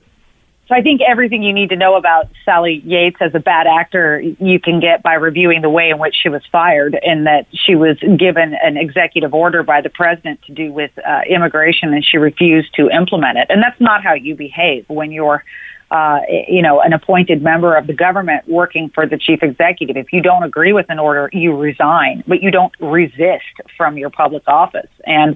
So 0.68 0.76
I 0.78 0.82
think 0.82 1.02
everything 1.02 1.44
you 1.44 1.52
need 1.52 1.70
to 1.72 1.76
know 1.76 1.96
about 1.96 2.30
Sally 2.46 2.82
Yates 2.86 3.18
as 3.20 3.36
a 3.36 3.40
bad 3.40 3.68
actor 3.68 4.22
you 4.22 4.58
can 4.58 4.80
get 4.80 5.04
by 5.04 5.16
reviewing 5.16 5.62
the 5.62 5.70
way 5.70 5.90
in 5.90 6.00
which 6.00 6.16
she 6.24 6.30
was 6.30 6.42
fired, 6.50 6.98
and 7.04 7.28
that 7.28 7.46
she 7.54 7.76
was 7.76 7.98
given 8.00 8.56
an 8.64 8.78
executive 8.78 9.34
order 9.34 9.64
by 9.64 9.82
the 9.82 9.90
president 9.90 10.42
to 10.44 10.54
do 10.54 10.72
with 10.72 10.92
uh, 10.98 11.22
immigration, 11.30 11.94
and 11.94 12.06
she 12.06 12.18
refused 12.18 12.74
to 12.76 12.90
implement 12.90 13.38
it. 13.38 13.48
And 13.50 13.62
that's 13.62 13.82
not 13.82 14.02
how 14.02 14.14
you 14.14 14.34
behave 14.34 14.86
when 14.88 15.12
you're 15.12 15.44
uh, 15.92 16.22
you 16.48 16.62
know, 16.62 16.80
an 16.80 16.94
appointed 16.94 17.44
member 17.44 17.76
of 17.76 17.86
the 17.86 17.94
government 17.94 18.48
working 18.48 18.90
for 18.96 19.06
the 19.06 19.18
chief 19.18 19.44
executive. 19.44 19.98
If 19.98 20.14
you 20.14 20.22
don't 20.22 20.44
agree 20.44 20.72
with 20.72 20.86
an 20.88 21.00
order, 21.00 21.30
you 21.34 21.56
resign, 21.56 22.24
but 22.26 22.42
you 22.42 22.50
don't 22.50 22.74
resist 22.80 23.60
from 23.76 23.98
your 23.98 24.10
public 24.10 24.44
office. 24.48 24.90
And 25.06 25.36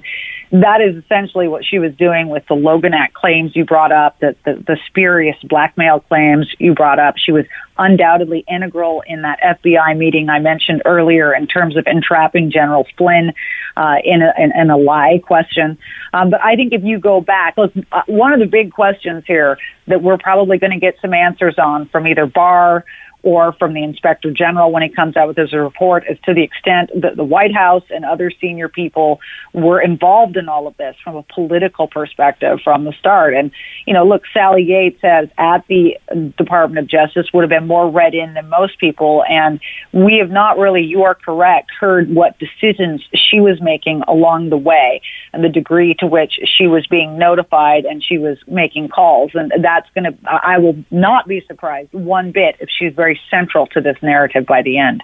that 0.52 0.80
is 0.80 1.02
essentially 1.02 1.48
what 1.48 1.64
she 1.64 1.78
was 1.78 1.94
doing 1.96 2.28
with 2.28 2.44
the 2.46 2.54
Logan 2.54 2.94
Act 2.94 3.14
claims 3.14 3.56
you 3.56 3.64
brought 3.64 3.92
up, 3.92 4.20
the, 4.20 4.36
the, 4.44 4.54
the 4.54 4.78
spurious 4.86 5.36
blackmail 5.42 6.00
claims 6.00 6.46
you 6.58 6.74
brought 6.74 6.98
up. 6.98 7.16
She 7.16 7.32
was 7.32 7.44
undoubtedly 7.78 8.44
integral 8.48 9.02
in 9.06 9.22
that 9.22 9.40
FBI 9.40 9.96
meeting 9.96 10.28
I 10.28 10.38
mentioned 10.38 10.82
earlier 10.84 11.34
in 11.34 11.46
terms 11.46 11.76
of 11.76 11.86
entrapping 11.86 12.50
General 12.50 12.86
Flynn 12.96 13.32
uh, 13.76 13.96
in, 14.04 14.22
a, 14.22 14.32
in, 14.38 14.52
in, 14.58 14.70
a 14.70 14.76
lie 14.76 15.20
question. 15.22 15.76
Um, 16.14 16.30
but 16.30 16.40
I 16.42 16.56
think 16.56 16.72
if 16.72 16.82
you 16.84 16.98
go 16.98 17.20
back, 17.20 17.56
look, 17.58 17.72
uh, 17.92 18.02
one 18.06 18.32
of 18.32 18.40
the 18.40 18.46
big 18.46 18.72
questions 18.72 19.24
here 19.26 19.58
that 19.88 20.02
we're 20.02 20.16
probably 20.16 20.58
going 20.58 20.72
to 20.72 20.78
get 20.78 20.96
some 21.02 21.12
answers 21.12 21.56
on 21.58 21.86
from 21.88 22.06
either 22.06 22.26
Barr 22.26 22.84
or 23.26 23.52
from 23.54 23.74
the 23.74 23.82
inspector 23.82 24.30
general 24.30 24.70
when 24.70 24.84
he 24.84 24.88
comes 24.88 25.16
out 25.16 25.26
with 25.26 25.36
his 25.36 25.52
report 25.52 26.04
as 26.08 26.16
to 26.20 26.32
the 26.32 26.44
extent 26.44 26.90
that 26.94 27.16
the 27.16 27.24
White 27.24 27.52
House 27.52 27.82
and 27.90 28.04
other 28.04 28.30
senior 28.40 28.68
people 28.68 29.18
were 29.52 29.80
involved 29.80 30.36
in 30.36 30.48
all 30.48 30.68
of 30.68 30.76
this 30.76 30.94
from 31.02 31.16
a 31.16 31.24
political 31.24 31.88
perspective 31.88 32.60
from 32.62 32.84
the 32.84 32.92
start. 32.92 33.34
And, 33.34 33.50
you 33.84 33.92
know, 33.92 34.06
look, 34.06 34.22
Sally 34.32 34.62
Yates 34.62 35.00
says 35.00 35.28
at 35.38 35.66
the 35.66 35.96
Department 36.38 36.78
of 36.78 36.86
Justice 36.88 37.26
would 37.34 37.42
have 37.42 37.50
been 37.50 37.66
more 37.66 37.90
read 37.90 38.14
in 38.14 38.34
than 38.34 38.48
most 38.48 38.78
people. 38.78 39.24
And 39.28 39.58
we 39.92 40.18
have 40.20 40.30
not 40.30 40.56
really, 40.56 40.82
you 40.82 41.02
are 41.02 41.16
correct, 41.16 41.72
heard 41.80 42.14
what 42.14 42.38
decisions 42.38 43.04
she 43.12 43.40
was 43.40 43.60
making 43.60 44.02
along 44.06 44.50
the 44.50 44.56
way 44.56 45.00
and 45.32 45.42
the 45.42 45.48
degree 45.48 45.96
to 45.98 46.06
which 46.06 46.34
she 46.44 46.68
was 46.68 46.86
being 46.86 47.18
notified 47.18 47.86
and 47.86 48.04
she 48.04 48.18
was 48.18 48.38
making 48.46 48.88
calls. 48.88 49.32
And 49.34 49.52
that's 49.64 49.88
going 49.96 50.04
to, 50.04 50.16
I 50.30 50.58
will 50.58 50.76
not 50.92 51.26
be 51.26 51.42
surprised 51.48 51.92
one 51.92 52.30
bit 52.30 52.54
if 52.60 52.68
she's 52.70 52.94
very 52.94 53.15
central 53.30 53.66
to 53.68 53.80
this 53.80 53.96
narrative 54.02 54.46
by 54.46 54.62
the 54.62 54.78
end. 54.78 55.02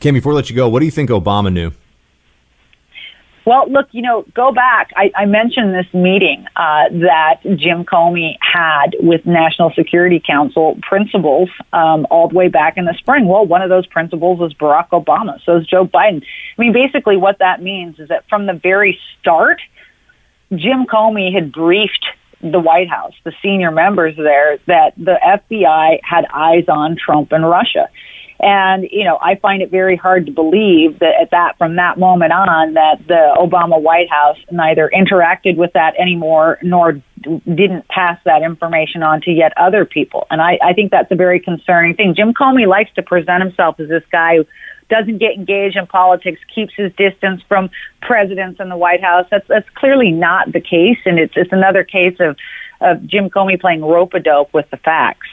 Kim, 0.00 0.14
before 0.14 0.32
I 0.32 0.36
let 0.36 0.50
you 0.50 0.56
go, 0.56 0.68
what 0.68 0.80
do 0.80 0.84
you 0.86 0.90
think 0.90 1.10
Obama 1.10 1.52
knew? 1.52 1.72
Well, 3.46 3.70
look, 3.70 3.88
you 3.92 4.00
know, 4.00 4.24
go 4.34 4.52
back. 4.52 4.90
I, 4.96 5.10
I 5.14 5.26
mentioned 5.26 5.74
this 5.74 5.92
meeting 5.92 6.46
uh, 6.56 6.88
that 6.90 7.40
Jim 7.42 7.84
Comey 7.84 8.36
had 8.40 8.96
with 9.00 9.26
National 9.26 9.70
Security 9.76 10.22
Council 10.24 10.78
principals 10.80 11.50
um, 11.72 12.06
all 12.10 12.28
the 12.28 12.34
way 12.34 12.48
back 12.48 12.78
in 12.78 12.86
the 12.86 12.94
spring. 12.98 13.26
Well, 13.26 13.44
one 13.44 13.60
of 13.60 13.68
those 13.68 13.86
principals 13.86 14.38
was 14.38 14.54
Barack 14.54 14.88
Obama. 14.90 15.44
So 15.44 15.58
is 15.58 15.66
Joe 15.66 15.86
Biden. 15.86 16.22
I 16.22 16.60
mean, 16.60 16.72
basically, 16.72 17.18
what 17.18 17.38
that 17.40 17.62
means 17.62 17.98
is 17.98 18.08
that 18.08 18.24
from 18.30 18.46
the 18.46 18.54
very 18.54 18.98
start, 19.20 19.60
Jim 20.50 20.86
Comey 20.86 21.32
had 21.34 21.52
briefed 21.52 22.06
the 22.52 22.60
White 22.60 22.90
House, 22.90 23.14
the 23.24 23.32
senior 23.42 23.70
members 23.70 24.16
there, 24.16 24.58
that 24.66 24.92
the 24.96 25.18
FBI 25.24 26.00
had 26.02 26.26
eyes 26.32 26.64
on 26.68 26.96
Trump 26.96 27.32
and 27.32 27.48
Russia. 27.48 27.88
And, 28.40 28.86
you 28.90 29.04
know, 29.04 29.18
I 29.22 29.36
find 29.36 29.62
it 29.62 29.70
very 29.70 29.96
hard 29.96 30.26
to 30.26 30.32
believe 30.32 30.98
that 30.98 31.14
at 31.20 31.30
that, 31.30 31.56
from 31.56 31.76
that 31.76 31.98
moment 31.98 32.32
on, 32.32 32.74
that 32.74 32.98
the 33.06 33.34
Obama 33.38 33.80
White 33.80 34.10
House 34.10 34.36
neither 34.50 34.90
interacted 34.94 35.56
with 35.56 35.72
that 35.74 35.94
anymore 35.98 36.58
nor 36.62 37.00
didn't 37.22 37.88
pass 37.88 38.18
that 38.24 38.42
information 38.42 39.02
on 39.02 39.22
to 39.22 39.30
yet 39.30 39.52
other 39.56 39.86
people. 39.86 40.26
And 40.30 40.42
I, 40.42 40.58
I 40.62 40.72
think 40.74 40.90
that's 40.90 41.10
a 41.10 41.14
very 41.14 41.40
concerning 41.40 41.94
thing. 41.94 42.14
Jim 42.14 42.34
Comey 42.34 42.66
likes 42.66 42.92
to 42.96 43.02
present 43.02 43.42
himself 43.42 43.80
as 43.80 43.88
this 43.88 44.02
guy 44.12 44.38
doesn't 44.94 45.18
get 45.18 45.32
engaged 45.32 45.76
in 45.76 45.86
politics, 45.86 46.40
keeps 46.54 46.72
his 46.76 46.92
distance 46.96 47.42
from 47.48 47.68
presidents 48.00 48.60
in 48.60 48.68
the 48.68 48.76
White 48.76 49.02
House. 49.02 49.26
That's 49.30 49.46
that's 49.48 49.68
clearly 49.74 50.12
not 50.12 50.52
the 50.52 50.60
case, 50.60 50.98
and 51.04 51.18
it's 51.18 51.34
it's 51.36 51.52
another 51.52 51.82
case 51.82 52.16
of 52.20 52.36
of 52.80 53.04
Jim 53.06 53.28
Comey 53.28 53.60
playing 53.60 53.84
rope 53.84 54.14
a 54.14 54.20
dope 54.20 54.54
with 54.54 54.70
the 54.70 54.76
facts. 54.76 55.26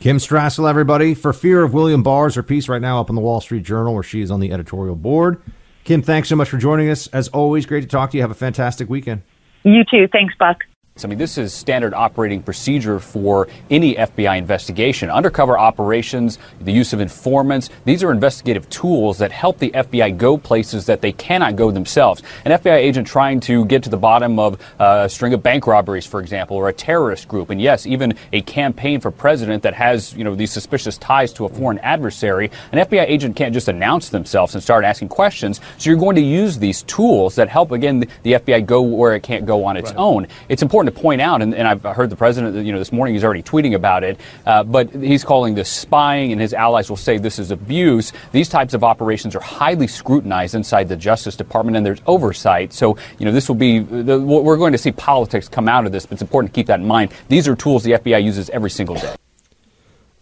Kim 0.00 0.18
Strassel, 0.18 0.70
everybody, 0.70 1.12
for 1.14 1.32
fear 1.32 1.62
of 1.62 1.74
William 1.74 2.02
Barr's 2.02 2.36
her 2.36 2.42
piece 2.42 2.68
right 2.68 2.80
now 2.80 3.00
up 3.00 3.10
in 3.10 3.16
the 3.16 3.20
Wall 3.20 3.40
Street 3.40 3.64
Journal, 3.64 3.92
where 3.92 4.02
she 4.02 4.22
is 4.22 4.30
on 4.30 4.40
the 4.40 4.52
editorial 4.52 4.94
board. 4.94 5.42
Kim, 5.84 6.02
thanks 6.02 6.28
so 6.28 6.36
much 6.36 6.48
for 6.48 6.56
joining 6.56 6.88
us. 6.88 7.08
As 7.08 7.28
always, 7.28 7.66
great 7.66 7.80
to 7.82 7.88
talk 7.88 8.12
to 8.12 8.16
you. 8.16 8.22
Have 8.22 8.30
a 8.30 8.34
fantastic 8.34 8.88
weekend. 8.88 9.22
You 9.64 9.84
too. 9.84 10.06
Thanks, 10.06 10.34
Buck. 10.38 10.64
I 11.04 11.08
mean, 11.08 11.18
this 11.18 11.38
is 11.38 11.52
standard 11.54 11.94
operating 11.94 12.42
procedure 12.42 12.98
for 12.98 13.48
any 13.70 13.94
FBI 13.94 14.36
investigation. 14.36 15.10
Undercover 15.10 15.58
operations, 15.58 16.38
the 16.60 16.72
use 16.72 16.92
of 16.92 17.00
informants, 17.00 17.70
these 17.84 18.02
are 18.02 18.10
investigative 18.10 18.68
tools 18.70 19.18
that 19.18 19.32
help 19.32 19.58
the 19.58 19.70
FBI 19.70 20.16
go 20.16 20.36
places 20.36 20.86
that 20.86 21.00
they 21.00 21.12
cannot 21.12 21.56
go 21.56 21.70
themselves. 21.70 22.22
An 22.44 22.52
FBI 22.52 22.76
agent 22.76 23.06
trying 23.06 23.40
to 23.40 23.64
get 23.66 23.82
to 23.84 23.90
the 23.90 23.96
bottom 23.96 24.38
of 24.38 24.60
uh, 24.78 25.02
a 25.04 25.08
string 25.08 25.34
of 25.34 25.42
bank 25.42 25.66
robberies, 25.66 26.06
for 26.06 26.20
example, 26.20 26.56
or 26.56 26.68
a 26.68 26.72
terrorist 26.72 27.28
group, 27.28 27.50
and 27.50 27.60
yes, 27.60 27.86
even 27.86 28.14
a 28.32 28.40
campaign 28.42 29.00
for 29.00 29.10
president 29.10 29.62
that 29.62 29.74
has, 29.74 30.14
you 30.14 30.24
know, 30.24 30.34
these 30.34 30.50
suspicious 30.50 30.98
ties 30.98 31.32
to 31.34 31.44
a 31.44 31.48
foreign 31.48 31.78
adversary, 31.78 32.50
an 32.72 32.78
FBI 32.78 33.04
agent 33.08 33.36
can't 33.36 33.54
just 33.54 33.68
announce 33.68 34.08
themselves 34.08 34.54
and 34.54 34.62
start 34.62 34.84
asking 34.84 35.08
questions. 35.08 35.60
So 35.78 35.90
you're 35.90 35.98
going 35.98 36.16
to 36.16 36.22
use 36.22 36.58
these 36.58 36.82
tools 36.84 37.36
that 37.36 37.48
help, 37.48 37.72
again, 37.72 38.00
the 38.22 38.32
FBI 38.32 38.66
go 38.66 38.82
where 38.82 39.14
it 39.14 39.22
can't 39.22 39.46
go 39.46 39.64
on 39.64 39.76
its 39.76 39.90
right. 39.90 39.98
own. 39.98 40.26
It's 40.48 40.62
important 40.62 40.87
important 40.88 40.94
to 40.94 41.02
point 41.02 41.20
out, 41.20 41.42
and, 41.42 41.54
and 41.54 41.68
I've 41.68 41.82
heard 41.82 42.10
the 42.10 42.16
president, 42.16 42.64
you 42.64 42.72
know, 42.72 42.78
this 42.78 42.92
morning 42.92 43.14
he's 43.14 43.24
already 43.24 43.42
tweeting 43.42 43.74
about 43.74 44.04
it, 44.04 44.18
uh, 44.46 44.64
but 44.64 44.92
he's 44.94 45.24
calling 45.24 45.54
this 45.54 45.68
spying, 45.68 46.32
and 46.32 46.40
his 46.40 46.52
allies 46.52 46.90
will 46.90 46.96
say 46.96 47.18
this 47.18 47.38
is 47.38 47.50
abuse. 47.50 48.12
These 48.32 48.48
types 48.48 48.74
of 48.74 48.82
operations 48.84 49.36
are 49.36 49.40
highly 49.40 49.86
scrutinized 49.86 50.54
inside 50.54 50.88
the 50.88 50.96
Justice 50.96 51.36
Department, 51.36 51.76
and 51.76 51.84
there's 51.84 52.02
oversight. 52.06 52.72
So, 52.72 52.96
you 53.18 53.26
know, 53.26 53.32
this 53.32 53.48
will 53.48 53.56
be, 53.56 53.78
the, 53.80 54.18
we're 54.20 54.56
going 54.56 54.72
to 54.72 54.78
see 54.78 54.92
politics 54.92 55.48
come 55.48 55.68
out 55.68 55.86
of 55.86 55.92
this, 55.92 56.06
but 56.06 56.14
it's 56.14 56.22
important 56.22 56.52
to 56.52 56.58
keep 56.58 56.66
that 56.66 56.80
in 56.80 56.86
mind. 56.86 57.12
These 57.28 57.48
are 57.48 57.56
tools 57.56 57.84
the 57.84 57.92
FBI 57.92 58.22
uses 58.22 58.50
every 58.50 58.70
single 58.70 58.96
day. 58.96 59.14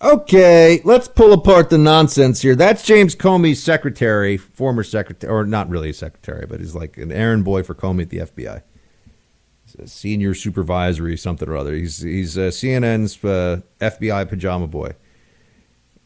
Okay, 0.03 0.83
let's 0.85 1.09
pull 1.09 1.33
apart 1.33 1.71
the 1.71 1.79
nonsense 1.79 2.43
here. 2.43 2.55
That's 2.55 2.83
James 2.83 3.17
Comey's 3.17 3.62
secretary, 3.62 4.37
former 4.37 4.85
secretary, 4.85 5.33
or 5.33 5.47
not 5.47 5.71
really 5.71 5.91
a 5.91 5.95
secretary, 5.95 6.47
but 6.47 6.61
he's 6.61 6.75
like 6.75 6.99
an 6.99 7.11
errand 7.11 7.45
boy 7.45 7.62
for 7.62 7.75
Comey 7.75 8.03
at 8.03 8.11
the 8.11 8.19
FBI. 8.19 8.62
Senior 9.85 10.35
supervisory 10.35 11.16
something 11.16 11.49
or 11.49 11.57
other. 11.57 11.74
He's 11.74 12.01
he's 12.01 12.39
uh, 12.39 12.49
CNN's 12.49 13.22
uh, 13.24 13.61
FBI 13.81 14.29
pajama 14.29 14.66
boy, 14.66 14.93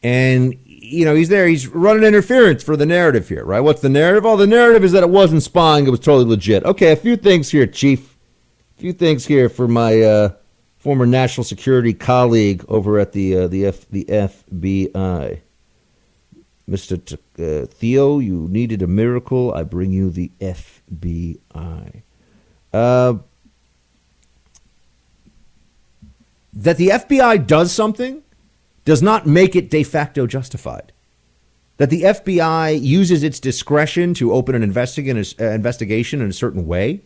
and 0.03 0.57
you 0.65 1.05
know 1.05 1.15
he's 1.15 1.29
there. 1.29 1.47
He's 1.47 1.67
running 1.67 2.03
interference 2.03 2.63
for 2.63 2.75
the 2.75 2.85
narrative 2.85 3.29
here, 3.29 3.45
right? 3.45 3.61
What's 3.61 3.81
the 3.81 3.89
narrative? 3.89 4.25
Oh, 4.25 4.37
the 4.37 4.47
narrative 4.47 4.83
is 4.83 4.91
that 4.91 5.03
it 5.03 5.09
wasn't 5.09 5.43
spying; 5.43 5.87
it 5.87 5.91
was 5.91 5.99
totally 5.99 6.25
legit. 6.25 6.63
Okay, 6.65 6.91
a 6.91 6.95
few 6.95 7.15
things 7.15 7.49
here, 7.49 7.67
Chief. 7.67 8.17
A 8.77 8.81
few 8.81 8.93
things 8.93 9.25
here 9.25 9.49
for 9.49 9.67
my. 9.67 10.01
Uh, 10.01 10.29
former 10.81 11.05
national 11.05 11.43
security 11.43 11.93
colleague 11.93 12.65
over 12.67 12.97
at 12.97 13.11
the 13.11 13.37
uh, 13.37 13.47
the 13.47 13.65
F, 13.67 13.85
the 13.89 14.03
FBI. 14.05 15.41
Mr. 16.69 17.03
T- 17.03 17.17
uh, 17.43 17.65
Theo, 17.65 18.19
you 18.19 18.47
needed 18.49 18.81
a 18.81 18.87
miracle. 18.87 19.53
I 19.53 19.63
bring 19.63 19.91
you 19.91 20.09
the 20.09 20.31
FBI. 20.39 22.01
Uh, 22.73 23.13
that 26.53 26.77
the 26.77 26.89
FBI 26.89 27.45
does 27.47 27.71
something 27.71 28.23
does 28.85 29.01
not 29.01 29.27
make 29.27 29.55
it 29.55 29.69
de 29.69 29.83
facto 29.83 30.27
justified. 30.27 30.91
That 31.77 31.89
the 31.89 32.03
FBI 32.03 32.81
uses 32.81 33.23
its 33.23 33.39
discretion 33.39 34.13
to 34.15 34.33
open 34.33 34.55
an 34.55 34.63
uh, 34.63 35.43
investigation 35.45 36.21
in 36.21 36.29
a 36.29 36.33
certain 36.33 36.67
way 36.67 37.01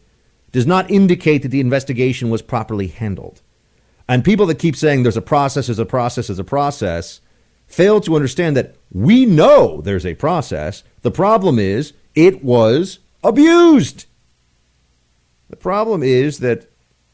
does 0.52 0.66
not 0.66 0.90
indicate 0.90 1.42
that 1.42 1.50
the 1.50 1.60
investigation 1.60 2.30
was 2.30 2.42
properly 2.42 2.88
handled. 2.88 3.42
And 4.08 4.24
people 4.24 4.46
that 4.48 4.60
keep 4.60 4.76
saying 4.76 5.04
there's 5.04 5.18
a 5.18 5.22
process, 5.22 5.68
there's 5.68 5.80
a 5.80 5.86
process, 5.86 6.28
there's 6.28 6.40
a 6.40 6.44
process, 6.44 7.22
fail 7.68 8.00
to 8.02 8.16
understand 8.16 8.56
that 8.56 8.76
we 8.92 9.26
know 9.26 9.82
there's 9.82 10.06
a 10.06 10.16
process. 10.16 10.84
The 11.02 11.12
problem 11.12 11.60
is 11.60 11.94
it 12.14 12.44
was 12.44 13.00
abused. 13.24 14.06
The 15.50 15.56
problem 15.56 16.04
is 16.04 16.40
that 16.40 16.70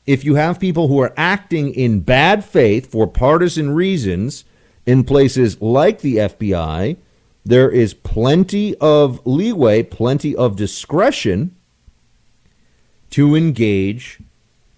if 0.06 0.24
you 0.24 0.36
have 0.36 0.60
people 0.60 0.88
who 0.88 1.00
are 1.00 1.14
acting 1.16 1.74
in 1.74 2.02
bad 2.02 2.44
faith 2.44 2.92
for 2.92 3.08
partisan 3.08 3.72
reasons 3.72 4.46
in 4.86 5.04
places 5.04 5.62
like 5.62 6.02
the 6.02 6.18
FBI, 6.18 6.98
there 7.46 7.70
is 7.70 7.94
plenty 7.94 8.76
of 8.78 9.26
leeway, 9.26 9.84
plenty 9.84 10.36
of 10.36 10.56
discretion 10.56 11.56
to 13.12 13.36
engage 13.36 14.20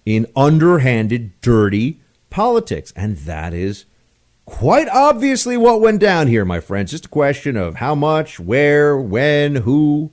in 0.05 0.27
underhanded, 0.35 1.39
dirty 1.41 2.01
politics. 2.29 2.91
And 2.95 3.17
that 3.17 3.53
is 3.53 3.85
quite 4.45 4.89
obviously 4.89 5.55
what 5.55 5.81
went 5.81 5.99
down 5.99 6.27
here, 6.27 6.45
my 6.45 6.59
friends. 6.59 6.91
Just 6.91 7.05
a 7.05 7.09
question 7.09 7.55
of 7.55 7.75
how 7.75 7.95
much, 7.95 8.39
where, 8.39 8.97
when, 8.97 9.55
who. 9.57 10.11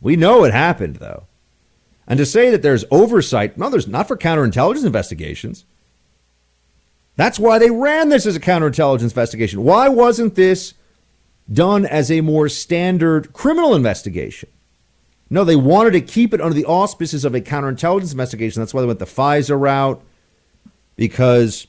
We 0.00 0.16
know 0.16 0.44
it 0.44 0.52
happened, 0.52 0.96
though. 0.96 1.26
And 2.12 2.18
to 2.18 2.26
say 2.26 2.50
that 2.50 2.60
there's 2.60 2.84
oversight, 2.90 3.56
no, 3.56 3.70
there's 3.70 3.88
not 3.88 4.06
for 4.06 4.18
counterintelligence 4.18 4.84
investigations. 4.84 5.64
That's 7.16 7.38
why 7.38 7.58
they 7.58 7.70
ran 7.70 8.10
this 8.10 8.26
as 8.26 8.36
a 8.36 8.40
counterintelligence 8.40 9.00
investigation. 9.00 9.64
Why 9.64 9.88
wasn't 9.88 10.34
this 10.34 10.74
done 11.50 11.86
as 11.86 12.10
a 12.10 12.20
more 12.20 12.50
standard 12.50 13.32
criminal 13.32 13.74
investigation? 13.74 14.50
No, 15.30 15.42
they 15.42 15.56
wanted 15.56 15.92
to 15.92 16.02
keep 16.02 16.34
it 16.34 16.42
under 16.42 16.52
the 16.52 16.66
auspices 16.66 17.24
of 17.24 17.34
a 17.34 17.40
counterintelligence 17.40 18.12
investigation. 18.12 18.60
That's 18.60 18.74
why 18.74 18.82
they 18.82 18.88
went 18.88 18.98
the 18.98 19.06
FISA 19.06 19.58
route 19.58 20.02
because 20.96 21.66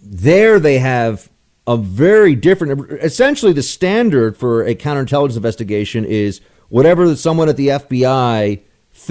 there 0.00 0.60
they 0.60 0.78
have 0.78 1.28
a 1.66 1.76
very 1.76 2.36
different 2.36 2.88
essentially 3.02 3.52
the 3.52 3.64
standard 3.64 4.36
for 4.36 4.64
a 4.64 4.76
counterintelligence 4.76 5.34
investigation 5.34 6.04
is 6.04 6.40
whatever 6.68 7.16
someone 7.16 7.48
at 7.48 7.56
the 7.56 7.66
FBI 7.66 8.60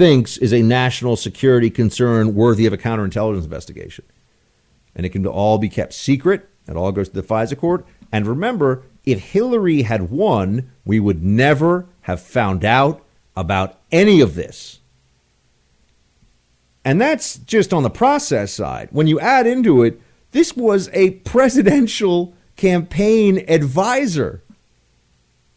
thinks 0.00 0.38
is 0.38 0.54
a 0.54 0.62
national 0.62 1.14
security 1.14 1.68
concern 1.68 2.34
worthy 2.34 2.64
of 2.64 2.72
a 2.72 2.78
counterintelligence 2.78 3.44
investigation. 3.44 4.02
And 4.96 5.04
it 5.04 5.10
can 5.10 5.26
all 5.26 5.58
be 5.58 5.68
kept 5.68 5.92
secret. 5.92 6.48
It 6.66 6.74
all 6.74 6.90
goes 6.90 7.10
to 7.10 7.20
the 7.20 7.22
FISA 7.22 7.58
court. 7.58 7.84
And 8.10 8.26
remember, 8.26 8.82
if 9.04 9.18
Hillary 9.18 9.82
had 9.82 10.10
won, 10.10 10.72
we 10.86 11.00
would 11.00 11.22
never 11.22 11.84
have 12.02 12.22
found 12.22 12.64
out 12.64 13.04
about 13.36 13.78
any 13.92 14.22
of 14.22 14.36
this. 14.36 14.80
And 16.82 16.98
that's 16.98 17.36
just 17.36 17.74
on 17.74 17.82
the 17.82 17.90
process 17.90 18.54
side. 18.54 18.88
When 18.92 19.06
you 19.06 19.20
add 19.20 19.46
into 19.46 19.82
it, 19.82 20.00
this 20.30 20.56
was 20.56 20.88
a 20.94 21.10
presidential 21.10 22.32
campaign 22.56 23.44
advisor. 23.48 24.42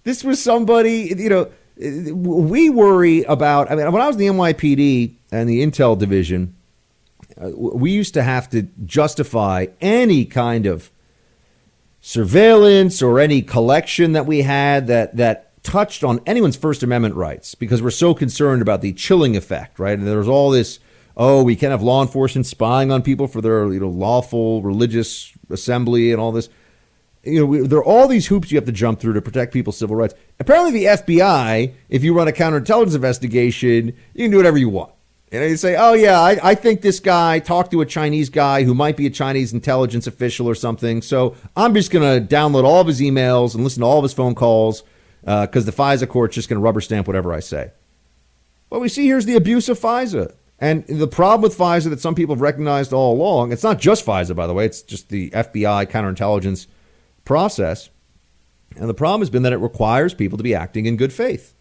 This 0.04 0.22
was 0.22 0.44
somebody, 0.44 1.14
you 1.18 1.30
know, 1.30 1.50
we 1.78 2.70
worry 2.70 3.24
about. 3.24 3.72
I 3.72 3.76
mean, 3.76 3.92
when 3.92 4.02
I 4.02 4.08
was 4.08 4.16
in 4.16 4.20
the 4.20 4.28
NYPD 4.28 5.16
and 5.32 5.50
the 5.50 5.66
Intel 5.66 5.98
division, 5.98 6.56
uh, 7.42 7.50
we 7.54 7.92
used 7.92 8.14
to 8.14 8.24
have 8.24 8.50
to 8.52 8.64
justify 8.86 9.68
any 9.82 10.26
kind 10.26 10.66
of 10.66 10.92
surveillance 12.02 13.02
or 13.02 13.20
any 13.20 13.42
collection 13.42 14.12
that 14.12 14.26
we 14.26 14.42
had 14.42 14.88
that 14.88 15.16
that 15.18 15.64
touched 15.64 16.04
on 16.04 16.20
anyone's 16.26 16.58
First 16.58 16.84
Amendment 16.84 17.16
rights 17.16 17.56
because 17.56 17.82
we're 17.82 17.90
so 17.92 18.14
concerned 18.14 18.62
about 18.62 18.82
the 18.82 18.94
chilling 18.94 19.36
effect, 19.36 19.80
right? 19.80 19.98
And 19.98 20.08
there's 20.08 20.28
all 20.28 20.52
this 20.52 20.80
oh, 21.16 21.44
we 21.44 21.56
can't 21.56 21.72
have 21.72 21.84
law 21.84 22.02
enforcement 22.02 22.46
spying 22.46 22.92
on 22.92 23.02
people 23.02 23.28
for 23.28 23.42
their 23.42 23.72
you 23.72 23.80
know 23.80 23.90
lawful 23.90 24.62
religious 24.62 25.34
assembly 25.50 26.12
and 26.12 26.20
all 26.20 26.32
this. 26.32 26.50
You 27.24 27.40
know, 27.40 27.46
we, 27.46 27.68
there 27.68 27.80
are 27.80 27.86
all 27.86 28.08
these 28.08 28.28
hoops 28.28 28.52
you 28.52 28.58
have 28.58 28.66
to 28.66 28.72
jump 28.72 29.00
through 29.00 29.14
to 29.14 29.22
protect 29.22 29.54
people's 29.54 29.78
civil 29.78 29.96
rights. 29.96 30.14
Apparently, 30.40 30.72
the 30.72 30.86
FBI, 30.86 31.74
if 31.90 32.04
you 32.04 32.14
run 32.14 32.28
a 32.28 32.32
counterintelligence 32.32 32.96
investigation, 32.96 33.96
you 34.14 34.26
can 34.26 34.32
do 34.32 34.38
whatever 34.38 34.58
you 34.58 34.70
want. 34.70 34.92
And 35.32 35.50
you 35.50 35.58
say, 35.58 35.76
oh, 35.76 35.94
yeah, 35.94 36.20
I, 36.20 36.38
I 36.44 36.56
think 36.56 36.82
this 36.82 37.00
guy 37.00 37.40
talked 37.40 37.72
to 37.72 37.82
a 37.82 37.88
Chinese 37.88 38.30
guy 38.30 38.64
who 38.64 38.76
might 38.76 38.96
be 38.96 39.08
a 39.08 39.10
Chinese 39.10 39.52
intelligence 39.52 40.06
official 40.06 40.48
or 40.48 40.54
something. 40.54 41.02
So 41.02 41.36
I'm 41.58 41.74
just 41.74 41.90
going 41.90 42.28
to 42.28 42.36
download 42.36 42.66
all 42.66 42.82
of 42.82 42.88
his 42.88 43.02
emails 43.02 43.56
and 43.56 43.64
listen 43.64 43.82
to 43.82 43.88
all 43.88 43.98
of 43.98 44.04
his 44.04 44.14
phone 44.14 44.36
calls 44.36 44.84
because 45.22 45.68
uh, 45.68 45.72
the 45.72 45.76
FISA 45.76 46.08
court's 46.08 46.36
just 46.36 46.50
going 46.50 46.60
to 46.60 46.64
rubber 46.64 46.82
stamp 46.82 47.08
whatever 47.08 47.34
I 47.34 47.40
say. 47.40 47.72
What 48.70 48.80
we 48.80 48.90
see 48.90 49.06
here 49.06 49.18
is 49.18 49.26
the 49.26 49.36
abuse 49.36 49.70
of 49.70 49.80
FISA. 49.80 50.36
And 50.60 50.86
the 50.88 51.08
problem 51.08 51.42
with 51.42 51.58
FISA 51.58 51.90
that 51.90 52.00
some 52.00 52.14
people 52.14 52.36
have 52.36 52.42
recognized 52.42 52.94
all 52.94 53.16
along, 53.16 53.52
it's 53.52 53.64
not 53.64 53.80
just 53.80 54.06
FISA, 54.06 54.36
by 54.36 54.46
the 54.46 54.54
way, 54.54 54.66
it's 54.66 54.84
just 54.84 55.10
the 55.10 55.32
FBI 55.32 55.88
counterintelligence 55.88 56.68
process. 57.26 57.90
And 58.76 58.90
the 58.90 58.94
problem 58.94 59.22
has 59.22 59.30
been 59.30 59.44
that 59.44 59.54
it 59.54 59.58
requires 59.58 60.14
people 60.14 60.38
to 60.38 60.44
be 60.44 60.56
acting 60.56 60.86
in 60.86 60.98
good 60.98 61.14
faith. 61.14 61.54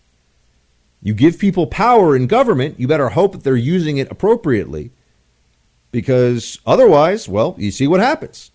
You 1.02 1.14
give 1.14 1.38
people 1.38 1.66
power 1.66 2.14
in 2.14 2.26
government, 2.26 2.78
you 2.78 2.86
better 2.86 3.10
hope 3.10 3.32
that 3.32 3.44
they're 3.44 3.56
using 3.56 3.96
it 3.96 4.10
appropriately. 4.10 4.92
Because 5.90 6.58
otherwise, 6.64 7.28
well, 7.28 7.54
you 7.58 7.70
see 7.70 7.86
what 7.86 8.00
happens. 8.00 8.52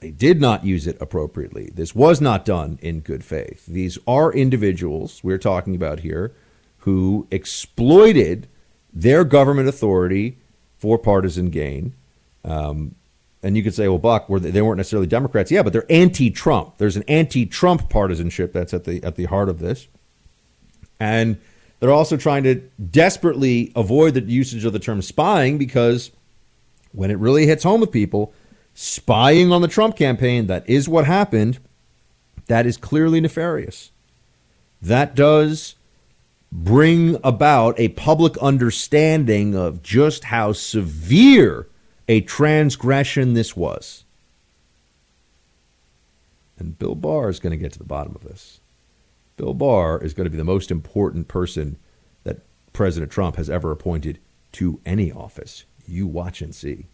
They 0.00 0.10
did 0.10 0.40
not 0.40 0.64
use 0.64 0.86
it 0.86 1.00
appropriately. 1.00 1.70
This 1.74 1.94
was 1.94 2.20
not 2.20 2.44
done 2.44 2.78
in 2.82 3.00
good 3.00 3.24
faith. 3.24 3.66
These 3.66 3.98
are 4.06 4.32
individuals 4.32 5.22
we're 5.22 5.38
talking 5.38 5.74
about 5.74 6.00
here 6.00 6.34
who 6.78 7.26
exploited 7.30 8.48
their 8.92 9.24
government 9.24 9.68
authority 9.68 10.38
for 10.78 10.98
partisan 10.98 11.50
gain. 11.50 11.94
Um, 12.44 12.94
and 13.42 13.56
you 13.56 13.62
could 13.62 13.74
say, 13.74 13.88
well, 13.88 13.98
Buck, 13.98 14.28
were 14.28 14.40
they, 14.40 14.50
they, 14.50 14.62
weren't 14.62 14.76
necessarily 14.76 15.06
Democrats. 15.06 15.50
Yeah, 15.50 15.62
but 15.62 15.72
they're 15.72 15.90
anti-Trump. 15.90 16.78
There's 16.78 16.96
an 16.96 17.04
anti-Trump 17.08 17.88
partisanship 17.88 18.52
that's 18.52 18.74
at 18.74 18.84
the 18.84 19.02
at 19.02 19.16
the 19.16 19.24
heart 19.24 19.48
of 19.48 19.58
this, 19.58 19.88
and 20.98 21.38
they're 21.80 21.92
also 21.92 22.16
trying 22.16 22.42
to 22.44 22.56
desperately 22.90 23.72
avoid 23.74 24.14
the 24.14 24.20
usage 24.20 24.64
of 24.64 24.72
the 24.72 24.78
term 24.78 25.00
spying 25.00 25.56
because 25.56 26.10
when 26.92 27.10
it 27.10 27.18
really 27.18 27.46
hits 27.46 27.62
home 27.62 27.80
with 27.80 27.90
people, 27.90 28.34
spying 28.74 29.52
on 29.52 29.62
the 29.62 29.68
Trump 29.68 29.96
campaign, 29.96 30.46
that 30.46 30.68
is 30.68 30.88
what 30.88 31.06
happened. 31.06 31.58
That 32.46 32.66
is 32.66 32.76
clearly 32.76 33.20
nefarious. 33.20 33.90
That 34.82 35.14
does 35.14 35.76
bring 36.52 37.16
about 37.22 37.78
a 37.78 37.88
public 37.88 38.36
understanding 38.38 39.54
of 39.54 39.82
just 39.82 40.24
how 40.24 40.52
severe 40.52 41.68
a 42.10 42.20
transgression 42.20 43.34
this 43.34 43.56
was. 43.56 44.04
And 46.58 46.76
Bill 46.76 46.96
Barr 46.96 47.28
is 47.28 47.38
going 47.38 47.52
to 47.52 47.56
get 47.56 47.72
to 47.74 47.78
the 47.78 47.84
bottom 47.84 48.16
of 48.16 48.24
this. 48.24 48.58
Bill 49.36 49.54
Barr 49.54 50.02
is 50.02 50.12
going 50.12 50.24
to 50.24 50.30
be 50.30 50.36
the 50.36 50.42
most 50.42 50.72
important 50.72 51.28
person 51.28 51.78
that 52.24 52.40
President 52.72 53.12
Trump 53.12 53.36
has 53.36 53.48
ever 53.48 53.70
appointed 53.70 54.18
to 54.52 54.80
any 54.84 55.12
office. 55.12 55.62
You 55.86 56.08
watch 56.08 56.42
and 56.42 56.52
see. 56.52 56.86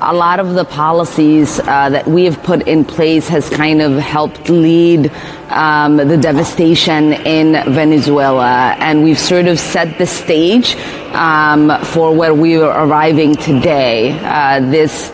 A 0.00 0.14
lot 0.14 0.38
of 0.38 0.54
the 0.54 0.64
policies 0.64 1.58
uh, 1.60 1.90
that 1.90 2.06
we 2.06 2.24
have 2.24 2.42
put 2.42 2.68
in 2.68 2.84
place 2.84 3.26
has 3.28 3.50
kind 3.50 3.82
of 3.82 3.98
helped 3.98 4.48
lead 4.48 5.10
um, 5.48 5.96
the 5.96 6.16
devastation 6.16 7.12
in 7.12 7.52
Venezuela, 7.72 8.76
and 8.78 9.02
we've 9.02 9.18
sort 9.18 9.46
of 9.46 9.58
set 9.58 9.98
the 9.98 10.06
stage 10.06 10.76
um, 11.12 11.76
for 11.84 12.14
where 12.14 12.34
we 12.34 12.56
are 12.56 12.86
arriving 12.86 13.34
today. 13.34 14.18
Uh, 14.22 14.60
this 14.60 15.12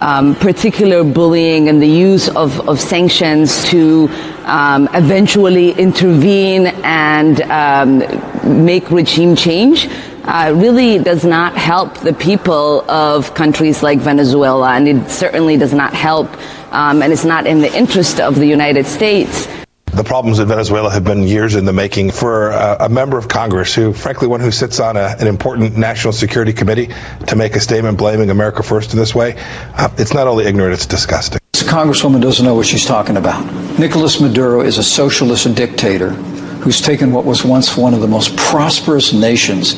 um, 0.00 0.34
particular 0.36 1.02
bullying 1.02 1.68
and 1.68 1.80
the 1.80 1.88
use 1.88 2.28
of, 2.28 2.68
of 2.68 2.78
sanctions 2.78 3.64
to 3.70 4.08
um, 4.44 4.88
eventually 4.92 5.70
intervene 5.72 6.66
and 6.84 7.40
um, 7.42 8.64
make 8.64 8.90
regime 8.90 9.34
change 9.34 9.88
uh, 10.24 10.52
really 10.56 10.98
does 10.98 11.24
not 11.24 11.56
help 11.56 11.98
the 11.98 12.12
people 12.12 12.88
of 12.90 13.34
countries 13.34 13.82
like 13.82 13.98
Venezuela, 13.98 14.72
and 14.72 14.88
it 14.88 15.10
certainly 15.10 15.56
does 15.56 15.72
not 15.72 15.92
help, 15.92 16.28
um, 16.72 17.02
and 17.02 17.12
it's 17.12 17.24
not 17.24 17.46
in 17.46 17.60
the 17.60 17.72
interest 17.76 18.20
of 18.20 18.34
the 18.36 18.46
United 18.46 18.86
States. 18.86 19.46
The 19.92 20.02
problems 20.02 20.40
in 20.40 20.48
Venezuela 20.48 20.90
have 20.90 21.04
been 21.04 21.22
years 21.22 21.54
in 21.54 21.66
the 21.66 21.72
making. 21.72 22.10
For 22.10 22.50
a, 22.50 22.76
a 22.80 22.88
member 22.88 23.16
of 23.16 23.28
Congress 23.28 23.72
who, 23.74 23.92
frankly, 23.92 24.26
one 24.26 24.40
who 24.40 24.50
sits 24.50 24.80
on 24.80 24.96
a, 24.96 25.14
an 25.20 25.28
important 25.28 25.76
national 25.76 26.12
security 26.12 26.52
committee 26.52 26.88
to 27.28 27.36
make 27.36 27.54
a 27.54 27.60
statement 27.60 27.96
blaming 27.98 28.30
America 28.30 28.64
first 28.64 28.92
in 28.92 28.98
this 28.98 29.14
way, 29.14 29.36
uh, 29.38 29.88
it's 29.98 30.12
not 30.12 30.26
only 30.26 30.46
ignorant, 30.46 30.72
it's 30.72 30.86
disgusting. 30.86 31.38
This 31.52 31.62
congresswoman 31.62 32.20
doesn't 32.20 32.44
know 32.44 32.56
what 32.56 32.66
she's 32.66 32.84
talking 32.84 33.16
about. 33.16 33.44
Nicolas 33.78 34.20
Maduro 34.20 34.62
is 34.62 34.78
a 34.78 34.82
socialist 34.82 35.54
dictator 35.54 36.10
who's 36.10 36.80
taken 36.80 37.12
what 37.12 37.24
was 37.24 37.44
once 37.44 37.76
one 37.76 37.94
of 37.94 38.00
the 38.00 38.08
most 38.08 38.36
prosperous 38.36 39.12
nations 39.12 39.74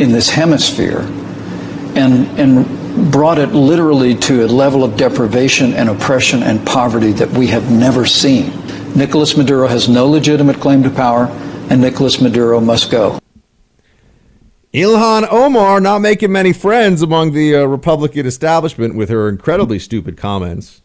in 0.00 0.12
this 0.12 0.30
hemisphere 0.30 1.00
and, 1.96 2.26
and 2.38 3.12
brought 3.12 3.38
it 3.38 3.48
literally 3.48 4.14
to 4.14 4.44
a 4.44 4.46
level 4.46 4.84
of 4.84 4.96
deprivation 4.96 5.74
and 5.74 5.88
oppression 5.88 6.42
and 6.42 6.64
poverty 6.66 7.12
that 7.12 7.30
we 7.30 7.46
have 7.48 7.70
never 7.70 8.06
seen. 8.06 8.52
Nicolas 8.94 9.36
Maduro 9.36 9.66
has 9.66 9.88
no 9.88 10.06
legitimate 10.06 10.56
claim 10.60 10.82
to 10.84 10.90
power, 10.90 11.26
and 11.70 11.80
Nicolas 11.80 12.20
Maduro 12.20 12.60
must 12.60 12.90
go. 12.90 13.18
Ilhan 14.72 15.28
Omar 15.30 15.80
not 15.80 16.00
making 16.00 16.32
many 16.32 16.52
friends 16.52 17.00
among 17.02 17.32
the 17.32 17.56
uh, 17.56 17.64
Republican 17.64 18.26
establishment 18.26 18.96
with 18.96 19.08
her 19.08 19.28
incredibly 19.28 19.78
stupid 19.78 20.16
comments, 20.16 20.82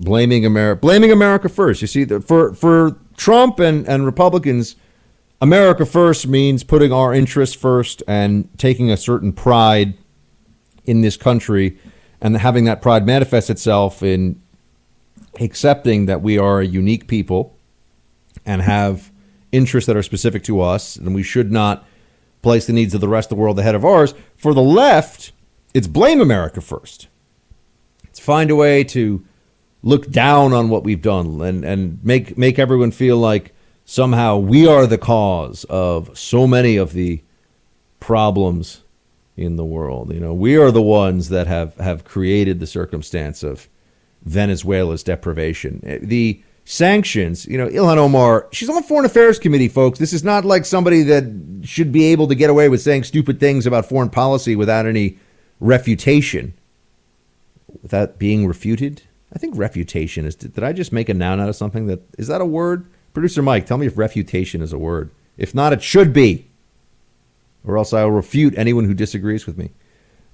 blaming 0.00 0.46
America, 0.46 0.80
blaming 0.80 1.12
America 1.12 1.50
first. 1.50 1.82
You 1.82 1.86
see, 1.86 2.04
the, 2.04 2.20
for 2.20 2.54
for 2.54 2.96
Trump 3.16 3.58
and 3.58 3.86
and 3.86 4.06
Republicans, 4.06 4.76
America 5.44 5.84
first 5.84 6.26
means 6.26 6.64
putting 6.64 6.90
our 6.90 7.12
interests 7.12 7.54
first 7.54 8.02
and 8.08 8.48
taking 8.58 8.90
a 8.90 8.96
certain 8.96 9.30
pride 9.30 9.92
in 10.86 11.02
this 11.02 11.18
country, 11.18 11.76
and 12.18 12.38
having 12.38 12.64
that 12.64 12.80
pride 12.80 13.04
manifest 13.04 13.50
itself 13.50 14.02
in 14.02 14.40
accepting 15.38 16.06
that 16.06 16.22
we 16.22 16.38
are 16.38 16.60
a 16.60 16.66
unique 16.66 17.06
people 17.08 17.54
and 18.46 18.62
have 18.62 19.12
interests 19.52 19.86
that 19.86 19.94
are 19.94 20.02
specific 20.02 20.42
to 20.44 20.62
us, 20.62 20.96
and 20.96 21.14
we 21.14 21.22
should 21.22 21.52
not 21.52 21.86
place 22.40 22.66
the 22.66 22.72
needs 22.72 22.94
of 22.94 23.02
the 23.02 23.08
rest 23.08 23.30
of 23.30 23.36
the 23.36 23.42
world 23.42 23.58
ahead 23.58 23.74
of 23.74 23.84
ours. 23.84 24.14
For 24.36 24.54
the 24.54 24.62
left, 24.62 25.32
it's 25.74 25.86
blame 25.86 26.22
America 26.22 26.62
first. 26.62 27.08
It's 28.04 28.18
find 28.18 28.50
a 28.50 28.56
way 28.56 28.82
to 28.84 29.22
look 29.82 30.10
down 30.10 30.54
on 30.54 30.70
what 30.70 30.84
we've 30.84 31.02
done 31.02 31.42
and, 31.42 31.66
and 31.66 32.02
make 32.02 32.38
make 32.38 32.58
everyone 32.58 32.92
feel 32.92 33.18
like 33.18 33.53
somehow 33.84 34.36
we 34.36 34.66
are 34.66 34.86
the 34.86 34.98
cause 34.98 35.64
of 35.64 36.16
so 36.18 36.46
many 36.46 36.76
of 36.76 36.92
the 36.92 37.22
problems 38.00 38.82
in 39.36 39.56
the 39.56 39.64
world. 39.64 40.12
You 40.12 40.20
know, 40.20 40.32
we 40.32 40.56
are 40.56 40.70
the 40.70 40.82
ones 40.82 41.28
that 41.28 41.46
have, 41.46 41.76
have 41.76 42.04
created 42.04 42.60
the 42.60 42.66
circumstance 42.66 43.42
of 43.42 43.68
Venezuela's 44.22 45.02
deprivation. 45.02 45.82
Eh, 45.84 45.98
the 46.00 46.42
sanctions, 46.64 47.46
you 47.46 47.58
know, 47.58 47.68
Ilhan 47.68 47.98
Omar, 47.98 48.48
she's 48.52 48.68
on 48.68 48.76
the 48.76 48.82
Foreign 48.82 49.04
Affairs 49.04 49.38
Committee, 49.38 49.68
folks. 49.68 49.98
This 49.98 50.12
is 50.12 50.24
not 50.24 50.44
like 50.44 50.64
somebody 50.64 51.02
that 51.02 51.62
should 51.62 51.92
be 51.92 52.04
able 52.04 52.26
to 52.28 52.34
get 52.34 52.50
away 52.50 52.68
with 52.68 52.80
saying 52.80 53.04
stupid 53.04 53.38
things 53.38 53.66
about 53.66 53.86
foreign 53.86 54.10
policy 54.10 54.56
without 54.56 54.86
any 54.86 55.18
refutation, 55.60 56.54
without 57.82 58.18
being 58.18 58.46
refuted. 58.46 59.02
I 59.34 59.38
think 59.38 59.56
refutation 59.56 60.24
is. 60.24 60.36
Did 60.36 60.62
I 60.62 60.72
just 60.72 60.92
make 60.92 61.08
a 61.08 61.14
noun 61.14 61.40
out 61.40 61.48
of 61.48 61.56
something? 61.56 61.86
That 61.86 62.02
is 62.16 62.28
that 62.28 62.40
a 62.40 62.46
word? 62.46 62.86
Producer 63.14 63.42
Mike, 63.42 63.64
tell 63.64 63.78
me 63.78 63.86
if 63.86 63.96
refutation 63.96 64.60
is 64.60 64.72
a 64.72 64.78
word. 64.78 65.10
If 65.38 65.54
not, 65.54 65.72
it 65.72 65.82
should 65.82 66.12
be, 66.12 66.48
or 67.64 67.78
else 67.78 67.92
I 67.92 68.04
will 68.04 68.10
refute 68.10 68.54
anyone 68.58 68.84
who 68.84 68.94
disagrees 68.94 69.46
with 69.46 69.56
me. 69.56 69.70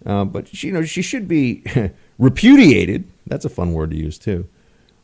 Uh, 0.05 0.25
but 0.25 0.49
she, 0.49 0.69
you 0.69 0.73
know, 0.73 0.83
she 0.83 1.03
should 1.03 1.29
be 1.29 1.63
repudiated. 2.19 3.05
That's 3.27 3.45
a 3.45 3.51
fun 3.51 3.73
word 3.75 3.91
to 3.91 3.97
use 3.97 4.19
too. 4.19 4.49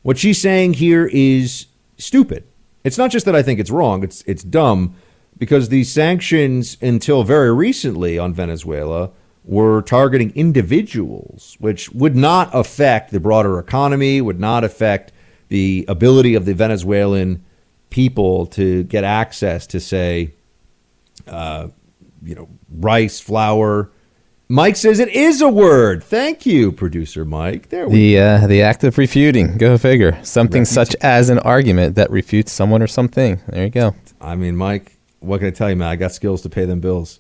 What 0.03 0.19
she's 0.19 0.41
saying 0.41 0.75
here 0.75 1.07
is 1.07 1.67
stupid. 1.99 2.45
It's 2.83 2.99
not 2.99 3.11
just 3.11 3.27
that 3.27 3.37
I 3.37 3.43
think 3.43 3.61
it's 3.61 3.71
wrong, 3.71 4.03
it's 4.03 4.23
it's 4.23 4.43
dumb 4.43 4.95
because 5.37 5.69
these 5.69 5.93
sanctions 5.93 6.79
until 6.81 7.25
very 7.25 7.53
recently 7.53 8.19
on 8.19 8.33
Venezuela 8.33 9.11
were 9.45 9.83
targeting 9.83 10.33
individuals, 10.35 11.57
which 11.61 11.91
would 11.91 12.17
not 12.17 12.49
affect 12.55 13.11
the 13.11 13.21
broader 13.21 13.59
economy, 13.59 14.21
would 14.21 14.41
not 14.41 14.65
affect 14.65 15.13
the 15.49 15.85
ability 15.89 16.35
of 16.35 16.47
the 16.47 16.55
Venezuelan 16.55 17.45
people 17.97 18.45
to 18.45 18.85
get 18.85 19.05
access 19.05 19.67
to, 19.69 19.81
say, 19.81 20.35
uh, 21.27 21.69
you 22.23 22.35
know, 22.35 22.47
rice, 22.71 23.21
flour, 23.21 23.91
Mike 24.49 24.77
says 24.77 24.99
it 24.99 25.09
is 25.09 25.41
a 25.41 25.49
word. 25.49 26.05
Thank 26.05 26.45
you, 26.45 26.71
producer 26.71 27.25
Mike. 27.25 27.71
There 27.71 27.89
we 27.89 28.15
the 28.15 28.21
uh, 28.21 28.47
the 28.47 28.63
act 28.63 28.85
of 28.85 28.97
refuting. 28.97 29.57
Go 29.57 29.77
figure. 29.79 30.23
Something 30.23 30.65
such 30.65 30.95
as 31.01 31.31
an 31.31 31.41
argument 31.41 31.97
that 31.97 32.11
refutes 32.11 32.53
someone 32.53 32.81
or 32.81 32.87
something. 32.87 33.41
There 33.49 33.65
you 33.65 33.71
go. 33.71 33.97
I 34.21 34.37
mean, 34.37 34.57
Mike, 34.57 34.93
what 35.19 35.39
can 35.39 35.49
I 35.49 35.51
tell 35.51 35.71
you, 35.71 35.75
man? 35.75 35.89
I 35.89 35.97
got 35.97 36.13
skills 36.13 36.43
to 36.43 36.49
pay 36.49 36.65
them 36.65 36.81
bills. 36.81 37.19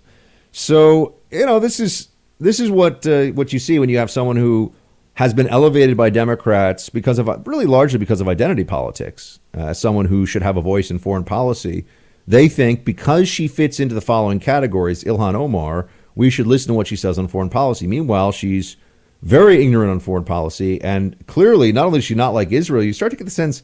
So 0.52 1.16
you 1.32 1.46
know, 1.46 1.58
this 1.58 1.80
is 1.80 2.08
this 2.38 2.60
is 2.60 2.70
what 2.70 3.04
uh, 3.06 3.28
what 3.28 3.52
you 3.52 3.58
see 3.58 3.78
when 3.80 3.88
you 3.88 3.98
have 3.98 4.10
someone 4.10 4.36
who 4.36 4.72
has 5.16 5.34
been 5.34 5.48
elevated 5.48 5.96
by 5.96 6.10
Democrats 6.10 6.88
because 6.88 7.18
of 7.18 7.28
really 7.46 7.66
largely 7.66 7.98
because 7.98 8.20
of 8.20 8.28
identity 8.28 8.64
politics. 8.64 9.38
Uh, 9.54 9.72
someone 9.72 10.06
who 10.06 10.26
should 10.26 10.42
have 10.42 10.56
a 10.56 10.62
voice 10.62 10.90
in 10.90 10.98
foreign 10.98 11.24
policy, 11.24 11.84
they 12.26 12.48
think 12.48 12.84
because 12.84 13.28
she 13.28 13.48
fits 13.48 13.80
into 13.80 13.94
the 13.94 14.00
following 14.00 14.38
categories, 14.40 15.04
Ilhan 15.04 15.34
Omar 15.34 15.88
we 16.16 16.30
should 16.30 16.46
listen 16.46 16.68
to 16.68 16.74
what 16.74 16.86
she 16.86 16.96
says 16.96 17.18
on 17.18 17.28
foreign 17.28 17.50
policy. 17.50 17.86
Meanwhile, 17.86 18.32
she's 18.32 18.76
very 19.22 19.62
ignorant 19.62 19.90
on 19.90 20.00
foreign 20.00 20.24
policy, 20.24 20.80
and 20.80 21.14
clearly, 21.26 21.72
not 21.72 21.86
only 21.86 21.98
does 21.98 22.06
she 22.06 22.14
not 22.14 22.34
like 22.34 22.50
Israel, 22.50 22.82
you 22.82 22.94
start 22.94 23.10
to 23.10 23.16
get 23.16 23.24
the 23.24 23.30
sense 23.30 23.62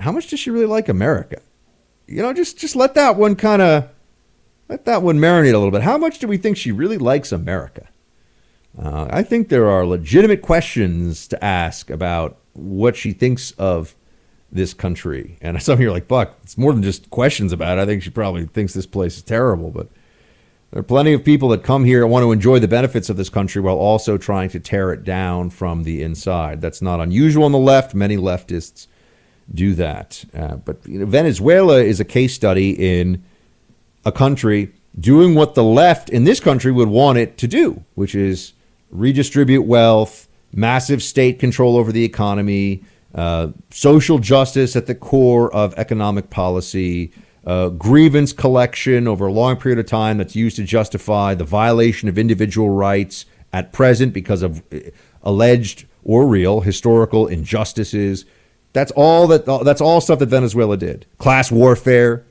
how 0.00 0.12
much 0.12 0.28
does 0.28 0.40
she 0.40 0.50
really 0.50 0.66
like 0.66 0.88
America? 0.88 1.40
You 2.06 2.22
know, 2.22 2.32
just 2.32 2.56
just 2.58 2.74
let 2.74 2.94
that 2.94 3.16
one 3.16 3.36
kind 3.36 3.60
of 3.60 3.88
let 4.68 4.86
that 4.86 5.02
one 5.02 5.18
marinate 5.18 5.54
a 5.54 5.58
little 5.58 5.70
bit. 5.70 5.82
How 5.82 5.98
much 5.98 6.18
do 6.18 6.26
we 6.26 6.38
think 6.38 6.56
she 6.56 6.72
really 6.72 6.98
likes 6.98 7.32
America? 7.32 7.88
Uh, 8.76 9.08
I 9.10 9.22
think 9.22 9.48
there 9.48 9.68
are 9.68 9.86
legitimate 9.86 10.42
questions 10.42 11.28
to 11.28 11.44
ask 11.44 11.90
about 11.90 12.38
what 12.52 12.96
she 12.96 13.12
thinks 13.12 13.52
of 13.52 13.94
this 14.50 14.74
country. 14.74 15.38
And 15.40 15.62
some 15.62 15.74
of 15.74 15.80
you 15.80 15.88
are 15.88 15.92
like, 15.92 16.08
Buck, 16.08 16.36
it's 16.42 16.58
more 16.58 16.72
than 16.72 16.82
just 16.82 17.10
questions 17.10 17.52
about 17.52 17.78
it. 17.78 17.82
I 17.82 17.86
think 17.86 18.02
she 18.02 18.10
probably 18.10 18.46
thinks 18.46 18.74
this 18.74 18.86
place 18.86 19.16
is 19.16 19.22
terrible. 19.22 19.70
But 19.70 19.88
there 20.70 20.80
are 20.80 20.84
plenty 20.84 21.12
of 21.12 21.24
people 21.24 21.48
that 21.50 21.62
come 21.62 21.84
here 21.84 22.02
and 22.02 22.10
want 22.10 22.24
to 22.24 22.32
enjoy 22.32 22.58
the 22.58 22.68
benefits 22.68 23.08
of 23.08 23.16
this 23.16 23.30
country 23.30 23.62
while 23.62 23.76
also 23.76 24.18
trying 24.18 24.50
to 24.50 24.60
tear 24.60 24.92
it 24.92 25.02
down 25.02 25.50
from 25.50 25.84
the 25.84 26.02
inside. 26.02 26.60
That's 26.60 26.82
not 26.82 27.00
unusual 27.00 27.44
on 27.44 27.52
the 27.52 27.58
left. 27.58 27.94
Many 27.94 28.16
leftists 28.16 28.86
do 29.52 29.74
that. 29.74 30.24
Uh, 30.34 30.56
but 30.56 30.86
you 30.86 30.98
know, 30.98 31.06
Venezuela 31.06 31.82
is 31.82 32.00
a 32.00 32.04
case 32.04 32.34
study 32.34 32.70
in 32.72 33.24
a 34.04 34.12
country 34.12 34.72
doing 34.98 35.34
what 35.34 35.54
the 35.54 35.64
left 35.64 36.10
in 36.10 36.24
this 36.24 36.40
country 36.40 36.72
would 36.72 36.88
want 36.88 37.18
it 37.18 37.38
to 37.38 37.46
do, 37.46 37.84
which 37.94 38.14
is 38.14 38.52
redistribute 38.90 39.64
wealth, 39.64 40.28
massive 40.52 41.02
state 41.02 41.38
control 41.38 41.76
over 41.76 41.92
the 41.92 42.04
economy, 42.04 42.82
uh, 43.14 43.48
social 43.70 44.18
justice 44.18 44.76
at 44.76 44.86
the 44.86 44.94
core 44.94 45.52
of 45.54 45.74
economic 45.76 46.30
policy 46.30 47.12
uh, 47.48 47.70
grievance 47.70 48.34
collection 48.34 49.08
over 49.08 49.26
a 49.26 49.32
long 49.32 49.56
period 49.56 49.78
of 49.78 49.86
time 49.86 50.18
that's 50.18 50.36
used 50.36 50.56
to 50.56 50.64
justify 50.64 51.34
the 51.34 51.44
violation 51.44 52.08
of 52.08 52.18
individual 52.18 52.68
rights 52.68 53.24
at 53.54 53.72
present 53.72 54.12
because 54.12 54.42
of 54.42 54.62
uh, 54.70 54.78
alleged 55.22 55.86
or 56.04 56.26
real 56.26 56.60
historical 56.60 57.26
injustices. 57.26 58.26
That's 58.74 58.92
all 58.92 59.26
that 59.28 59.46
that's 59.64 59.80
all 59.80 60.02
stuff 60.02 60.18
that 60.18 60.28
Venezuela 60.28 60.76
did. 60.76 61.06
Class 61.16 61.50
warfare. 61.50 62.26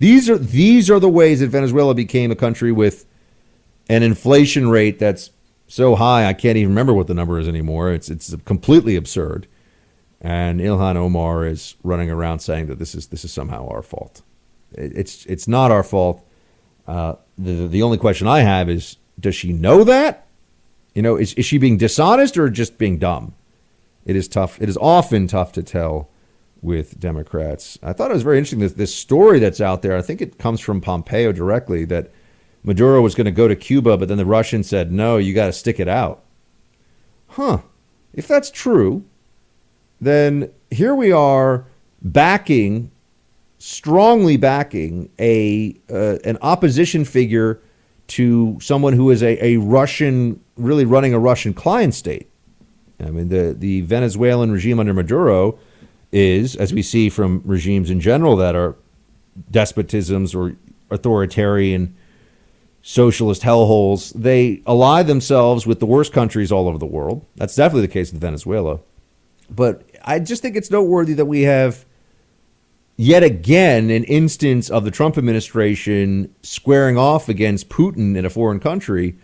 These 0.00 0.28
are 0.28 0.36
these 0.36 0.90
are 0.90 0.98
the 0.98 1.08
ways 1.08 1.40
that 1.40 1.48
Venezuela 1.48 1.94
became 1.94 2.32
a 2.32 2.36
country 2.36 2.72
with 2.72 3.06
an 3.88 4.02
inflation 4.02 4.68
rate 4.68 4.98
that's 4.98 5.30
so 5.68 5.96
high 5.96 6.26
I 6.26 6.32
can't 6.32 6.56
even 6.56 6.70
remember 6.70 6.94
what 6.94 7.06
the 7.06 7.14
number 7.14 7.38
is 7.38 7.48
anymore. 7.48 7.92
It's 7.92 8.08
it's 8.08 8.34
completely 8.44 8.96
absurd. 8.96 9.46
And 10.20 10.60
Ilhan 10.60 10.96
Omar 10.96 11.46
is 11.46 11.76
running 11.82 12.10
around 12.10 12.38
saying 12.40 12.66
that 12.66 12.78
this 12.78 12.94
is 12.94 13.08
this 13.08 13.24
is 13.24 13.32
somehow 13.32 13.68
our 13.68 13.82
fault. 13.82 14.22
It's 14.72 15.26
it's 15.26 15.46
not 15.46 15.70
our 15.70 15.82
fault. 15.82 16.26
Uh, 16.86 17.16
the 17.36 17.66
the 17.66 17.82
only 17.82 17.98
question 17.98 18.26
I 18.26 18.40
have 18.40 18.70
is, 18.70 18.96
does 19.18 19.34
she 19.34 19.52
know 19.52 19.84
that, 19.84 20.26
You 20.94 21.02
know, 21.02 21.16
is, 21.16 21.34
is 21.34 21.44
she 21.44 21.58
being 21.58 21.76
dishonest 21.76 22.38
or 22.38 22.48
just 22.48 22.78
being 22.78 22.98
dumb? 22.98 23.34
It 24.06 24.16
is 24.16 24.28
tough. 24.28 24.60
It 24.62 24.68
is 24.68 24.78
often 24.78 25.26
tough 25.26 25.52
to 25.52 25.62
tell 25.62 26.08
with 26.62 26.98
Democrats. 26.98 27.78
I 27.82 27.92
thought 27.92 28.10
it 28.10 28.14
was 28.14 28.22
very 28.22 28.38
interesting 28.38 28.60
this, 28.60 28.72
this 28.72 28.94
story 28.94 29.38
that's 29.38 29.60
out 29.60 29.82
there. 29.82 29.96
I 29.96 30.00
think 30.02 30.22
it 30.22 30.38
comes 30.38 30.60
from 30.60 30.80
Pompeo 30.80 31.32
directly 31.32 31.84
that 31.86 32.10
Maduro 32.66 33.00
was 33.00 33.14
going 33.14 33.24
to 33.26 33.30
go 33.30 33.46
to 33.46 33.54
Cuba, 33.56 33.96
but 33.96 34.08
then 34.08 34.18
the 34.18 34.26
Russians 34.26 34.68
said, 34.68 34.90
no, 34.90 35.16
you 35.16 35.32
got 35.32 35.46
to 35.46 35.52
stick 35.52 35.78
it 35.78 35.88
out. 35.88 36.24
Huh. 37.28 37.60
If 38.12 38.26
that's 38.26 38.50
true, 38.50 39.04
then 40.00 40.50
here 40.70 40.94
we 40.94 41.12
are 41.12 41.64
backing, 42.02 42.90
strongly 43.58 44.36
backing 44.36 45.10
a 45.18 45.76
uh, 45.88 46.18
an 46.24 46.38
opposition 46.42 47.04
figure 47.04 47.60
to 48.08 48.58
someone 48.60 48.94
who 48.94 49.10
is 49.10 49.22
a, 49.22 49.44
a 49.44 49.56
Russian, 49.58 50.40
really 50.56 50.84
running 50.84 51.14
a 51.14 51.18
Russian 51.18 51.54
client 51.54 51.94
state. 51.94 52.28
I 52.98 53.10
mean, 53.10 53.28
the, 53.28 53.54
the 53.56 53.82
Venezuelan 53.82 54.50
regime 54.50 54.80
under 54.80 54.94
Maduro 54.94 55.58
is, 56.10 56.56
as 56.56 56.72
we 56.72 56.82
see 56.82 57.10
from 57.10 57.42
regimes 57.44 57.90
in 57.90 58.00
general 58.00 58.36
that 58.36 58.56
are 58.56 58.74
despotisms 59.52 60.34
or 60.34 60.56
authoritarian 60.90 61.94
socialist 62.88 63.42
hellholes, 63.42 64.12
they 64.14 64.62
ally 64.64 65.02
themselves 65.02 65.66
with 65.66 65.80
the 65.80 65.86
worst 65.86 66.12
countries 66.12 66.52
all 66.52 66.68
over 66.68 66.78
the 66.78 66.86
world. 66.86 67.26
That's 67.34 67.56
definitely 67.56 67.80
the 67.80 67.92
case 67.92 68.12
with 68.12 68.20
Venezuela. 68.20 68.78
But 69.50 69.82
I 70.04 70.20
just 70.20 70.40
think 70.40 70.54
it's 70.54 70.70
noteworthy 70.70 71.12
that 71.14 71.24
we 71.24 71.42
have 71.42 71.84
yet 72.96 73.24
again 73.24 73.90
an 73.90 74.04
instance 74.04 74.70
of 74.70 74.84
the 74.84 74.92
Trump 74.92 75.18
administration 75.18 76.32
squaring 76.44 76.96
off 76.96 77.28
against 77.28 77.68
Putin 77.68 78.16
in 78.16 78.24
a 78.24 78.30
foreign 78.30 78.60
country 78.60 79.18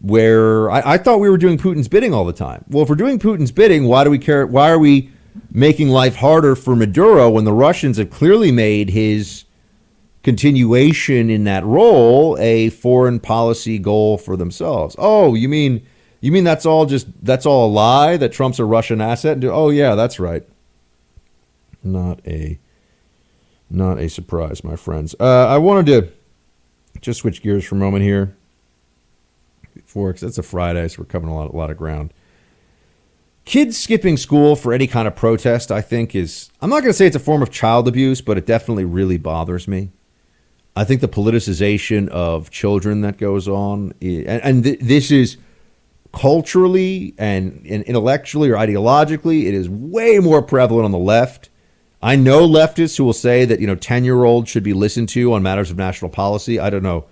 where 0.00 0.70
I, 0.70 0.92
I, 0.92 0.98
thought 0.98 1.18
we 1.18 1.28
were 1.28 1.38
doing 1.38 1.58
Putin's 1.58 1.88
bidding 1.88 2.14
all 2.14 2.24
the 2.24 2.32
time. 2.32 2.64
Well, 2.68 2.84
if 2.84 2.88
we're 2.88 2.94
doing 2.94 3.18
Putin's 3.18 3.50
bidding, 3.50 3.86
why 3.86 4.04
do 4.04 4.10
we 4.10 4.18
care? 4.18 4.46
Why 4.46 4.70
are 4.70 4.78
we 4.78 5.10
making 5.50 5.88
life 5.88 6.14
harder 6.14 6.54
for 6.54 6.76
Maduro 6.76 7.28
when 7.30 7.44
the 7.44 7.52
Russians 7.52 7.98
have 7.98 8.10
clearly 8.10 8.52
made 8.52 8.90
his 8.90 9.44
continuation 10.22 11.30
in 11.30 11.44
that 11.44 11.64
role 11.64 12.36
a 12.38 12.70
foreign 12.70 13.20
policy 13.20 13.78
goal 13.78 14.18
for 14.18 14.36
themselves? 14.36 14.94
Oh, 14.98 15.34
you 15.34 15.48
mean 15.48 15.86
you 16.20 16.30
mean 16.32 16.44
that's 16.44 16.64
all 16.64 16.86
just 16.86 17.06
that's 17.24 17.46
all 17.46 17.66
a 17.66 17.72
lie 17.72 18.16
that 18.16 18.32
Trump's 18.32 18.58
a 18.58 18.64
Russian 18.64 19.00
asset? 19.00 19.42
Oh 19.44 19.70
yeah, 19.70 19.94
that's 19.94 20.20
right. 20.20 20.44
Not 21.82 22.20
a 22.26 22.58
not 23.68 23.98
a 23.98 24.08
surprise, 24.08 24.62
my 24.62 24.76
friends. 24.76 25.14
Uh, 25.18 25.46
I 25.48 25.58
wanted 25.58 25.86
to 25.86 26.12
just 27.00 27.20
switch 27.20 27.42
gears 27.42 27.64
for 27.64 27.74
a 27.74 27.78
moment 27.78 28.04
here 28.04 28.36
before 29.74 30.10
because 30.10 30.22
it's 30.22 30.38
a 30.38 30.42
Friday, 30.42 30.86
so 30.88 31.02
we're 31.02 31.06
covering 31.06 31.32
a 31.32 31.36
lot, 31.36 31.52
a 31.52 31.56
lot 31.56 31.70
of 31.70 31.76
ground. 31.76 32.12
Kids 33.44 33.76
skipping 33.76 34.16
school 34.16 34.54
for 34.54 34.72
any 34.72 34.86
kind 34.86 35.08
of 35.08 35.16
protest, 35.16 35.72
I 35.72 35.80
think, 35.80 36.14
is 36.14 36.50
I'm 36.60 36.70
not 36.70 36.80
going 36.80 36.92
to 36.92 36.96
say 36.96 37.06
it's 37.06 37.16
a 37.16 37.20
form 37.20 37.42
of 37.42 37.50
child 37.50 37.88
abuse, 37.88 38.20
but 38.20 38.38
it 38.38 38.46
definitely 38.46 38.84
really 38.84 39.16
bothers 39.16 39.66
me. 39.66 39.90
I 40.74 40.84
think 40.84 41.00
the 41.00 41.08
politicization 41.08 42.08
of 42.08 42.50
children 42.50 43.02
that 43.02 43.18
goes 43.18 43.46
on, 43.46 43.92
and, 44.00 44.26
and 44.26 44.64
th- 44.64 44.80
this 44.80 45.10
is 45.10 45.36
culturally 46.12 47.14
and, 47.18 47.66
and 47.66 47.82
intellectually 47.84 48.50
or 48.50 48.56
ideologically, 48.56 49.46
it 49.46 49.54
is 49.54 49.68
way 49.68 50.18
more 50.18 50.42
prevalent 50.42 50.84
on 50.84 50.92
the 50.92 50.98
left. 50.98 51.50
I 52.02 52.16
know 52.16 52.48
leftists 52.48 52.96
who 52.96 53.04
will 53.04 53.12
say 53.12 53.44
that 53.44 53.60
you 53.60 53.66
know 53.66 53.76
ten 53.76 54.04
year 54.04 54.24
olds 54.24 54.50
should 54.50 54.64
be 54.64 54.72
listened 54.72 55.08
to 55.10 55.32
on 55.34 55.42
matters 55.42 55.70
of 55.70 55.76
national 55.76 56.10
policy. 56.10 56.58
I 56.58 56.68
don't 56.68 56.82
know 56.82 57.04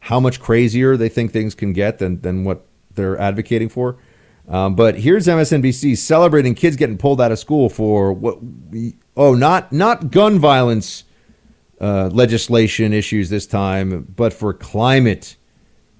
how 0.00 0.20
much 0.20 0.40
crazier 0.40 0.96
they 0.96 1.08
think 1.08 1.32
things 1.32 1.54
can 1.54 1.72
get 1.72 1.98
than 1.98 2.20
than 2.20 2.44
what 2.44 2.64
they're 2.94 3.18
advocating 3.18 3.68
for. 3.68 3.96
Um, 4.48 4.76
but 4.76 5.00
here's 5.00 5.26
MSNBC 5.26 5.98
celebrating 5.98 6.54
kids 6.54 6.76
getting 6.76 6.96
pulled 6.96 7.20
out 7.20 7.32
of 7.32 7.38
school 7.40 7.68
for 7.68 8.12
what? 8.12 8.38
Oh, 9.16 9.34
not 9.34 9.72
not 9.72 10.12
gun 10.12 10.38
violence 10.38 11.02
uh, 11.80 12.08
legislation 12.12 12.92
issues 12.92 13.30
this 13.30 13.46
time, 13.46 14.12
but 14.14 14.32
for 14.32 14.52
climate 14.52 15.36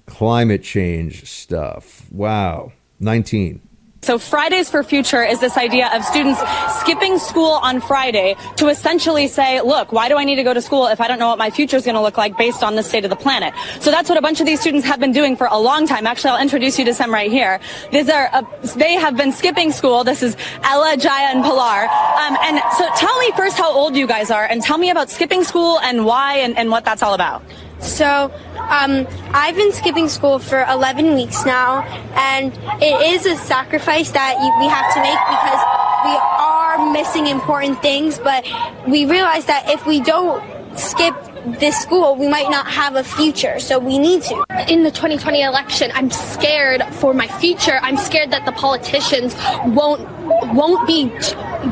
climate 0.05 0.63
change 0.63 1.29
stuff. 1.29 2.09
Wow, 2.11 2.71
nineteen. 2.99 3.66
So 4.07 4.17
Fridays 4.17 4.69
for 4.69 4.83
Future 4.83 5.21
is 5.21 5.41
this 5.41 5.57
idea 5.57 5.89
of 5.93 6.01
students 6.01 6.39
skipping 6.79 7.19
school 7.19 7.59
on 7.61 7.81
Friday 7.81 8.37
to 8.55 8.69
essentially 8.69 9.27
say, 9.27 9.59
look, 9.59 9.91
why 9.91 10.07
do 10.07 10.15
I 10.15 10.23
need 10.23 10.37
to 10.37 10.43
go 10.43 10.53
to 10.53 10.61
school 10.61 10.87
if 10.87 11.01
I 11.01 11.09
don't 11.09 11.19
know 11.19 11.27
what 11.27 11.37
my 11.37 11.49
future 11.49 11.75
is 11.75 11.83
going 11.83 11.95
to 11.95 12.01
look 12.01 12.17
like 12.17 12.37
based 12.37 12.63
on 12.63 12.75
the 12.75 12.83
state 12.83 13.03
of 13.03 13.09
the 13.09 13.17
planet? 13.17 13.53
So 13.81 13.91
that's 13.91 14.07
what 14.07 14.17
a 14.17 14.21
bunch 14.21 14.39
of 14.39 14.45
these 14.45 14.61
students 14.61 14.87
have 14.87 15.01
been 15.01 15.11
doing 15.11 15.35
for 15.35 15.47
a 15.51 15.59
long 15.59 15.87
time. 15.87 16.07
Actually, 16.07 16.29
I'll 16.29 16.41
introduce 16.41 16.79
you 16.79 16.85
to 16.85 16.93
some 16.93 17.13
right 17.13 17.29
here. 17.29 17.59
These 17.91 18.07
are, 18.07 18.29
uh, 18.31 18.43
they 18.77 18.93
have 18.93 19.17
been 19.17 19.33
skipping 19.33 19.73
school. 19.73 20.05
This 20.05 20.23
is 20.23 20.37
Ella, 20.63 20.95
Jaya, 20.95 21.27
and 21.35 21.43
Pilar. 21.43 21.89
Um, 21.89 22.37
and 22.43 22.61
so 22.77 22.87
tell 22.95 23.19
me 23.19 23.31
first 23.35 23.57
how 23.57 23.73
old 23.73 23.97
you 23.97 24.07
guys 24.07 24.31
are 24.31 24.45
and 24.45 24.63
tell 24.63 24.77
me 24.77 24.89
about 24.89 25.09
skipping 25.09 25.43
school 25.43 25.81
and 25.81 26.05
why 26.05 26.37
and, 26.37 26.57
and 26.57 26.71
what 26.71 26.85
that's 26.85 27.03
all 27.03 27.13
about. 27.13 27.43
So, 27.79 28.31
um, 28.57 29.07
I've 29.33 29.55
been 29.55 29.71
skipping 29.71 30.09
school 30.09 30.39
for 30.39 30.65
11 30.69 31.15
weeks 31.15 31.45
now, 31.45 31.83
and 32.15 32.53
it 32.81 33.13
is 33.13 33.25
a 33.25 33.37
sacrifice 33.37 34.11
that 34.11 34.35
we 34.59 34.67
have 34.67 34.93
to 34.93 34.99
make 35.01 35.19
because 35.29 35.87
we 36.05 36.15
are 36.39 36.91
missing 36.91 37.27
important 37.27 37.81
things, 37.81 38.19
but 38.19 38.45
we 38.87 39.05
realize 39.05 39.45
that 39.45 39.69
if 39.69 39.85
we 39.85 40.01
don't 40.01 40.43
skip 40.77 41.15
this 41.59 41.77
school, 41.77 42.15
we 42.15 42.27
might 42.27 42.49
not 42.49 42.67
have 42.67 42.95
a 42.95 43.03
future, 43.03 43.59
so 43.59 43.79
we 43.79 43.97
need 43.97 44.21
to. 44.23 44.45
In 44.67 44.83
the 44.83 44.91
2020 44.91 45.41
election, 45.41 45.91
I'm 45.93 46.11
scared 46.11 46.83
for 46.95 47.13
my 47.13 47.27
future. 47.27 47.79
I'm 47.81 47.97
scared 47.97 48.31
that 48.31 48.45
the 48.45 48.51
politicians 48.51 49.35
won't 49.65 50.07
won't 50.53 50.85
be 50.85 51.09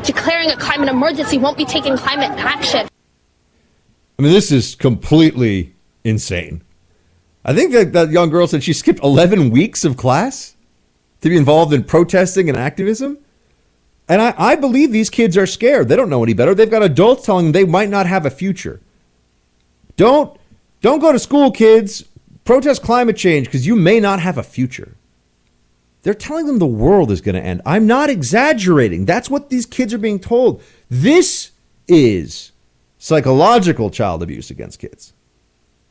declaring 0.02 0.50
a 0.50 0.56
climate 0.56 0.88
emergency, 0.88 1.38
won't 1.38 1.58
be 1.58 1.64
taking 1.64 1.96
climate 1.96 2.30
action. 2.38 2.88
I 4.18 4.22
mean, 4.22 4.32
this 4.32 4.50
is 4.50 4.74
completely 4.74 5.75
insane. 6.06 6.62
I 7.44 7.54
think 7.54 7.72
that, 7.72 7.92
that 7.92 8.10
young 8.10 8.30
girl 8.30 8.46
said 8.46 8.62
she 8.62 8.72
skipped 8.72 9.02
11 9.02 9.50
weeks 9.50 9.84
of 9.84 9.96
class 9.96 10.56
to 11.20 11.28
be 11.28 11.36
involved 11.36 11.72
in 11.72 11.84
protesting 11.84 12.48
and 12.48 12.56
activism. 12.56 13.18
And 14.08 14.22
I, 14.22 14.34
I 14.36 14.56
believe 14.56 14.92
these 14.92 15.10
kids 15.10 15.36
are 15.36 15.46
scared. 15.46 15.88
They 15.88 15.96
don't 15.96 16.10
know 16.10 16.22
any 16.22 16.34
better. 16.34 16.54
They've 16.54 16.70
got 16.70 16.82
adults 16.82 17.26
telling 17.26 17.46
them 17.46 17.52
they 17.52 17.64
might 17.64 17.88
not 17.88 18.06
have 18.06 18.24
a 18.24 18.30
future. 18.30 18.80
Don't 19.96 20.38
don't 20.80 21.00
go 21.00 21.10
to 21.10 21.18
school, 21.18 21.50
kids. 21.50 22.04
Protest 22.44 22.82
climate 22.82 23.16
change 23.16 23.46
because 23.46 23.66
you 23.66 23.74
may 23.74 23.98
not 23.98 24.20
have 24.20 24.38
a 24.38 24.42
future. 24.42 24.96
They're 26.02 26.14
telling 26.14 26.46
them 26.46 26.60
the 26.60 26.66
world 26.66 27.10
is 27.10 27.20
going 27.20 27.34
to 27.34 27.42
end. 27.42 27.62
I'm 27.66 27.88
not 27.88 28.08
exaggerating. 28.10 29.06
That's 29.06 29.28
what 29.28 29.50
these 29.50 29.66
kids 29.66 29.92
are 29.92 29.98
being 29.98 30.20
told. 30.20 30.62
This 30.88 31.50
is 31.88 32.52
psychological 32.98 33.90
child 33.90 34.22
abuse 34.22 34.50
against 34.50 34.78
kids. 34.78 35.12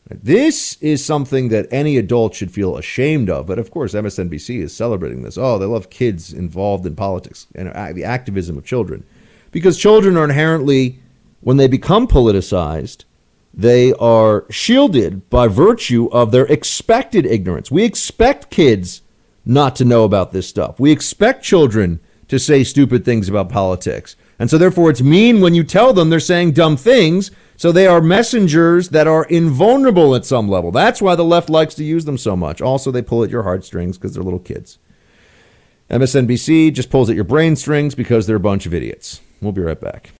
This 0.08 0.78
is 0.82 1.04
something 1.04 1.50
that 1.50 1.68
any 1.72 1.98
adult 1.98 2.36
should 2.36 2.52
feel 2.52 2.78
ashamed 2.78 3.30
of. 3.30 3.48
But 3.48 3.58
of 3.58 3.72
course, 3.72 3.94
MSNBC 3.94 4.62
is 4.62 4.76
celebrating 4.76 5.24
this. 5.24 5.38
Oh, 5.38 5.58
they 5.58 5.66
love 5.66 5.90
kids 5.90 6.32
involved 6.32 6.86
in 6.86 6.96
politics 6.96 7.48
and 7.56 7.70
the 7.96 8.04
activism 8.04 8.58
of 8.58 8.66
children. 8.66 9.04
Because 9.52 9.80
children 9.80 10.16
are 10.16 10.26
inherently, 10.26 11.00
when 11.42 11.58
they 11.58 11.68
become 11.68 12.08
politicized, 12.08 13.06
they 13.52 13.94
are 13.94 14.46
shielded 14.52 15.30
by 15.30 15.48
virtue 15.48 16.08
of 16.12 16.32
their 16.32 16.46
expected 16.46 17.26
ignorance. 17.26 17.72
We 17.72 17.84
expect 17.84 18.52
kids 18.52 19.02
not 19.46 19.76
to 19.78 19.86
know 19.86 20.04
about 20.04 20.34
this 20.34 20.48
stuff. 20.48 20.80
We 20.80 20.92
expect 20.92 21.44
children 21.44 22.00
to 22.28 22.38
say 22.38 22.64
stupid 22.64 23.06
things 23.06 23.30
about 23.30 23.50
politics. 23.50 24.16
And 24.38 24.50
so, 24.50 24.58
therefore, 24.58 24.90
it's 24.90 25.02
mean 25.02 25.40
when 25.40 25.54
you 25.54 25.64
tell 25.64 25.94
them 25.94 26.10
they're 26.10 26.20
saying 26.20 26.52
dumb 26.52 26.76
things 26.76 27.32
so 27.58 27.72
they 27.72 27.88
are 27.88 28.02
messengers 28.02 28.90
that 28.90 29.08
are 29.08 29.26
invulnerable 29.26 30.16
at 30.16 30.26
some 30.26 30.50
level. 30.50 30.72
That's 30.72 31.02
why 31.02 31.16
the 31.16 31.24
left 31.24 31.50
likes 31.50 31.76
to 31.76 31.84
use 31.84 32.06
them 32.06 32.18
so 32.18 32.36
much. 32.36 32.62
Also, 32.62 32.92
they 32.92 33.02
pull 33.02 33.24
at 33.24 33.30
your 33.30 33.44
heartstrings 33.44 33.98
because 33.98 34.14
they're 34.14 34.24
little 34.24 34.40
kids. 34.40 34.78
MSNBC 35.90 36.74
just 36.74 36.90
pulls 36.90 37.10
at 37.10 37.16
your 37.16 37.24
brain 37.24 37.56
strings 37.56 37.96
because 37.96 38.28
they're 38.28 38.36
a 38.36 38.40
bunch 38.40 38.66
of 38.66 38.74
idiots. 38.74 39.22
We'll 39.42 39.52
be 39.52 39.62
right 39.62 39.80
back. 39.80 40.12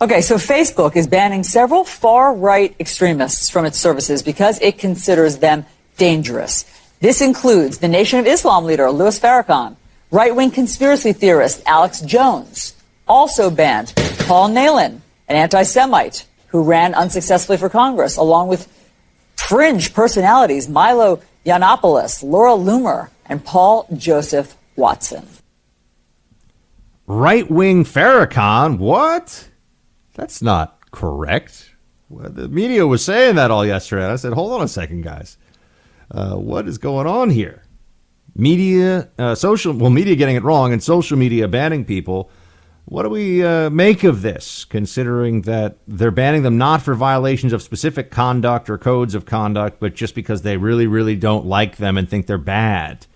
Okay, 0.00 0.20
so 0.20 0.36
Facebook 0.36 0.96
is 0.96 1.06
banning 1.06 1.42
several 1.42 1.84
far 1.84 2.34
right 2.34 2.74
extremists 2.78 3.48
from 3.48 3.64
its 3.64 3.78
services 3.78 4.22
because 4.22 4.60
it 4.60 4.78
considers 4.78 5.38
them 5.38 5.64
dangerous. 5.96 6.64
This 7.00 7.20
includes 7.20 7.78
the 7.78 7.88
Nation 7.88 8.18
of 8.18 8.26
Islam 8.26 8.64
leader 8.64 8.90
Louis 8.90 9.18
Farrakhan, 9.18 9.76
right 10.10 10.34
wing 10.34 10.50
conspiracy 10.50 11.12
theorist 11.12 11.62
Alex 11.66 12.00
Jones, 12.02 12.74
also 13.08 13.50
banned 13.50 13.92
Paul 14.20 14.50
Nehlen, 14.50 15.00
an 15.28 15.36
anti 15.36 15.62
Semite 15.62 16.26
who 16.54 16.62
ran 16.62 16.94
unsuccessfully 16.94 17.58
for 17.58 17.68
Congress, 17.68 18.16
along 18.16 18.46
with 18.46 18.68
fringe 19.34 19.92
personalities 19.92 20.68
Milo 20.68 21.20
Yiannopoulos, 21.44 22.22
Laura 22.22 22.52
Loomer, 22.52 23.08
and 23.26 23.44
Paul 23.44 23.88
Joseph 23.96 24.56
Watson. 24.76 25.26
Right 27.08 27.50
wing 27.50 27.82
Farrakhan? 27.82 28.78
What? 28.78 29.48
That's 30.14 30.40
not 30.40 30.92
correct. 30.92 31.72
Well, 32.08 32.30
the 32.30 32.48
media 32.48 32.86
was 32.86 33.04
saying 33.04 33.34
that 33.34 33.50
all 33.50 33.66
yesterday. 33.66 34.06
I 34.06 34.14
said, 34.14 34.34
hold 34.34 34.52
on 34.52 34.62
a 34.62 34.68
second, 34.68 35.02
guys. 35.02 35.36
Uh, 36.08 36.36
what 36.36 36.68
is 36.68 36.78
going 36.78 37.08
on 37.08 37.30
here? 37.30 37.64
media, 38.36 39.08
uh, 39.18 39.34
social, 39.34 39.72
well, 39.72 39.90
media 39.90 40.16
getting 40.16 40.36
it 40.36 40.42
wrong 40.42 40.72
and 40.72 40.82
social 40.82 41.16
media 41.18 41.48
banning 41.48 41.84
people. 41.84 42.30
What 42.86 43.04
do 43.04 43.08
we 43.08 43.42
uh, 43.42 43.70
make 43.70 44.04
of 44.04 44.20
this, 44.20 44.66
considering 44.66 45.42
that 45.42 45.78
they're 45.88 46.10
banning 46.10 46.42
them 46.42 46.58
not 46.58 46.82
for 46.82 46.94
violations 46.94 47.54
of 47.54 47.62
specific 47.62 48.10
conduct 48.10 48.68
or 48.68 48.76
codes 48.76 49.14
of 49.14 49.24
conduct, 49.24 49.80
but 49.80 49.94
just 49.94 50.14
because 50.14 50.42
they 50.42 50.58
really, 50.58 50.86
really 50.86 51.16
don't 51.16 51.46
like 51.46 51.76
them 51.76 51.96
and 51.96 52.08
think 52.08 52.26
they're 52.26 52.36
bad? 52.36 53.06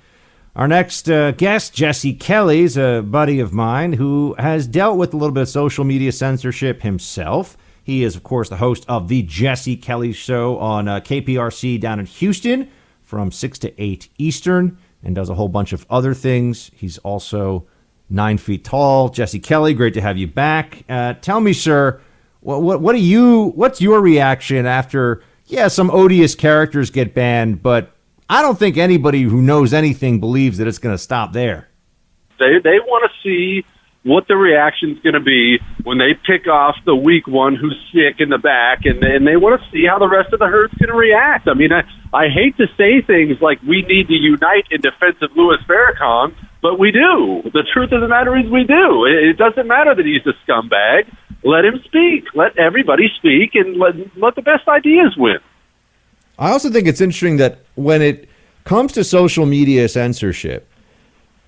Our 0.57 0.67
next 0.67 1.11
uh, 1.11 1.33
guest, 1.33 1.75
Jesse 1.75 2.15
Kelly, 2.15 2.61
is 2.61 2.79
a 2.79 3.03
buddy 3.03 3.41
of 3.41 3.53
mine 3.53 3.93
who 3.93 4.35
has 4.39 4.67
dealt 4.67 4.97
with 4.97 5.13
a 5.13 5.19
little 5.19 5.35
bit 5.35 5.43
of 5.43 5.49
social 5.51 5.85
media 5.85 6.13
censorship 6.13 6.81
himself. 6.81 7.59
He 7.85 8.03
is, 8.05 8.17
of 8.17 8.23
course, 8.23 8.49
the 8.49 8.57
host 8.57 8.87
of 8.89 9.09
The 9.09 9.23
Jesse 9.23 9.77
Kelly 9.77 10.13
Show 10.13 10.59
on 10.59 10.89
uh, 10.89 11.01
KPRC 11.01 11.79
down 11.79 12.01
in 12.01 12.07
Houston 12.07 12.71
from 13.03 13.31
6 13.31 13.59
to 13.61 13.83
8 13.83 14.09
Eastern 14.17 14.79
and 15.03 15.15
does 15.15 15.29
a 15.29 15.35
whole 15.35 15.49
bunch 15.49 15.75
of 15.75 15.87
other 15.89 16.15
things. 16.15 16.71
He's 16.75 16.99
also 16.99 17.67
nine 18.11 18.39
feet 18.39 18.65
tall. 18.65 19.09
Jesse 19.09 19.41
Kelly, 19.41 19.75
great 19.75 19.95
to 19.95 20.01
have 20.01 20.17
you 20.17 20.27
back. 20.27 20.85
Uh, 20.89 21.15
tell 21.15 21.41
me, 21.41 21.53
sir, 21.53 22.01
what, 22.41 22.63
what, 22.63 22.81
what 22.81 22.93
do 22.95 23.01
you? 23.01 23.53
What's 23.55 23.81
your 23.81 24.01
reaction 24.01 24.67
after? 24.67 25.23
Yeah, 25.47 25.69
some 25.69 25.91
odious 25.91 26.35
characters 26.35 26.91
get 26.91 27.15
banned, 27.15 27.63
but 27.63 27.93
I 28.29 28.43
don't 28.43 28.59
think 28.59 28.77
anybody 28.77 29.23
who 29.23 29.41
knows 29.41 29.73
anything 29.73 30.21
believes 30.21 30.59
that 30.59 30.67
it's 30.67 30.79
going 30.79 30.95
to 30.95 31.03
stop 31.03 31.33
there. 31.33 31.69
They 32.39 32.59
they 32.63 32.79
want 32.81 33.11
to 33.11 33.23
see 33.23 33.65
what 34.09 34.27
the 34.27 34.37
reaction's 34.37 34.99
going 35.01 35.15
to 35.15 35.21
be 35.21 35.59
when 35.85 35.99
they 35.99 36.15
pick 36.27 36.49
off 36.49 36.77
the 36.85 36.97
weak 36.97 37.27
one 37.27 37.55
who's 37.55 37.77
sick 37.93 38.17
in 38.19 38.31
the 38.31 38.39
back, 38.39 38.85
and 38.85 39.03
and 39.05 39.27
they 39.27 39.37
want 39.37 39.61
to 39.61 39.71
see 39.71 39.85
how 39.87 39.99
the 39.99 40.09
rest 40.09 40.33
of 40.33 40.39
the 40.39 40.47
herd's 40.47 40.75
going 40.75 40.89
to 40.89 40.97
react. 40.97 41.47
I 41.47 41.55
mean, 41.55 41.71
I 41.73 41.83
I 42.13 42.29
hate 42.29 42.57
to 42.57 42.67
say 42.77 43.03
things 43.03 43.41
like 43.41 43.61
we 43.63 43.83
need 43.83 44.09
to 44.09 44.15
unite 44.15 44.67
in 44.71 44.81
defense 44.81 45.17
of 45.21 45.31
Louis 45.37 45.59
Farrakhan, 45.69 46.35
but 46.63 46.79
we 46.79 46.91
do. 46.91 47.43
The 47.53 47.65
truth 47.73 47.93
of 47.93 48.01
the 48.01 48.09
matter 48.09 48.37
is 48.37 48.51
we 48.51 48.65
do. 48.65 49.05
It, 49.05 49.31
it 49.31 49.37
doesn't 49.37 49.69
matter 49.69 49.95
that 49.95 50.05
he's 50.05 50.27
a 50.27 50.35
scumbag. 50.43 51.13
Let 51.45 51.65
him 51.65 51.81
speak. 51.85 52.25
Let 52.35 52.59
everybody 52.59 53.09
speak, 53.19 53.55
and 53.55 53.77
let 53.77 53.95
let 54.17 54.35
the 54.35 54.43
best 54.43 54.67
ideas 54.67 55.15
win. 55.17 55.39
I 56.39 56.51
also 56.51 56.71
think 56.71 56.87
it's 56.89 57.01
interesting 57.01 57.37
that 57.39 57.61
when 57.75 58.01
it 58.01 58.29
comes 58.65 58.93
to 58.93 59.05
social 59.05 59.45
media 59.45 59.89
censorship, 59.89 60.69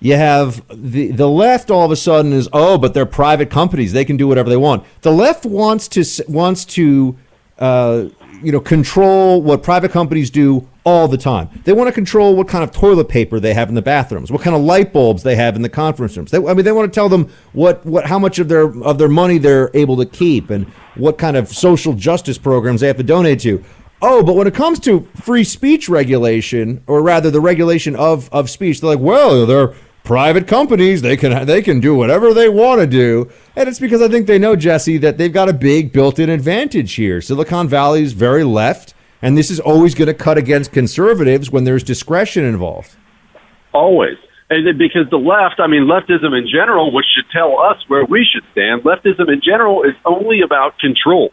you 0.01 0.15
have 0.15 0.63
the 0.69 1.11
the 1.11 1.29
left 1.29 1.69
all 1.69 1.85
of 1.85 1.91
a 1.91 1.95
sudden 1.95 2.33
is 2.33 2.49
oh, 2.51 2.77
but 2.79 2.93
they're 2.95 3.05
private 3.05 3.51
companies; 3.51 3.93
they 3.93 4.03
can 4.03 4.17
do 4.17 4.27
whatever 4.27 4.49
they 4.49 4.57
want. 4.57 4.83
The 5.01 5.11
left 5.11 5.45
wants 5.45 5.87
to 5.89 6.03
wants 6.27 6.65
to 6.65 7.15
uh, 7.59 8.05
you 8.41 8.51
know 8.51 8.59
control 8.59 9.43
what 9.43 9.61
private 9.61 9.91
companies 9.91 10.31
do 10.31 10.67
all 10.83 11.07
the 11.07 11.19
time. 11.19 11.49
They 11.65 11.73
want 11.73 11.87
to 11.87 11.91
control 11.91 12.35
what 12.35 12.47
kind 12.47 12.63
of 12.63 12.71
toilet 12.71 13.09
paper 13.09 13.39
they 13.39 13.53
have 13.53 13.69
in 13.69 13.75
the 13.75 13.81
bathrooms, 13.83 14.31
what 14.31 14.41
kind 14.41 14.55
of 14.55 14.63
light 14.63 14.91
bulbs 14.91 15.21
they 15.21 15.35
have 15.35 15.55
in 15.55 15.61
the 15.61 15.69
conference 15.69 16.17
rooms. 16.17 16.31
They, 16.31 16.39
I 16.39 16.55
mean, 16.55 16.65
they 16.65 16.71
want 16.71 16.91
to 16.91 16.95
tell 16.95 17.07
them 17.07 17.31
what 17.53 17.85
what 17.85 18.07
how 18.07 18.17
much 18.17 18.39
of 18.39 18.47
their 18.47 18.75
of 18.83 18.97
their 18.97 19.07
money 19.07 19.37
they're 19.37 19.69
able 19.75 19.97
to 19.97 20.05
keep 20.07 20.49
and 20.49 20.65
what 20.95 21.19
kind 21.19 21.37
of 21.37 21.47
social 21.47 21.93
justice 21.93 22.39
programs 22.39 22.81
they 22.81 22.87
have 22.87 22.97
to 22.97 23.03
donate 23.03 23.41
to. 23.41 23.63
Oh, 24.03 24.23
but 24.23 24.33
when 24.33 24.47
it 24.47 24.55
comes 24.55 24.79
to 24.79 25.07
free 25.13 25.43
speech 25.43 25.87
regulation, 25.87 26.83
or 26.87 27.03
rather 27.03 27.29
the 27.29 27.39
regulation 27.39 27.95
of, 27.95 28.33
of 28.33 28.49
speech, 28.49 28.81
they're 28.81 28.89
like, 28.89 28.99
well, 28.99 29.45
they're 29.45 29.75
private 30.03 30.47
companies. 30.47 31.01
They 31.01 31.17
can 31.17 31.45
they 31.45 31.61
can 31.61 31.79
do 31.79 31.95
whatever 31.95 32.33
they 32.33 32.49
want 32.49 32.81
to 32.81 32.87
do, 32.87 33.31
and 33.55 33.67
it's 33.67 33.79
because 33.79 34.01
I 34.01 34.07
think 34.07 34.27
they 34.27 34.39
know 34.39 34.55
Jesse 34.55 34.97
that 34.99 35.17
they've 35.17 35.33
got 35.33 35.49
a 35.49 35.53
big 35.53 35.91
built-in 35.91 36.29
advantage 36.29 36.93
here. 36.93 37.21
Silicon 37.21 37.67
Valley 37.67 38.03
is 38.03 38.13
very 38.13 38.43
left, 38.43 38.93
and 39.21 39.37
this 39.37 39.49
is 39.49 39.59
always 39.59 39.95
going 39.95 40.07
to 40.07 40.13
cut 40.13 40.37
against 40.37 40.71
conservatives 40.71 41.51
when 41.51 41.63
there's 41.63 41.83
discretion 41.83 42.43
involved. 42.43 42.95
Always. 43.73 44.17
And 44.49 44.77
because 44.77 45.09
the 45.09 45.17
left, 45.17 45.61
I 45.61 45.67
mean, 45.67 45.83
leftism 45.83 46.37
in 46.37 46.45
general, 46.45 46.91
which 46.93 47.05
should 47.15 47.29
tell 47.31 47.57
us 47.57 47.77
where 47.87 48.03
we 48.03 48.27
should 48.29 48.43
stand, 48.51 48.83
leftism 48.83 49.31
in 49.31 49.39
general 49.41 49.83
is 49.83 49.95
only 50.03 50.41
about 50.41 50.77
control. 50.77 51.31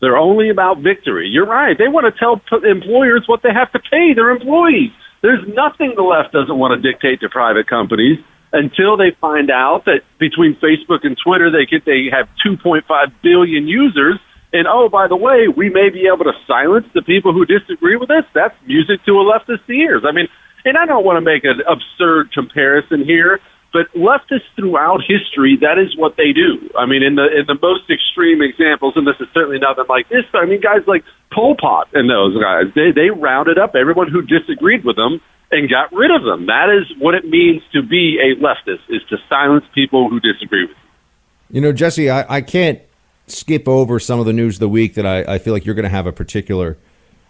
They're 0.00 0.16
only 0.16 0.50
about 0.50 0.78
victory. 0.78 1.28
You're 1.28 1.46
right. 1.46 1.78
They 1.78 1.86
want 1.86 2.12
to 2.12 2.18
tell 2.18 2.40
employers 2.64 3.22
what 3.26 3.42
they 3.42 3.52
have 3.52 3.70
to 3.70 3.78
pay 3.78 4.14
their 4.14 4.30
employees. 4.30 4.90
There's 5.26 5.42
nothing 5.58 5.98
the 5.98 6.06
left 6.06 6.30
doesn't 6.30 6.54
want 6.54 6.78
to 6.78 6.78
dictate 6.78 7.18
to 7.18 7.28
private 7.28 7.66
companies 7.66 8.22
until 8.52 8.96
they 8.96 9.10
find 9.20 9.50
out 9.50 9.82
that 9.90 10.06
between 10.22 10.54
Facebook 10.62 11.02
and 11.02 11.18
Twitter 11.18 11.50
they 11.50 11.66
get 11.66 11.82
they 11.82 12.06
have 12.14 12.30
2.5 12.46 12.86
billion 13.26 13.66
users. 13.66 14.22
And 14.52 14.70
oh, 14.70 14.88
by 14.88 15.08
the 15.10 15.16
way, 15.16 15.50
we 15.50 15.68
may 15.68 15.90
be 15.90 16.06
able 16.06 16.30
to 16.30 16.36
silence 16.46 16.86
the 16.94 17.02
people 17.02 17.34
who 17.34 17.42
disagree 17.42 17.96
with 17.96 18.08
us. 18.08 18.22
That's 18.38 18.54
music 18.70 19.02
to 19.06 19.18
a 19.18 19.26
leftist 19.26 19.66
ears. 19.66 20.06
I 20.06 20.12
mean, 20.14 20.28
and 20.64 20.78
I 20.78 20.86
don't 20.86 21.04
want 21.04 21.16
to 21.16 21.26
make 21.26 21.42
an 21.42 21.58
absurd 21.66 22.30
comparison 22.30 23.02
here, 23.02 23.40
but 23.76 23.92
leftists 23.92 24.48
throughout 24.56 25.02
history, 25.06 25.58
that 25.60 25.76
is 25.76 25.94
what 25.98 26.16
they 26.16 26.32
do. 26.32 26.70
I 26.78 26.86
mean, 26.86 27.02
in 27.02 27.14
the 27.14 27.28
in 27.28 27.44
the 27.46 27.58
most 27.60 27.90
extreme 27.90 28.40
examples, 28.40 28.94
and 28.96 29.06
this 29.06 29.16
is 29.20 29.28
certainly 29.34 29.58
nothing 29.58 29.84
like 29.86 30.08
this. 30.08 30.24
I 30.32 30.46
mean, 30.46 30.62
guys 30.62 30.80
like 30.86 31.04
Pol 31.30 31.56
Pot 31.60 31.88
and 31.92 32.08
those 32.08 32.40
guys, 32.40 32.72
they 32.74 32.90
they 32.90 33.10
rounded 33.10 33.58
up 33.58 33.76
everyone 33.76 34.08
who 34.08 34.22
disagreed 34.22 34.82
with 34.82 34.96
them 34.96 35.20
and 35.52 35.68
got 35.68 35.92
rid 35.92 36.10
of 36.10 36.24
them. 36.24 36.46
That 36.46 36.72
is 36.72 36.88
what 36.96 37.14
it 37.14 37.28
means 37.28 37.60
to 37.74 37.82
be 37.82 38.16
a 38.16 38.40
leftist: 38.40 38.80
is 38.88 39.02
to 39.10 39.18
silence 39.28 39.66
people 39.74 40.08
who 40.08 40.20
disagree 40.20 40.62
with 40.64 40.76
you. 40.76 41.56
You 41.56 41.60
know, 41.60 41.72
Jesse, 41.72 42.08
I, 42.08 42.36
I 42.36 42.40
can't 42.40 42.80
skip 43.26 43.68
over 43.68 44.00
some 44.00 44.20
of 44.20 44.24
the 44.24 44.32
news 44.32 44.56
of 44.56 44.60
the 44.60 44.70
week 44.70 44.94
that 44.94 45.04
I, 45.04 45.34
I 45.34 45.38
feel 45.38 45.52
like 45.52 45.66
you're 45.66 45.74
going 45.74 45.84
to 45.84 45.90
have 45.90 46.06
a 46.06 46.12
particular, 46.12 46.78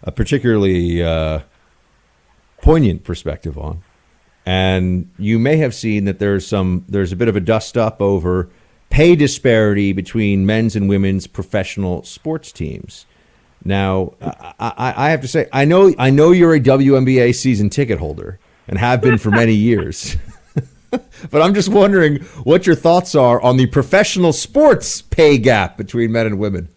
a 0.01 0.13
particularly 0.13 1.03
uh, 1.03 1.41
poignant 2.61 3.03
perspective 3.03 3.57
on. 3.57 3.83
And 4.47 5.11
you 5.19 5.39
may 5.39 5.57
have 5.57 5.75
seen 5.75 6.05
that 6.05 6.19
there's 6.19 6.47
some 6.47 6.85
there's 6.87 7.11
a 7.11 7.17
bit 7.17 7.27
of 7.27 7.35
a 7.35 7.41
dust 7.41 7.75
up 7.75 8.01
over 8.01 8.47
pay 8.89 9.13
disparity 9.13 9.91
between 9.91 10.45
men's 10.45 10.73
and 10.73 10.87
women's 10.87 11.27
professional 11.27 12.01
sports 12.03 12.53
teams. 12.53 13.05
Now, 13.65 14.13
I, 14.21 14.93
I 14.95 15.09
have 15.09 15.19
to 15.19 15.27
say, 15.27 15.49
I 15.51 15.65
know 15.65 15.93
I 15.99 16.11
know 16.11 16.31
you're 16.31 16.53
a 16.53 16.61
WNBA 16.61 17.35
season 17.35 17.69
ticket 17.69 17.99
holder 17.99 18.39
and 18.69 18.79
have 18.79 19.01
been 19.01 19.17
for 19.17 19.31
many 19.31 19.53
years. 19.53 20.15
but 20.91 21.41
I'm 21.41 21.53
just 21.53 21.67
wondering 21.67 22.23
what 22.45 22.65
your 22.65 22.77
thoughts 22.77 23.15
are 23.15 23.41
on 23.41 23.57
the 23.57 23.65
professional 23.65 24.31
sports 24.31 25.01
pay 25.01 25.37
gap 25.37 25.75
between 25.75 26.13
men 26.13 26.25
and 26.25 26.39
women. 26.39 26.69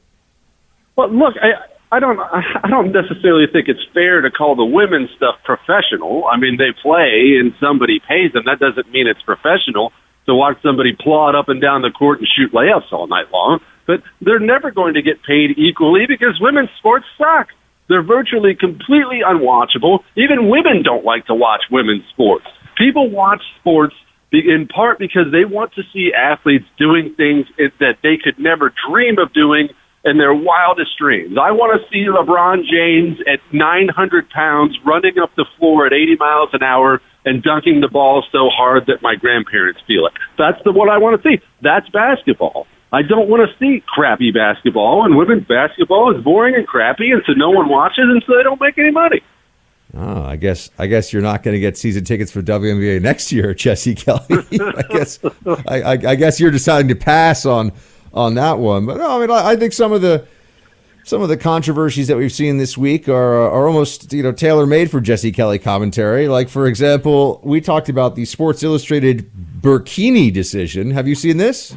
Well, 0.97 1.09
look, 1.09 1.37
I, 1.41 1.53
I 1.93 1.99
don't 1.99 2.19
I 2.21 2.69
don't 2.69 2.93
necessarily 2.93 3.47
think 3.51 3.69
it's 3.69 3.83
fair 3.93 4.21
to 4.21 4.31
call 4.31 4.55
the 4.55 4.65
women's 4.65 5.11
stuff 5.17 5.37
professional. 5.45 6.25
I 6.31 6.39
mean, 6.39 6.57
they 6.57 6.71
play 6.83 7.35
and 7.39 7.53
somebody 7.59 7.99
pays 7.99 8.33
them. 8.33 8.45
That 8.47 8.61
doesn't 8.61 8.91
mean 8.93 9.07
it's 9.07 9.23
professional 9.23 9.93
to 10.27 10.35
watch 10.35 10.57
somebody 10.63 10.95
plod 10.95 11.35
up 11.35 11.49
and 11.49 11.61
down 11.61 11.83
the 11.83 11.91
court 11.91 12.19
and 12.21 12.29
shoot 12.29 12.53
layups 12.53 12.93
all 12.93 13.09
night 13.09 13.27
long. 13.33 13.59
But 13.87 14.03
they're 14.21 14.39
never 14.39 14.71
going 14.71 14.95
to 14.95 15.03
get 15.03 15.23
paid 15.25 15.59
equally 15.59 16.07
because 16.07 16.39
women's 16.41 16.71
sports 16.79 17.07
suck. 17.19 17.49
They're 17.89 18.07
virtually 18.07 18.55
completely 18.55 19.27
unwatchable. 19.27 20.07
Even 20.15 20.49
women 20.49 20.85
don't 20.85 21.05
like 21.05 21.27
to 21.27 21.35
watch 21.35 21.63
women's 21.73 22.07
sports. 22.11 22.47
People 22.79 23.11
watch 23.11 23.43
sports 23.59 23.95
in 24.31 24.69
part 24.73 25.01
because 25.01 25.27
they 25.33 25.45
want 25.45 25.75
to 25.75 25.83
see 25.93 26.13
athletes 26.15 26.67
doing 26.79 27.15
things 27.17 27.47
that 27.81 27.99
they 28.05 28.17
could 28.23 28.39
never 28.39 28.73
dream 28.89 29.19
of 29.19 29.33
doing 29.33 29.71
in 30.05 30.17
their 30.17 30.35
wildest 30.35 30.97
dreams. 30.99 31.37
I 31.41 31.51
want 31.53 31.81
to 31.81 31.89
see 31.91 32.07
LeBron 32.09 32.65
James 32.65 33.19
at 33.29 33.41
900 33.53 34.31
pounds 34.31 34.79
running 34.85 35.19
up 35.19 35.31
the 35.37 35.45
floor 35.59 35.87
at 35.87 35.93
80 35.93 36.17
miles 36.17 36.49
an 36.53 36.63
hour 36.63 37.03
and 37.25 37.43
dunking 37.43 37.81
the 37.81 37.89
ball 37.89 38.25
so 38.33 38.49
hard 38.49 38.87
that 38.87 39.03
my 39.03 39.15
grandparents 39.15 39.81
feel 39.87 40.07
it. 40.07 40.13
That's 40.39 40.63
the 40.65 40.73
what 40.73 40.89
I 40.89 40.99
want 40.99 41.23
to 41.23 41.29
see. 41.29 41.43
That's 41.61 41.89
basketball. 41.91 42.67
I 42.93 43.03
don't 43.03 43.29
want 43.29 43.49
to 43.49 43.59
see 43.59 43.85
crappy 43.87 44.33
basketball, 44.33 45.05
and 45.05 45.17
women's 45.17 45.47
basketball 45.47 46.17
is 46.17 46.25
boring 46.25 46.57
and 46.57 46.67
crappy, 46.67 47.13
and 47.13 47.23
so 47.25 47.33
no 47.35 47.51
one 47.51 47.69
watches, 47.69 48.05
and 48.09 48.23
so 48.27 48.37
they 48.37 48.43
don't 48.43 48.61
make 48.61 48.79
any 48.79 48.91
money. 48.91 49.21
Oh, 49.95 50.23
I 50.23 50.37
guess 50.37 50.71
I 50.79 50.87
guess 50.87 51.13
you're 51.13 51.23
not 51.23 51.43
going 51.43 51.55
to 51.55 51.61
get 51.61 51.77
season 51.77 52.05
tickets 52.05 52.31
for 52.31 52.43
WNBA 52.43 53.03
next 53.03 53.33
year, 53.33 53.55
Jesse 53.55 53.95
Kelly. 53.95 54.21
I 54.31 54.83
guess 54.89 55.19
I, 55.69 55.83
I, 55.83 55.93
I 55.93 56.15
guess 56.15 56.41
you're 56.41 56.51
deciding 56.51 56.89
to 56.89 56.97
pass 56.97 57.45
on 57.45 57.73
on 58.13 58.35
that 58.35 58.59
one. 58.59 58.87
But 58.87 58.99
no, 58.99 59.17
I 59.17 59.21
mean, 59.21 59.31
I, 59.31 59.51
I 59.51 59.57
think 59.57 59.73
some 59.73 59.93
of 59.93 60.03
the 60.03 60.27
some 61.05 61.23
of 61.23 61.29
the 61.29 61.37
controversies 61.37 62.09
that 62.09 62.17
we've 62.17 62.33
seen 62.33 62.59
this 62.59 62.77
week 62.77 63.09
are 63.09 63.35
are 63.35 63.67
almost 63.67 64.13
you 64.13 64.23
know 64.23 64.33
tailor 64.33 64.67
made 64.67 64.91
for 64.91 65.01
Jesse 65.01 65.33
Kelly 65.33 65.59
commentary. 65.59 66.29
Like 66.29 66.49
for 66.49 66.67
example, 66.67 67.41
we 67.43 67.61
talked 67.61 67.89
about 67.89 68.17
the 68.17 68.25
Sports 68.25 68.63
Illustrated 68.63 69.31
Burkini 69.61 70.33
decision. 70.33 70.91
Have 70.91 71.09
you 71.09 71.15
seen 71.15 71.37
this? 71.37 71.75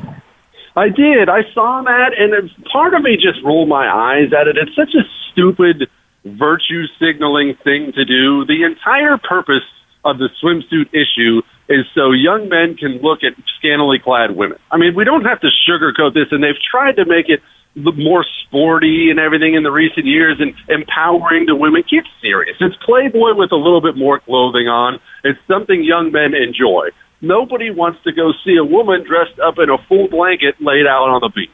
I 0.76 0.90
did. 0.90 1.30
I 1.30 1.42
saw 1.54 1.84
that, 1.84 2.14
and 2.18 2.50
part 2.72 2.96
of 2.96 3.04
me 3.04 3.16
just 3.16 3.44
rolled 3.46 3.70
my 3.70 3.88
eyes 3.88 4.34
at 4.34 4.48
it. 4.48 4.58
It's 4.58 4.76
such 4.76 4.96
a 4.96 5.06
stupid 5.32 5.88
virtue 6.26 6.86
signaling 7.00 7.56
thing 7.64 7.92
to 7.94 8.06
do. 8.06 8.46
The 8.46 8.64
entire 8.64 9.18
purpose 9.18 9.64
of 10.04 10.18
the 10.18 10.30
swimsuit 10.42 10.90
issue 10.94 11.42
is 11.74 11.86
so 11.96 12.12
young 12.12 12.50
men 12.50 12.76
can 12.76 13.02
look 13.02 13.24
at 13.24 13.34
scantily 13.58 14.00
clad 14.00 14.36
women. 14.36 14.58
I 14.72 14.78
mean, 14.78 14.96
we 14.96 15.04
don't 15.04 15.26
have 15.26 15.42
to 15.42 15.50
sugarcoat 15.68 16.14
this, 16.14 16.28
and 16.32 16.44
they've 16.44 16.60
tried 16.72 16.98
to 16.98 17.06
make 17.06 17.30
it 17.30 17.42
more 17.76 18.26
sporty 18.46 19.10
and 19.10 19.20
everything 19.20 19.56
in 19.56 19.64
the 19.64 19.72
recent 19.72 20.06
years 20.06 20.38
and 20.40 20.54
empowering 20.70 21.48
to 21.48 21.56
women. 21.56 21.84
Get 21.90 22.06
serious. 22.22 22.56
It's 22.60 22.76
Playboy 22.86 23.36
with 23.36 23.52
a 23.52 23.56
little 23.56 23.82
bit 23.82 23.98
more 23.98 24.20
clothing 24.20 24.68
on. 24.68 25.00
It's 25.24 25.40
something 25.48 25.84
young 25.84 26.12
men 26.12 26.34
enjoy. 26.36 26.90
Nobody 27.22 27.72
wants 27.72 28.04
to 28.04 28.12
go 28.12 28.32
see 28.46 28.58
a 28.58 28.66
woman 28.66 29.04
dressed 29.08 29.40
up 29.40 29.56
in 29.58 29.70
a 29.70 29.78
full 29.88 30.08
blanket 30.10 30.56
laid 30.60 30.86
out 30.86 31.10
on 31.10 31.22
the 31.22 31.30
beach. 31.30 31.50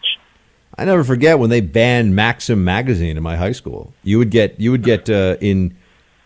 I 0.78 0.86
never 0.86 1.04
forget 1.04 1.40
when 1.40 1.50
they 1.50 1.62
banned 1.62 2.16
Maxim 2.16 2.64
magazine 2.64 3.18
in 3.18 3.24
my 3.24 3.36
high 3.36 3.52
school. 3.52 3.94
You 4.04 4.18
would 4.18 4.32
get 4.32 4.60
you 4.60 4.72
would 4.72 4.84
get 4.84 5.10
uh, 5.10 5.36
in 5.42 5.78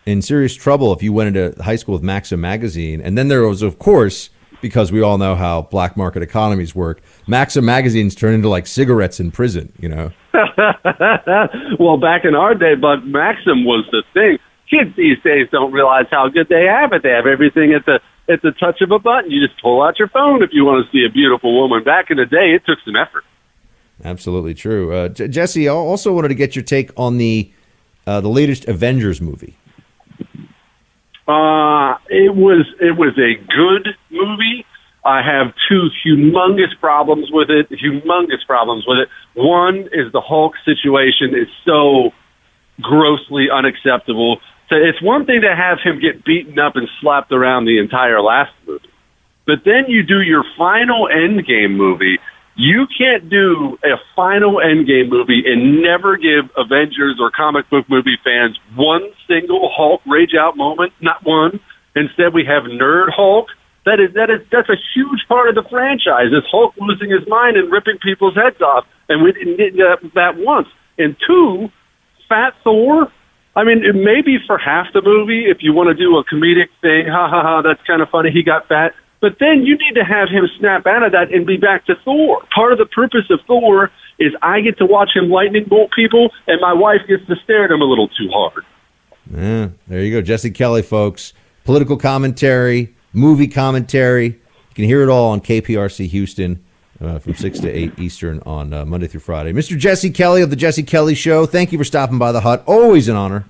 in 0.06 0.22
serious 0.22 0.54
trouble 0.54 0.92
if 0.92 1.02
you 1.02 1.12
went 1.12 1.36
into 1.36 1.62
high 1.62 1.76
school 1.76 1.94
with 1.94 2.02
Maxim 2.02 2.40
magazine. 2.40 3.00
And 3.00 3.16
then 3.16 3.28
there 3.28 3.46
was, 3.46 3.62
of 3.62 3.78
course, 3.78 4.30
because 4.60 4.90
we 4.90 5.02
all 5.02 5.18
know 5.18 5.34
how 5.34 5.62
black 5.62 5.96
market 5.96 6.22
economies 6.22 6.74
work, 6.74 7.02
Maxim 7.26 7.64
magazines 7.64 8.14
turn 8.14 8.34
into 8.34 8.48
like 8.48 8.66
cigarettes 8.66 9.20
in 9.20 9.30
prison. 9.30 9.72
You 9.78 9.88
know. 9.88 10.10
well, 11.78 11.98
back 11.98 12.24
in 12.24 12.34
our 12.34 12.54
day, 12.54 12.74
but 12.74 13.04
Maxim 13.04 13.64
was 13.64 13.86
the 13.92 14.02
thing. 14.12 14.38
Kids 14.70 14.96
these 14.96 15.18
days 15.22 15.48
don't 15.52 15.72
realize 15.72 16.06
how 16.10 16.28
good 16.28 16.48
they 16.48 16.64
have 16.64 16.92
it. 16.92 17.02
They 17.02 17.10
have 17.10 17.26
everything 17.26 17.74
at 17.74 17.84
the 17.84 18.00
at 18.32 18.40
the 18.40 18.52
touch 18.52 18.80
of 18.80 18.90
a 18.90 18.98
button. 18.98 19.30
You 19.30 19.46
just 19.46 19.60
pull 19.60 19.82
out 19.82 19.98
your 19.98 20.08
phone 20.08 20.42
if 20.42 20.50
you 20.52 20.64
want 20.64 20.84
to 20.84 20.90
see 20.90 21.04
a 21.04 21.12
beautiful 21.12 21.54
woman. 21.54 21.84
Back 21.84 22.10
in 22.10 22.16
the 22.16 22.24
day, 22.24 22.54
it 22.54 22.64
took 22.64 22.78
some 22.84 22.96
effort. 22.96 23.24
Absolutely 24.02 24.54
true. 24.54 24.94
Uh, 24.94 25.08
J- 25.08 25.28
Jesse, 25.28 25.68
I 25.68 25.72
also 25.72 26.12
wanted 26.12 26.28
to 26.28 26.34
get 26.34 26.56
your 26.56 26.64
take 26.64 26.90
on 26.96 27.18
the 27.18 27.52
uh, 28.06 28.20
the 28.20 28.28
latest 28.28 28.66
Avengers 28.66 29.20
movie. 29.20 29.56
Uh, 31.26 31.96
it 32.10 32.34
was 32.34 32.66
it 32.80 32.96
was 32.96 33.16
a 33.16 33.40
good 33.48 33.96
movie. 34.10 34.66
I 35.04 35.22
have 35.22 35.54
two 35.68 35.88
humongous 36.04 36.78
problems 36.80 37.28
with 37.30 37.50
it. 37.50 37.68
Humongous 37.70 38.44
problems 38.46 38.84
with 38.86 38.98
it. 38.98 39.08
One 39.34 39.88
is 39.92 40.12
the 40.12 40.20
Hulk 40.20 40.54
situation 40.64 41.34
is 41.34 41.48
so 41.64 42.12
grossly 42.80 43.48
unacceptable. 43.50 44.38
So 44.68 44.76
it's 44.76 45.00
one 45.02 45.26
thing 45.26 45.42
to 45.42 45.54
have 45.54 45.78
him 45.80 46.00
get 46.00 46.24
beaten 46.24 46.58
up 46.58 46.76
and 46.76 46.88
slapped 47.00 47.32
around 47.32 47.66
the 47.66 47.78
entire 47.78 48.20
last 48.20 48.52
movie, 48.66 48.88
but 49.46 49.64
then 49.64 49.84
you 49.88 50.02
do 50.02 50.20
your 50.20 50.44
final 50.56 51.08
Endgame 51.12 51.76
movie. 51.76 52.18
You 52.56 52.86
can't 52.86 53.28
do 53.28 53.78
a 53.82 53.98
final 54.14 54.62
Endgame 54.62 55.10
movie 55.10 55.42
and 55.44 55.82
never 55.82 56.16
give 56.16 56.50
Avengers 56.56 57.18
or 57.18 57.30
comic 57.34 57.68
book 57.68 57.86
movie 57.88 58.16
fans 58.22 58.58
one 58.76 59.02
single 59.26 59.70
Hulk 59.74 60.00
rage 60.06 60.34
out 60.38 60.56
moment. 60.56 60.92
Not 61.00 61.24
one. 61.24 61.58
Instead, 61.96 62.32
we 62.32 62.44
have 62.46 62.64
Nerd 62.70 63.10
Hulk. 63.10 63.48
That 63.86 63.98
is 64.00 64.14
that 64.14 64.30
is 64.30 64.46
that's 64.50 64.68
a 64.70 64.78
huge 64.94 65.26
part 65.28 65.48
of 65.48 65.56
the 65.56 65.68
franchise. 65.68 66.30
Is 66.30 66.46
Hulk 66.50 66.74
losing 66.78 67.10
his 67.10 67.26
mind 67.28 67.56
and 67.56 67.70
ripping 67.70 67.98
people's 67.98 68.34
heads 68.34 68.60
off, 68.62 68.86
and 69.08 69.22
we 69.22 69.32
didn't 69.32 69.58
get 69.58 69.76
that, 69.76 69.98
that 70.14 70.34
once. 70.38 70.68
And 70.96 71.16
two, 71.26 71.68
Fat 72.28 72.54
Thor. 72.62 73.10
I 73.56 73.62
mean, 73.62 73.84
it 73.84 73.94
may 73.94 74.22
be 74.22 74.38
for 74.46 74.58
half 74.58 74.86
the 74.94 75.02
movie 75.02 75.46
if 75.46 75.58
you 75.60 75.72
want 75.72 75.88
to 75.90 75.94
do 75.94 76.16
a 76.18 76.24
comedic 76.24 76.70
thing. 76.80 77.06
Ha 77.10 77.28
ha 77.28 77.42
ha! 77.42 77.62
That's 77.62 77.82
kind 77.86 78.00
of 78.00 78.08
funny. 78.10 78.30
He 78.30 78.42
got 78.42 78.68
fat. 78.68 78.94
But 79.24 79.38
then 79.40 79.64
you 79.64 79.78
need 79.78 79.94
to 79.94 80.04
have 80.04 80.28
him 80.28 80.46
snap 80.58 80.86
out 80.86 81.02
of 81.02 81.12
that 81.12 81.32
and 81.32 81.46
be 81.46 81.56
back 81.56 81.86
to 81.86 81.94
Thor. 82.04 82.42
Part 82.54 82.72
of 82.72 82.78
the 82.78 82.84
purpose 82.84 83.24
of 83.30 83.40
Thor 83.46 83.90
is 84.18 84.34
I 84.42 84.60
get 84.60 84.76
to 84.76 84.84
watch 84.84 85.12
him 85.14 85.30
lightning 85.30 85.64
bolt 85.66 85.92
people, 85.96 86.30
and 86.46 86.60
my 86.60 86.74
wife 86.74 87.00
gets 87.08 87.26
to 87.28 87.36
stare 87.42 87.64
at 87.64 87.70
him 87.70 87.80
a 87.80 87.86
little 87.86 88.08
too 88.08 88.28
hard. 88.30 88.66
Yeah, 89.34 89.68
there 89.88 90.02
you 90.02 90.12
go, 90.12 90.20
Jesse 90.20 90.50
Kelly, 90.50 90.82
folks. 90.82 91.32
Political 91.64 91.96
commentary, 91.96 92.94
movie 93.14 93.48
commentary. 93.48 94.26
You 94.26 94.74
can 94.74 94.84
hear 94.84 95.02
it 95.02 95.08
all 95.08 95.30
on 95.30 95.40
KPRC 95.40 96.06
Houston 96.08 96.62
uh, 97.00 97.18
from 97.18 97.34
six 97.34 97.58
to 97.60 97.70
eight 97.70 97.98
Eastern 97.98 98.40
on 98.44 98.74
uh, 98.74 98.84
Monday 98.84 99.06
through 99.06 99.20
Friday. 99.20 99.54
Mr. 99.54 99.78
Jesse 99.78 100.10
Kelly 100.10 100.42
of 100.42 100.50
the 100.50 100.56
Jesse 100.56 100.82
Kelly 100.82 101.14
Show. 101.14 101.46
Thank 101.46 101.72
you 101.72 101.78
for 101.78 101.84
stopping 101.84 102.18
by 102.18 102.30
the 102.30 102.42
hut. 102.42 102.62
Always 102.66 103.08
an 103.08 103.16
honor. 103.16 103.46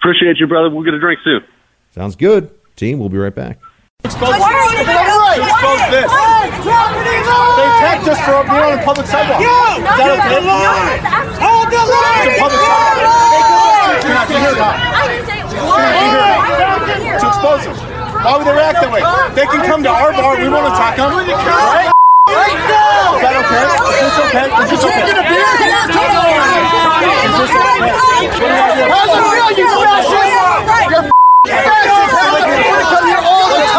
Appreciate 0.00 0.36
you, 0.38 0.46
brother. 0.46 0.68
We'll 0.68 0.84
get 0.84 0.92
a 0.92 1.00
drink 1.00 1.20
soon. 1.24 1.40
Sounds 1.92 2.14
good. 2.14 2.50
Team, 2.76 2.98
we'll 2.98 3.08
be 3.08 3.16
right 3.16 3.34
back. 3.34 3.58
Expose 4.04 4.36
Expose 4.36 5.84
this. 5.88 6.04
They 6.04 7.64
attacked 7.72 8.04
us 8.04 8.20
for 8.20 8.44
being 8.44 8.60
on 8.60 8.76
a 8.76 8.82
public 8.84 9.08
sidewalk. 9.08 9.40
You! 9.40 9.48
Is 9.48 9.96
that 9.96 10.12
okay? 10.20 10.44
Hold 11.40 11.72
the 11.72 11.80
line! 11.80 12.28
It's 12.28 12.36
a 12.36 12.44
public 12.44 12.60
sidewalk. 12.60 14.04
You're 14.04 14.12
not 14.12 14.28
here 14.28 14.52
now. 14.60 14.76
You're 15.56 16.68
not 16.68 16.84
here 16.84 17.16
to 17.16 17.26
expose 17.32 17.64
them. 17.64 17.80
Why 18.20 18.36
would 18.36 18.44
they 18.44 18.52
react 18.52 18.84
that 18.84 18.92
way? 18.92 19.00
They 19.32 19.48
can 19.48 19.64
come 19.64 19.80
to 19.84 19.92
our 19.92 20.12
bar. 20.12 20.36
We 20.36 20.52
won't 20.52 20.68
attack 20.68 21.00
them. 21.00 21.08
Right? 21.08 21.88
Right 22.28 22.60
now! 22.68 23.16
Is 23.16 23.24
that 23.24 23.40
okay? 23.40 23.64
Is 23.72 24.04
this 24.04 24.20
okay? 24.20 24.52
Is 24.52 24.68
this 24.68 24.84
okay? 24.84 25.00
Drinking 25.00 25.16
a 25.16 25.28
beer 25.28 25.48
here? 25.64 25.80
Come 25.92 26.12
on! 26.12 26.44
Is 27.24 27.40
this 27.40 27.52
okay? 27.56 27.88
How's 28.84 29.16
it 29.16 29.24
real, 29.32 29.48
you 29.56 29.64
fascist? 29.64 30.28
You're 30.92 31.08
fascist! 31.08 32.12
We're 32.24 32.64
gonna 32.64 32.84
come 32.88 33.04
here 33.08 33.20
all 33.20 33.48
the 33.48 33.60
time! 33.60 33.73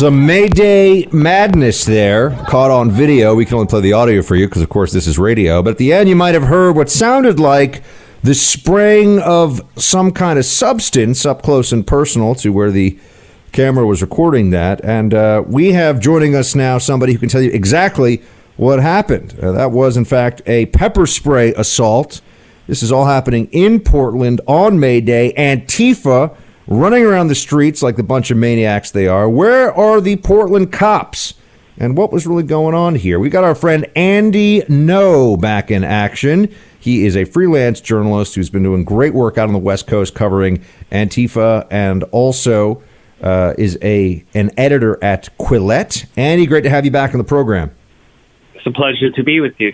Some 0.00 0.24
Mayday 0.24 1.04
madness 1.12 1.84
there, 1.84 2.30
caught 2.48 2.70
on 2.70 2.90
video. 2.90 3.34
We 3.34 3.44
can 3.44 3.56
only 3.56 3.66
play 3.66 3.82
the 3.82 3.92
audio 3.92 4.22
for 4.22 4.34
you 4.34 4.46
because, 4.46 4.62
of 4.62 4.70
course, 4.70 4.92
this 4.92 5.06
is 5.06 5.18
radio. 5.18 5.62
But 5.62 5.72
at 5.72 5.76
the 5.76 5.92
end, 5.92 6.08
you 6.08 6.16
might 6.16 6.32
have 6.32 6.44
heard 6.44 6.74
what 6.74 6.88
sounded 6.88 7.38
like 7.38 7.82
the 8.22 8.34
spraying 8.34 9.18
of 9.18 9.60
some 9.76 10.10
kind 10.12 10.38
of 10.38 10.46
substance 10.46 11.26
up 11.26 11.42
close 11.42 11.70
and 11.70 11.86
personal 11.86 12.34
to 12.36 12.50
where 12.50 12.70
the 12.70 12.98
camera 13.52 13.86
was 13.86 14.00
recording 14.00 14.48
that. 14.50 14.82
And 14.82 15.12
uh, 15.12 15.42
we 15.46 15.72
have 15.72 16.00
joining 16.00 16.34
us 16.34 16.54
now 16.54 16.78
somebody 16.78 17.12
who 17.12 17.18
can 17.18 17.28
tell 17.28 17.42
you 17.42 17.50
exactly 17.50 18.22
what 18.56 18.80
happened. 18.80 19.38
Uh, 19.38 19.52
that 19.52 19.70
was, 19.70 19.98
in 19.98 20.06
fact, 20.06 20.40
a 20.46 20.64
pepper 20.66 21.06
spray 21.06 21.52
assault. 21.54 22.22
This 22.66 22.82
is 22.82 22.90
all 22.90 23.04
happening 23.04 23.48
in 23.52 23.80
Portland 23.80 24.40
on 24.46 24.80
May 24.80 25.02
Day. 25.02 25.34
Antifa 25.36 26.34
running 26.70 27.04
around 27.04 27.26
the 27.26 27.34
streets 27.34 27.82
like 27.82 27.96
the 27.96 28.02
bunch 28.02 28.30
of 28.30 28.38
maniacs 28.38 28.92
they 28.92 29.08
are. 29.08 29.28
Where 29.28 29.74
are 29.74 30.00
the 30.00 30.16
Portland 30.16 30.72
cops? 30.72 31.34
And 31.76 31.96
what 31.96 32.12
was 32.12 32.26
really 32.26 32.42
going 32.42 32.74
on 32.74 32.94
here? 32.94 33.18
We 33.18 33.28
got 33.28 33.42
our 33.42 33.54
friend 33.54 33.86
Andy 33.96 34.60
Ngo 34.62 35.40
back 35.40 35.70
in 35.70 35.82
action. 35.82 36.54
He 36.78 37.06
is 37.06 37.16
a 37.16 37.24
freelance 37.24 37.80
journalist 37.80 38.34
who's 38.34 38.50
been 38.50 38.62
doing 38.62 38.84
great 38.84 39.14
work 39.14 39.36
out 39.36 39.48
on 39.48 39.52
the 39.52 39.58
West 39.58 39.86
Coast 39.86 40.14
covering 40.14 40.62
Antifa 40.92 41.66
and 41.70 42.04
also 42.04 42.82
uh, 43.22 43.54
is 43.58 43.78
a 43.82 44.24
an 44.34 44.50
editor 44.56 45.02
at 45.02 45.28
Quillette. 45.38 46.06
Andy, 46.16 46.46
great 46.46 46.62
to 46.62 46.70
have 46.70 46.84
you 46.84 46.90
back 46.90 47.12
on 47.12 47.18
the 47.18 47.24
program. 47.24 47.70
It's 48.54 48.66
a 48.66 48.70
pleasure 48.70 49.10
to 49.10 49.24
be 49.24 49.40
with 49.40 49.54
you. 49.58 49.72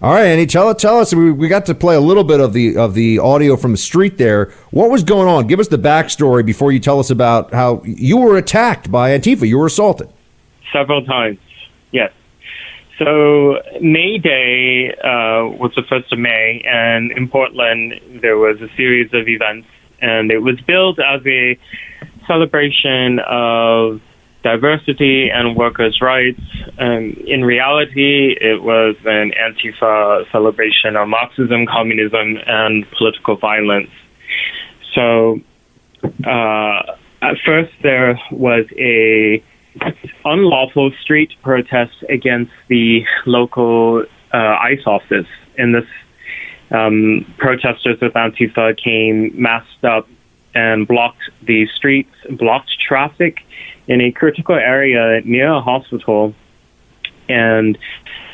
All 0.00 0.12
right, 0.12 0.26
Andy, 0.26 0.46
tell 0.46 0.72
tell 0.76 1.00
us. 1.00 1.12
We, 1.12 1.32
we 1.32 1.48
got 1.48 1.66
to 1.66 1.74
play 1.74 1.96
a 1.96 2.00
little 2.00 2.22
bit 2.22 2.38
of 2.38 2.52
the 2.52 2.76
of 2.76 2.94
the 2.94 3.18
audio 3.18 3.56
from 3.56 3.72
the 3.72 3.78
street 3.78 4.16
there. 4.16 4.52
What 4.70 4.90
was 4.90 5.02
going 5.02 5.26
on? 5.26 5.48
Give 5.48 5.58
us 5.58 5.66
the 5.66 5.78
backstory 5.78 6.46
before 6.46 6.70
you 6.70 6.78
tell 6.78 7.00
us 7.00 7.10
about 7.10 7.52
how 7.52 7.82
you 7.84 8.16
were 8.16 8.36
attacked 8.36 8.92
by 8.92 9.10
Antifa. 9.10 9.48
You 9.48 9.58
were 9.58 9.66
assaulted. 9.66 10.08
Several 10.72 11.04
times, 11.04 11.38
yes. 11.90 12.12
So 13.00 13.56
May 13.80 14.18
Day 14.18 14.92
uh, 15.02 15.50
was 15.58 15.72
the 15.74 15.82
first 15.88 16.12
of 16.12 16.20
May, 16.20 16.62
and 16.64 17.10
in 17.10 17.28
Portland 17.28 18.20
there 18.22 18.36
was 18.36 18.60
a 18.60 18.68
series 18.76 19.12
of 19.12 19.26
events, 19.26 19.66
and 20.00 20.30
it 20.30 20.38
was 20.38 20.60
billed 20.60 21.00
as 21.00 21.22
a 21.26 21.58
celebration 22.28 23.18
of 23.26 24.00
diversity 24.42 25.30
and 25.30 25.56
workers' 25.56 25.98
rights. 26.00 26.40
Um, 26.78 27.16
in 27.26 27.44
reality, 27.44 28.36
it 28.40 28.62
was 28.62 28.96
an 29.04 29.32
Antifa 29.32 30.30
celebration 30.30 30.96
of 30.96 31.08
Marxism, 31.08 31.66
communism, 31.66 32.38
and 32.46 32.86
political 32.96 33.36
violence. 33.36 33.90
So, 34.94 35.40
uh, 36.24 36.82
at 37.20 37.36
first, 37.44 37.72
there 37.82 38.18
was 38.30 38.66
a 38.78 39.42
unlawful 40.24 40.92
street 41.02 41.32
protest 41.42 41.94
against 42.08 42.52
the 42.68 43.02
local 43.26 44.04
uh, 44.32 44.36
ICE 44.36 44.86
office. 44.86 45.26
In 45.56 45.72
this, 45.72 45.84
um, 46.70 47.34
protesters 47.38 47.98
with 48.00 48.12
Antifa 48.12 48.76
came 48.82 49.32
masked 49.40 49.84
up 49.84 50.08
and 50.54 50.86
blocked 50.86 51.22
the 51.42 51.66
streets, 51.76 52.14
blocked 52.30 52.70
traffic 52.86 53.38
in 53.86 54.00
a 54.00 54.12
critical 54.12 54.54
area 54.54 55.20
near 55.24 55.52
a 55.52 55.60
hospital, 55.60 56.34
and 57.28 57.78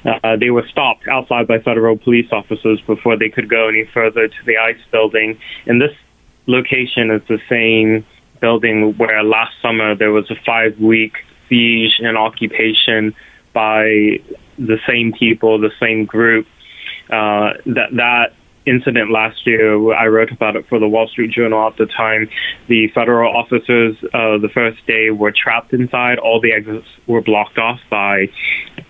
uh, 0.04 0.36
they 0.36 0.50
were 0.50 0.66
stopped 0.68 1.08
outside 1.08 1.46
by 1.46 1.58
federal 1.58 1.96
police 1.96 2.28
officers 2.32 2.80
before 2.86 3.16
they 3.16 3.28
could 3.28 3.48
go 3.48 3.68
any 3.68 3.88
further 3.92 4.28
to 4.28 4.44
the 4.46 4.56
ICE 4.58 4.76
building. 4.90 5.38
And 5.66 5.80
this 5.80 5.94
location 6.46 7.10
is 7.10 7.22
the 7.28 7.38
same 7.48 8.04
building 8.40 8.96
where 8.98 9.22
last 9.22 9.54
summer 9.62 9.94
there 9.94 10.12
was 10.12 10.30
a 10.30 10.36
five 10.44 10.78
week 10.78 11.14
siege 11.48 11.98
and 12.00 12.16
occupation 12.16 13.14
by 13.52 14.20
the 14.58 14.78
same 14.86 15.12
people, 15.12 15.58
the 15.58 15.72
same 15.80 16.04
group. 16.04 16.46
Uh, 17.10 17.52
that 17.66 17.88
that 17.92 18.32
incident 18.66 19.10
last 19.10 19.46
year, 19.46 19.92
I 19.94 20.06
wrote 20.06 20.30
about 20.32 20.56
it 20.56 20.66
for 20.68 20.78
the 20.78 20.88
Wall 20.88 21.08
Street 21.08 21.30
Journal 21.30 21.66
at 21.66 21.76
the 21.76 21.86
time. 21.86 22.28
The 22.68 22.88
federal 22.94 23.34
officers, 23.36 23.96
uh, 24.04 24.38
the 24.38 24.50
first 24.52 24.86
day, 24.86 25.10
were 25.10 25.32
trapped 25.32 25.72
inside. 25.72 26.18
All 26.18 26.40
the 26.40 26.52
exits 26.52 26.86
were 27.06 27.20
blocked 27.20 27.58
off 27.58 27.80
by 27.90 28.30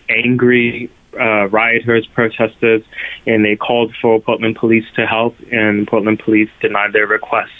angry 0.09 0.91
uh, 1.19 1.49
rioters, 1.49 2.07
protesters, 2.15 2.83
and 3.27 3.45
they 3.45 3.57
called 3.57 3.95
for 4.01 4.21
Portland 4.21 4.57
police 4.57 4.85
to 4.97 5.07
help, 5.07 5.37
and 5.51 5.87
Portland 5.87 6.21
police 6.25 6.51
denied 6.61 6.93
their 6.93 7.07
request. 7.07 7.53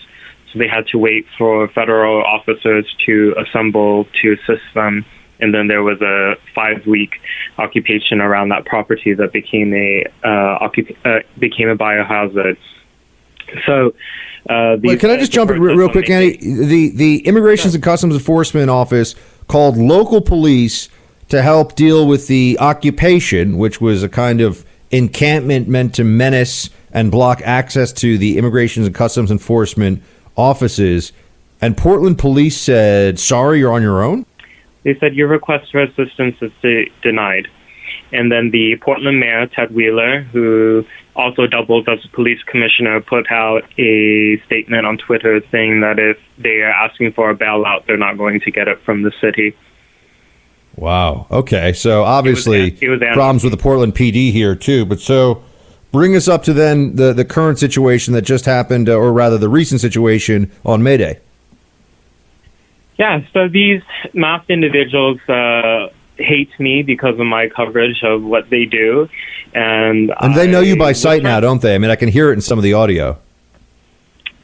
so 0.53 0.59
they 0.59 0.69
had 0.69 0.87
to 0.89 0.99
wait 0.99 1.27
for 1.39 1.69
federal 1.69 2.23
officers 2.25 2.87
to 3.07 3.35
assemble 3.39 4.07
to 4.23 4.33
assist 4.33 4.65
them. 4.75 5.05
And 5.41 5.53
then 5.53 5.67
there 5.69 5.83
was 5.83 6.01
a 6.01 6.35
five-week 6.55 7.11
occupation 7.59 8.21
around 8.21 8.51
that 8.51 8.65
property 8.65 9.15
that 9.15 9.33
became 9.33 9.75
a 9.75 10.05
uh, 10.23 10.69
occup- 10.69 10.97
uh, 11.05 11.21
became 11.39 11.69
a 11.69 11.77
biohazard. 11.77 12.57
So, 13.67 13.95
uh, 14.49 14.77
Wait, 14.83 15.01
can 15.01 15.11
I 15.11 15.17
just 15.17 15.33
jump 15.33 15.51
in 15.51 15.61
real, 15.61 15.77
real 15.77 15.89
quick, 15.89 16.11
Andy? 16.11 16.37
The 16.37 16.91
the 16.91 17.19
Immigrations 17.27 17.75
and 17.75 17.83
Customs 17.83 18.15
Enforcement 18.15 18.71
Office 18.71 19.15
called 19.49 19.77
local 19.77 20.21
police 20.21 20.89
to 21.29 21.43
help 21.43 21.75
deal 21.75 22.07
with 22.07 22.27
the 22.27 22.57
occupation, 22.61 23.57
which 23.57 23.81
was 23.81 24.03
a 24.03 24.09
kind 24.09 24.41
of 24.41 24.65
encampment 24.91 25.69
meant 25.69 25.95
to 25.95 26.05
menace 26.05 26.71
and 26.93 27.11
block 27.11 27.41
access 27.45 27.93
to 27.93 28.19
the 28.19 28.39
Immigrations 28.39 28.87
and 28.87 28.95
Customs 28.95 29.31
Enforcement 29.31 30.03
offices. 30.37 31.13
And 31.61 31.77
Portland 31.77 32.19
police 32.19 32.57
said, 32.57 33.19
"Sorry, 33.19 33.61
you're 33.61 33.73
on 33.73 33.83
your 33.83 34.03
own." 34.03 34.27
They 34.85 34.97
said 35.01 35.15
your 35.15 35.29
request 35.29 35.73
for 35.73 35.83
assistance 35.83 36.37
is 36.41 36.53
de- 36.63 36.93
denied. 37.03 37.49
And 38.13 38.31
then 38.31 38.51
the 38.51 38.77
Portland 38.81 39.19
mayor, 39.19 39.47
Ted 39.47 39.75
Wheeler, 39.75 40.23
who 40.23 40.85
also 41.17 41.47
doubles 41.47 41.87
as 41.89 41.99
a 42.05 42.09
police 42.09 42.43
commissioner, 42.45 43.01
put 43.01 43.31
out 43.31 43.63
a 43.79 44.41
statement 44.47 44.87
on 44.87 44.99
Twitter 44.99 45.41
saying 45.51 45.81
that 45.81 45.99
if 45.99 46.19
they 46.39 46.61
are 46.61 46.71
asking 46.71 47.13
for 47.13 47.31
a 47.31 47.37
bailout, 47.37 47.87
they're 47.87 47.97
not 47.97 48.17
going 48.17 48.41
to 48.41 48.51
get 48.51 48.69
it 48.69 48.79
from 48.85 49.03
the 49.03 49.13
city. 49.21 49.57
Wow. 50.77 51.27
Okay. 51.31 51.73
So 51.73 52.05
obviously 52.05 52.77
it 52.81 52.89
was 52.89 53.01
animal. 53.01 53.15
problems 53.15 53.45
with 53.45 53.53
the 53.53 53.57
Portland 53.59 53.95
PD 53.95 54.33
here 54.33 54.55
too. 54.55 54.85
But 54.85 55.01
so 55.01 55.43
bring 55.93 56.17
us 56.17 56.29
up 56.29 56.43
to 56.45 56.53
then 56.53 56.97
the 56.97 57.13
the 57.13 57.25
current 57.25 57.59
situation 57.59 58.15
that 58.15 58.23
just 58.23 58.45
happened, 58.45 58.89
uh, 58.89 58.97
or 58.97 59.13
rather 59.13 59.39
the 59.39 59.49
recent 59.49 59.81
situation 59.81 60.51
on 60.65 60.83
May 60.83 60.97
Day. 60.97 61.21
Yeah, 62.97 63.21
so 63.33 63.49
these 63.49 63.83
masked 64.13 64.51
individuals 64.51 65.19
uh, 65.29 65.89
hate 66.17 66.51
me 66.59 66.83
because 66.83 67.19
of 67.19 67.27
my 67.27 67.49
coverage 67.49 68.03
of 68.03 68.23
what 68.23 68.51
they 68.51 68.65
do. 68.65 69.09
And, 69.53 70.13
And 70.21 70.35
they 70.35 70.47
know 70.47 70.61
you 70.61 70.77
by 70.77 70.93
sight 70.93 71.23
now, 71.23 71.41
don't 71.41 71.61
they? 71.61 71.75
I 71.75 71.79
mean, 71.79 71.91
I 71.91 71.97
can 71.97 72.09
hear 72.09 72.31
it 72.31 72.35
in 72.35 72.41
some 72.41 72.59
of 72.59 72.65
the 72.65 72.75
audio. 72.75 73.19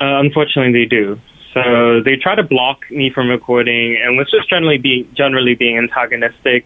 Uh, 0.00 0.18
unfortunately, 0.20 0.72
they 0.72 0.88
do. 0.88 1.20
So 1.52 2.00
they 2.04 2.16
try 2.16 2.36
to 2.36 2.44
block 2.44 2.90
me 2.90 3.10
from 3.12 3.28
recording, 3.28 4.00
and 4.02 4.16
was 4.16 4.30
just 4.30 4.48
generally 4.48 4.78
being 4.78 5.12
generally 5.14 5.56
being 5.56 5.78
antagonistic. 5.78 6.64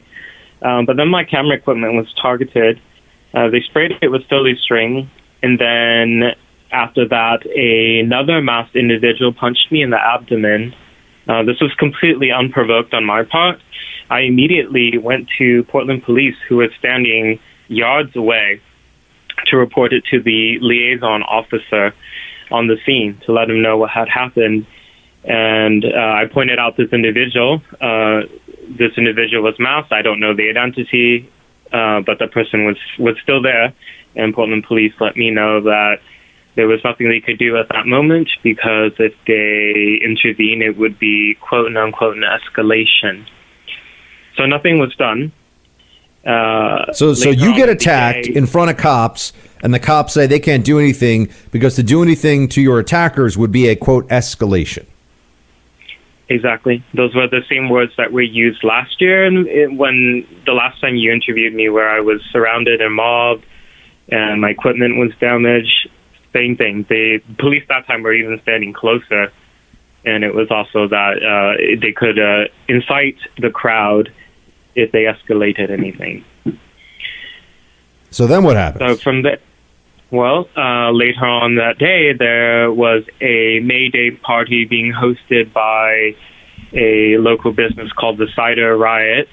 Um, 0.61 0.85
but 0.85 0.97
then 0.97 1.09
my 1.09 1.25
camera 1.25 1.57
equipment 1.57 1.95
was 1.95 2.07
targeted. 2.21 2.81
Uh, 3.33 3.49
they 3.49 3.61
sprayed 3.63 3.93
it 4.03 4.09
with 4.09 4.29
silly 4.29 4.57
string, 4.63 5.11
and 5.43 5.59
then 5.59 6.35
after 6.71 7.09
that, 7.09 7.47
another 7.47 8.43
masked 8.43 8.77
individual 8.77 9.33
punched 9.33 9.73
me 9.73 9.83
in 9.83 9.91
the 9.91 9.99
abdomen. 9.99 10.75
Uh, 11.29 11.43
this 11.43 11.61
was 11.61 11.73
completely 11.75 12.31
unprovoked 12.31 12.93
on 12.93 13.05
my 13.05 13.23
part. 13.25 13.61
I 14.11 14.21
immediately 14.21 14.99
went 14.99 15.29
to 15.39 15.65
Portland 15.65 16.03
police, 16.03 16.37
who 16.49 16.57
were 16.57 16.69
standing 16.79 17.41
yards 17.69 18.15
away, 18.15 18.61
to 19.47 19.57
report 19.57 19.93
it 19.93 20.05
to 20.11 20.21
the 20.21 20.59
liaison 20.61 21.23
officer 21.23 21.95
on 22.51 22.67
the 22.67 22.77
scene 22.85 23.19
to 23.27 23.33
let 23.33 23.51
him 23.51 23.63
know 23.63 23.77
what 23.79 23.91
had 23.91 24.09
happened. 24.09 24.67
And 25.25 25.85
uh, 25.85 25.89
I 25.99 26.27
pointed 26.31 26.59
out 26.59 26.77
this 26.77 26.93
individual. 26.93 27.63
Uh, 27.81 28.23
this 28.69 28.93
individual 28.97 29.43
was 29.43 29.59
masked. 29.59 29.93
I 29.93 30.03
don't 30.03 30.21
know 30.21 30.35
the 30.35 30.51
identity, 30.51 31.31
uh, 31.73 32.01
but 32.01 32.19
the 32.19 32.29
person 32.29 32.67
was 32.67 32.77
was 32.99 33.17
still 33.23 33.41
there. 33.41 33.73
And 34.15 34.35
Portland 34.35 34.65
police 34.65 34.93
let 35.01 35.17
me 35.17 35.31
know 35.31 35.63
that 35.63 36.01
there 36.57 36.67
was 36.69 36.81
nothing 36.85 37.09
they 37.09 37.21
could 37.21 37.39
do 37.39 37.57
at 37.57 37.69
that 37.71 37.87
moment 37.87 38.29
because 38.43 38.93
if 38.99 39.13
they 39.27 40.01
intervene, 40.05 40.63
it 40.63 40.77
would 40.77 40.99
be 40.99 41.37
quote 41.41 41.75
unquote 41.77 42.17
an 42.17 42.23
escalation. 42.23 43.27
So 44.37 44.47
nothing 44.47 44.79
was 44.79 44.95
done. 44.97 45.33
Uh, 46.27 46.93
So 46.93 47.15
so 47.15 47.31
you 47.31 47.55
get 47.55 47.69
attacked 47.69 48.25
day- 48.25 48.35
in 48.35 48.47
front 48.47 48.71
of 48.71 48.77
cops, 48.77 49.33
and 49.63 49.75
the 49.75 49.79
cops 49.79 50.15
say 50.15 50.27
they 50.27 50.41
can't 50.41 50.65
do 50.65 50.79
anything 50.79 51.29
because 51.51 51.77
to 51.77 51.83
do 51.83 52.03
anything 52.03 52.49
to 52.49 52.63
your 52.63 52.79
attackers 52.79 53.37
would 53.37 53.53
be 53.53 53.69
a 53.69 53.77
quote 53.77 54.09
escalation. 54.09 54.87
Exactly. 56.31 56.83
Those 56.95 57.15
were 57.15 57.29
the 57.29 57.43
same 57.51 57.69
words 57.69 57.93
that 57.99 58.11
were 58.11 58.23
used 58.23 58.65
last 58.65 58.99
year 59.01 59.25
and 59.27 59.47
it, 59.47 59.73
when 59.75 60.27
the 60.47 60.53
last 60.53 60.81
time 60.81 60.97
you 60.97 61.13
interviewed 61.13 61.55
me, 61.55 61.69
where 61.69 61.91
I 61.91 62.01
was 62.01 62.23
surrounded 62.33 62.81
and 62.81 62.95
mobbed 62.95 63.45
and 64.09 64.41
my 64.41 64.51
equipment 64.51 64.97
was 64.97 65.13
damaged. 65.21 65.91
Same 66.35 66.57
thing. 66.57 66.85
The 66.89 67.21
police 67.39 67.63
that 67.69 67.87
time 67.87 68.03
were 68.03 68.13
even 68.13 68.41
standing 68.43 68.73
closer, 68.73 69.33
and 70.05 70.25
it 70.25 70.35
was 70.35 70.49
also 70.51 70.89
that 70.89 71.23
uh, 71.23 71.81
they 71.81 71.93
could 71.93 72.19
uh, 72.19 72.49
incite 72.69 73.19
the 73.39 73.51
crowd 73.51 74.13
if 74.75 74.91
they 74.93 75.05
escalated 75.05 75.71
anything. 75.71 76.25
So 78.11 78.27
then 78.27 78.45
what 78.45 78.57
happened? 78.57 78.91
So 78.91 78.97
from 78.97 79.23
the 79.23 79.39
well, 80.11 80.49
uh, 80.57 80.93
later 80.93 81.25
on 81.25 81.57
that 81.57 81.79
day, 81.79 82.13
there 82.13 82.71
was 82.71 83.03
a 83.21 83.59
May 83.61 83.89
Day 83.89 84.13
party 84.13 84.65
being 84.65 84.93
hosted 84.93 85.53
by 85.53 86.15
a 86.73 87.17
local 87.19 87.53
business 87.53 87.91
called 87.93 88.19
the 88.19 88.29
Cider 88.37 88.77
Riot. 88.77 89.29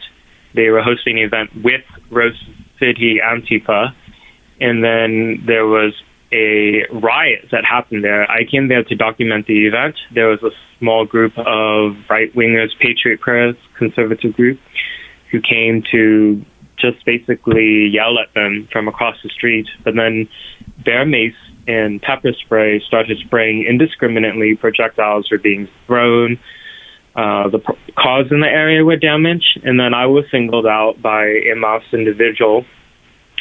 They 0.56 0.70
were 0.70 0.82
hosting 0.82 1.20
an 1.20 1.26
event 1.26 1.52
with 1.64 1.84
Rose 2.10 2.42
City 2.80 3.20
Antifa, 3.24 3.94
and 4.60 4.84
then 4.84 5.44
there 5.46 5.68
was 5.68 5.94
a 6.32 6.86
riot 6.92 7.50
that 7.52 7.66
happened 7.66 8.04
there. 8.04 8.30
I 8.30 8.46
came 8.50 8.68
there 8.70 8.84
to 8.84 8.96
document 8.96 9.48
the 9.48 9.68
event. 9.68 9.96
There 10.14 10.28
was 10.28 10.42
a 10.44 10.52
small 10.80 11.06
group 11.06 11.38
of 11.38 11.96
right 12.10 12.34
wingers, 12.34 12.70
Patriot 12.80 13.20
Prayer, 13.20 13.54
conservative 13.78 14.34
group, 14.34 14.60
who 15.32 15.42
came 15.42 15.84
to 15.92 16.44
just 16.78 17.06
basically 17.06 17.88
yell 17.88 18.18
at 18.18 18.34
them 18.34 18.68
from 18.72 18.88
across 18.88 19.18
the 19.24 19.30
street. 19.30 19.68
But 19.84 19.96
then 19.96 20.30
bear 20.84 21.06
mace 21.06 21.36
and 21.68 22.02
pepper 22.02 22.34
spray 22.34 22.82
started 22.88 23.18
spraying 23.20 23.66
indiscriminately. 23.68 24.56
Projectiles 24.56 25.30
were 25.30 25.38
being 25.38 25.68
thrown. 25.86 26.40
Uh, 27.14 27.50
the 27.50 27.60
cars 27.98 28.28
in 28.32 28.40
the 28.40 28.48
area 28.48 28.86
were 28.86 28.96
damaged, 28.96 29.60
and 29.64 29.78
then 29.78 29.94
I 29.94 30.06
was 30.06 30.24
singled 30.32 30.66
out 30.66 31.02
by 31.02 31.26
a 31.26 31.56
mouse 31.56 31.84
individual 31.92 32.66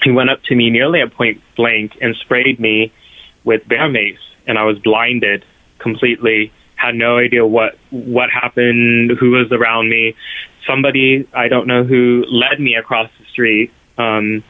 who 0.04 0.14
went 0.14 0.30
up 0.30 0.42
to 0.44 0.54
me 0.54 0.70
nearly 0.70 1.00
at 1.00 1.12
point 1.12 1.40
blank 1.56 1.92
and 2.00 2.16
sprayed 2.16 2.58
me 2.58 2.92
with 3.44 3.66
bear 3.68 3.88
mace, 3.88 4.18
and 4.46 4.58
I 4.58 4.64
was 4.64 4.78
blinded 4.78 5.44
completely. 5.78 6.52
Had 6.76 6.94
no 6.94 7.18
idea 7.18 7.44
what 7.44 7.78
what 7.90 8.30
happened, 8.30 9.12
who 9.18 9.32
was 9.32 9.52
around 9.52 9.90
me. 9.90 10.14
Somebody 10.66 11.28
I 11.34 11.48
don't 11.48 11.66
know 11.66 11.84
who 11.84 12.24
led 12.28 12.60
me 12.60 12.74
across 12.74 13.10
the 13.18 13.26
street, 13.26 13.70
um, 13.98 14.42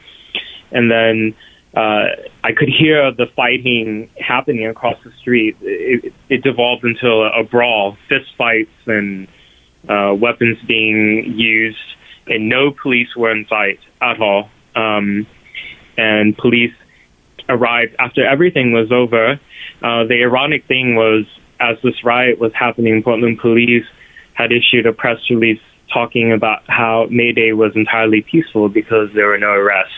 and 0.71 0.89
then 0.89 1.35
uh, 1.75 2.07
I 2.43 2.51
could 2.55 2.69
hear 2.69 3.11
the 3.11 3.27
fighting 3.35 4.09
happening 4.19 4.67
across 4.67 4.97
the 5.03 5.11
street. 5.19 5.57
It, 5.61 6.13
it 6.29 6.43
devolved 6.43 6.83
into 6.83 7.07
a, 7.07 7.41
a 7.41 7.43
brawl, 7.43 7.97
fist 8.09 8.31
fights, 8.37 8.71
and 8.87 9.27
uh, 9.87 10.13
weapons 10.13 10.57
being 10.67 11.33
used, 11.37 11.77
and 12.27 12.49
no 12.49 12.71
police 12.71 13.15
were 13.15 13.31
in 13.31 13.45
sight 13.49 13.79
at 14.01 14.21
all. 14.21 14.49
Um, 14.75 15.27
and 15.97 16.37
police 16.37 16.73
arrived 17.49 17.95
after 17.99 18.25
everything 18.25 18.73
was 18.73 18.91
over. 18.91 19.39
Uh, 19.81 20.03
the 20.05 20.21
ironic 20.23 20.65
thing 20.67 20.95
was, 20.95 21.25
as 21.59 21.77
this 21.83 22.03
riot 22.03 22.39
was 22.39 22.51
happening, 22.53 23.03
Portland 23.03 23.39
police 23.39 23.85
had 24.33 24.51
issued 24.51 24.85
a 24.85 24.93
press 24.93 25.17
release 25.29 25.59
talking 25.93 26.31
about 26.31 26.63
how 26.67 27.07
May 27.09 27.31
Day 27.31 27.53
was 27.53 27.73
entirely 27.75 28.21
peaceful 28.21 28.69
because 28.69 29.09
there 29.13 29.27
were 29.27 29.37
no 29.37 29.51
arrests. 29.51 29.93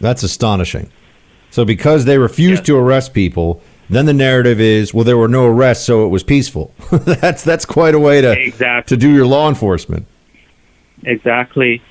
That's 0.00 0.22
astonishing. 0.22 0.90
So 1.50 1.64
because 1.64 2.04
they 2.04 2.18
refused 2.18 2.66
to 2.66 2.76
arrest 2.76 3.14
people, 3.14 3.62
then 3.88 4.06
the 4.06 4.12
narrative 4.12 4.60
is, 4.60 4.92
well, 4.92 5.04
there 5.04 5.16
were 5.16 5.28
no 5.28 5.46
arrests, 5.46 5.86
so 5.86 6.04
it 6.04 6.08
was 6.08 6.24
peaceful. 6.24 6.74
that's 6.90 7.44
that's 7.44 7.64
quite 7.64 7.94
a 7.94 7.98
way 8.00 8.20
to 8.20 8.32
Exactly. 8.32 8.96
to 8.96 9.00
do 9.00 9.14
your 9.14 9.26
law 9.26 9.48
enforcement. 9.48 10.06
Exactly. 11.06 11.82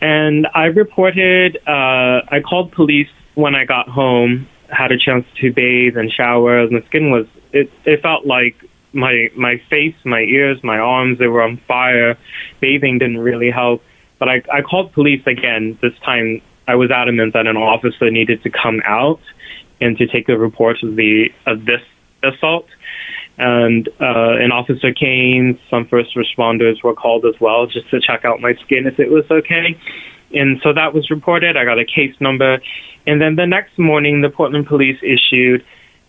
And 0.00 0.46
I 0.54 0.64
reported, 0.64 1.56
uh, 1.66 2.20
I 2.28 2.40
called 2.46 2.72
police 2.72 3.08
when 3.34 3.54
I 3.54 3.64
got 3.64 3.88
home, 3.88 4.46
had 4.68 4.92
a 4.92 4.98
chance 4.98 5.26
to 5.40 5.52
bathe 5.52 5.96
and 5.96 6.10
shower, 6.10 6.60
and 6.60 6.76
the 6.76 6.84
skin 6.86 7.10
was, 7.10 7.26
it, 7.52 7.70
it 7.84 8.02
felt 8.02 8.26
like 8.26 8.56
my, 8.92 9.28
my 9.36 9.60
face, 9.68 9.94
my 10.04 10.20
ears, 10.20 10.58
my 10.62 10.78
arms, 10.78 11.18
they 11.18 11.26
were 11.26 11.42
on 11.42 11.60
fire. 11.66 12.16
Bathing 12.60 12.98
didn't 12.98 13.18
really 13.18 13.50
help. 13.50 13.82
But 14.18 14.28
I, 14.28 14.42
I 14.52 14.62
called 14.62 14.92
police 14.92 15.22
again. 15.26 15.78
This 15.82 15.92
time 16.04 16.40
I 16.68 16.76
was 16.76 16.90
adamant 16.90 17.32
that 17.32 17.46
an 17.46 17.56
officer 17.56 18.10
needed 18.10 18.42
to 18.44 18.50
come 18.50 18.80
out 18.84 19.20
and 19.80 19.98
to 19.98 20.06
take 20.06 20.28
a 20.28 20.38
report 20.38 20.82
of 20.82 20.96
the, 20.96 21.26
of 21.46 21.64
this 21.66 21.82
assault 22.22 22.66
and 23.38 23.88
uh, 24.00 24.36
an 24.38 24.52
officer 24.52 24.92
came. 24.92 25.58
Some 25.70 25.86
first 25.86 26.16
responders 26.16 26.82
were 26.82 26.94
called 26.94 27.24
as 27.24 27.34
well, 27.40 27.66
just 27.66 27.90
to 27.90 28.00
check 28.00 28.24
out 28.24 28.40
my 28.40 28.54
skin 28.64 28.86
if 28.86 28.98
it 28.98 29.10
was 29.10 29.24
okay. 29.30 29.78
And 30.32 30.60
so 30.62 30.72
that 30.72 30.94
was 30.94 31.10
reported. 31.10 31.56
I 31.56 31.64
got 31.64 31.78
a 31.78 31.84
case 31.84 32.14
number, 32.20 32.58
and 33.06 33.20
then 33.20 33.36
the 33.36 33.46
next 33.46 33.78
morning, 33.78 34.22
the 34.22 34.30
Portland 34.30 34.66
Police 34.66 34.98
issued 35.02 35.64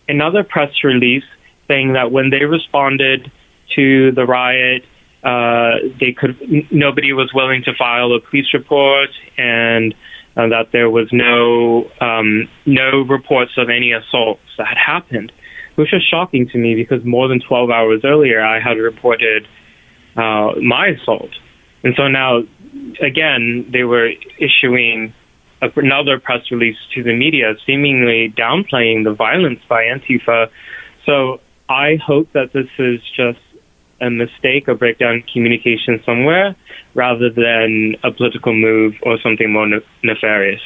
another 0.08 0.42
press 0.42 0.72
release 0.82 1.24
saying 1.68 1.92
that 1.94 2.12
when 2.12 2.30
they 2.30 2.44
responded 2.44 3.30
to 3.74 4.12
the 4.12 4.24
riot, 4.24 4.84
uh, 5.22 5.78
they 5.98 6.12
could 6.12 6.40
n- 6.42 6.68
nobody 6.70 7.12
was 7.12 7.30
willing 7.34 7.62
to 7.64 7.74
file 7.74 8.12
a 8.14 8.20
police 8.20 8.52
report, 8.54 9.10
and 9.36 9.94
uh, 10.36 10.48
that 10.48 10.70
there 10.72 10.90
was 10.90 11.08
no 11.12 11.90
um, 12.00 12.48
no 12.64 13.02
reports 13.02 13.52
of 13.56 13.68
any 13.68 13.92
assaults 13.92 14.42
that 14.58 14.66
had 14.68 14.78
happened, 14.78 15.32
which 15.76 15.92
was 15.92 16.02
shocking 16.02 16.48
to 16.48 16.58
me 16.58 16.74
because 16.74 17.04
more 17.04 17.28
than 17.28 17.40
12 17.40 17.70
hours 17.70 18.00
earlier 18.04 18.44
I 18.44 18.60
had 18.60 18.78
reported 18.78 19.46
uh, 20.16 20.52
my 20.62 20.88
assault, 20.88 21.30
and 21.84 21.94
so 21.96 22.08
now 22.08 22.42
again 23.00 23.68
they 23.72 23.84
were 23.84 24.10
issuing 24.38 25.14
another 25.62 26.18
press 26.18 26.50
release 26.50 26.76
to 26.94 27.02
the 27.02 27.14
media, 27.14 27.54
seemingly 27.66 28.32
downplaying 28.36 29.04
the 29.04 29.14
violence 29.14 29.60
by 29.68 29.84
Antifa. 29.84 30.50
So 31.04 31.40
I 31.68 31.96
hope 31.96 32.32
that 32.32 32.52
this 32.52 32.68
is 32.78 33.00
just 33.16 33.38
a 34.00 34.10
mistake, 34.10 34.68
a 34.68 34.74
breakdown 34.74 35.14
in 35.14 35.22
communication 35.22 36.02
somewhere, 36.04 36.54
rather 36.94 37.30
than 37.30 37.96
a 38.04 38.10
political 38.12 38.54
move 38.54 38.94
or 39.02 39.18
something 39.20 39.50
more 39.52 39.66
ne- 39.66 39.80
nefarious. 40.02 40.60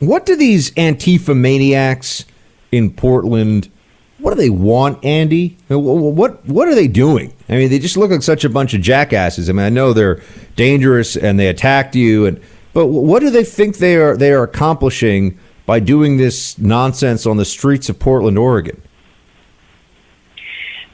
What 0.00 0.26
do 0.26 0.36
these 0.36 0.72
Antifa 0.72 1.36
maniacs 1.36 2.24
in 2.72 2.90
Portland? 2.90 3.70
What 4.18 4.30
do 4.30 4.36
they 4.36 4.50
want, 4.50 5.04
Andy? 5.04 5.56
Wh- 5.68 5.74
wh- 5.74 6.16
What 6.16 6.44
what 6.46 6.68
are 6.68 6.74
they 6.74 6.88
doing? 6.88 7.32
I 7.48 7.52
mean, 7.56 7.68
they 7.70 7.78
just 7.78 7.96
look 7.96 8.10
like 8.10 8.22
such 8.22 8.44
a 8.44 8.48
bunch 8.48 8.72
of 8.74 8.80
jackasses. 8.80 9.48
I 9.50 9.52
mean, 9.52 9.66
I 9.66 9.70
know 9.70 9.92
they're 9.92 10.22
dangerous 10.56 11.16
and 11.16 11.38
they 11.38 11.48
attacked 11.48 11.94
you, 11.96 12.26
and 12.26 12.40
but 12.72 12.86
what 12.86 13.20
do 13.20 13.30
they 13.30 13.44
think 13.44 13.78
they 13.78 13.96
are 13.96 14.16
they 14.16 14.32
are 14.32 14.42
accomplishing 14.44 15.38
by 15.66 15.80
doing 15.80 16.16
this 16.16 16.58
nonsense 16.58 17.26
on 17.26 17.36
the 17.38 17.44
streets 17.44 17.88
of 17.88 17.98
Portland, 17.98 18.38
Oregon? 18.38 18.80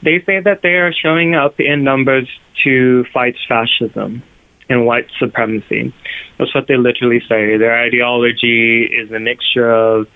They 0.03 0.23
say 0.25 0.41
that 0.41 0.63
they 0.63 0.77
are 0.77 0.93
showing 0.93 1.35
up 1.35 1.61
in 1.61 1.85
numbers 1.85 2.29
to 2.65 3.05
fight 3.13 3.37
fascism 3.49 4.23
and 4.69 4.87
white 4.87 5.07
supremacy. 5.19 5.93
That's 6.39 6.55
what 6.55 6.69
they 6.69 6.77
literally 6.77 7.21
say. 7.29 7.59
Their 7.59 7.77
ideology 7.77 8.85
is 8.85 9.11
a 9.11 9.19
mixture 9.21 9.71
of 9.71 10.07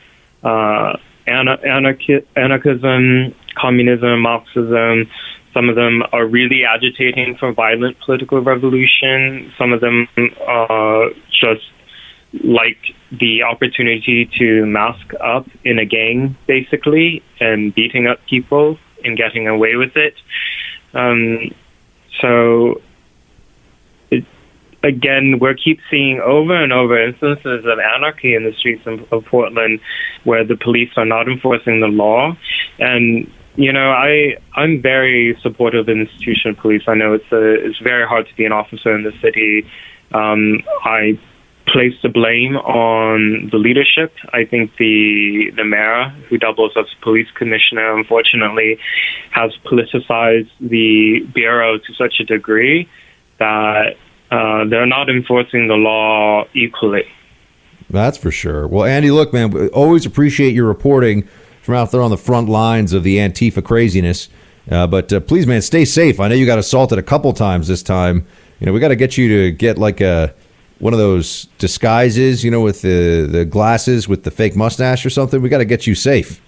uh, 0.43 0.97
ana- 1.27 1.59
anarchi- 1.59 2.25
anarchism, 2.37 3.35
communism, 3.57 4.21
Marxism. 4.21 5.09
Some 5.53 5.69
of 5.69 5.77
them 5.77 6.03
are 6.13 6.27
really 6.27 6.65
agitating 6.65 7.37
for 7.39 7.53
violent 7.53 7.97
political 8.01 8.41
revolution. 8.41 9.53
Some 9.57 9.73
of 9.73 9.81
them 9.81 10.09
uh, 10.47 11.07
just 11.31 11.63
like 12.43 12.79
the 13.13 13.43
opportunity 13.45 14.29
to 14.39 14.67
mask 14.67 15.13
up 15.23 15.47
in 15.65 15.79
a 15.79 15.85
gang, 15.85 16.37
basically, 16.49 17.23
and 17.39 17.73
beating 17.75 18.09
up 18.09 18.19
people 18.29 18.77
and 19.05 19.17
getting 19.17 19.47
away 19.47 19.77
with 19.77 19.97
it. 19.97 20.15
Um, 20.95 21.55
so, 22.21 22.81
again, 24.85 25.39
we 25.41 25.55
keep 25.55 25.81
seeing 25.91 26.21
over 26.21 26.55
and 26.55 26.73
over 26.73 27.03
instances 27.03 27.65
of 27.65 27.79
anarchy 27.79 28.35
in 28.35 28.45
the 28.45 28.53
streets 28.59 28.83
of, 28.87 29.01
of 29.13 29.25
Portland 29.25 29.81
where 30.25 30.45
the 30.45 30.57
police 30.57 30.91
are 30.97 31.07
not 31.07 31.27
enforcing 31.27 31.81
the 31.81 31.89
law. 31.89 32.37
And 32.79 33.31
you 33.57 33.73
know, 33.73 33.91
I 33.91 34.37
I'm 34.55 34.83
very 34.83 35.39
supportive 35.43 35.81
of 35.81 35.87
the 35.87 35.93
institution 35.93 36.51
of 36.51 36.59
police. 36.59 36.83
I 36.87 36.95
know 36.95 37.15
it's 37.15 37.33
a, 37.33 37.67
it's 37.67 37.79
very 37.79 38.07
hard 38.07 38.27
to 38.29 38.35
be 38.35 38.45
an 38.45 38.53
officer 38.53 38.95
in 38.95 39.05
the 39.05 39.13
city. 39.23 39.67
Um, 40.13 40.63
I 40.85 41.19
place 41.67 41.95
the 42.03 42.09
blame 42.09 42.57
on 42.57 43.49
the 43.51 43.57
leadership. 43.57 44.13
I 44.33 44.45
think 44.45 44.73
the 44.79 45.53
the 45.57 45.65
mayor, 45.65 46.11
who 46.29 46.37
doubles 46.37 46.73
as 46.77 46.87
police 47.01 47.29
commissioner, 47.37 47.97
unfortunately, 47.97 48.79
has 49.31 49.53
politicized 49.65 50.51
the 50.61 51.21
bureau 51.33 51.79
to 51.79 51.95
such 51.95 52.21
a 52.21 52.25
degree 52.25 52.89
that 53.39 53.97
uh, 54.35 54.65
they're 54.69 54.87
not 54.87 55.09
enforcing 55.09 55.69
the 55.69 55.75
law 55.75 56.45
equally. 56.55 57.05
That's 57.91 58.19
for 58.19 58.31
sure. 58.31 58.67
Well, 58.67 58.85
Andy, 58.85 59.11
look, 59.11 59.33
man, 59.33 59.51
we 59.51 59.69
always 59.69 60.05
appreciate 60.07 60.55
your 60.55 60.67
reporting 60.67 61.29
from 61.63 61.75
out 61.77 61.93
there 61.93 62.03
on 62.03 62.11
the 62.11 62.17
front 62.17 62.49
lines 62.49 62.93
of 62.93 63.05
the 63.05 63.19
Antifa 63.19 63.63
craziness. 63.63 64.29
Uh, 64.71 64.87
but 64.87 65.13
uh, 65.13 65.21
please, 65.21 65.47
man, 65.47 65.63
stay 65.63 65.85
safe. 65.85 66.19
I 66.19 66.29
know 66.29 66.35
you 66.35 66.47
got 66.47 66.59
assaulted 66.59 66.99
a 66.99 67.03
couple 67.03 67.33
times 67.33 67.69
this 67.69 67.83
time. 67.83 68.27
You 68.59 68.67
know, 68.67 68.73
we 68.73 68.81
got 68.81 68.89
to 68.89 68.97
get 68.97 69.17
you 69.17 69.29
to 69.29 69.53
get 69.53 69.79
like 69.79 70.01
a 70.01 70.35
one 70.79 70.93
of 70.93 70.99
those 70.99 71.47
disguises, 71.59 72.45
you 72.45 72.51
know, 72.51 72.61
with 72.61 72.83
the 72.83 73.29
the 73.31 73.45
glasses 73.45 74.09
with 74.09 74.25
the 74.25 74.31
fake 74.31 74.57
mustache 74.57 75.07
or 75.07 75.11
something. 75.11 75.43
We 75.43 75.49
got 75.49 75.59
to 75.59 75.65
get 75.65 75.87
you 75.87 75.95
safe. 75.95 76.41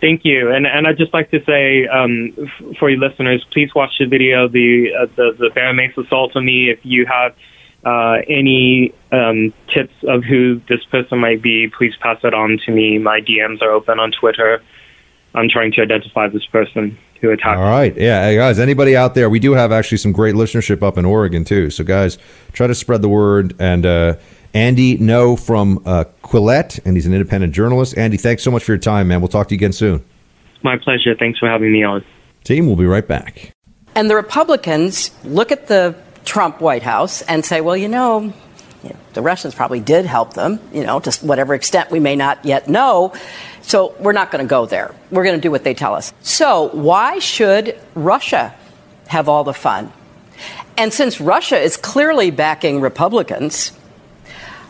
Thank 0.00 0.24
you, 0.24 0.52
and 0.52 0.66
and 0.66 0.86
I'd 0.86 0.98
just 0.98 1.14
like 1.14 1.30
to 1.30 1.42
say 1.44 1.86
um, 1.86 2.32
f- 2.38 2.76
for 2.78 2.90
your 2.90 3.00
listeners, 3.00 3.44
please 3.52 3.74
watch 3.74 3.92
the 3.98 4.06
video, 4.06 4.48
the 4.48 4.92
uh, 4.94 5.06
the 5.16 5.36
the 5.38 5.50
Bear 5.54 5.72
Mace 5.72 5.96
assault 5.96 6.36
on 6.36 6.44
me. 6.44 6.70
If 6.70 6.80
you 6.82 7.06
have 7.06 7.34
uh, 7.84 8.18
any 8.28 8.92
um, 9.12 9.54
tips 9.72 9.94
of 10.06 10.24
who 10.24 10.60
this 10.68 10.84
person 10.90 11.18
might 11.18 11.40
be, 11.42 11.68
please 11.68 11.94
pass 12.00 12.18
it 12.24 12.34
on 12.34 12.58
to 12.66 12.72
me. 12.72 12.98
My 12.98 13.20
DMs 13.20 13.62
are 13.62 13.70
open 13.70 13.98
on 13.98 14.12
Twitter. 14.12 14.62
I'm 15.34 15.48
trying 15.48 15.72
to 15.72 15.82
identify 15.82 16.28
this 16.28 16.46
person 16.46 16.98
who 17.20 17.30
attacked. 17.30 17.58
All 17.58 17.70
right, 17.70 17.96
yeah, 17.96 18.24
hey, 18.24 18.36
guys. 18.36 18.58
Anybody 18.58 18.96
out 18.96 19.14
there? 19.14 19.30
We 19.30 19.38
do 19.38 19.52
have 19.52 19.72
actually 19.72 19.98
some 19.98 20.12
great 20.12 20.34
listenership 20.34 20.82
up 20.82 20.98
in 20.98 21.04
Oregon 21.04 21.44
too. 21.44 21.70
So, 21.70 21.84
guys, 21.84 22.18
try 22.52 22.66
to 22.66 22.74
spread 22.74 23.02
the 23.02 23.08
word. 23.08 23.54
And 23.58 23.86
uh, 23.86 24.16
Andy 24.56 24.96
Ngo 24.96 25.38
from 25.38 25.82
uh, 25.84 26.04
Quillette, 26.22 26.80
and 26.86 26.96
he's 26.96 27.04
an 27.04 27.12
independent 27.12 27.52
journalist. 27.52 27.96
Andy, 27.98 28.16
thanks 28.16 28.42
so 28.42 28.50
much 28.50 28.64
for 28.64 28.72
your 28.72 28.78
time, 28.78 29.08
man. 29.08 29.20
We'll 29.20 29.28
talk 29.28 29.48
to 29.48 29.54
you 29.54 29.58
again 29.58 29.74
soon. 29.74 30.02
My 30.62 30.78
pleasure. 30.78 31.14
Thanks 31.14 31.38
for 31.38 31.46
having 31.46 31.70
me 31.70 31.84
on. 31.84 32.02
Team, 32.42 32.66
we'll 32.66 32.76
be 32.76 32.86
right 32.86 33.06
back. 33.06 33.52
And 33.94 34.08
the 34.08 34.16
Republicans 34.16 35.10
look 35.24 35.52
at 35.52 35.66
the 35.66 35.94
Trump 36.24 36.62
White 36.62 36.82
House 36.82 37.20
and 37.20 37.44
say, 37.44 37.60
well, 37.60 37.76
you 37.76 37.88
know, 37.88 38.32
you 38.82 38.88
know, 38.88 38.96
the 39.12 39.20
Russians 39.20 39.54
probably 39.54 39.80
did 39.80 40.06
help 40.06 40.32
them, 40.32 40.58
you 40.72 40.84
know, 40.84 41.00
to 41.00 41.10
whatever 41.26 41.52
extent 41.52 41.90
we 41.90 42.00
may 42.00 42.16
not 42.16 42.42
yet 42.42 42.66
know. 42.66 43.12
So 43.60 43.94
we're 43.98 44.12
not 44.12 44.30
going 44.30 44.42
to 44.42 44.48
go 44.48 44.64
there. 44.64 44.94
We're 45.10 45.24
going 45.24 45.36
to 45.36 45.40
do 45.40 45.50
what 45.50 45.64
they 45.64 45.74
tell 45.74 45.94
us. 45.94 46.14
So 46.22 46.70
why 46.72 47.18
should 47.18 47.78
Russia 47.94 48.54
have 49.08 49.28
all 49.28 49.44
the 49.44 49.52
fun? 49.52 49.92
And 50.78 50.94
since 50.94 51.20
Russia 51.20 51.58
is 51.58 51.76
clearly 51.76 52.30
backing 52.30 52.80
Republicans, 52.80 53.72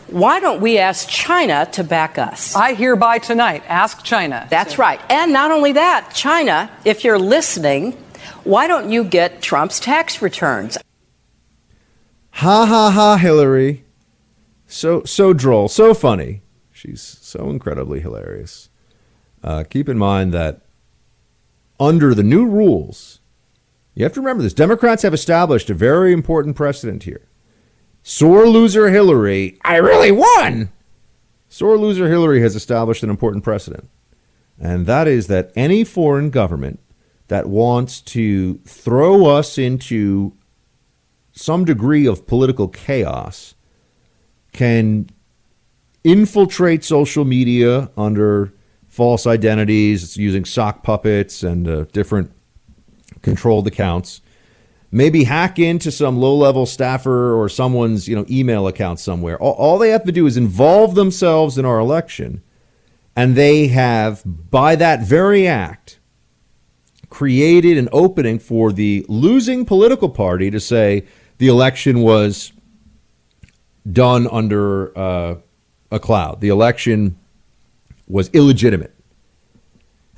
why 0.09 0.39
don't 0.39 0.61
we 0.61 0.77
ask 0.77 1.07
China 1.09 1.67
to 1.73 1.83
back 1.83 2.17
us? 2.17 2.55
I 2.55 2.73
hereby 2.73 3.19
tonight 3.19 3.63
ask 3.67 4.03
China. 4.03 4.47
That's 4.49 4.77
right. 4.77 4.99
And 5.09 5.33
not 5.33 5.51
only 5.51 5.73
that, 5.73 6.11
China, 6.13 6.71
if 6.85 7.03
you're 7.03 7.19
listening, 7.19 7.93
why 8.43 8.67
don't 8.67 8.89
you 8.89 9.03
get 9.03 9.41
Trump's 9.41 9.79
tax 9.79 10.21
returns? 10.21 10.77
Ha 12.31 12.65
ha 12.65 12.91
ha, 12.91 13.17
Hillary. 13.17 13.83
So 14.67 15.03
so 15.03 15.33
droll, 15.33 15.67
so 15.67 15.93
funny. 15.93 16.41
She's 16.71 17.01
so 17.01 17.49
incredibly 17.49 17.99
hilarious. 17.99 18.69
Uh, 19.43 19.63
keep 19.63 19.89
in 19.89 19.97
mind 19.97 20.33
that 20.33 20.61
under 21.79 22.13
the 22.13 22.23
new 22.23 22.45
rules, 22.45 23.19
you 23.95 24.03
have 24.03 24.13
to 24.13 24.21
remember 24.21 24.43
this. 24.43 24.53
Democrats 24.53 25.03
have 25.03 25.13
established 25.13 25.69
a 25.69 25.73
very 25.73 26.13
important 26.13 26.55
precedent 26.55 27.03
here. 27.03 27.27
Sore 28.09 28.47
loser 28.47 28.89
Hillary, 28.89 29.59
I 29.65 29.75
really 29.75 30.13
won. 30.13 30.71
Sore 31.49 31.77
loser 31.77 32.07
Hillary 32.07 32.39
has 32.39 32.55
established 32.55 33.03
an 33.03 33.09
important 33.09 33.43
precedent, 33.43 33.89
and 34.57 34.85
that 34.85 35.09
is 35.09 35.27
that 35.27 35.51
any 35.57 35.83
foreign 35.83 36.29
government 36.29 36.79
that 37.27 37.47
wants 37.47 37.99
to 37.99 38.59
throw 38.59 39.25
us 39.25 39.57
into 39.57 40.31
some 41.33 41.65
degree 41.65 42.07
of 42.07 42.25
political 42.25 42.69
chaos 42.69 43.55
can 44.53 45.09
infiltrate 46.05 46.85
social 46.85 47.25
media 47.25 47.91
under 47.97 48.53
false 48.87 49.27
identities, 49.27 50.15
using 50.15 50.45
sock 50.45 50.81
puppets 50.81 51.43
and 51.43 51.67
uh, 51.67 51.83
different 51.91 52.31
controlled 53.21 53.67
accounts. 53.67 54.21
Maybe 54.89 55.25
hack 55.25 55.59
into 55.59 55.91
some 55.91 56.17
low-level 56.17 56.65
staffer 56.65 57.35
or 57.37 57.49
someone's 57.49 58.07
you 58.07 58.15
know 58.15 58.25
email 58.29 58.67
account 58.67 58.99
somewhere. 58.99 59.37
All, 59.37 59.53
all 59.53 59.77
they 59.77 59.89
have 59.89 60.05
to 60.05 60.11
do 60.11 60.25
is 60.25 60.37
involve 60.37 60.95
themselves 60.95 61.57
in 61.57 61.65
our 61.65 61.79
election, 61.79 62.41
and 63.15 63.35
they 63.35 63.67
have, 63.67 64.23
by 64.25 64.75
that 64.75 65.01
very 65.01 65.47
act, 65.47 65.99
created 67.09 67.77
an 67.77 67.89
opening 67.91 68.39
for 68.39 68.71
the 68.71 69.05
losing 69.09 69.65
political 69.65 70.09
party 70.09 70.49
to 70.51 70.59
say 70.59 71.03
the 71.37 71.47
election 71.47 72.01
was 72.01 72.53
done 73.91 74.27
under 74.31 74.97
uh, 74.97 75.35
a 75.91 75.99
cloud. 75.99 76.41
The 76.41 76.49
election 76.49 77.17
was 78.07 78.29
illegitimate. 78.29 78.93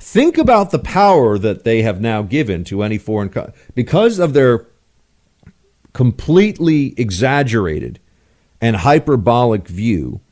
Think 0.00 0.38
about 0.38 0.70
the 0.70 0.78
power 0.78 1.36
that 1.36 1.64
they 1.64 1.82
have 1.82 2.00
now 2.00 2.22
given 2.22 2.64
to 2.64 2.82
any 2.82 2.96
foreign 2.96 3.30
because 3.74 4.18
of 4.18 4.32
their 4.32 4.66
completely 5.92 6.94
exaggerated 6.96 8.00
and 8.62 8.76
hyperbolic 8.76 9.68
view 9.68 10.22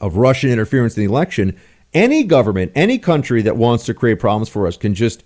of 0.00 0.16
Russian 0.16 0.50
interference 0.50 0.96
in 0.96 1.04
the 1.04 1.12
election. 1.12 1.60
Any 1.92 2.24
government, 2.24 2.72
any 2.74 2.98
country 2.98 3.42
that 3.42 3.58
wants 3.58 3.84
to 3.84 3.94
create 3.94 4.18
problems 4.18 4.48
for 4.48 4.66
us 4.66 4.78
can 4.78 4.94
just 4.94 5.22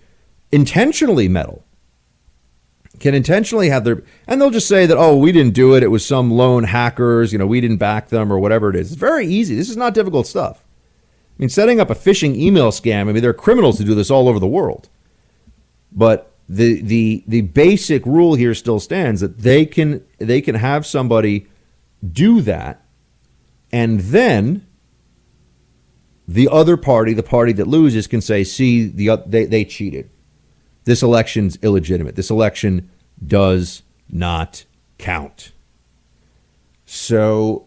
intentionally 0.50 1.28
meddle, 1.28 1.64
can 2.98 3.14
intentionally 3.14 3.68
have 3.68 3.84
their, 3.84 4.02
and 4.26 4.40
they'll 4.40 4.50
just 4.50 4.66
say 4.66 4.86
that, 4.86 4.96
oh, 4.96 5.16
we 5.16 5.30
didn't 5.30 5.54
do 5.54 5.76
it. 5.76 5.84
It 5.84 5.88
was 5.92 6.04
some 6.04 6.32
lone 6.32 6.64
hackers, 6.64 7.32
you 7.32 7.38
know, 7.38 7.46
we 7.46 7.60
didn't 7.60 7.76
back 7.76 8.08
them 8.08 8.32
or 8.32 8.40
whatever 8.40 8.70
it 8.70 8.76
is. 8.76 8.90
It's 8.90 9.00
very 9.00 9.28
easy. 9.28 9.54
This 9.54 9.70
is 9.70 9.76
not 9.76 9.94
difficult 9.94 10.26
stuff. 10.26 10.65
I 11.36 11.42
mean, 11.42 11.48
setting 11.48 11.80
up 11.80 11.90
a 11.90 11.94
phishing 11.94 12.34
email 12.34 12.70
scam, 12.70 13.02
I 13.08 13.12
mean, 13.12 13.20
there 13.22 13.30
are 13.30 13.34
criminals 13.34 13.78
who 13.78 13.84
do 13.84 13.94
this 13.94 14.10
all 14.10 14.28
over 14.28 14.38
the 14.38 14.46
world. 14.46 14.88
But 15.92 16.32
the 16.48 16.80
the 16.80 17.24
the 17.26 17.42
basic 17.42 18.06
rule 18.06 18.34
here 18.34 18.54
still 18.54 18.80
stands 18.80 19.20
that 19.20 19.38
they 19.38 19.66
can 19.66 20.04
they 20.18 20.40
can 20.40 20.54
have 20.54 20.86
somebody 20.86 21.46
do 22.12 22.40
that 22.42 22.86
and 23.72 24.00
then 24.00 24.66
the 26.28 26.48
other 26.48 26.76
party, 26.76 27.12
the 27.12 27.22
party 27.22 27.52
that 27.52 27.66
loses, 27.66 28.06
can 28.06 28.20
say, 28.20 28.42
"See, 28.42 28.86
the 28.86 29.22
they 29.26 29.44
they 29.44 29.64
cheated. 29.64 30.10
This 30.84 31.02
election's 31.02 31.58
illegitimate. 31.62 32.16
This 32.16 32.30
election 32.30 32.90
does 33.24 33.82
not 34.10 34.64
count." 34.98 35.52
So 36.84 37.66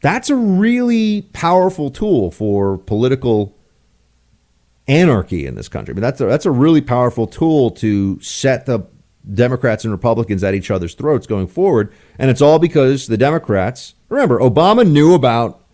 that's 0.00 0.30
a 0.30 0.36
really 0.36 1.22
powerful 1.32 1.90
tool 1.90 2.30
for 2.30 2.78
political 2.78 3.56
anarchy 4.88 5.46
in 5.46 5.54
this 5.54 5.68
country. 5.68 5.92
I 5.92 5.94
mean, 5.94 6.02
that's 6.02 6.20
a, 6.20 6.26
that's 6.26 6.46
a 6.46 6.50
really 6.50 6.80
powerful 6.80 7.26
tool 7.26 7.70
to 7.72 8.20
set 8.20 8.66
the 8.66 8.86
Democrats 9.32 9.84
and 9.84 9.92
Republicans 9.92 10.42
at 10.42 10.54
each 10.54 10.70
other's 10.70 10.94
throats 10.94 11.26
going 11.26 11.46
forward. 11.46 11.92
And 12.18 12.30
it's 12.30 12.40
all 12.40 12.58
because 12.58 13.06
the 13.06 13.16
Democrats, 13.16 13.94
remember, 14.08 14.40
Obama 14.40 14.88
knew 14.90 15.14
about 15.14 15.64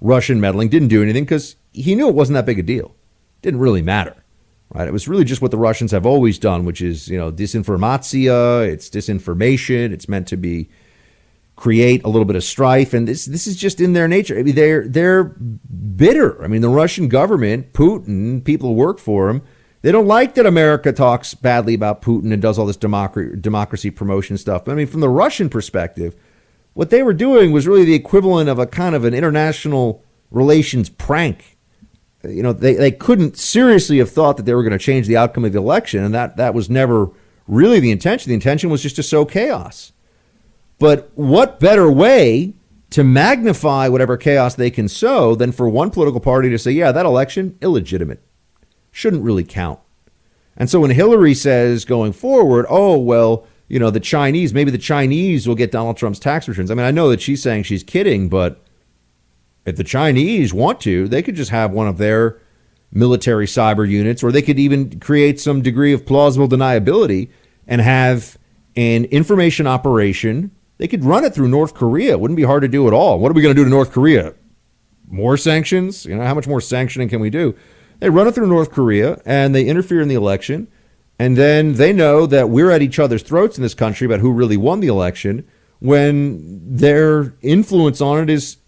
Russian 0.00 0.40
meddling, 0.40 0.68
didn't 0.68 0.88
do 0.88 1.02
anything 1.02 1.24
because 1.24 1.56
he 1.72 1.94
knew 1.94 2.08
it 2.08 2.14
wasn't 2.14 2.34
that 2.34 2.46
big 2.46 2.58
a 2.58 2.62
deal. 2.62 2.94
Didn't 3.42 3.60
really 3.60 3.82
matter. 3.82 4.16
Right? 4.74 4.88
It 4.88 4.92
was 4.92 5.06
really 5.06 5.24
just 5.24 5.40
what 5.40 5.52
the 5.52 5.58
Russians 5.58 5.92
have 5.92 6.04
always 6.04 6.38
done, 6.38 6.64
which 6.64 6.82
is, 6.82 7.08
you 7.08 7.16
know, 7.16 7.30
disinformatia, 7.30 8.66
it's 8.68 8.90
disinformation, 8.90 9.92
it's 9.92 10.08
meant 10.08 10.26
to 10.28 10.36
be 10.36 10.68
create 11.56 12.04
a 12.04 12.08
little 12.08 12.26
bit 12.26 12.36
of 12.36 12.44
strife 12.44 12.92
and 12.92 13.08
this 13.08 13.24
this 13.24 13.46
is 13.46 13.56
just 13.56 13.80
in 13.80 13.94
their 13.94 14.06
nature. 14.06 14.38
I 14.38 14.42
mean 14.42 14.54
they're 14.54 14.86
they're 14.86 15.24
bitter. 15.24 16.42
I 16.44 16.48
mean 16.48 16.60
the 16.60 16.68
Russian 16.68 17.08
government, 17.08 17.72
Putin, 17.72 18.44
people 18.44 18.70
who 18.70 18.74
work 18.74 18.98
for 18.98 19.30
him, 19.30 19.42
they 19.82 19.92
don't 19.92 20.06
like 20.06 20.34
that 20.34 20.46
America 20.46 20.92
talks 20.92 21.34
badly 21.34 21.72
about 21.72 22.02
Putin 22.02 22.32
and 22.32 22.42
does 22.42 22.58
all 22.58 22.66
this 22.66 22.76
democracy, 22.76 23.36
democracy 23.40 23.90
promotion 23.90 24.36
stuff. 24.36 24.64
But 24.64 24.72
I 24.72 24.74
mean, 24.74 24.86
from 24.86 25.00
the 25.00 25.08
Russian 25.08 25.48
perspective, 25.48 26.16
what 26.74 26.90
they 26.90 27.02
were 27.02 27.14
doing 27.14 27.52
was 27.52 27.66
really 27.66 27.84
the 27.84 27.94
equivalent 27.94 28.50
of 28.50 28.58
a 28.58 28.66
kind 28.66 28.94
of 28.94 29.04
an 29.04 29.14
international 29.14 30.04
relations 30.30 30.88
prank. 30.88 31.56
You 32.22 32.42
know, 32.42 32.52
they, 32.52 32.74
they 32.74 32.90
couldn't 32.90 33.38
seriously 33.38 33.98
have 33.98 34.10
thought 34.10 34.36
that 34.36 34.42
they 34.44 34.54
were 34.54 34.62
going 34.62 34.72
to 34.72 34.78
change 34.78 35.06
the 35.06 35.16
outcome 35.16 35.44
of 35.44 35.52
the 35.52 35.58
election, 35.58 36.02
and 36.02 36.12
that, 36.14 36.36
that 36.36 36.52
was 36.52 36.68
never 36.68 37.10
really 37.46 37.80
the 37.80 37.90
intention. 37.90 38.28
The 38.28 38.34
intention 38.34 38.68
was 38.68 38.82
just 38.82 38.96
to 38.96 39.02
sow 39.02 39.24
chaos. 39.24 39.92
But 40.78 41.10
what 41.14 41.60
better 41.60 41.90
way 41.90 42.54
to 42.90 43.02
magnify 43.02 43.88
whatever 43.88 44.16
chaos 44.16 44.54
they 44.54 44.70
can 44.70 44.88
sow 44.88 45.34
than 45.34 45.52
for 45.52 45.68
one 45.68 45.90
political 45.90 46.20
party 46.20 46.50
to 46.50 46.58
say, 46.58 46.70
yeah, 46.70 46.92
that 46.92 47.06
election, 47.06 47.58
illegitimate 47.60 48.22
shouldn't 48.90 49.22
really 49.22 49.44
count. 49.44 49.78
And 50.56 50.70
so 50.70 50.80
when 50.80 50.90
Hillary 50.90 51.34
says 51.34 51.84
going 51.84 52.12
forward, 52.12 52.64
oh, 52.70 52.96
well, 52.96 53.46
you 53.68 53.78
know, 53.78 53.90
the 53.90 54.00
Chinese, 54.00 54.54
maybe 54.54 54.70
the 54.70 54.78
Chinese 54.78 55.46
will 55.46 55.54
get 55.54 55.70
Donald 55.70 55.96
Trump's 55.96 56.18
tax 56.18 56.48
returns. 56.48 56.70
I 56.70 56.74
mean, 56.74 56.86
I 56.86 56.92
know 56.92 57.10
that 57.10 57.20
she's 57.20 57.42
saying 57.42 57.64
she's 57.64 57.82
kidding, 57.82 58.28
but 58.28 58.62
if 59.66 59.76
the 59.76 59.84
Chinese 59.84 60.54
want 60.54 60.80
to, 60.82 61.08
they 61.08 61.22
could 61.22 61.34
just 61.34 61.50
have 61.50 61.72
one 61.72 61.88
of 61.88 61.98
their 61.98 62.40
military 62.92 63.46
cyber 63.46 63.86
units, 63.86 64.22
or 64.22 64.32
they 64.32 64.40
could 64.40 64.58
even 64.58 65.00
create 65.00 65.40
some 65.40 65.60
degree 65.60 65.92
of 65.92 66.06
plausible 66.06 66.48
deniability 66.48 67.28
and 67.66 67.80
have 67.80 68.38
an 68.76 69.04
information 69.06 69.66
operation. 69.66 70.52
They 70.78 70.88
could 70.88 71.04
run 71.04 71.24
it 71.24 71.34
through 71.34 71.48
North 71.48 71.74
Korea. 71.74 72.12
It 72.12 72.20
wouldn't 72.20 72.36
be 72.36 72.42
hard 72.42 72.62
to 72.62 72.68
do 72.68 72.86
at 72.86 72.92
all. 72.92 73.18
What 73.18 73.30
are 73.30 73.34
we 73.34 73.42
going 73.42 73.54
to 73.54 73.60
do 73.60 73.64
to 73.64 73.70
North 73.70 73.92
Korea? 73.92 74.34
More 75.08 75.36
sanctions? 75.36 76.04
You 76.04 76.16
know, 76.16 76.24
how 76.24 76.34
much 76.34 76.46
more 76.46 76.60
sanctioning 76.60 77.08
can 77.08 77.20
we 77.20 77.30
do? 77.30 77.54
They 78.00 78.10
run 78.10 78.26
it 78.26 78.32
through 78.34 78.48
North 78.48 78.70
Korea 78.70 79.20
and 79.24 79.54
they 79.54 79.66
interfere 79.66 80.00
in 80.00 80.08
the 80.08 80.14
election. 80.14 80.68
And 81.18 81.36
then 81.36 81.74
they 81.74 81.92
know 81.92 82.26
that 82.26 82.50
we're 82.50 82.70
at 82.70 82.82
each 82.82 82.98
other's 82.98 83.22
throats 83.22 83.56
in 83.56 83.62
this 83.62 83.74
country 83.74 84.04
about 84.04 84.20
who 84.20 84.32
really 84.32 84.58
won 84.58 84.80
the 84.80 84.88
election 84.88 85.46
when 85.78 86.76
their 86.76 87.34
influence 87.40 88.00
on 88.00 88.22
it 88.22 88.28
is 88.28 88.58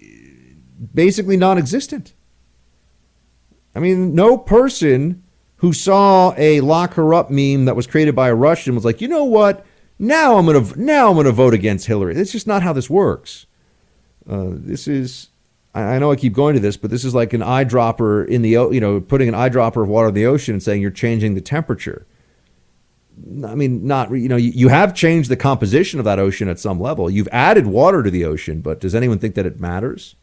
basically 0.94 1.36
non 1.36 1.58
existent. 1.58 2.14
I 3.74 3.80
mean, 3.80 4.14
no 4.14 4.38
person 4.38 5.24
who 5.56 5.72
saw 5.72 6.32
a 6.36 6.60
lock 6.60 6.94
her 6.94 7.12
up 7.12 7.30
meme 7.30 7.66
that 7.66 7.76
was 7.76 7.86
created 7.86 8.14
by 8.14 8.28
a 8.28 8.34
Russian 8.34 8.74
was 8.74 8.84
like, 8.84 9.00
you 9.00 9.08
know 9.08 9.24
what? 9.24 9.66
Now 9.98 10.36
I'm 10.36 10.46
gonna 10.46 10.76
now 10.76 11.10
I'm 11.10 11.16
gonna 11.16 11.32
vote 11.32 11.54
against 11.54 11.86
Hillary. 11.86 12.14
That's 12.14 12.32
just 12.32 12.46
not 12.46 12.62
how 12.62 12.72
this 12.72 12.88
works. 12.88 13.46
Uh, 14.28 14.50
this 14.50 14.86
is 14.86 15.30
I 15.74 15.98
know 15.98 16.10
I 16.10 16.16
keep 16.16 16.32
going 16.32 16.54
to 16.54 16.60
this, 16.60 16.76
but 16.76 16.90
this 16.90 17.04
is 17.04 17.14
like 17.14 17.32
an 17.32 17.40
eyedropper 17.40 18.26
in 18.26 18.42
the, 18.42 18.50
you 18.50 18.80
know, 18.80 19.00
putting 19.00 19.28
an 19.28 19.34
eyedropper 19.34 19.82
of 19.82 19.88
water 19.88 20.08
in 20.08 20.14
the 20.14 20.26
ocean 20.26 20.54
and 20.54 20.62
saying 20.62 20.80
you're 20.82 20.90
changing 20.90 21.34
the 21.34 21.40
temperature. 21.40 22.06
I 23.44 23.54
mean, 23.54 23.86
not, 23.86 24.10
you 24.10 24.28
know, 24.28 24.36
you 24.36 24.68
have 24.68 24.94
changed 24.94 25.28
the 25.28 25.36
composition 25.36 25.98
of 25.98 26.04
that 26.04 26.18
ocean 26.18 26.48
at 26.48 26.58
some 26.58 26.80
level. 26.80 27.10
You've 27.10 27.28
added 27.32 27.66
water 27.66 28.02
to 28.02 28.10
the 28.10 28.24
ocean, 28.24 28.60
but 28.60 28.80
does 28.80 28.94
anyone 28.94 29.18
think 29.18 29.34
that 29.34 29.46
it 29.46 29.60
matters? 29.60 30.16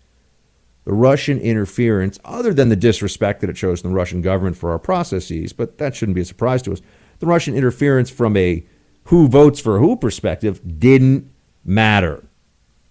The 0.85 0.93
Russian 0.93 1.39
interference, 1.39 2.19
other 2.23 2.53
than 2.53 2.69
the 2.69 2.76
disrespect 2.76 3.41
that 3.41 3.49
it 3.49 3.57
shows 3.57 3.81
the 3.81 3.89
Russian 3.89 4.22
government 4.22 4.57
for 4.57 4.72
our 4.72 4.80
processes, 4.80 5.52
but 5.52 5.77
that 5.77 5.95
shouldn't 5.95 6.15
be 6.15 6.22
a 6.22 6.26
surprise 6.26 6.61
to 6.64 6.73
us. 6.73 6.81
The 7.19 7.26
Russian 7.26 7.56
interference 7.56 8.10
from 8.10 8.35
a 8.38 8.65
who 9.06 9.27
votes 9.27 9.60
for 9.60 9.80
who 9.80 9.95
perspective 9.95 10.80
didn't 10.80 11.32
matter. 11.64 12.27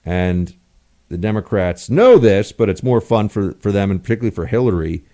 And 0.04 0.54
the 1.08 1.18
Democrats 1.18 1.90
know 1.90 2.18
this, 2.18 2.52
but 2.52 2.68
it's 2.68 2.82
more 2.82 3.00
fun 3.00 3.28
for, 3.28 3.52
for 3.54 3.72
them, 3.72 3.90
and 3.90 4.02
particularly 4.02 4.34
for 4.34 4.46
Hillary, 4.46 5.04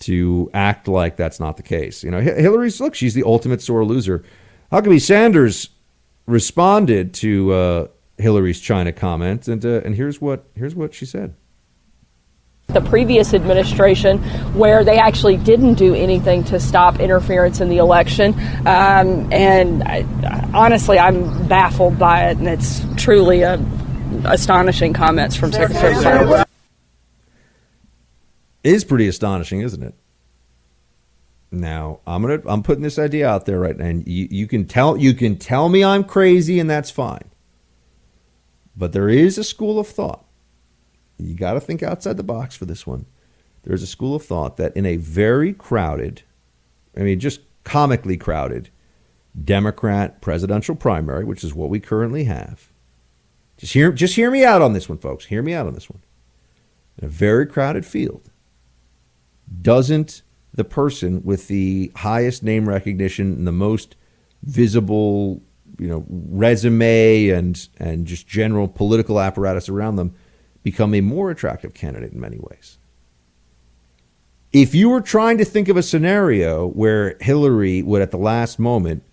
to 0.00 0.50
act 0.52 0.88
like 0.88 1.16
that's 1.16 1.40
not 1.40 1.56
the 1.56 1.62
case. 1.62 2.02
You 2.02 2.10
know, 2.10 2.20
Hillary's 2.20 2.80
look; 2.80 2.94
she's 2.94 3.14
the 3.14 3.22
ultimate 3.22 3.62
sore 3.62 3.84
loser. 3.84 4.24
Huckabee 4.72 5.00
Sanders 5.00 5.70
responded 6.26 7.14
to 7.14 7.52
uh, 7.52 7.86
Hillary's 8.18 8.60
China 8.60 8.92
comment, 8.92 9.48
and 9.48 9.64
uh, 9.64 9.80
and 9.84 9.94
here's 9.94 10.20
what 10.20 10.46
here's 10.54 10.74
what 10.74 10.94
she 10.94 11.06
said. 11.06 11.34
The 12.68 12.80
previous 12.80 13.34
administration, 13.34 14.18
where 14.54 14.82
they 14.84 14.98
actually 14.98 15.36
didn't 15.36 15.74
do 15.74 15.94
anything 15.94 16.42
to 16.44 16.58
stop 16.58 16.98
interference 16.98 17.60
in 17.60 17.68
the 17.68 17.76
election, 17.76 18.34
um, 18.66 19.32
and 19.32 19.82
I, 19.84 20.04
honestly, 20.52 20.98
I'm 20.98 21.46
baffled 21.46 21.98
by 21.98 22.30
it, 22.30 22.38
and 22.38 22.48
it's 22.48 22.82
truly 22.96 23.42
a 23.42 23.64
astonishing 24.24 24.92
comments 24.92 25.36
from 25.36 25.52
Secretary 25.52 25.94
Sanders. 25.94 26.44
It 28.62 28.72
is 28.72 28.84
pretty 28.84 29.08
astonishing, 29.08 29.60
isn't 29.60 29.82
it? 29.82 29.94
Now 31.50 32.00
I'm 32.06 32.22
gonna 32.22 32.40
I'm 32.46 32.62
putting 32.62 32.82
this 32.82 32.98
idea 32.98 33.28
out 33.28 33.46
there 33.46 33.60
right 33.60 33.76
now, 33.76 33.84
and 33.84 34.06
you, 34.06 34.26
you 34.30 34.46
can 34.46 34.66
tell 34.66 34.96
you 34.96 35.14
can 35.14 35.36
tell 35.36 35.68
me 35.68 35.84
I'm 35.84 36.04
crazy, 36.04 36.58
and 36.58 36.68
that's 36.68 36.90
fine. 36.90 37.30
But 38.76 38.92
there 38.92 39.08
is 39.08 39.38
a 39.38 39.44
school 39.44 39.78
of 39.78 39.86
thought. 39.86 40.23
You 41.18 41.34
got 41.34 41.54
to 41.54 41.60
think 41.60 41.82
outside 41.82 42.16
the 42.16 42.22
box 42.22 42.56
for 42.56 42.64
this 42.64 42.86
one. 42.86 43.06
There's 43.62 43.82
a 43.82 43.86
school 43.86 44.14
of 44.14 44.24
thought 44.24 44.56
that 44.58 44.76
in 44.76 44.84
a 44.84 44.96
very 44.96 45.52
crowded, 45.52 46.22
I 46.96 47.00
mean, 47.00 47.20
just 47.20 47.40
comically 47.64 48.16
crowded 48.16 48.68
Democrat 49.42 50.20
presidential 50.20 50.74
primary, 50.74 51.24
which 51.24 51.42
is 51.42 51.54
what 51.54 51.70
we 51.70 51.80
currently 51.80 52.24
have, 52.24 52.68
just 53.56 53.72
hear, 53.72 53.90
just 53.92 54.16
hear 54.16 54.30
me 54.30 54.44
out 54.44 54.62
on 54.62 54.72
this 54.72 54.88
one, 54.88 54.98
folks. 54.98 55.26
Hear 55.26 55.42
me 55.42 55.54
out 55.54 55.66
on 55.66 55.74
this 55.74 55.88
one. 55.88 56.02
In 56.98 57.06
a 57.06 57.08
very 57.08 57.46
crowded 57.46 57.86
field, 57.86 58.30
doesn't 59.62 60.22
the 60.52 60.64
person 60.64 61.22
with 61.24 61.48
the 61.48 61.90
highest 61.96 62.42
name 62.42 62.68
recognition 62.68 63.32
and 63.32 63.46
the 63.46 63.52
most 63.52 63.96
visible, 64.42 65.42
you 65.78 65.88
know, 65.88 66.04
resume 66.08 67.30
and 67.30 67.68
and 67.78 68.06
just 68.06 68.28
general 68.28 68.68
political 68.68 69.20
apparatus 69.20 69.68
around 69.68 69.96
them 69.96 70.14
become 70.64 70.94
a 70.94 71.00
more 71.00 71.30
attractive 71.30 71.74
candidate 71.74 72.12
in 72.12 72.20
many 72.20 72.38
ways? 72.38 72.78
If 74.52 74.74
you 74.74 74.88
were 74.88 75.00
trying 75.00 75.38
to 75.38 75.44
think 75.44 75.68
of 75.68 75.76
a 75.76 75.82
scenario 75.82 76.66
where 76.66 77.16
Hillary 77.20 77.82
would 77.82 78.02
at 78.02 78.10
the 78.10 78.16
last 78.16 78.58
moment 78.58 79.04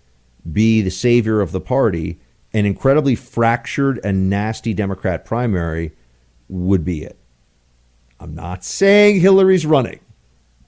be 0.50 0.82
the 0.82 0.90
savior 0.90 1.40
of 1.40 1.52
the 1.52 1.60
party 1.60 2.18
an 2.54 2.66
incredibly 2.66 3.14
fractured 3.14 3.98
and 4.04 4.28
nasty 4.28 4.74
Democrat 4.74 5.24
primary 5.24 5.92
would 6.48 6.84
be 6.84 7.02
it. 7.02 7.16
I'm 8.20 8.34
not 8.34 8.62
saying 8.62 9.20
Hillary's 9.20 9.66
running. 9.66 10.00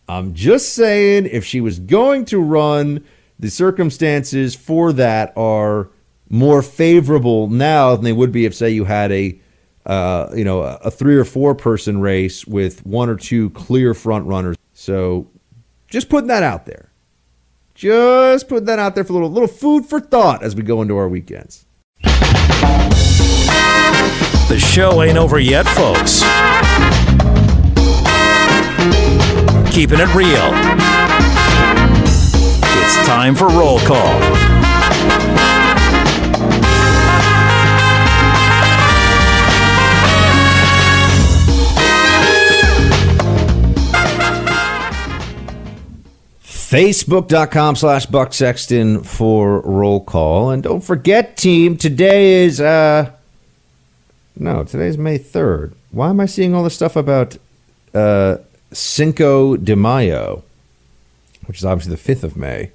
I'm 0.09 0.35
just 0.35 0.75
saying 0.75 1.27
if 1.27 1.45
she 1.45 1.61
was 1.61 1.79
going 1.79 2.25
to 2.27 2.41
run, 2.41 3.05
the 3.39 3.51
circumstances 3.51 4.55
for 4.55 4.93
that 4.95 5.33
are 5.37 5.89
more 6.29 6.63
favorable 6.63 7.49
now 7.49 7.95
than 7.95 8.05
they 8.05 8.13
would 8.13 8.33
be 8.33 8.45
if, 8.45 8.55
say, 8.55 8.71
you 8.71 8.85
had 8.85 9.13
a 9.13 9.39
uh, 9.87 10.29
you 10.35 10.45
know 10.45 10.63
a 10.63 10.91
three 10.91 11.17
or 11.17 11.25
four 11.25 11.55
person 11.55 12.01
race 12.01 12.47
with 12.47 12.85
one 12.87 13.09
or 13.09 13.17
two 13.17 13.51
clear 13.51 13.95
front 13.95 14.27
runners. 14.27 14.57
So, 14.73 15.31
just 15.89 16.09
putting 16.09 16.29
that 16.29 16.43
out 16.43 16.67
there. 16.67 16.91
Just 17.75 18.49
putting 18.49 18.67
that 18.67 18.79
out 18.79 18.95
there 18.95 19.05
for 19.05 19.13
a 19.13 19.15
little 19.15 19.31
little 19.31 19.49
food 19.49 19.87
for 19.87 20.01
thought 20.01 20.43
as 20.43 20.55
we 20.55 20.63
go 20.63 20.81
into 20.83 20.97
our 20.97 21.09
weekends. 21.09 21.67
The 24.49 24.61
show 24.61 25.03
ain't 25.03 25.19
over 25.19 25.39
yet, 25.39 25.67
folks. 25.67 26.23
Keeping 29.75 29.99
it 29.99 30.15
real. 30.15 30.53
It's 32.85 33.07
time 33.07 33.35
for 33.35 33.49
roll 33.49 33.81
call. 33.81 34.54
Facebook.com 46.75 47.77
slash 47.77 48.07
Buck 48.07 48.33
Sexton 48.33 49.05
for 49.05 49.61
roll 49.61 50.01
call. 50.01 50.51
And 50.51 50.61
don't 50.61 50.81
forget, 50.81 51.37
team, 51.37 51.77
today 51.77 52.43
is, 52.43 52.61
uh, 52.61 53.13
no, 54.35 54.65
today's 54.65 54.99
May 54.99 55.21
3rd. 55.21 55.75
Why 55.93 56.11
am 56.11 56.19
I 56.19 56.27
seeing 56.27 56.53
all 56.53 56.65
this 56.65 56.75
stuff 56.75 56.97
about 56.97 57.37
uh, 57.95 58.39
Cinco 58.73 59.57
de 59.57 59.77
Mayo, 59.77 60.43
which 61.47 61.59
is 61.59 61.65
obviously 61.65 61.95
the 61.95 62.13
5th 62.13 62.25
of 62.25 62.37
May? 62.37 62.73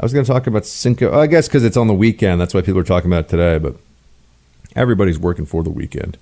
I 0.00 0.02
was 0.02 0.14
going 0.14 0.24
to 0.24 0.32
talk 0.32 0.46
about 0.46 0.64
Cinco, 0.64 1.14
I 1.20 1.26
guess 1.26 1.48
because 1.48 1.64
it's 1.64 1.76
on 1.76 1.86
the 1.86 1.92
weekend. 1.92 2.40
That's 2.40 2.54
why 2.54 2.62
people 2.62 2.80
are 2.80 2.82
talking 2.82 3.10
about 3.10 3.26
it 3.26 3.28
today, 3.28 3.58
but 3.58 3.76
everybody's 4.74 5.18
working 5.18 5.44
for 5.44 5.62
the 5.62 5.68
weekend. 5.68 6.16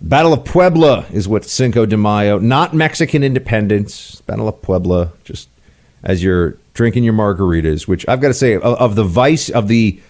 Battle 0.00 0.32
of 0.32 0.46
Puebla 0.46 1.04
is 1.12 1.28
what 1.28 1.44
Cinco 1.44 1.84
de 1.84 1.98
Mayo, 1.98 2.38
not 2.38 2.72
Mexican 2.72 3.22
independence. 3.22 4.22
Battle 4.22 4.48
of 4.48 4.62
Puebla, 4.62 5.12
just 5.24 5.49
as 6.02 6.22
you're 6.22 6.56
drinking 6.74 7.04
your 7.04 7.14
margaritas, 7.14 7.86
which 7.86 8.06
I've 8.08 8.20
got 8.20 8.28
to 8.28 8.34
say, 8.34 8.54
of, 8.54 8.62
of 8.62 8.94
the 8.94 9.04
vice 9.04 9.48
of 9.48 9.68
the 9.68 10.00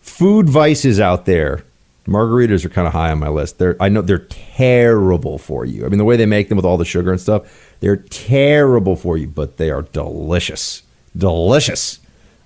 food 0.00 0.48
vices 0.48 1.00
out 1.00 1.24
there, 1.24 1.64
margaritas 2.06 2.64
are 2.64 2.68
kind 2.68 2.86
of 2.86 2.92
high 2.92 3.10
on 3.10 3.18
my 3.18 3.28
list. 3.28 3.58
They're 3.58 3.76
I 3.80 3.88
know 3.88 4.02
they're 4.02 4.18
terrible 4.18 5.38
for 5.38 5.64
you. 5.64 5.84
I 5.84 5.88
mean, 5.88 5.98
the 5.98 6.04
way 6.04 6.16
they 6.16 6.26
make 6.26 6.48
them 6.48 6.56
with 6.56 6.64
all 6.64 6.76
the 6.76 6.84
sugar 6.84 7.10
and 7.10 7.20
stuff, 7.20 7.74
they're 7.80 7.96
terrible 7.96 8.96
for 8.96 9.16
you, 9.16 9.26
but 9.26 9.56
they 9.56 9.70
are 9.70 9.82
delicious, 9.82 10.82
delicious. 11.16 12.00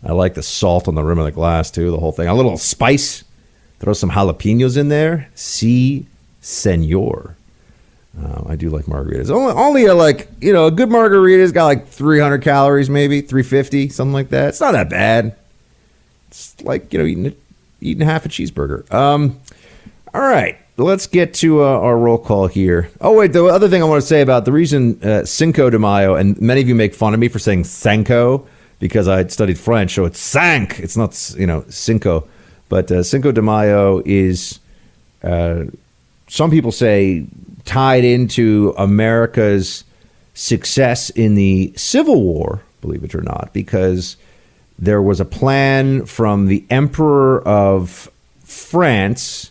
I 0.07 0.13
like 0.13 0.35
the 0.35 0.43
salt 0.43 0.87
on 0.87 0.95
the 0.95 1.03
rim 1.03 1.19
of 1.19 1.25
the 1.25 1.33
glass 1.33 1.71
too. 1.71 1.91
The 1.91 1.99
whole 1.99 2.13
thing, 2.13 2.29
a 2.29 2.35
little 2.35 2.59
spice. 2.59 3.25
Throw 3.81 3.93
some 3.93 4.11
jalapenos 4.11 4.79
in 4.79 4.89
there. 4.89 5.29
See, 5.35 6.07
senor. 6.41 7.37
Um, 8.17 8.47
I 8.49 8.55
do 8.57 8.71
like 8.71 8.85
margaritas. 8.85 9.31
Only, 9.31 9.53
only 9.53 9.85
a 9.87 9.95
like 9.95 10.29
you 10.41 10.53
know 10.53 10.67
a 10.67 10.71
good 10.71 10.89
margarita's 10.89 11.53
got 11.53 11.67
like 11.67 11.89
300 11.89 12.43
calories, 12.43 12.89
maybe 12.89 13.21
350, 13.21 13.89
something 13.89 14.13
like 14.13 14.29
that. 14.31 14.51
It's 14.51 14.61
not 14.61 14.73
that 14.73 14.89
bad. 14.89 15.37
It's 16.29 16.61
like 16.63 16.93
you 16.93 16.99
know 17.01 17.05
eating 17.07 17.37
eating 17.81 18.07
half 18.07 18.25
a 18.25 18.29
cheeseburger. 18.29 18.91
Um, 18.93 19.41
all 20.13 20.21
right, 20.21 20.59
let's 20.77 21.09
get 21.09 21.35
to 21.35 21.65
uh, 21.65 21.67
our 21.67 21.99
roll 21.99 22.19
call 22.19 22.47
here. 22.47 22.89
Oh 23.01 23.13
wait, 23.13 23.33
the 23.33 23.45
other 23.47 23.69
thing 23.69 23.83
I 23.83 23.87
want 23.87 24.01
to 24.01 24.07
say 24.07 24.21
about 24.21 24.45
the 24.45 24.53
reason 24.53 25.03
uh, 25.03 25.25
Cinco 25.25 25.69
de 25.69 25.79
Mayo, 25.79 26.15
and 26.15 26.41
many 26.41 26.61
of 26.61 26.69
you 26.69 26.77
make 26.77 26.95
fun 26.95 27.15
of 27.15 27.21
me 27.21 27.27
for 27.27 27.41
saying 27.41 27.65
Cinco 27.65 28.47
because 28.79 29.09
I 29.09 29.27
studied 29.27 29.59
French, 29.59 29.93
so 29.95 30.05
it's 30.05 30.21
Cinq. 30.21 30.79
It's 30.79 30.97
not 30.97 31.35
you 31.37 31.49
know 31.49 31.65
Cinco, 31.69 32.29
but 32.69 32.93
uh, 32.93 33.03
Cinco 33.03 33.33
de 33.33 33.43
Mayo 33.43 34.03
is. 34.05 34.61
Uh, 35.23 35.65
some 36.29 36.51
people 36.51 36.73
say 36.73 37.27
tied 37.65 38.05
into 38.05 38.75
America's 38.77 39.85
success 40.35 41.11
in 41.11 41.35
the 41.35 41.73
Civil 41.77 42.23
War, 42.23 42.63
believe 42.81 43.05
it 43.05 43.15
or 43.15 43.23
not, 43.23 43.51
because 43.53 44.17
there 44.79 45.01
was 45.01 45.21
a 45.21 45.25
plan 45.25 46.05
from 46.07 46.47
the 46.47 46.65
Emperor 46.71 47.41
of 47.47 48.11
France 48.43 49.51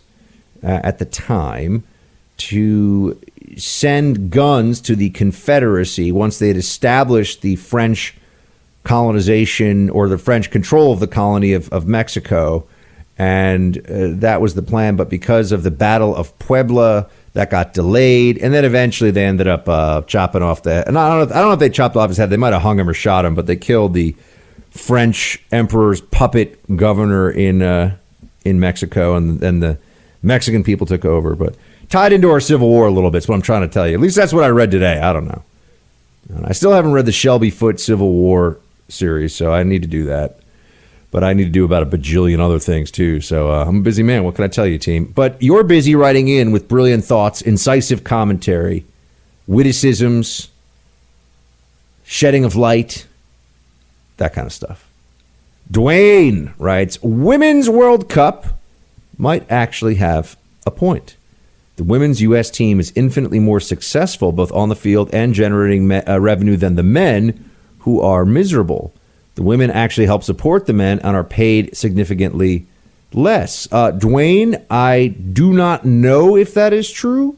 uh, 0.62 0.80
at 0.82 0.98
the 0.98 1.04
time 1.04 1.82
to 2.36 3.18
send 3.56 4.30
guns 4.30 4.80
to 4.82 4.96
the 4.96 5.10
Confederacy 5.10 6.12
once 6.12 6.38
they 6.38 6.48
had 6.48 6.56
established 6.56 7.42
the 7.42 7.56
French 7.56 8.14
colonization 8.82 9.88
or 9.90 10.08
the 10.08 10.18
French 10.18 10.50
control 10.50 10.92
of 10.92 11.00
the 11.00 11.06
colony 11.06 11.52
of, 11.52 11.72
of 11.72 11.86
Mexico. 11.86 12.66
And 13.16 13.78
uh, 13.78 14.18
that 14.20 14.40
was 14.40 14.54
the 14.54 14.62
plan. 14.62 14.96
But 14.96 15.08
because 15.08 15.52
of 15.52 15.62
the 15.62 15.70
Battle 15.70 16.14
of 16.16 16.36
Puebla, 16.38 17.08
that 17.34 17.50
got 17.50 17.74
delayed, 17.74 18.38
and 18.38 18.54
then 18.54 18.64
eventually 18.64 19.10
they 19.10 19.24
ended 19.24 19.48
up 19.48 19.68
uh, 19.68 20.02
chopping 20.02 20.42
off 20.42 20.62
the. 20.62 20.86
And 20.86 20.96
I 20.96 21.18
don't, 21.18 21.28
know, 21.28 21.34
I 21.34 21.38
don't 21.40 21.48
know 21.48 21.54
if 21.54 21.58
they 21.58 21.68
chopped 21.68 21.96
off 21.96 22.08
his 22.08 22.16
head. 22.16 22.30
They 22.30 22.36
might 22.36 22.52
have 22.52 22.62
hung 22.62 22.78
him 22.78 22.88
or 22.88 22.94
shot 22.94 23.24
him, 23.24 23.34
but 23.34 23.46
they 23.46 23.56
killed 23.56 23.92
the 23.92 24.14
French 24.70 25.42
emperor's 25.50 26.00
puppet 26.00 26.76
governor 26.76 27.30
in 27.30 27.60
uh, 27.60 27.96
in 28.44 28.60
Mexico, 28.60 29.16
and 29.16 29.40
then 29.40 29.60
the 29.60 29.78
Mexican 30.22 30.62
people 30.62 30.86
took 30.86 31.04
over. 31.04 31.34
But 31.34 31.56
tied 31.88 32.12
into 32.12 32.30
our 32.30 32.40
Civil 32.40 32.68
War 32.68 32.86
a 32.86 32.90
little 32.92 33.10
bit. 33.10 33.18
Is 33.18 33.28
what 33.28 33.34
I'm 33.34 33.42
trying 33.42 33.62
to 33.62 33.68
tell 33.68 33.88
you. 33.88 33.94
At 33.94 34.00
least 34.00 34.16
that's 34.16 34.32
what 34.32 34.44
I 34.44 34.48
read 34.48 34.70
today. 34.70 35.00
I 35.00 35.12
don't 35.12 35.26
know. 35.26 35.42
I 36.44 36.52
still 36.52 36.72
haven't 36.72 36.92
read 36.92 37.04
the 37.04 37.12
Shelby 37.12 37.50
Foote 37.50 37.80
Civil 37.80 38.12
War 38.12 38.58
series, 38.88 39.34
so 39.34 39.52
I 39.52 39.64
need 39.64 39.82
to 39.82 39.88
do 39.88 40.04
that 40.04 40.38
but 41.14 41.22
I 41.22 41.32
need 41.32 41.44
to 41.44 41.50
do 41.50 41.64
about 41.64 41.84
a 41.84 41.86
bajillion 41.86 42.40
other 42.40 42.58
things 42.58 42.90
too. 42.90 43.20
So 43.20 43.48
uh, 43.48 43.64
I'm 43.64 43.78
a 43.78 43.82
busy 43.82 44.02
man. 44.02 44.24
What 44.24 44.34
can 44.34 44.42
I 44.42 44.48
tell 44.48 44.66
you, 44.66 44.78
team? 44.78 45.04
But 45.04 45.40
you're 45.40 45.62
busy 45.62 45.94
writing 45.94 46.26
in 46.26 46.50
with 46.50 46.66
brilliant 46.66 47.04
thoughts, 47.04 47.40
incisive 47.40 48.02
commentary, 48.02 48.84
witticisms, 49.46 50.48
shedding 52.02 52.44
of 52.44 52.56
light, 52.56 53.06
that 54.16 54.32
kind 54.32 54.44
of 54.44 54.52
stuff. 54.52 54.90
Dwayne 55.70 56.52
writes 56.58 57.00
Women's 57.00 57.70
World 57.70 58.08
Cup 58.08 58.46
might 59.16 59.48
actually 59.48 59.94
have 59.94 60.36
a 60.66 60.72
point. 60.72 61.16
The 61.76 61.84
women's 61.84 62.22
U.S. 62.22 62.50
team 62.50 62.80
is 62.80 62.92
infinitely 62.96 63.38
more 63.38 63.60
successful 63.60 64.32
both 64.32 64.50
on 64.50 64.68
the 64.68 64.74
field 64.74 65.10
and 65.14 65.32
generating 65.32 65.86
me- 65.86 65.98
uh, 65.98 66.18
revenue 66.18 66.56
than 66.56 66.74
the 66.74 66.82
men 66.82 67.48
who 67.80 68.00
are 68.00 68.24
miserable. 68.24 68.92
The 69.34 69.42
women 69.42 69.70
actually 69.70 70.06
help 70.06 70.22
support 70.22 70.66
the 70.66 70.72
men 70.72 71.00
and 71.00 71.16
are 71.16 71.24
paid 71.24 71.76
significantly 71.76 72.66
less. 73.12 73.68
Uh, 73.72 73.92
Dwayne, 73.92 74.64
I 74.70 75.08
do 75.08 75.52
not 75.52 75.84
know 75.84 76.36
if 76.36 76.54
that 76.54 76.72
is 76.72 76.90
true, 76.90 77.36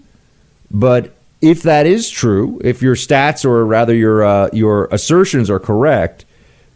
but 0.70 1.14
if 1.40 1.62
that 1.62 1.86
is 1.86 2.10
true, 2.10 2.60
if 2.64 2.82
your 2.82 2.94
stats 2.94 3.44
or 3.44 3.64
rather 3.64 3.94
your 3.94 4.24
uh, 4.24 4.48
your 4.52 4.86
assertions 4.86 5.48
are 5.50 5.58
correct, 5.58 6.24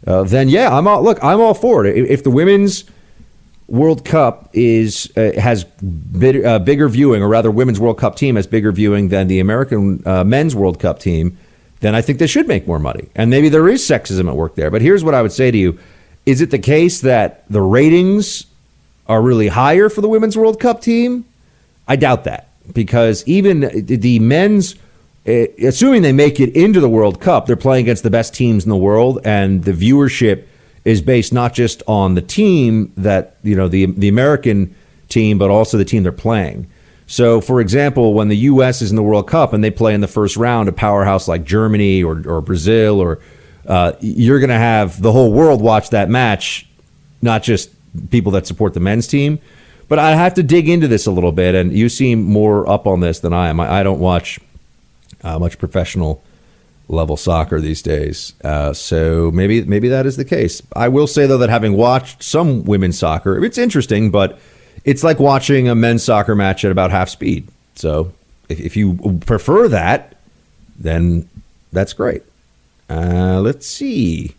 uh, 0.07 0.23
then 0.23 0.49
yeah, 0.49 0.75
I'm 0.75 0.87
all 0.87 1.03
look. 1.03 1.23
I'm 1.23 1.39
all 1.39 1.53
for 1.53 1.85
it. 1.85 1.97
If 1.97 2.23
the 2.23 2.31
women's 2.31 2.85
World 3.67 4.03
Cup 4.03 4.49
is 4.53 5.11
uh, 5.15 5.31
has 5.39 5.63
big, 5.63 6.43
uh, 6.43 6.59
bigger 6.59 6.89
viewing, 6.89 7.23
or 7.23 7.29
rather, 7.29 7.49
women's 7.49 7.79
World 7.79 7.97
Cup 7.97 8.15
team 8.15 8.35
has 8.35 8.45
bigger 8.45 8.71
viewing 8.71 9.07
than 9.07 9.27
the 9.27 9.39
American 9.39 10.05
uh, 10.05 10.23
men's 10.23 10.55
World 10.55 10.79
Cup 10.79 10.99
team, 10.99 11.37
then 11.81 11.93
I 11.95 12.01
think 12.01 12.19
they 12.19 12.27
should 12.27 12.47
make 12.47 12.67
more 12.67 12.79
money. 12.79 13.09
And 13.15 13.29
maybe 13.29 13.49
there 13.49 13.67
is 13.67 13.81
sexism 13.81 14.27
at 14.29 14.35
work 14.35 14.55
there. 14.55 14.71
But 14.71 14.81
here's 14.81 15.03
what 15.03 15.13
I 15.13 15.21
would 15.21 15.31
say 15.31 15.51
to 15.51 15.57
you 15.57 15.77
Is 16.25 16.41
it 16.41 16.51
the 16.51 16.59
case 16.59 17.01
that 17.01 17.43
the 17.49 17.61
ratings 17.61 18.45
are 19.07 19.21
really 19.21 19.49
higher 19.49 19.89
for 19.89 20.01
the 20.01 20.07
Women's 20.07 20.37
World 20.37 20.59
Cup 20.59 20.81
team? 20.81 21.25
I 21.87 21.97
doubt 21.97 22.23
that 22.23 22.47
because 22.71 23.23
even 23.27 23.85
the 23.85 24.19
men's, 24.19 24.75
eh, 25.25 25.47
assuming 25.63 26.03
they 26.03 26.13
make 26.13 26.39
it 26.39 26.55
into 26.55 26.79
the 26.79 26.89
World 26.89 27.19
Cup, 27.19 27.47
they're 27.47 27.55
playing 27.55 27.85
against 27.85 28.03
the 28.03 28.09
best 28.09 28.33
teams 28.33 28.63
in 28.63 28.69
the 28.69 28.77
world, 28.77 29.19
and 29.25 29.63
the 29.63 29.73
viewership 29.73 30.45
is 30.85 31.01
based 31.01 31.33
not 31.33 31.53
just 31.53 31.83
on 31.87 32.15
the 32.15 32.21
team 32.21 32.91
that, 32.97 33.35
you 33.43 33.55
know, 33.55 33.67
the, 33.67 33.87
the 33.87 34.07
American 34.07 34.73
team, 35.09 35.37
but 35.37 35.49
also 35.49 35.77
the 35.77 35.85
team 35.85 36.03
they're 36.03 36.11
playing. 36.11 36.67
So, 37.11 37.41
for 37.41 37.59
example, 37.59 38.13
when 38.13 38.29
the 38.29 38.37
U.S. 38.37 38.81
is 38.81 38.89
in 38.89 38.95
the 38.95 39.03
World 39.03 39.27
Cup 39.27 39.51
and 39.51 39.61
they 39.61 39.69
play 39.69 39.93
in 39.93 39.99
the 39.99 40.07
first 40.07 40.37
round, 40.37 40.69
a 40.69 40.71
powerhouse 40.71 41.27
like 41.27 41.43
Germany 41.43 42.01
or, 42.01 42.25
or 42.25 42.39
Brazil, 42.39 43.01
or 43.01 43.19
uh, 43.67 43.91
you're 43.99 44.39
going 44.39 44.49
to 44.49 44.55
have 44.55 45.01
the 45.01 45.11
whole 45.11 45.33
world 45.33 45.61
watch 45.61 45.89
that 45.89 46.09
match, 46.09 46.65
not 47.21 47.43
just 47.43 47.69
people 48.11 48.31
that 48.31 48.47
support 48.47 48.73
the 48.73 48.79
men's 48.79 49.07
team. 49.07 49.39
But 49.89 49.99
I 49.99 50.15
have 50.15 50.35
to 50.35 50.43
dig 50.43 50.69
into 50.69 50.87
this 50.87 51.05
a 51.05 51.11
little 51.11 51.33
bit, 51.33 51.53
and 51.53 51.73
you 51.73 51.89
seem 51.89 52.23
more 52.23 52.67
up 52.69 52.87
on 52.87 53.01
this 53.01 53.19
than 53.19 53.33
I 53.33 53.49
am. 53.49 53.59
I, 53.59 53.81
I 53.81 53.83
don't 53.83 53.99
watch 53.99 54.39
uh, 55.21 55.37
much 55.37 55.59
professional 55.59 56.23
level 56.87 57.17
soccer 57.17 57.59
these 57.59 57.81
days, 57.81 58.35
uh, 58.45 58.71
so 58.71 59.31
maybe 59.31 59.65
maybe 59.65 59.89
that 59.89 60.05
is 60.05 60.15
the 60.15 60.23
case. 60.23 60.61
I 60.77 60.87
will 60.87 61.07
say 61.07 61.27
though 61.27 61.39
that 61.39 61.49
having 61.49 61.73
watched 61.73 62.23
some 62.23 62.63
women's 62.63 62.97
soccer, 62.97 63.43
it's 63.43 63.57
interesting, 63.57 64.11
but 64.11 64.39
it's 64.83 65.03
like 65.03 65.19
watching 65.19 65.67
a 65.67 65.75
men's 65.75 66.03
soccer 66.03 66.35
match 66.35 66.65
at 66.65 66.71
about 66.71 66.91
half 66.91 67.09
speed. 67.09 67.47
So 67.75 68.13
if, 68.49 68.59
if 68.59 68.77
you 68.77 69.19
prefer 69.25 69.67
that, 69.69 70.15
then 70.77 71.29
that's 71.71 71.93
great. 71.93 72.23
Uh, 72.89 73.39
let's 73.41 73.65
see. 73.65 74.35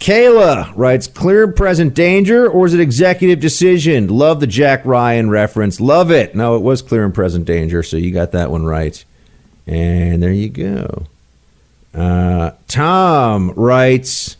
Kayla 0.00 0.72
writes, 0.76 1.06
clear 1.06 1.44
and 1.44 1.56
present 1.56 1.94
danger, 1.94 2.48
or 2.48 2.66
is 2.66 2.74
it 2.74 2.80
executive 2.80 3.40
decision? 3.40 4.08
Love 4.08 4.40
the 4.40 4.46
Jack 4.46 4.84
Ryan 4.84 5.30
reference. 5.30 5.80
Love 5.80 6.10
it. 6.10 6.34
No, 6.34 6.56
it 6.56 6.62
was 6.62 6.82
clear 6.82 7.04
and 7.04 7.14
present 7.14 7.46
danger, 7.46 7.82
so 7.82 7.96
you 7.96 8.12
got 8.12 8.32
that 8.32 8.50
one 8.50 8.64
right. 8.64 9.02
And 9.66 10.22
there 10.22 10.32
you 10.32 10.48
go. 10.48 11.06
Uh, 11.94 12.52
Tom 12.68 13.50
writes, 13.56 14.36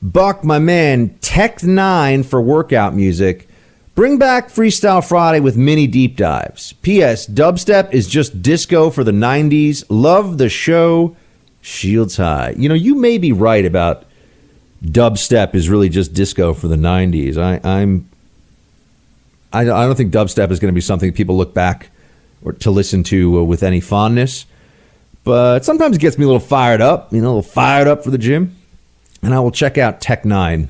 Buck, 0.00 0.42
my 0.42 0.58
man, 0.58 1.10
Tech 1.20 1.58
N9ne 1.58 2.24
for 2.24 2.40
workout 2.40 2.94
music. 2.94 3.47
Bring 3.98 4.16
back 4.16 4.46
Freestyle 4.46 5.04
Friday 5.04 5.40
with 5.40 5.56
mini 5.56 5.88
deep 5.88 6.16
dives. 6.16 6.72
P.S. 6.82 7.26
Dubstep 7.26 7.92
is 7.92 8.06
just 8.06 8.42
disco 8.42 8.90
for 8.90 9.02
the 9.02 9.10
90s. 9.10 9.82
Love 9.88 10.38
the 10.38 10.48
show. 10.48 11.16
Shields 11.62 12.16
high. 12.16 12.54
You 12.56 12.68
know, 12.68 12.76
you 12.76 12.94
may 12.94 13.18
be 13.18 13.32
right 13.32 13.64
about 13.64 14.04
dubstep 14.84 15.56
is 15.56 15.68
really 15.68 15.88
just 15.88 16.14
disco 16.14 16.54
for 16.54 16.68
the 16.68 16.76
90s. 16.76 17.36
I, 17.38 17.60
I'm. 17.68 18.08
I, 19.52 19.64
don't 19.64 19.96
think 19.96 20.12
dubstep 20.12 20.52
is 20.52 20.60
going 20.60 20.72
to 20.72 20.76
be 20.76 20.80
something 20.80 21.12
people 21.12 21.36
look 21.36 21.52
back 21.52 21.90
or 22.44 22.52
to 22.52 22.70
listen 22.70 23.02
to 23.02 23.40
uh, 23.40 23.42
with 23.42 23.64
any 23.64 23.80
fondness. 23.80 24.46
But 25.24 25.64
sometimes 25.64 25.96
it 25.96 26.00
gets 26.00 26.18
me 26.18 26.22
a 26.22 26.28
little 26.28 26.38
fired 26.38 26.80
up, 26.80 27.12
you 27.12 27.20
know, 27.20 27.26
a 27.26 27.34
little 27.34 27.42
fired 27.42 27.88
up 27.88 28.04
for 28.04 28.12
the 28.12 28.18
gym. 28.18 28.58
And 29.22 29.34
I 29.34 29.40
will 29.40 29.50
check 29.50 29.76
out 29.76 30.00
Tech 30.00 30.24
9. 30.24 30.68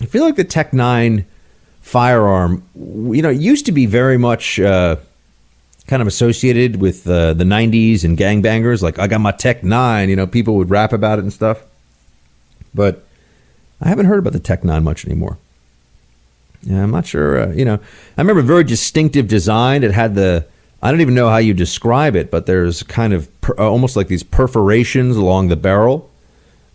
I 0.00 0.04
feel 0.06 0.24
like 0.24 0.36
the 0.36 0.44
Tech 0.44 0.72
9 0.72 1.26
firearm, 1.88 2.62
you 2.76 3.22
know, 3.22 3.30
it 3.30 3.40
used 3.40 3.64
to 3.64 3.72
be 3.72 3.86
very 3.86 4.18
much 4.18 4.60
uh, 4.60 4.96
kind 5.86 6.02
of 6.02 6.06
associated 6.06 6.76
with 6.76 7.08
uh, 7.08 7.32
the 7.32 7.44
90s 7.44 8.04
and 8.04 8.18
gangbangers. 8.18 8.82
Like, 8.82 8.98
I 8.98 9.06
got 9.06 9.22
my 9.22 9.32
Tech 9.32 9.64
9, 9.64 10.10
you 10.10 10.14
know, 10.14 10.26
people 10.26 10.56
would 10.56 10.68
rap 10.68 10.92
about 10.92 11.18
it 11.18 11.22
and 11.22 11.32
stuff. 11.32 11.62
But 12.74 13.06
I 13.80 13.88
haven't 13.88 14.04
heard 14.04 14.18
about 14.18 14.34
the 14.34 14.38
Tech 14.38 14.64
9 14.64 14.84
much 14.84 15.06
anymore. 15.06 15.38
Yeah, 16.62 16.82
I'm 16.82 16.90
not 16.90 17.06
sure. 17.06 17.40
Uh, 17.40 17.52
you 17.52 17.64
know, 17.64 17.76
I 18.18 18.20
remember 18.20 18.42
very 18.42 18.64
distinctive 18.64 19.26
design. 19.26 19.82
It 19.82 19.92
had 19.92 20.14
the, 20.14 20.44
I 20.82 20.90
don't 20.90 21.00
even 21.00 21.14
know 21.14 21.30
how 21.30 21.38
you 21.38 21.54
describe 21.54 22.14
it, 22.16 22.30
but 22.30 22.44
there's 22.44 22.82
kind 22.82 23.14
of 23.14 23.40
per, 23.40 23.54
almost 23.54 23.96
like 23.96 24.08
these 24.08 24.22
perforations 24.22 25.16
along 25.16 25.48
the 25.48 25.56
barrel. 25.56 26.10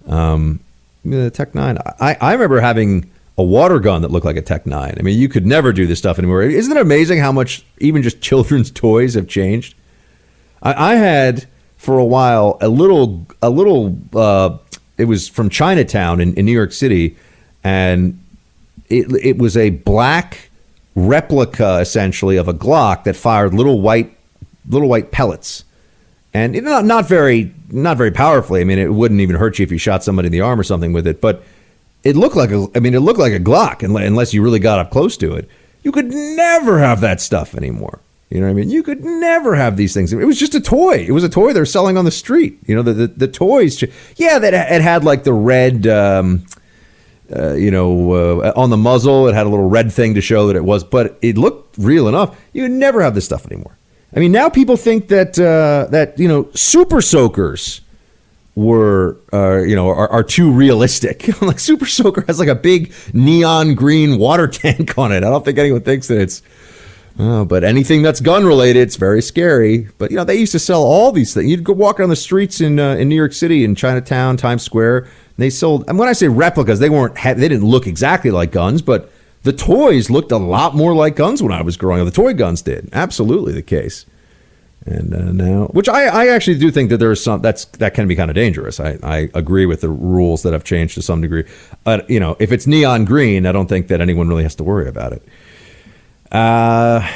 Um, 0.08 0.60
the 1.06 1.30
Tech 1.30 1.54
9. 1.54 1.78
I, 2.00 2.18
I 2.20 2.34
remember 2.34 2.62
having 2.62 3.12
a 3.38 3.44
water 3.44 3.80
gun 3.80 4.02
that 4.04 4.12
looked 4.12 4.26
like 4.26 4.36
a 4.36 4.42
Tech 4.42 4.66
9. 4.66 4.96
I 4.98 5.02
mean, 5.02 5.20
you 5.20 5.28
could 5.28 5.46
never 5.46 5.74
do 5.74 5.88
this 5.88 6.00
stuff 6.00 6.20
anymore. 6.20 6.44
Isn't 6.44 6.76
it 6.76 6.80
amazing 6.80 7.20
how 7.20 7.32
much 7.32 7.66
even 7.80 8.04
just 8.04 8.22
children's 8.22 8.70
toys 8.72 9.16
have 9.16 9.28
changed? 9.28 9.76
I, 10.62 10.94
I 10.94 10.96
had 10.96 11.48
for 11.78 11.98
a 11.98 12.06
while 12.06 12.58
a 12.62 12.70
little, 12.70 13.26
a 13.42 13.50
little, 13.50 13.98
uh, 14.14 14.58
it 14.98 15.06
was 15.06 15.28
from 15.28 15.50
Chinatown 15.50 16.22
in, 16.22 16.34
in 16.36 16.46
New 16.46 16.52
York 16.52 16.72
City, 16.72 17.18
and 17.64 18.20
it, 18.90 19.12
it 19.24 19.38
was 19.38 19.58
a 19.58 19.72
black 19.72 20.50
replica 20.96 21.80
essentially 21.80 22.38
of 22.38 22.48
a 22.48 22.54
Glock 22.54 23.04
that 23.06 23.16
fired 23.16 23.54
little 23.54 23.82
white, 23.82 24.16
little 24.70 24.88
white 24.88 25.12
pellets. 25.12 25.64
And 26.36 26.56
it, 26.56 26.64
not, 26.64 26.86
not 26.86 27.08
very 27.08 27.54
not 27.70 27.98
very 27.98 28.12
powerfully. 28.12 28.62
I 28.62 28.64
mean, 28.64 28.80
it 28.80 28.94
wouldn't 28.94 29.22
even 29.22 29.36
hurt 29.36 29.60
you 29.60 29.64
if 29.64 29.72
you 29.72 29.78
shot 29.78 30.04
somebody 30.04 30.28
in 30.28 30.32
the 30.32 30.42
arm 30.42 30.60
or 30.60 30.64
something 30.64 30.94
with 30.94 31.06
it. 31.06 31.22
But 31.22 31.44
it 32.04 32.16
looked 32.16 32.36
like 32.36 32.52
a. 32.52 32.68
I 32.76 32.80
mean, 32.80 32.94
it 32.94 33.00
looked 33.00 33.20
like 33.20 33.34
a 33.34 33.40
Glock, 33.40 33.84
unless 33.84 34.34
you 34.34 34.44
really 34.44 34.60
got 34.60 34.80
up 34.80 34.92
close 34.92 35.18
to 35.18 35.34
it. 35.34 35.50
You 35.84 35.92
could 35.92 36.12
never 36.12 36.80
have 36.80 37.02
that 37.02 37.22
stuff 37.22 37.56
anymore. 37.56 38.00
You 38.30 38.40
know 38.40 38.48
what 38.48 38.52
I 38.52 38.56
mean? 38.56 38.70
You 38.70 38.84
could 38.84 39.04
never 39.04 39.56
have 39.56 39.78
these 39.78 39.94
things. 39.94 40.12
It 40.12 40.26
was 40.26 40.40
just 40.40 40.56
a 40.56 40.62
toy. 40.62 41.06
It 41.08 41.12
was 41.12 41.24
a 41.24 41.30
toy 41.30 41.54
they're 41.54 41.66
selling 41.66 41.98
on 41.98 42.06
the 42.06 42.12
street. 42.12 42.58
You 42.66 42.76
know, 42.76 42.82
the 42.82 42.94
the, 42.94 43.08
the 43.08 43.28
toys. 43.28 43.84
Yeah, 44.16 44.40
that 44.40 44.54
it 44.54 44.82
had 44.82 45.04
like 45.04 45.24
the 45.24 45.34
red. 45.34 45.88
Um, 45.88 46.46
uh, 47.34 47.54
you 47.54 47.72
know, 47.72 48.12
uh, 48.12 48.54
on 48.56 48.70
the 48.70 48.78
muzzle, 48.78 49.28
it 49.28 49.34
had 49.34 49.46
a 49.46 49.50
little 49.50 49.70
red 49.70 49.92
thing 49.92 50.14
to 50.14 50.22
show 50.22 50.48
that 50.48 50.56
it 50.56 50.64
was, 50.64 50.84
but 50.84 51.18
it 51.22 51.38
looked 51.38 51.78
real 51.78 52.08
enough. 52.08 52.40
You 52.52 52.68
never 52.68 53.02
have 53.02 53.16
this 53.16 53.26
stuff 53.26 53.46
anymore. 53.48 53.76
I 54.16 54.20
mean, 54.20 54.32
now 54.32 54.50
people 54.50 54.78
think 54.78 55.08
that 55.08 55.40
uh, 55.40 55.90
that 55.92 56.20
you 56.20 56.28
know 56.28 56.50
super 56.54 57.02
soakers 57.02 57.82
were 58.56 59.18
uh, 59.32 59.58
you 59.60 59.76
know 59.76 59.90
are, 59.90 60.10
are 60.10 60.24
too 60.24 60.52
realistic. 60.52 61.42
like 61.42 61.60
super 61.60 61.86
soaker 61.86 62.24
has 62.28 62.40
like 62.40 62.50
a 62.50 62.56
big 62.56 62.94
neon 63.14 63.76
green 63.76 64.18
water 64.18 64.48
tank 64.62 64.98
on 64.98 65.12
it. 65.12 65.18
I 65.18 65.30
don't 65.30 65.44
think 65.44 65.58
anyone 65.58 65.82
thinks 65.82 66.08
that 66.08 66.20
it's. 66.22 66.42
Oh, 67.20 67.46
but 67.46 67.64
anything 67.64 68.02
that's 68.02 68.20
gun 68.20 68.44
related, 68.44 68.80
it's 68.80 68.96
very 68.96 69.22
scary. 69.22 69.88
But 70.00 70.10
you 70.10 70.18
know, 70.18 70.24
they 70.24 70.36
used 70.36 70.52
to 70.54 70.60
sell 70.60 70.82
all 70.82 71.12
these 71.12 71.32
things. 71.32 71.48
You'd 71.48 71.64
go 71.64 71.72
walk 71.74 72.00
on 72.00 72.10
the 72.10 72.16
streets 72.16 72.60
in 72.60 72.80
uh, 72.80 72.96
in 72.96 73.08
New 73.08 73.16
York 73.16 73.34
City, 73.34 73.64
in 73.64 73.76
Chinatown, 73.76 74.36
Times 74.36 74.64
Square. 74.64 75.08
they 75.38 75.52
sold. 75.52 75.86
And 75.88 76.00
when 76.00 76.10
I 76.10 76.14
say 76.14 76.28
replicas, 76.28 76.80
they 76.80 76.90
weren't. 76.90 77.16
They 77.16 77.36
didn't 77.36 77.66
look 77.66 77.86
exactly 77.86 78.32
like 78.32 78.52
guns, 78.52 78.82
but 78.82 79.12
the 79.44 79.54
toys 79.54 80.10
looked 80.10 80.32
a 80.32 80.38
lot 80.38 80.76
more 80.76 80.96
like 80.96 81.16
guns 81.16 81.44
when 81.44 81.52
I 81.52 81.62
was 81.62 81.78
growing 81.78 82.02
up. 82.02 82.06
The 82.06 82.12
toy 82.12 82.34
guns 82.34 82.62
did. 82.64 82.90
Absolutely 82.94 83.54
the 83.54 83.62
case. 83.62 84.06
And 84.86 85.14
uh, 85.14 85.32
now, 85.32 85.66
which 85.68 85.88
I, 85.88 86.06
I 86.08 86.28
actually 86.28 86.60
do 86.60 86.70
think 86.70 86.90
that 86.90 86.98
there 86.98 87.12
is 87.12 87.24
some 87.24 87.42
that's 87.42 87.66
that 87.66 87.94
can 87.94 88.08
be 88.08 88.16
kind 88.18 88.30
of 88.30 88.36
dangerous. 88.36 88.82
I, 88.82 88.98
I 89.02 89.30
agree 89.34 89.66
with 89.66 89.80
the 89.80 89.88
rules 89.88 90.44
that 90.44 90.52
have 90.52 90.66
changed 90.66 90.96
to 90.96 91.02
some 91.02 91.22
degree. 91.22 91.46
But 91.86 92.10
you 92.10 92.20
know, 92.20 92.36
if 92.40 92.52
it's 92.52 92.68
neon 92.68 93.06
green, 93.06 93.46
I 93.46 93.54
don't 93.54 93.68
think 93.68 93.88
that 93.88 94.02
anyone 94.02 94.28
really 94.28 94.44
has 94.44 94.56
to 94.56 94.64
worry 94.64 94.90
about 94.90 95.14
it. 95.14 95.24
Uh, 96.34 97.08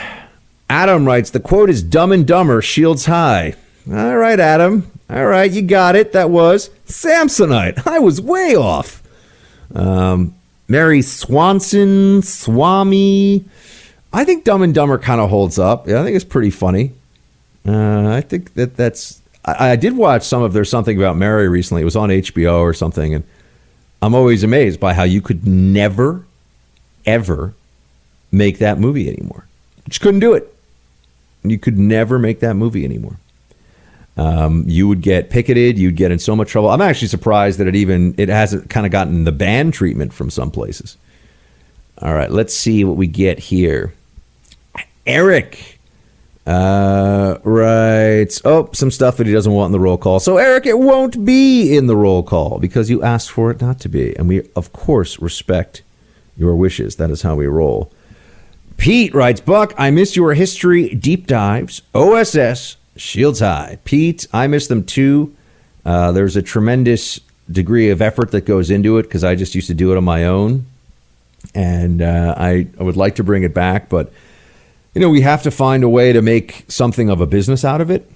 Adam 0.69 1.05
writes 1.05 1.31
the 1.31 1.41
quote 1.41 1.69
is 1.69 1.83
"Dumb 1.83 2.13
and 2.13 2.25
Dumber 2.25 2.61
shields 2.61 3.05
high." 3.05 3.55
All 3.91 4.17
right, 4.17 4.39
Adam. 4.39 4.89
All 5.09 5.25
right, 5.25 5.51
you 5.51 5.61
got 5.61 5.95
it. 5.95 6.13
That 6.13 6.29
was 6.29 6.69
Samsonite. 6.85 7.85
I 7.87 7.99
was 7.99 8.21
way 8.21 8.55
off. 8.55 9.03
Um, 9.75 10.35
Mary 10.69 11.01
Swanson, 11.01 12.21
Swami. 12.21 13.43
I 14.13 14.23
think 14.23 14.45
Dumb 14.45 14.61
and 14.61 14.73
Dumber 14.73 14.97
kind 14.97 15.19
of 15.19 15.29
holds 15.29 15.59
up. 15.59 15.87
Yeah, 15.87 15.99
I 16.01 16.03
think 16.03 16.15
it's 16.15 16.25
pretty 16.25 16.49
funny. 16.49 16.93
Uh, 17.67 18.09
I 18.09 18.21
think 18.21 18.53
that 18.53 18.77
that's. 18.77 19.21
I, 19.43 19.71
I, 19.71 19.75
did 19.75 19.97
watch 19.97 20.23
some 20.23 20.41
of 20.41 20.53
There's 20.53 20.69
Something 20.69 20.97
About 20.97 21.17
Mary 21.17 21.49
recently. 21.49 21.81
It 21.81 21.85
was 21.85 21.95
on 21.95 22.09
HBO 22.09 22.59
or 22.59 22.73
something, 22.73 23.13
and 23.13 23.23
I'm 24.01 24.15
always 24.15 24.43
amazed 24.43 24.79
by 24.79 24.93
how 24.93 25.03
you 25.03 25.21
could 25.21 25.45
never, 25.45 26.25
ever 27.05 27.53
make 28.31 28.59
that 28.59 28.79
movie 28.79 29.09
anymore. 29.09 29.45
You 29.77 29.89
just 29.89 30.01
couldn't 30.01 30.21
do 30.21 30.33
it. 30.33 30.53
You 31.43 31.57
could 31.57 31.77
never 31.77 32.19
make 32.19 32.39
that 32.41 32.55
movie 32.55 32.85
anymore. 32.85 33.17
Um, 34.17 34.63
you 34.67 34.87
would 34.87 35.01
get 35.01 35.29
picketed. 35.29 35.77
You'd 35.77 35.95
get 35.95 36.11
in 36.11 36.19
so 36.19 36.35
much 36.35 36.49
trouble. 36.49 36.69
I'm 36.69 36.81
actually 36.81 37.07
surprised 37.07 37.59
that 37.59 37.67
it 37.67 37.75
even 37.75 38.15
it 38.17 38.29
hasn't 38.29 38.69
kind 38.69 38.85
of 38.85 38.91
gotten 38.91 39.25
the 39.25 39.31
ban 39.31 39.71
treatment 39.71 40.13
from 40.13 40.29
some 40.29 40.51
places. 40.51 40.97
All 42.01 42.13
right, 42.13 42.31
let's 42.31 42.53
see 42.53 42.83
what 42.83 42.95
we 42.95 43.07
get 43.07 43.39
here. 43.39 43.93
Eric, 45.05 45.76
uh, 46.47 47.39
right. 47.43 48.41
Oh, 48.45 48.69
some 48.73 48.89
stuff 48.89 49.17
that 49.17 49.27
he 49.27 49.33
doesn't 49.33 49.51
want 49.51 49.67
in 49.67 49.71
the 49.73 49.79
roll 49.79 49.97
call. 49.97 50.21
So 50.21 50.37
Eric, 50.37 50.65
it 50.65 50.79
won't 50.79 51.25
be 51.25 51.75
in 51.75 51.87
the 51.87 51.95
roll 51.95 52.23
call 52.23 52.57
because 52.59 52.89
you 52.89 53.03
asked 53.03 53.31
for 53.31 53.51
it 53.51 53.59
not 53.59 53.79
to 53.81 53.89
be, 53.89 54.15
and 54.15 54.29
we 54.29 54.49
of 54.55 54.71
course 54.71 55.19
respect 55.19 55.81
your 56.37 56.55
wishes. 56.55 56.95
That 56.95 57.11
is 57.11 57.21
how 57.21 57.35
we 57.35 57.47
roll. 57.47 57.91
Pete 58.77 59.13
writes, 59.13 59.41
Buck, 59.41 59.73
I 59.77 59.91
miss 59.91 60.15
your 60.15 60.35
history 60.35 60.93
deep 60.95 61.27
dives. 61.27 61.81
OSS 61.93 62.77
Shields 62.95 63.39
high. 63.39 63.79
Pete, 63.83 64.27
I 64.31 64.47
miss 64.47 64.67
them 64.67 64.83
too. 64.83 65.35
Uh, 65.85 66.11
there's 66.11 66.35
a 66.35 66.41
tremendous 66.41 67.19
degree 67.51 67.89
of 67.89 68.01
effort 68.01 68.31
that 68.31 68.41
goes 68.41 68.69
into 68.71 68.97
it 68.97 69.03
because 69.03 69.23
I 69.23 69.35
just 69.35 69.55
used 69.55 69.67
to 69.67 69.73
do 69.73 69.91
it 69.91 69.97
on 69.97 70.03
my 70.03 70.25
own. 70.25 70.65
And 71.53 72.01
uh, 72.01 72.35
I, 72.37 72.67
I 72.79 72.83
would 72.83 72.97
like 72.97 73.15
to 73.15 73.23
bring 73.23 73.43
it 73.43 73.53
back, 73.53 73.89
but 73.89 74.11
you 74.97 75.01
know, 75.05 75.09
we 75.11 75.21
have 75.21 75.43
to 75.43 75.51
find 75.51 75.83
a 75.83 75.89
way 75.89 76.11
to 76.11 76.23
make 76.23 76.65
something 76.69 77.07
of 77.07 77.21
a 77.21 77.27
business 77.27 77.63
out 77.63 77.81
of 77.81 77.91
it. 77.91 78.09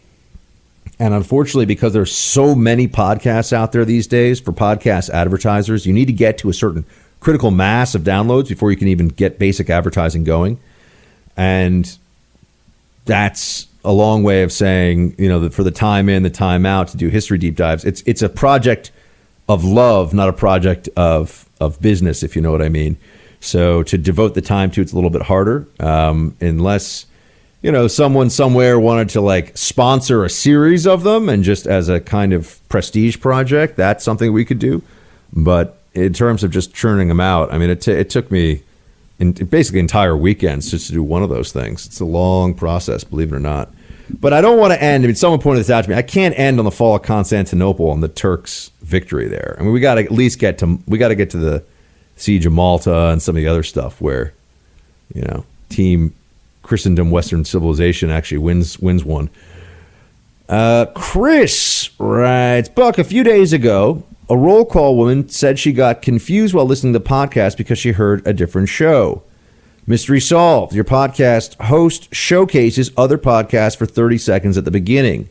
And 0.97 1.13
unfortunately, 1.13 1.67
because 1.67 1.93
there's 1.93 2.11
so 2.11 2.55
many 2.55 2.87
podcasts 2.87 3.53
out 3.53 3.71
there 3.71 3.85
these 3.85 4.07
days 4.07 4.39
for 4.39 4.51
podcast 4.51 5.11
advertisers, 5.11 5.85
you 5.85 5.93
need 5.93 6.05
to 6.05 6.13
get 6.13 6.39
to 6.39 6.49
a 6.49 6.53
certain 6.53 6.83
critical 7.19 7.51
mass 7.51 7.93
of 7.93 8.01
downloads 8.01 8.49
before 8.49 8.71
you 8.71 8.77
can 8.77 8.87
even 8.87 9.09
get 9.09 9.37
basic 9.37 9.69
advertising 9.69 10.23
going. 10.23 10.59
And 11.37 11.95
that's 13.05 13.67
a 13.85 13.93
long 13.93 14.23
way 14.23 14.41
of 14.41 14.51
saying, 14.51 15.13
you 15.19 15.29
know, 15.29 15.51
for 15.51 15.63
the 15.63 15.69
time 15.69 16.09
in, 16.09 16.23
the 16.23 16.31
time 16.31 16.65
out 16.65 16.87
to 16.87 16.97
do 16.97 17.09
history 17.09 17.37
deep 17.37 17.55
dives. 17.55 17.85
It's 17.85 18.01
it's 18.07 18.23
a 18.23 18.29
project 18.29 18.91
of 19.47 19.63
love, 19.63 20.15
not 20.15 20.29
a 20.29 20.33
project 20.33 20.89
of 20.97 21.47
of 21.59 21.79
business, 21.79 22.23
if 22.23 22.35
you 22.35 22.41
know 22.41 22.51
what 22.51 22.63
I 22.63 22.69
mean. 22.69 22.97
So 23.41 23.83
to 23.83 23.97
devote 23.97 24.35
the 24.35 24.41
time 24.41 24.71
to 24.71 24.81
it's 24.81 24.93
a 24.93 24.95
little 24.95 25.09
bit 25.09 25.23
harder, 25.23 25.67
um, 25.79 26.37
unless 26.39 27.07
you 27.61 27.71
know 27.71 27.87
someone 27.87 28.29
somewhere 28.29 28.79
wanted 28.79 29.09
to 29.09 29.21
like 29.21 29.57
sponsor 29.57 30.23
a 30.23 30.29
series 30.29 30.87
of 30.87 31.03
them 31.03 31.27
and 31.27 31.43
just 31.43 31.65
as 31.65 31.89
a 31.89 31.99
kind 31.99 32.33
of 32.33 32.59
prestige 32.69 33.19
project. 33.19 33.75
That's 33.75 34.03
something 34.03 34.31
we 34.31 34.45
could 34.45 34.59
do. 34.59 34.83
But 35.33 35.79
in 35.93 36.13
terms 36.13 36.43
of 36.43 36.51
just 36.51 36.73
churning 36.73 37.07
them 37.07 37.19
out, 37.19 37.51
I 37.51 37.57
mean, 37.57 37.71
it 37.71 37.81
t- 37.81 37.91
it 37.91 38.09
took 38.11 38.31
me 38.31 38.61
in 39.19 39.33
basically 39.33 39.79
entire 39.79 40.15
weekends 40.15 40.69
just 40.69 40.87
to 40.87 40.93
do 40.93 41.03
one 41.03 41.23
of 41.23 41.29
those 41.29 41.51
things. 41.51 41.85
It's 41.87 41.99
a 41.99 42.05
long 42.05 42.53
process, 42.53 43.03
believe 43.03 43.33
it 43.33 43.35
or 43.35 43.39
not. 43.39 43.69
But 44.09 44.33
I 44.33 44.41
don't 44.41 44.59
want 44.59 44.73
to 44.73 44.81
end. 44.81 45.03
I 45.03 45.07
mean, 45.07 45.15
someone 45.15 45.39
pointed 45.39 45.61
this 45.61 45.69
out 45.69 45.83
to 45.83 45.89
me. 45.89 45.95
I 45.95 46.01
can't 46.01 46.37
end 46.37 46.59
on 46.59 46.65
the 46.65 46.71
fall 46.71 46.95
of 46.95 47.01
Constantinople 47.01 47.91
and 47.91 48.03
the 48.03 48.09
Turks' 48.09 48.71
victory 48.81 49.27
there. 49.27 49.55
I 49.57 49.63
mean, 49.63 49.71
we 49.71 49.79
got 49.79 49.95
to 49.95 50.03
at 50.03 50.11
least 50.11 50.37
get 50.37 50.57
to 50.59 50.79
we 50.85 50.97
got 50.97 51.07
to 51.07 51.15
get 51.15 51.29
to 51.31 51.37
the 51.37 51.63
siege 52.21 52.45
of 52.45 52.53
Malta 52.53 53.09
and 53.09 53.21
some 53.21 53.35
of 53.35 53.41
the 53.41 53.47
other 53.47 53.63
stuff 53.63 53.99
where, 53.99 54.33
you 55.13 55.21
know, 55.23 55.45
Team 55.69 56.13
Christendom 56.63 57.11
Western 57.11 57.43
Civilization 57.43 58.09
actually 58.09 58.37
wins 58.37 58.79
wins 58.79 59.03
one. 59.03 59.29
Uh, 60.47 60.85
Chris 60.95 61.89
writes, 61.97 62.67
Buck, 62.69 62.97
a 62.97 63.03
few 63.03 63.23
days 63.23 63.53
ago, 63.53 64.03
a 64.29 64.37
roll 64.37 64.65
call 64.65 64.97
woman 64.97 65.29
said 65.29 65.57
she 65.57 65.71
got 65.71 66.01
confused 66.01 66.53
while 66.53 66.65
listening 66.65 66.93
to 66.93 66.99
the 66.99 67.05
podcast 67.05 67.57
because 67.57 67.79
she 67.79 67.93
heard 67.93 68.25
a 68.27 68.33
different 68.33 68.69
show. 68.69 69.23
Mystery 69.87 70.19
solved. 70.19 70.73
Your 70.73 70.83
podcast 70.83 71.59
host 71.61 72.13
showcases 72.13 72.91
other 72.95 73.17
podcasts 73.17 73.75
for 73.75 73.85
30 73.85 74.17
seconds 74.17 74.57
at 74.57 74.65
the 74.65 74.71
beginning. 74.71 75.29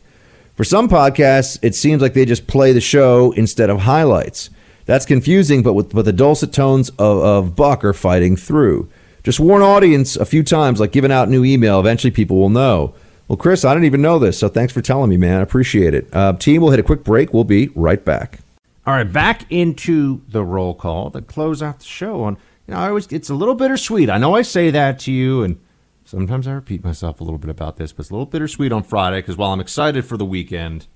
For 0.55 0.63
some 0.63 0.89
podcasts, 0.89 1.57
it 1.61 1.73
seems 1.73 2.01
like 2.01 2.13
they 2.13 2.25
just 2.25 2.47
play 2.47 2.73
the 2.73 2.81
show 2.81 3.31
instead 3.31 3.69
of 3.69 3.79
highlights. 3.79 4.49
That's 4.91 5.05
confusing, 5.05 5.63
but 5.63 5.71
with 5.71 5.93
but 5.93 6.03
the 6.03 6.11
dulcet 6.11 6.51
tones 6.51 6.89
of, 6.89 6.99
of 6.99 7.55
Buck 7.55 7.85
are 7.85 7.93
fighting 7.93 8.35
through. 8.35 8.89
Just 9.23 9.39
warn 9.39 9.61
audience 9.61 10.17
a 10.17 10.25
few 10.25 10.43
times, 10.43 10.81
like 10.81 10.91
giving 10.91 11.13
out 11.13 11.29
new 11.29 11.45
email. 11.45 11.79
Eventually, 11.79 12.11
people 12.11 12.35
will 12.35 12.49
know. 12.49 12.93
Well, 13.29 13.37
Chris, 13.37 13.63
I 13.63 13.73
didn't 13.73 13.85
even 13.85 14.01
know 14.01 14.19
this, 14.19 14.37
so 14.37 14.49
thanks 14.49 14.73
for 14.73 14.81
telling 14.81 15.09
me, 15.09 15.15
man. 15.15 15.39
I 15.39 15.43
appreciate 15.43 15.93
it. 15.93 16.09
Uh, 16.11 16.33
team, 16.33 16.61
we'll 16.61 16.71
hit 16.71 16.81
a 16.81 16.83
quick 16.83 17.05
break. 17.05 17.33
We'll 17.33 17.45
be 17.45 17.69
right 17.73 18.03
back. 18.03 18.39
All 18.85 18.93
right, 18.93 19.09
back 19.09 19.49
into 19.49 20.23
the 20.27 20.43
roll 20.43 20.73
call 20.73 21.09
to 21.11 21.21
close 21.21 21.63
out 21.63 21.79
the 21.79 21.85
show. 21.85 22.23
On 22.23 22.35
you 22.67 22.73
know, 22.73 22.81
I 22.81 22.89
always 22.89 23.07
it's 23.13 23.29
a 23.29 23.33
little 23.33 23.55
bittersweet. 23.55 24.09
I 24.09 24.17
know 24.17 24.35
I 24.35 24.41
say 24.41 24.71
that 24.71 24.99
to 24.99 25.13
you, 25.13 25.41
and 25.41 25.57
sometimes 26.03 26.47
I 26.47 26.51
repeat 26.51 26.83
myself 26.83 27.21
a 27.21 27.23
little 27.23 27.39
bit 27.39 27.49
about 27.49 27.77
this, 27.77 27.93
but 27.93 28.01
it's 28.01 28.09
a 28.09 28.13
little 28.13 28.25
bittersweet 28.25 28.73
on 28.73 28.83
Friday 28.83 29.19
because 29.19 29.37
while 29.37 29.53
I'm 29.53 29.61
excited 29.61 30.03
for 30.03 30.17
the 30.17 30.25
weekend, 30.25 30.87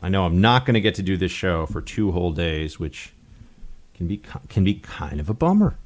I 0.00 0.08
know 0.08 0.24
I'm 0.24 0.40
not 0.40 0.66
going 0.66 0.74
to 0.74 0.80
get 0.80 0.96
to 0.96 1.02
do 1.04 1.16
this 1.16 1.30
show 1.30 1.64
for 1.66 1.80
two 1.80 2.10
whole 2.10 2.32
days, 2.32 2.80
which 2.80 3.12
can 3.96 4.06
be 4.06 4.20
can 4.48 4.62
be 4.62 4.74
kind 4.74 5.18
of 5.20 5.30
a 5.30 5.34
bummer, 5.34 5.78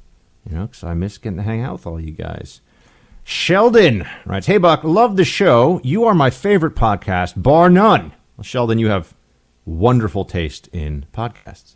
you 0.47 0.55
know, 0.55 0.67
because 0.67 0.83
I 0.83 0.93
miss 0.93 1.17
getting 1.17 1.37
to 1.37 1.43
hang 1.43 1.61
out 1.61 1.73
with 1.73 1.87
all 1.87 1.99
you 1.99 2.11
guys. 2.11 2.61
Sheldon 3.23 4.05
writes, 4.25 4.47
"Hey 4.47 4.57
Buck, 4.57 4.83
love 4.83 5.15
the 5.15 5.23
show. 5.23 5.79
You 5.83 6.03
are 6.03 6.13
my 6.13 6.29
favorite 6.29 6.75
podcast, 6.75 7.41
bar 7.41 7.69
none." 7.69 8.11
Well, 8.35 8.43
Sheldon, 8.43 8.79
you 8.79 8.89
have 8.89 9.13
wonderful 9.65 10.25
taste 10.25 10.67
in 10.73 11.05
podcasts. 11.13 11.75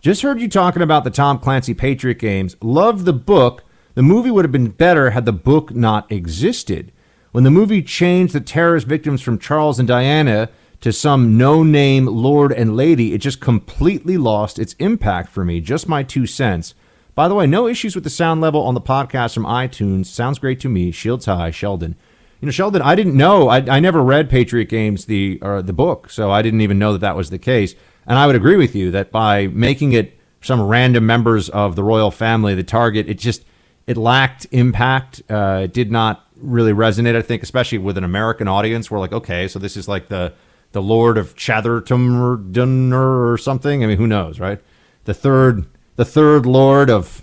Just 0.00 0.22
heard 0.22 0.40
you 0.40 0.48
talking 0.48 0.82
about 0.82 1.04
the 1.04 1.10
Tom 1.10 1.38
Clancy 1.38 1.74
Patriot 1.74 2.18
games. 2.18 2.56
Love 2.60 3.04
the 3.04 3.12
book. 3.12 3.64
The 3.94 4.02
movie 4.02 4.30
would 4.30 4.44
have 4.44 4.52
been 4.52 4.68
better 4.68 5.10
had 5.10 5.26
the 5.26 5.32
book 5.32 5.74
not 5.74 6.10
existed. 6.10 6.92
When 7.32 7.44
the 7.44 7.50
movie 7.50 7.82
changed 7.82 8.34
the 8.34 8.40
terrorist 8.40 8.86
victims 8.86 9.22
from 9.22 9.38
Charles 9.38 9.78
and 9.78 9.88
Diana 9.88 10.48
to 10.82 10.92
some 10.92 11.38
no 11.38 11.62
name 11.62 12.06
lord 12.06 12.52
and 12.52 12.76
lady, 12.76 13.14
it 13.14 13.18
just 13.18 13.40
completely 13.40 14.18
lost 14.18 14.58
its 14.58 14.74
impact 14.74 15.30
for 15.30 15.44
me. 15.44 15.60
Just 15.60 15.88
my 15.88 16.02
two 16.02 16.26
cents. 16.26 16.74
By 17.14 17.28
the 17.28 17.34
way, 17.34 17.46
no 17.46 17.68
issues 17.68 17.94
with 17.94 18.04
the 18.04 18.10
sound 18.10 18.40
level 18.40 18.62
on 18.62 18.74
the 18.74 18.80
podcast 18.80 19.34
from 19.34 19.44
iTunes. 19.44 20.06
Sounds 20.06 20.38
great 20.38 20.58
to 20.60 20.68
me. 20.68 20.90
Shields 20.90 21.26
high, 21.26 21.52
Sheldon. 21.52 21.94
You 22.40 22.46
know, 22.46 22.52
Sheldon, 22.52 22.82
I 22.82 22.96
didn't 22.96 23.16
know. 23.16 23.48
I, 23.48 23.58
I 23.58 23.78
never 23.78 24.02
read 24.02 24.28
Patriot 24.28 24.64
Games, 24.68 25.04
the 25.04 25.38
or 25.40 25.62
the 25.62 25.72
book, 25.72 26.10
so 26.10 26.32
I 26.32 26.42
didn't 26.42 26.62
even 26.62 26.80
know 26.80 26.92
that 26.92 27.00
that 27.00 27.16
was 27.16 27.30
the 27.30 27.38
case. 27.38 27.76
And 28.06 28.18
I 28.18 28.26
would 28.26 28.34
agree 28.34 28.56
with 28.56 28.74
you 28.74 28.90
that 28.90 29.12
by 29.12 29.46
making 29.46 29.92
it 29.92 30.18
some 30.40 30.60
random 30.60 31.06
members 31.06 31.48
of 31.48 31.76
the 31.76 31.84
royal 31.84 32.10
family 32.10 32.56
the 32.56 32.64
target, 32.64 33.08
it 33.08 33.20
just 33.20 33.44
it 33.86 33.96
lacked 33.96 34.48
impact. 34.50 35.22
Uh, 35.30 35.60
it 35.64 35.72
did 35.72 35.92
not 35.92 36.26
really 36.36 36.72
resonate. 36.72 37.14
I 37.14 37.22
think, 37.22 37.44
especially 37.44 37.78
with 37.78 37.96
an 37.96 38.04
American 38.04 38.48
audience, 38.48 38.90
we're 38.90 38.98
like, 38.98 39.12
okay, 39.12 39.46
so 39.46 39.60
this 39.60 39.76
is 39.76 39.86
like 39.86 40.08
the 40.08 40.32
the 40.72 40.82
Lord 40.82 41.18
of 41.18 41.36
Chatherton 41.36 42.92
or 42.92 43.38
something. 43.38 43.84
I 43.84 43.86
mean, 43.86 43.98
who 43.98 44.06
knows, 44.06 44.40
right? 44.40 44.60
The 45.04 45.14
third 45.14 45.66
the 45.96 46.04
third 46.04 46.46
Lord 46.46 46.90
of 46.90 47.22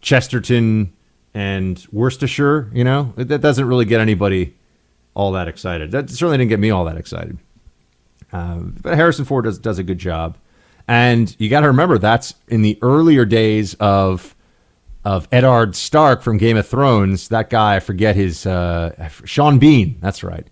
Chesterton 0.00 0.92
and 1.34 1.86
Worcestershire. 1.92 2.70
You 2.72 2.84
know, 2.84 3.12
that 3.16 3.40
doesn't 3.40 3.66
really 3.66 3.84
get 3.84 4.00
anybody 4.00 4.54
all 5.14 5.32
that 5.32 5.48
excited. 5.48 5.92
That 5.92 6.10
certainly 6.10 6.38
didn't 6.38 6.50
get 6.50 6.60
me 6.60 6.70
all 6.70 6.84
that 6.84 6.96
excited. 6.96 7.38
Um, 8.32 8.76
but 8.82 8.96
Harrison 8.96 9.24
Ford 9.24 9.44
does 9.44 9.58
does 9.58 9.78
a 9.78 9.84
good 9.84 9.98
job, 9.98 10.36
and 10.88 11.34
you 11.38 11.48
got 11.48 11.60
to 11.60 11.68
remember 11.68 11.98
that's 11.98 12.34
in 12.48 12.62
the 12.62 12.78
earlier 12.82 13.24
days 13.24 13.74
of 13.74 14.34
of 15.04 15.28
Eddard 15.30 15.76
Stark 15.76 16.22
from 16.22 16.38
Game 16.38 16.56
of 16.56 16.66
Thrones. 16.66 17.28
That 17.28 17.50
guy, 17.50 17.76
I 17.76 17.80
forget 17.80 18.16
his 18.16 18.46
uh, 18.46 19.08
Sean 19.24 19.58
Bean. 19.58 19.98
That's 20.00 20.24
right. 20.24 20.46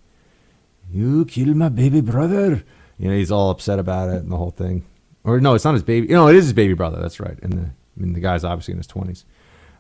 You 0.92 1.24
killed 1.24 1.56
my 1.56 1.70
baby 1.70 2.00
brother. 2.00 2.62
You 2.98 3.08
know, 3.08 3.16
he's 3.16 3.32
all 3.32 3.50
upset 3.50 3.78
about 3.78 4.10
it 4.10 4.22
and 4.22 4.30
the 4.30 4.36
whole 4.36 4.50
thing. 4.50 4.84
Or 5.24 5.40
no, 5.40 5.54
it's 5.54 5.64
not 5.64 5.74
his 5.74 5.82
baby. 5.82 6.08
No, 6.08 6.28
it 6.28 6.36
is 6.36 6.44
his 6.44 6.52
baby 6.52 6.74
brother. 6.74 7.00
That's 7.00 7.18
right. 7.18 7.38
And 7.42 7.52
the 7.52 7.62
I 7.62 8.00
mean, 8.00 8.12
the 8.12 8.20
guy's 8.20 8.44
obviously 8.44 8.72
in 8.72 8.78
his 8.78 8.86
twenties. 8.86 9.24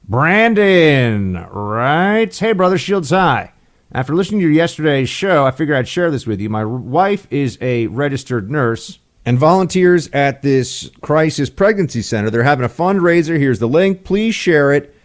Brandon 0.08 1.46
right? 1.50 2.36
Hey, 2.36 2.52
brother, 2.52 2.78
Shields 2.78 3.10
High. 3.10 3.52
After 3.92 4.14
listening 4.14 4.40
to 4.40 4.46
your 4.46 4.52
yesterday's 4.52 5.10
show, 5.10 5.44
I 5.44 5.50
figured 5.50 5.76
I'd 5.76 5.86
share 5.86 6.10
this 6.10 6.26
with 6.26 6.40
you. 6.40 6.48
My 6.48 6.64
wife 6.64 7.26
is 7.30 7.58
a 7.60 7.88
registered 7.88 8.50
nurse 8.50 8.98
and 9.24 9.38
volunteers 9.38 10.08
at 10.12 10.42
this 10.42 10.90
crisis 11.02 11.50
pregnancy 11.50 12.02
center. 12.02 12.30
They're 12.30 12.42
having 12.42 12.64
a 12.64 12.70
fundraiser. 12.70 13.38
Here's 13.38 13.58
the 13.58 13.68
link. 13.68 14.02
Please 14.02 14.34
share 14.34 14.72
it. 14.72 14.96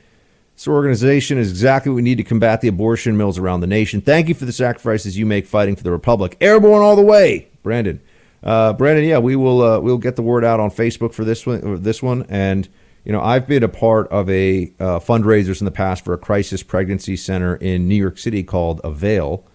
This 0.58 0.68
organization 0.68 1.38
is 1.38 1.52
exactly 1.52 1.92
what 1.92 1.98
we 1.98 2.02
need 2.02 2.18
to 2.18 2.24
combat 2.24 2.62
the 2.62 2.68
abortion 2.68 3.16
mills 3.16 3.38
around 3.38 3.60
the 3.60 3.68
nation. 3.68 4.02
Thank 4.02 4.28
you 4.28 4.34
for 4.34 4.46
the 4.46 4.52
sacrifices 4.52 5.16
you 5.16 5.24
make 5.24 5.46
fighting 5.46 5.76
for 5.76 5.84
the 5.84 5.92
republic. 5.92 6.36
Airborne 6.42 6.82
all 6.82 6.96
the 6.96 7.04
way, 7.04 7.48
Brandon. 7.62 8.02
Uh, 8.42 8.74
Brandon, 8.74 9.06
yeah, 9.06 9.20
we 9.20 9.36
will 9.36 9.62
uh, 9.62 9.80
we'll 9.80 10.00
get 10.00 10.16
the 10.16 10.24
word 10.24 10.44
out 10.44 10.60
on 10.60 10.72
Facebook 10.72 11.14
for 11.14 11.24
this 11.24 11.46
one. 11.46 11.84
This 11.84 12.02
one, 12.02 12.26
and 12.28 12.68
you 13.06 13.12
know, 13.12 13.22
I've 13.22 13.48
been 13.48 13.62
a 13.62 13.70
part 13.70 14.08
of 14.08 14.28
a 14.32 14.74
uh, 14.80 14.98
fundraisers 14.98 15.62
in 15.62 15.66
the 15.66 15.72
past 15.72 16.04
for 16.04 16.16
a 16.16 16.18
crisis 16.18 16.64
pregnancy 16.64 17.18
center 17.18 17.58
in 17.58 17.88
New 17.88 17.94
York 17.94 18.18
City 18.18 18.42
called 18.42 18.82
Avail. 18.84 19.46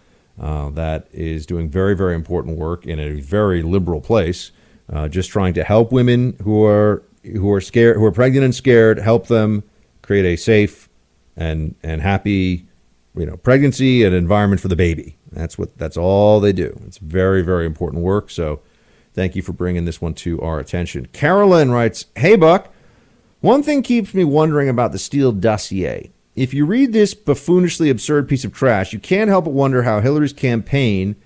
Uh, 0.40 0.70
that 0.70 1.08
is 1.10 1.46
doing 1.46 1.68
very, 1.68 1.96
very 1.96 2.14
important 2.14 2.56
work 2.56 2.86
in 2.86 3.00
a 3.00 3.20
very 3.20 3.62
liberal 3.62 4.00
place. 4.00 4.52
Uh, 4.88 5.08
just 5.08 5.30
trying 5.30 5.54
to 5.54 5.64
help 5.64 5.90
women 5.90 6.36
who 6.44 6.64
are 6.64 7.02
who 7.24 7.50
are 7.50 7.60
scared, 7.60 7.96
who 7.96 8.04
are 8.04 8.12
pregnant 8.12 8.44
and 8.44 8.54
scared, 8.54 9.00
help 9.00 9.26
them 9.26 9.64
create 10.02 10.24
a 10.24 10.36
safe 10.36 10.88
and 11.36 11.74
and 11.82 12.02
happy, 12.02 12.66
you 13.16 13.26
know, 13.26 13.36
pregnancy 13.36 14.04
and 14.04 14.14
environment 14.14 14.60
for 14.60 14.68
the 14.68 14.76
baby. 14.76 15.16
That's 15.30 15.58
what 15.58 15.76
that's 15.78 15.96
all 15.96 16.40
they 16.40 16.52
do. 16.52 16.78
It's 16.86 16.98
very, 16.98 17.42
very 17.42 17.66
important 17.66 18.02
work. 18.02 18.30
So, 18.30 18.60
thank 19.14 19.34
you 19.34 19.42
for 19.42 19.52
bringing 19.52 19.84
this 19.84 20.00
one 20.00 20.14
to 20.14 20.40
our 20.40 20.58
attention. 20.58 21.06
Carolyn 21.12 21.70
writes, 21.70 22.06
"Hey 22.16 22.36
Buck." 22.36 22.72
One 23.40 23.64
thing 23.64 23.82
keeps 23.82 24.14
me 24.14 24.22
wondering 24.22 24.68
about 24.68 24.92
the 24.92 25.00
Steele 25.00 25.32
dossier. 25.32 26.12
If 26.36 26.54
you 26.54 26.64
read 26.64 26.92
this 26.92 27.12
buffoonishly 27.12 27.90
absurd 27.90 28.28
piece 28.28 28.44
of 28.44 28.52
trash, 28.52 28.92
you 28.92 29.00
can't 29.00 29.28
help 29.28 29.46
but 29.46 29.52
wonder 29.52 29.82
how 29.82 30.00
Hillary's 30.00 30.32
campaign 30.32 31.16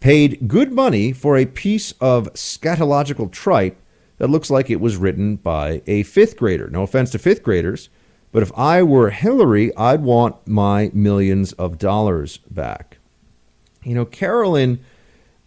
paid 0.00 0.48
good 0.48 0.72
money 0.72 1.12
for 1.12 1.36
a 1.36 1.46
piece 1.46 1.92
of 2.00 2.32
scatological 2.32 3.30
tripe 3.30 3.76
that 4.18 4.28
looks 4.28 4.50
like 4.50 4.68
it 4.68 4.80
was 4.80 4.96
written 4.96 5.36
by 5.36 5.80
a 5.86 6.02
fifth 6.02 6.36
grader. 6.36 6.68
No 6.68 6.82
offense 6.82 7.10
to 7.10 7.18
fifth 7.18 7.42
graders, 7.42 7.88
but 8.32 8.42
if 8.42 8.50
I 8.56 8.82
were 8.82 9.10
Hillary, 9.10 9.74
I'd 9.76 10.02
want 10.02 10.48
my 10.48 10.90
millions 10.94 11.52
of 11.52 11.78
dollars 11.78 12.38
back. 12.50 12.98
You 13.84 13.94
know, 13.94 14.06
Carolyn, 14.06 14.80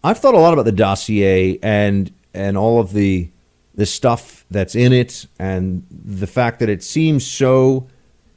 I've 0.04 0.18
thought 0.18 0.34
a 0.34 0.38
lot 0.38 0.52
about 0.52 0.64
the 0.64 0.72
dossier 0.72 1.58
and 1.62 2.12
and 2.32 2.56
all 2.56 2.80
of 2.80 2.92
the 2.92 3.30
the 3.74 3.86
stuff 3.86 4.46
that's 4.50 4.74
in 4.74 4.92
it 4.92 5.26
and 5.38 5.84
the 5.90 6.26
fact 6.26 6.60
that 6.60 6.68
it 6.68 6.82
seems 6.82 7.26
so 7.26 7.88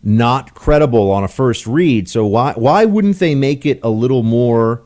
not 0.02 0.54
credible 0.54 1.12
on 1.12 1.24
a 1.24 1.28
first 1.28 1.68
read. 1.68 2.10
So 2.10 2.26
why 2.26 2.54
why 2.54 2.86
wouldn't 2.86 3.20
they 3.20 3.36
make 3.36 3.66
it 3.66 3.80
a 3.84 3.90
little 3.90 4.24
more 4.24 4.84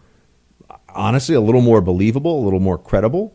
honestly 0.89 1.35
a 1.35 1.41
little 1.41 1.61
more 1.61 1.79
believable, 1.79 2.41
a 2.41 2.43
little 2.43 2.59
more 2.59 2.77
credible? 2.77 3.33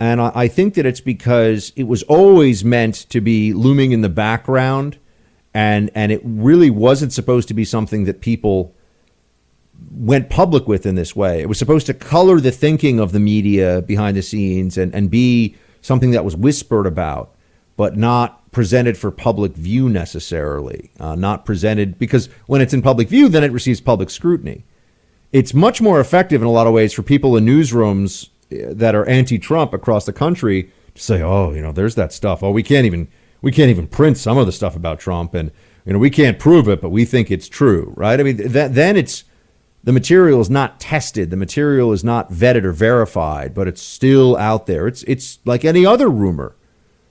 And 0.00 0.20
I, 0.20 0.32
I 0.34 0.48
think 0.48 0.74
that 0.74 0.86
it's 0.86 1.00
because 1.00 1.72
it 1.76 1.84
was 1.84 2.02
always 2.04 2.64
meant 2.64 2.94
to 3.10 3.20
be 3.20 3.52
looming 3.52 3.92
in 3.92 4.00
the 4.00 4.08
background 4.08 4.98
and 5.54 5.90
and 5.94 6.12
it 6.12 6.20
really 6.24 6.70
wasn't 6.70 7.12
supposed 7.12 7.48
to 7.48 7.54
be 7.54 7.64
something 7.64 8.04
that 8.04 8.20
people 8.20 8.74
went 9.90 10.30
public 10.30 10.68
with 10.68 10.86
in 10.86 10.94
this 10.94 11.16
way. 11.16 11.40
It 11.40 11.48
was 11.48 11.58
supposed 11.58 11.86
to 11.86 11.94
color 11.94 12.40
the 12.40 12.52
thinking 12.52 13.00
of 13.00 13.12
the 13.12 13.20
media 13.20 13.82
behind 13.82 14.16
the 14.16 14.22
scenes 14.22 14.76
and, 14.76 14.94
and 14.94 15.10
be 15.10 15.56
something 15.80 16.10
that 16.10 16.24
was 16.24 16.36
whispered 16.36 16.86
about, 16.86 17.34
but 17.76 17.96
not 17.96 18.50
presented 18.52 18.98
for 18.98 19.10
public 19.10 19.52
view 19.52 19.88
necessarily. 19.88 20.90
Uh, 21.00 21.14
not 21.14 21.44
presented 21.44 21.98
because 21.98 22.28
when 22.46 22.60
it's 22.60 22.74
in 22.74 22.82
public 22.82 23.08
view, 23.08 23.28
then 23.28 23.42
it 23.42 23.52
receives 23.52 23.80
public 23.80 24.10
scrutiny. 24.10 24.64
It's 25.32 25.54
much 25.54 25.80
more 25.80 26.00
effective 26.00 26.42
in 26.42 26.48
a 26.48 26.52
lot 26.52 26.66
of 26.66 26.72
ways 26.72 26.92
for 26.92 27.02
people 27.02 27.36
in 27.36 27.46
newsrooms 27.46 28.28
uh, 28.52 28.74
that 28.74 28.94
are 28.94 29.08
anti-Trump 29.08 29.72
across 29.72 30.04
the 30.04 30.12
country 30.12 30.70
to 30.94 31.02
say, 31.02 31.22
"Oh, 31.22 31.52
you 31.52 31.62
know, 31.62 31.72
there's 31.72 31.94
that 31.94 32.12
stuff. 32.12 32.42
Oh, 32.42 32.50
we 32.50 32.62
can't 32.62 32.86
even 32.86 33.08
we 33.42 33.52
can't 33.52 33.70
even 33.70 33.86
print 33.86 34.18
some 34.18 34.38
of 34.38 34.46
the 34.46 34.52
stuff 34.52 34.76
about 34.76 35.00
Trump, 35.00 35.34
and 35.34 35.50
you 35.84 35.92
know, 35.92 35.98
we 35.98 36.10
can't 36.10 36.38
prove 36.38 36.68
it, 36.68 36.80
but 36.80 36.90
we 36.90 37.04
think 37.04 37.30
it's 37.30 37.48
true, 37.48 37.92
right? 37.96 38.20
I 38.20 38.22
mean, 38.22 38.36
that, 38.52 38.74
then 38.74 38.96
it's 38.96 39.24
the 39.82 39.92
material 39.92 40.40
is 40.40 40.50
not 40.50 40.78
tested, 40.78 41.30
the 41.30 41.36
material 41.36 41.92
is 41.92 42.04
not 42.04 42.30
vetted 42.30 42.64
or 42.64 42.72
verified, 42.72 43.54
but 43.54 43.66
it's 43.66 43.80
still 43.80 44.36
out 44.36 44.66
there. 44.66 44.86
It's 44.86 45.02
it's 45.04 45.38
like 45.44 45.64
any 45.64 45.86
other 45.86 46.08
rumor, 46.08 46.54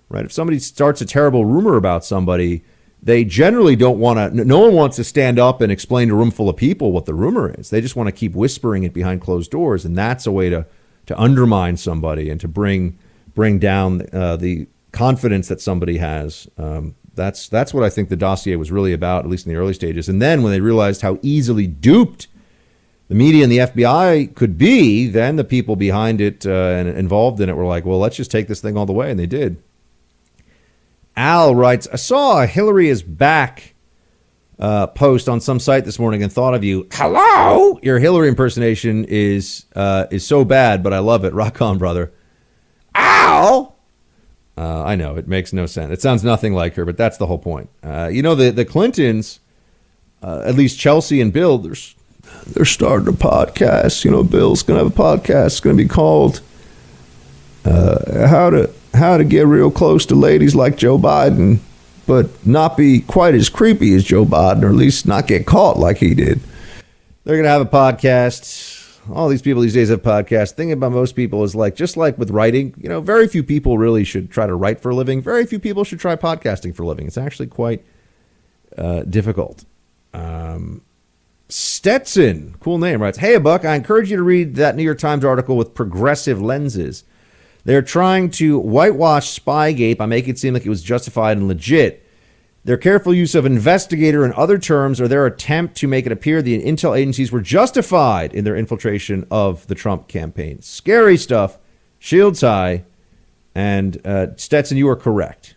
right? 0.07 0.25
If 0.25 0.31
somebody 0.31 0.59
starts 0.59 1.01
a 1.01 1.05
terrible 1.05 1.45
rumor 1.45 1.77
about 1.77 2.05
somebody, 2.05 2.63
they 3.01 3.23
generally 3.23 3.75
don't 3.75 3.97
want 3.97 4.35
to. 4.35 4.45
No 4.45 4.59
one 4.59 4.73
wants 4.73 4.97
to 4.97 5.03
stand 5.03 5.39
up 5.39 5.61
and 5.61 5.71
explain 5.71 6.09
to 6.09 6.13
a 6.13 6.17
room 6.17 6.31
full 6.31 6.49
of 6.49 6.57
people 6.57 6.91
what 6.91 7.05
the 7.05 7.15
rumor 7.15 7.53
is. 7.57 7.69
They 7.69 7.81
just 7.81 7.95
want 7.95 8.07
to 8.07 8.11
keep 8.11 8.33
whispering 8.35 8.83
it 8.83 8.93
behind 8.93 9.21
closed 9.21 9.49
doors, 9.49 9.83
and 9.83 9.97
that's 9.97 10.27
a 10.27 10.31
way 10.31 10.49
to 10.49 10.67
to 11.07 11.19
undermine 11.19 11.75
somebody 11.75 12.29
and 12.29 12.39
to 12.39 12.47
bring 12.47 12.99
bring 13.33 13.57
down 13.57 14.07
uh, 14.13 14.35
the 14.35 14.67
confidence 14.99 15.47
that 15.47 15.61
somebody 15.61 15.97
has. 15.97 16.45
Um, 16.57 16.93
that's 17.15 17.47
that's 17.47 17.73
what 17.73 17.85
I 17.85 17.89
think 17.89 18.09
the 18.09 18.17
dossier 18.17 18.57
was 18.57 18.69
really 18.69 18.91
about, 18.91 19.23
at 19.23 19.31
least 19.31 19.45
in 19.45 19.53
the 19.53 19.57
early 19.57 19.73
stages. 19.73 20.09
And 20.09 20.21
then 20.21 20.43
when 20.43 20.51
they 20.51 20.59
realized 20.59 21.01
how 21.01 21.19
easily 21.21 21.67
duped 21.67 22.27
the 23.07 23.15
media 23.15 23.43
and 23.43 23.51
the 23.51 23.59
FBI 23.59 24.35
could 24.35 24.57
be, 24.57 25.07
then 25.07 25.37
the 25.37 25.45
people 25.45 25.77
behind 25.77 26.19
it 26.19 26.45
uh, 26.45 26.49
and 26.49 26.89
involved 26.89 27.39
in 27.39 27.47
it 27.47 27.55
were 27.55 27.65
like, 27.65 27.85
well, 27.85 27.97
let's 27.97 28.17
just 28.17 28.29
take 28.29 28.49
this 28.49 28.59
thing 28.59 28.75
all 28.75 28.85
the 28.85 28.91
way. 28.91 29.09
And 29.09 29.17
they 29.17 29.25
did. 29.25 29.63
Al 31.15 31.55
writes, 31.55 31.87
I 31.93 31.95
saw 31.95 32.45
Hillary 32.45 32.89
is 32.89 33.01
back 33.01 33.75
uh, 34.59 34.87
post 34.87 35.29
on 35.29 35.39
some 35.39 35.61
site 35.61 35.85
this 35.85 35.97
morning 35.97 36.23
and 36.23 36.31
thought 36.31 36.53
of 36.53 36.65
you. 36.65 36.89
Hello, 36.91 37.79
your 37.81 37.99
Hillary 37.99 38.27
impersonation 38.27 39.05
is 39.05 39.65
uh, 39.77 40.07
is 40.11 40.27
so 40.27 40.43
bad, 40.43 40.83
but 40.83 40.91
I 40.91 40.99
love 40.99 41.23
it. 41.23 41.33
Rock 41.33 41.61
on, 41.61 41.77
brother. 41.77 42.11
Al. 42.93 43.78
Uh, 44.59 44.83
I 44.83 44.95
know 44.95 45.15
it 45.15 45.25
makes 45.25 45.53
no 45.53 45.65
sense. 45.65 45.89
It 45.93 46.01
sounds 46.01 46.21
nothing 46.21 46.53
like 46.53 46.75
her, 46.75 46.83
but 46.83 46.97
that's 46.97 47.15
the 47.15 47.27
whole 47.27 47.37
point. 47.37 47.69
Uh, 47.81 48.09
you 48.11 48.21
know, 48.21 48.35
the 48.35 48.51
the 48.51 48.65
Clintons, 48.65 49.39
uh, 50.21 50.43
at 50.45 50.55
least 50.55 50.77
Chelsea 50.77 51.21
and 51.21 51.31
Bill, 51.31 51.57
they're 51.59 51.75
they're 52.47 52.65
starting 52.65 53.07
a 53.07 53.13
podcast. 53.13 54.03
You 54.03 54.11
know, 54.11 54.21
Bill's 54.21 54.61
gonna 54.61 54.79
have 54.83 54.91
a 54.91 55.01
podcast. 55.01 55.45
It's 55.45 55.59
gonna 55.61 55.77
be 55.77 55.87
called 55.87 56.41
uh, 57.63 58.27
"How 58.27 58.49
to 58.49 58.69
How 58.93 59.17
to 59.17 59.23
Get 59.23 59.47
Real 59.47 59.71
Close 59.71 60.05
to 60.07 60.15
Ladies 60.15 60.55
Like 60.55 60.75
Joe 60.75 60.97
Biden." 60.97 61.59
but 62.09 62.27
not 62.43 62.75
be 62.75 63.01
quite 63.01 63.35
as 63.35 63.49
creepy 63.49 63.93
as 63.93 64.03
Joe 64.03 64.25
Biden, 64.25 64.63
or 64.63 64.69
at 64.69 64.73
least 64.73 65.05
not 65.05 65.27
get 65.27 65.45
caught 65.45 65.77
like 65.77 65.97
he 65.97 66.15
did. 66.15 66.39
They're 67.23 67.35
going 67.35 67.43
to 67.43 67.49
have 67.51 67.61
a 67.61 67.65
podcast. 67.65 68.78
All 69.13 69.29
these 69.29 69.41
people 69.41 69.61
these 69.61 69.73
days 69.73 69.89
have 69.89 70.01
podcasts. 70.01 70.51
Thing 70.51 70.71
about 70.71 70.91
most 70.91 71.15
people 71.15 71.43
is 71.43 71.55
like, 71.55 71.75
just 71.75 71.97
like 71.97 72.17
with 72.17 72.31
writing, 72.31 72.73
you 72.77 72.89
know, 72.89 73.01
very 73.01 73.27
few 73.27 73.43
people 73.43 73.77
really 73.77 74.03
should 74.03 74.29
try 74.29 74.45
to 74.47 74.55
write 74.55 74.79
for 74.79 74.89
a 74.89 74.95
living. 74.95 75.21
Very 75.21 75.45
few 75.45 75.59
people 75.59 75.83
should 75.83 75.99
try 75.99 76.15
podcasting 76.15 76.75
for 76.75 76.83
a 76.83 76.87
living. 76.87 77.07
It's 77.07 77.17
actually 77.17 77.47
quite 77.47 77.83
uh, 78.77 79.03
difficult. 79.03 79.65
Um, 80.13 80.81
Stetson, 81.47 82.55
cool 82.59 82.77
name, 82.77 83.01
writes, 83.01 83.17
Hey, 83.17 83.37
Buck, 83.37 83.65
I 83.65 83.75
encourage 83.75 84.11
you 84.11 84.17
to 84.17 84.23
read 84.23 84.55
that 84.55 84.75
New 84.75 84.83
York 84.83 84.99
Times 84.99 85.25
article 85.25 85.57
with 85.57 85.73
progressive 85.73 86.41
lenses. 86.41 87.03
They're 87.65 87.81
trying 87.81 88.29
to 88.31 88.59
whitewash 88.59 89.39
Spygate 89.39 89.97
by 89.97 90.05
making 90.05 90.31
it 90.31 90.39
seem 90.39 90.53
like 90.53 90.65
it 90.65 90.69
was 90.69 90.83
justified 90.83 91.37
and 91.37 91.47
legit. 91.47 92.05
Their 92.63 92.77
careful 92.77 93.13
use 93.13 93.35
of 93.35 93.45
investigator 93.45 94.23
and 94.23 94.33
other 94.33 94.57
terms 94.57 94.99
or 94.99 95.07
their 95.07 95.25
attempt 95.25 95.75
to 95.77 95.87
make 95.87 96.05
it 96.05 96.11
appear 96.11 96.41
the 96.41 96.61
intel 96.61 96.97
agencies 96.97 97.31
were 97.31 97.41
justified 97.41 98.33
in 98.33 98.43
their 98.43 98.55
infiltration 98.55 99.25
of 99.31 99.65
the 99.67 99.75
Trump 99.75 100.07
campaign. 100.07 100.61
Scary 100.61 101.17
stuff. 101.17 101.57
Shields 101.99 102.41
high. 102.41 102.83
And 103.55 104.05
uh, 104.05 104.35
Stetson, 104.35 104.77
you 104.77 104.87
are 104.89 104.95
correct. 104.95 105.55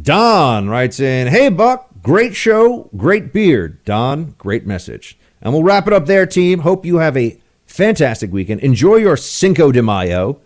Don 0.00 0.68
writes 0.68 1.00
in 1.00 1.26
Hey, 1.28 1.48
Buck, 1.48 1.88
great 2.02 2.34
show, 2.34 2.88
great 2.96 3.32
beard. 3.32 3.84
Don, 3.84 4.34
great 4.38 4.66
message. 4.66 5.18
And 5.42 5.52
we'll 5.52 5.62
wrap 5.62 5.86
it 5.86 5.92
up 5.92 6.06
there, 6.06 6.26
team. 6.26 6.60
Hope 6.60 6.86
you 6.86 6.96
have 6.96 7.16
a 7.16 7.40
fantastic 7.66 8.32
weekend. 8.32 8.60
Enjoy 8.60 8.96
your 8.96 9.16
Cinco 9.16 9.72
de 9.72 9.82
Mayo. 9.82 10.40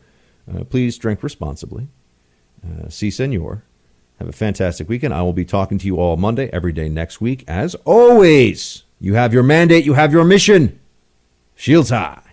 Uh, 0.52 0.64
please 0.64 0.98
drink 0.98 1.22
responsibly. 1.22 1.88
Uh, 2.64 2.88
si, 2.88 3.10
senor. 3.10 3.64
Have 4.18 4.28
a 4.28 4.32
fantastic 4.32 4.88
weekend. 4.88 5.12
I 5.14 5.22
will 5.22 5.32
be 5.32 5.44
talking 5.44 5.78
to 5.78 5.86
you 5.86 5.96
all 5.96 6.16
Monday, 6.16 6.48
every 6.52 6.72
day 6.72 6.88
next 6.88 7.20
week. 7.20 7.44
As 7.48 7.74
always, 7.84 8.84
you 9.00 9.14
have 9.14 9.34
your 9.34 9.42
mandate, 9.42 9.84
you 9.84 9.94
have 9.94 10.12
your 10.12 10.24
mission. 10.24 10.78
Shields 11.54 11.90
high. 11.90 12.23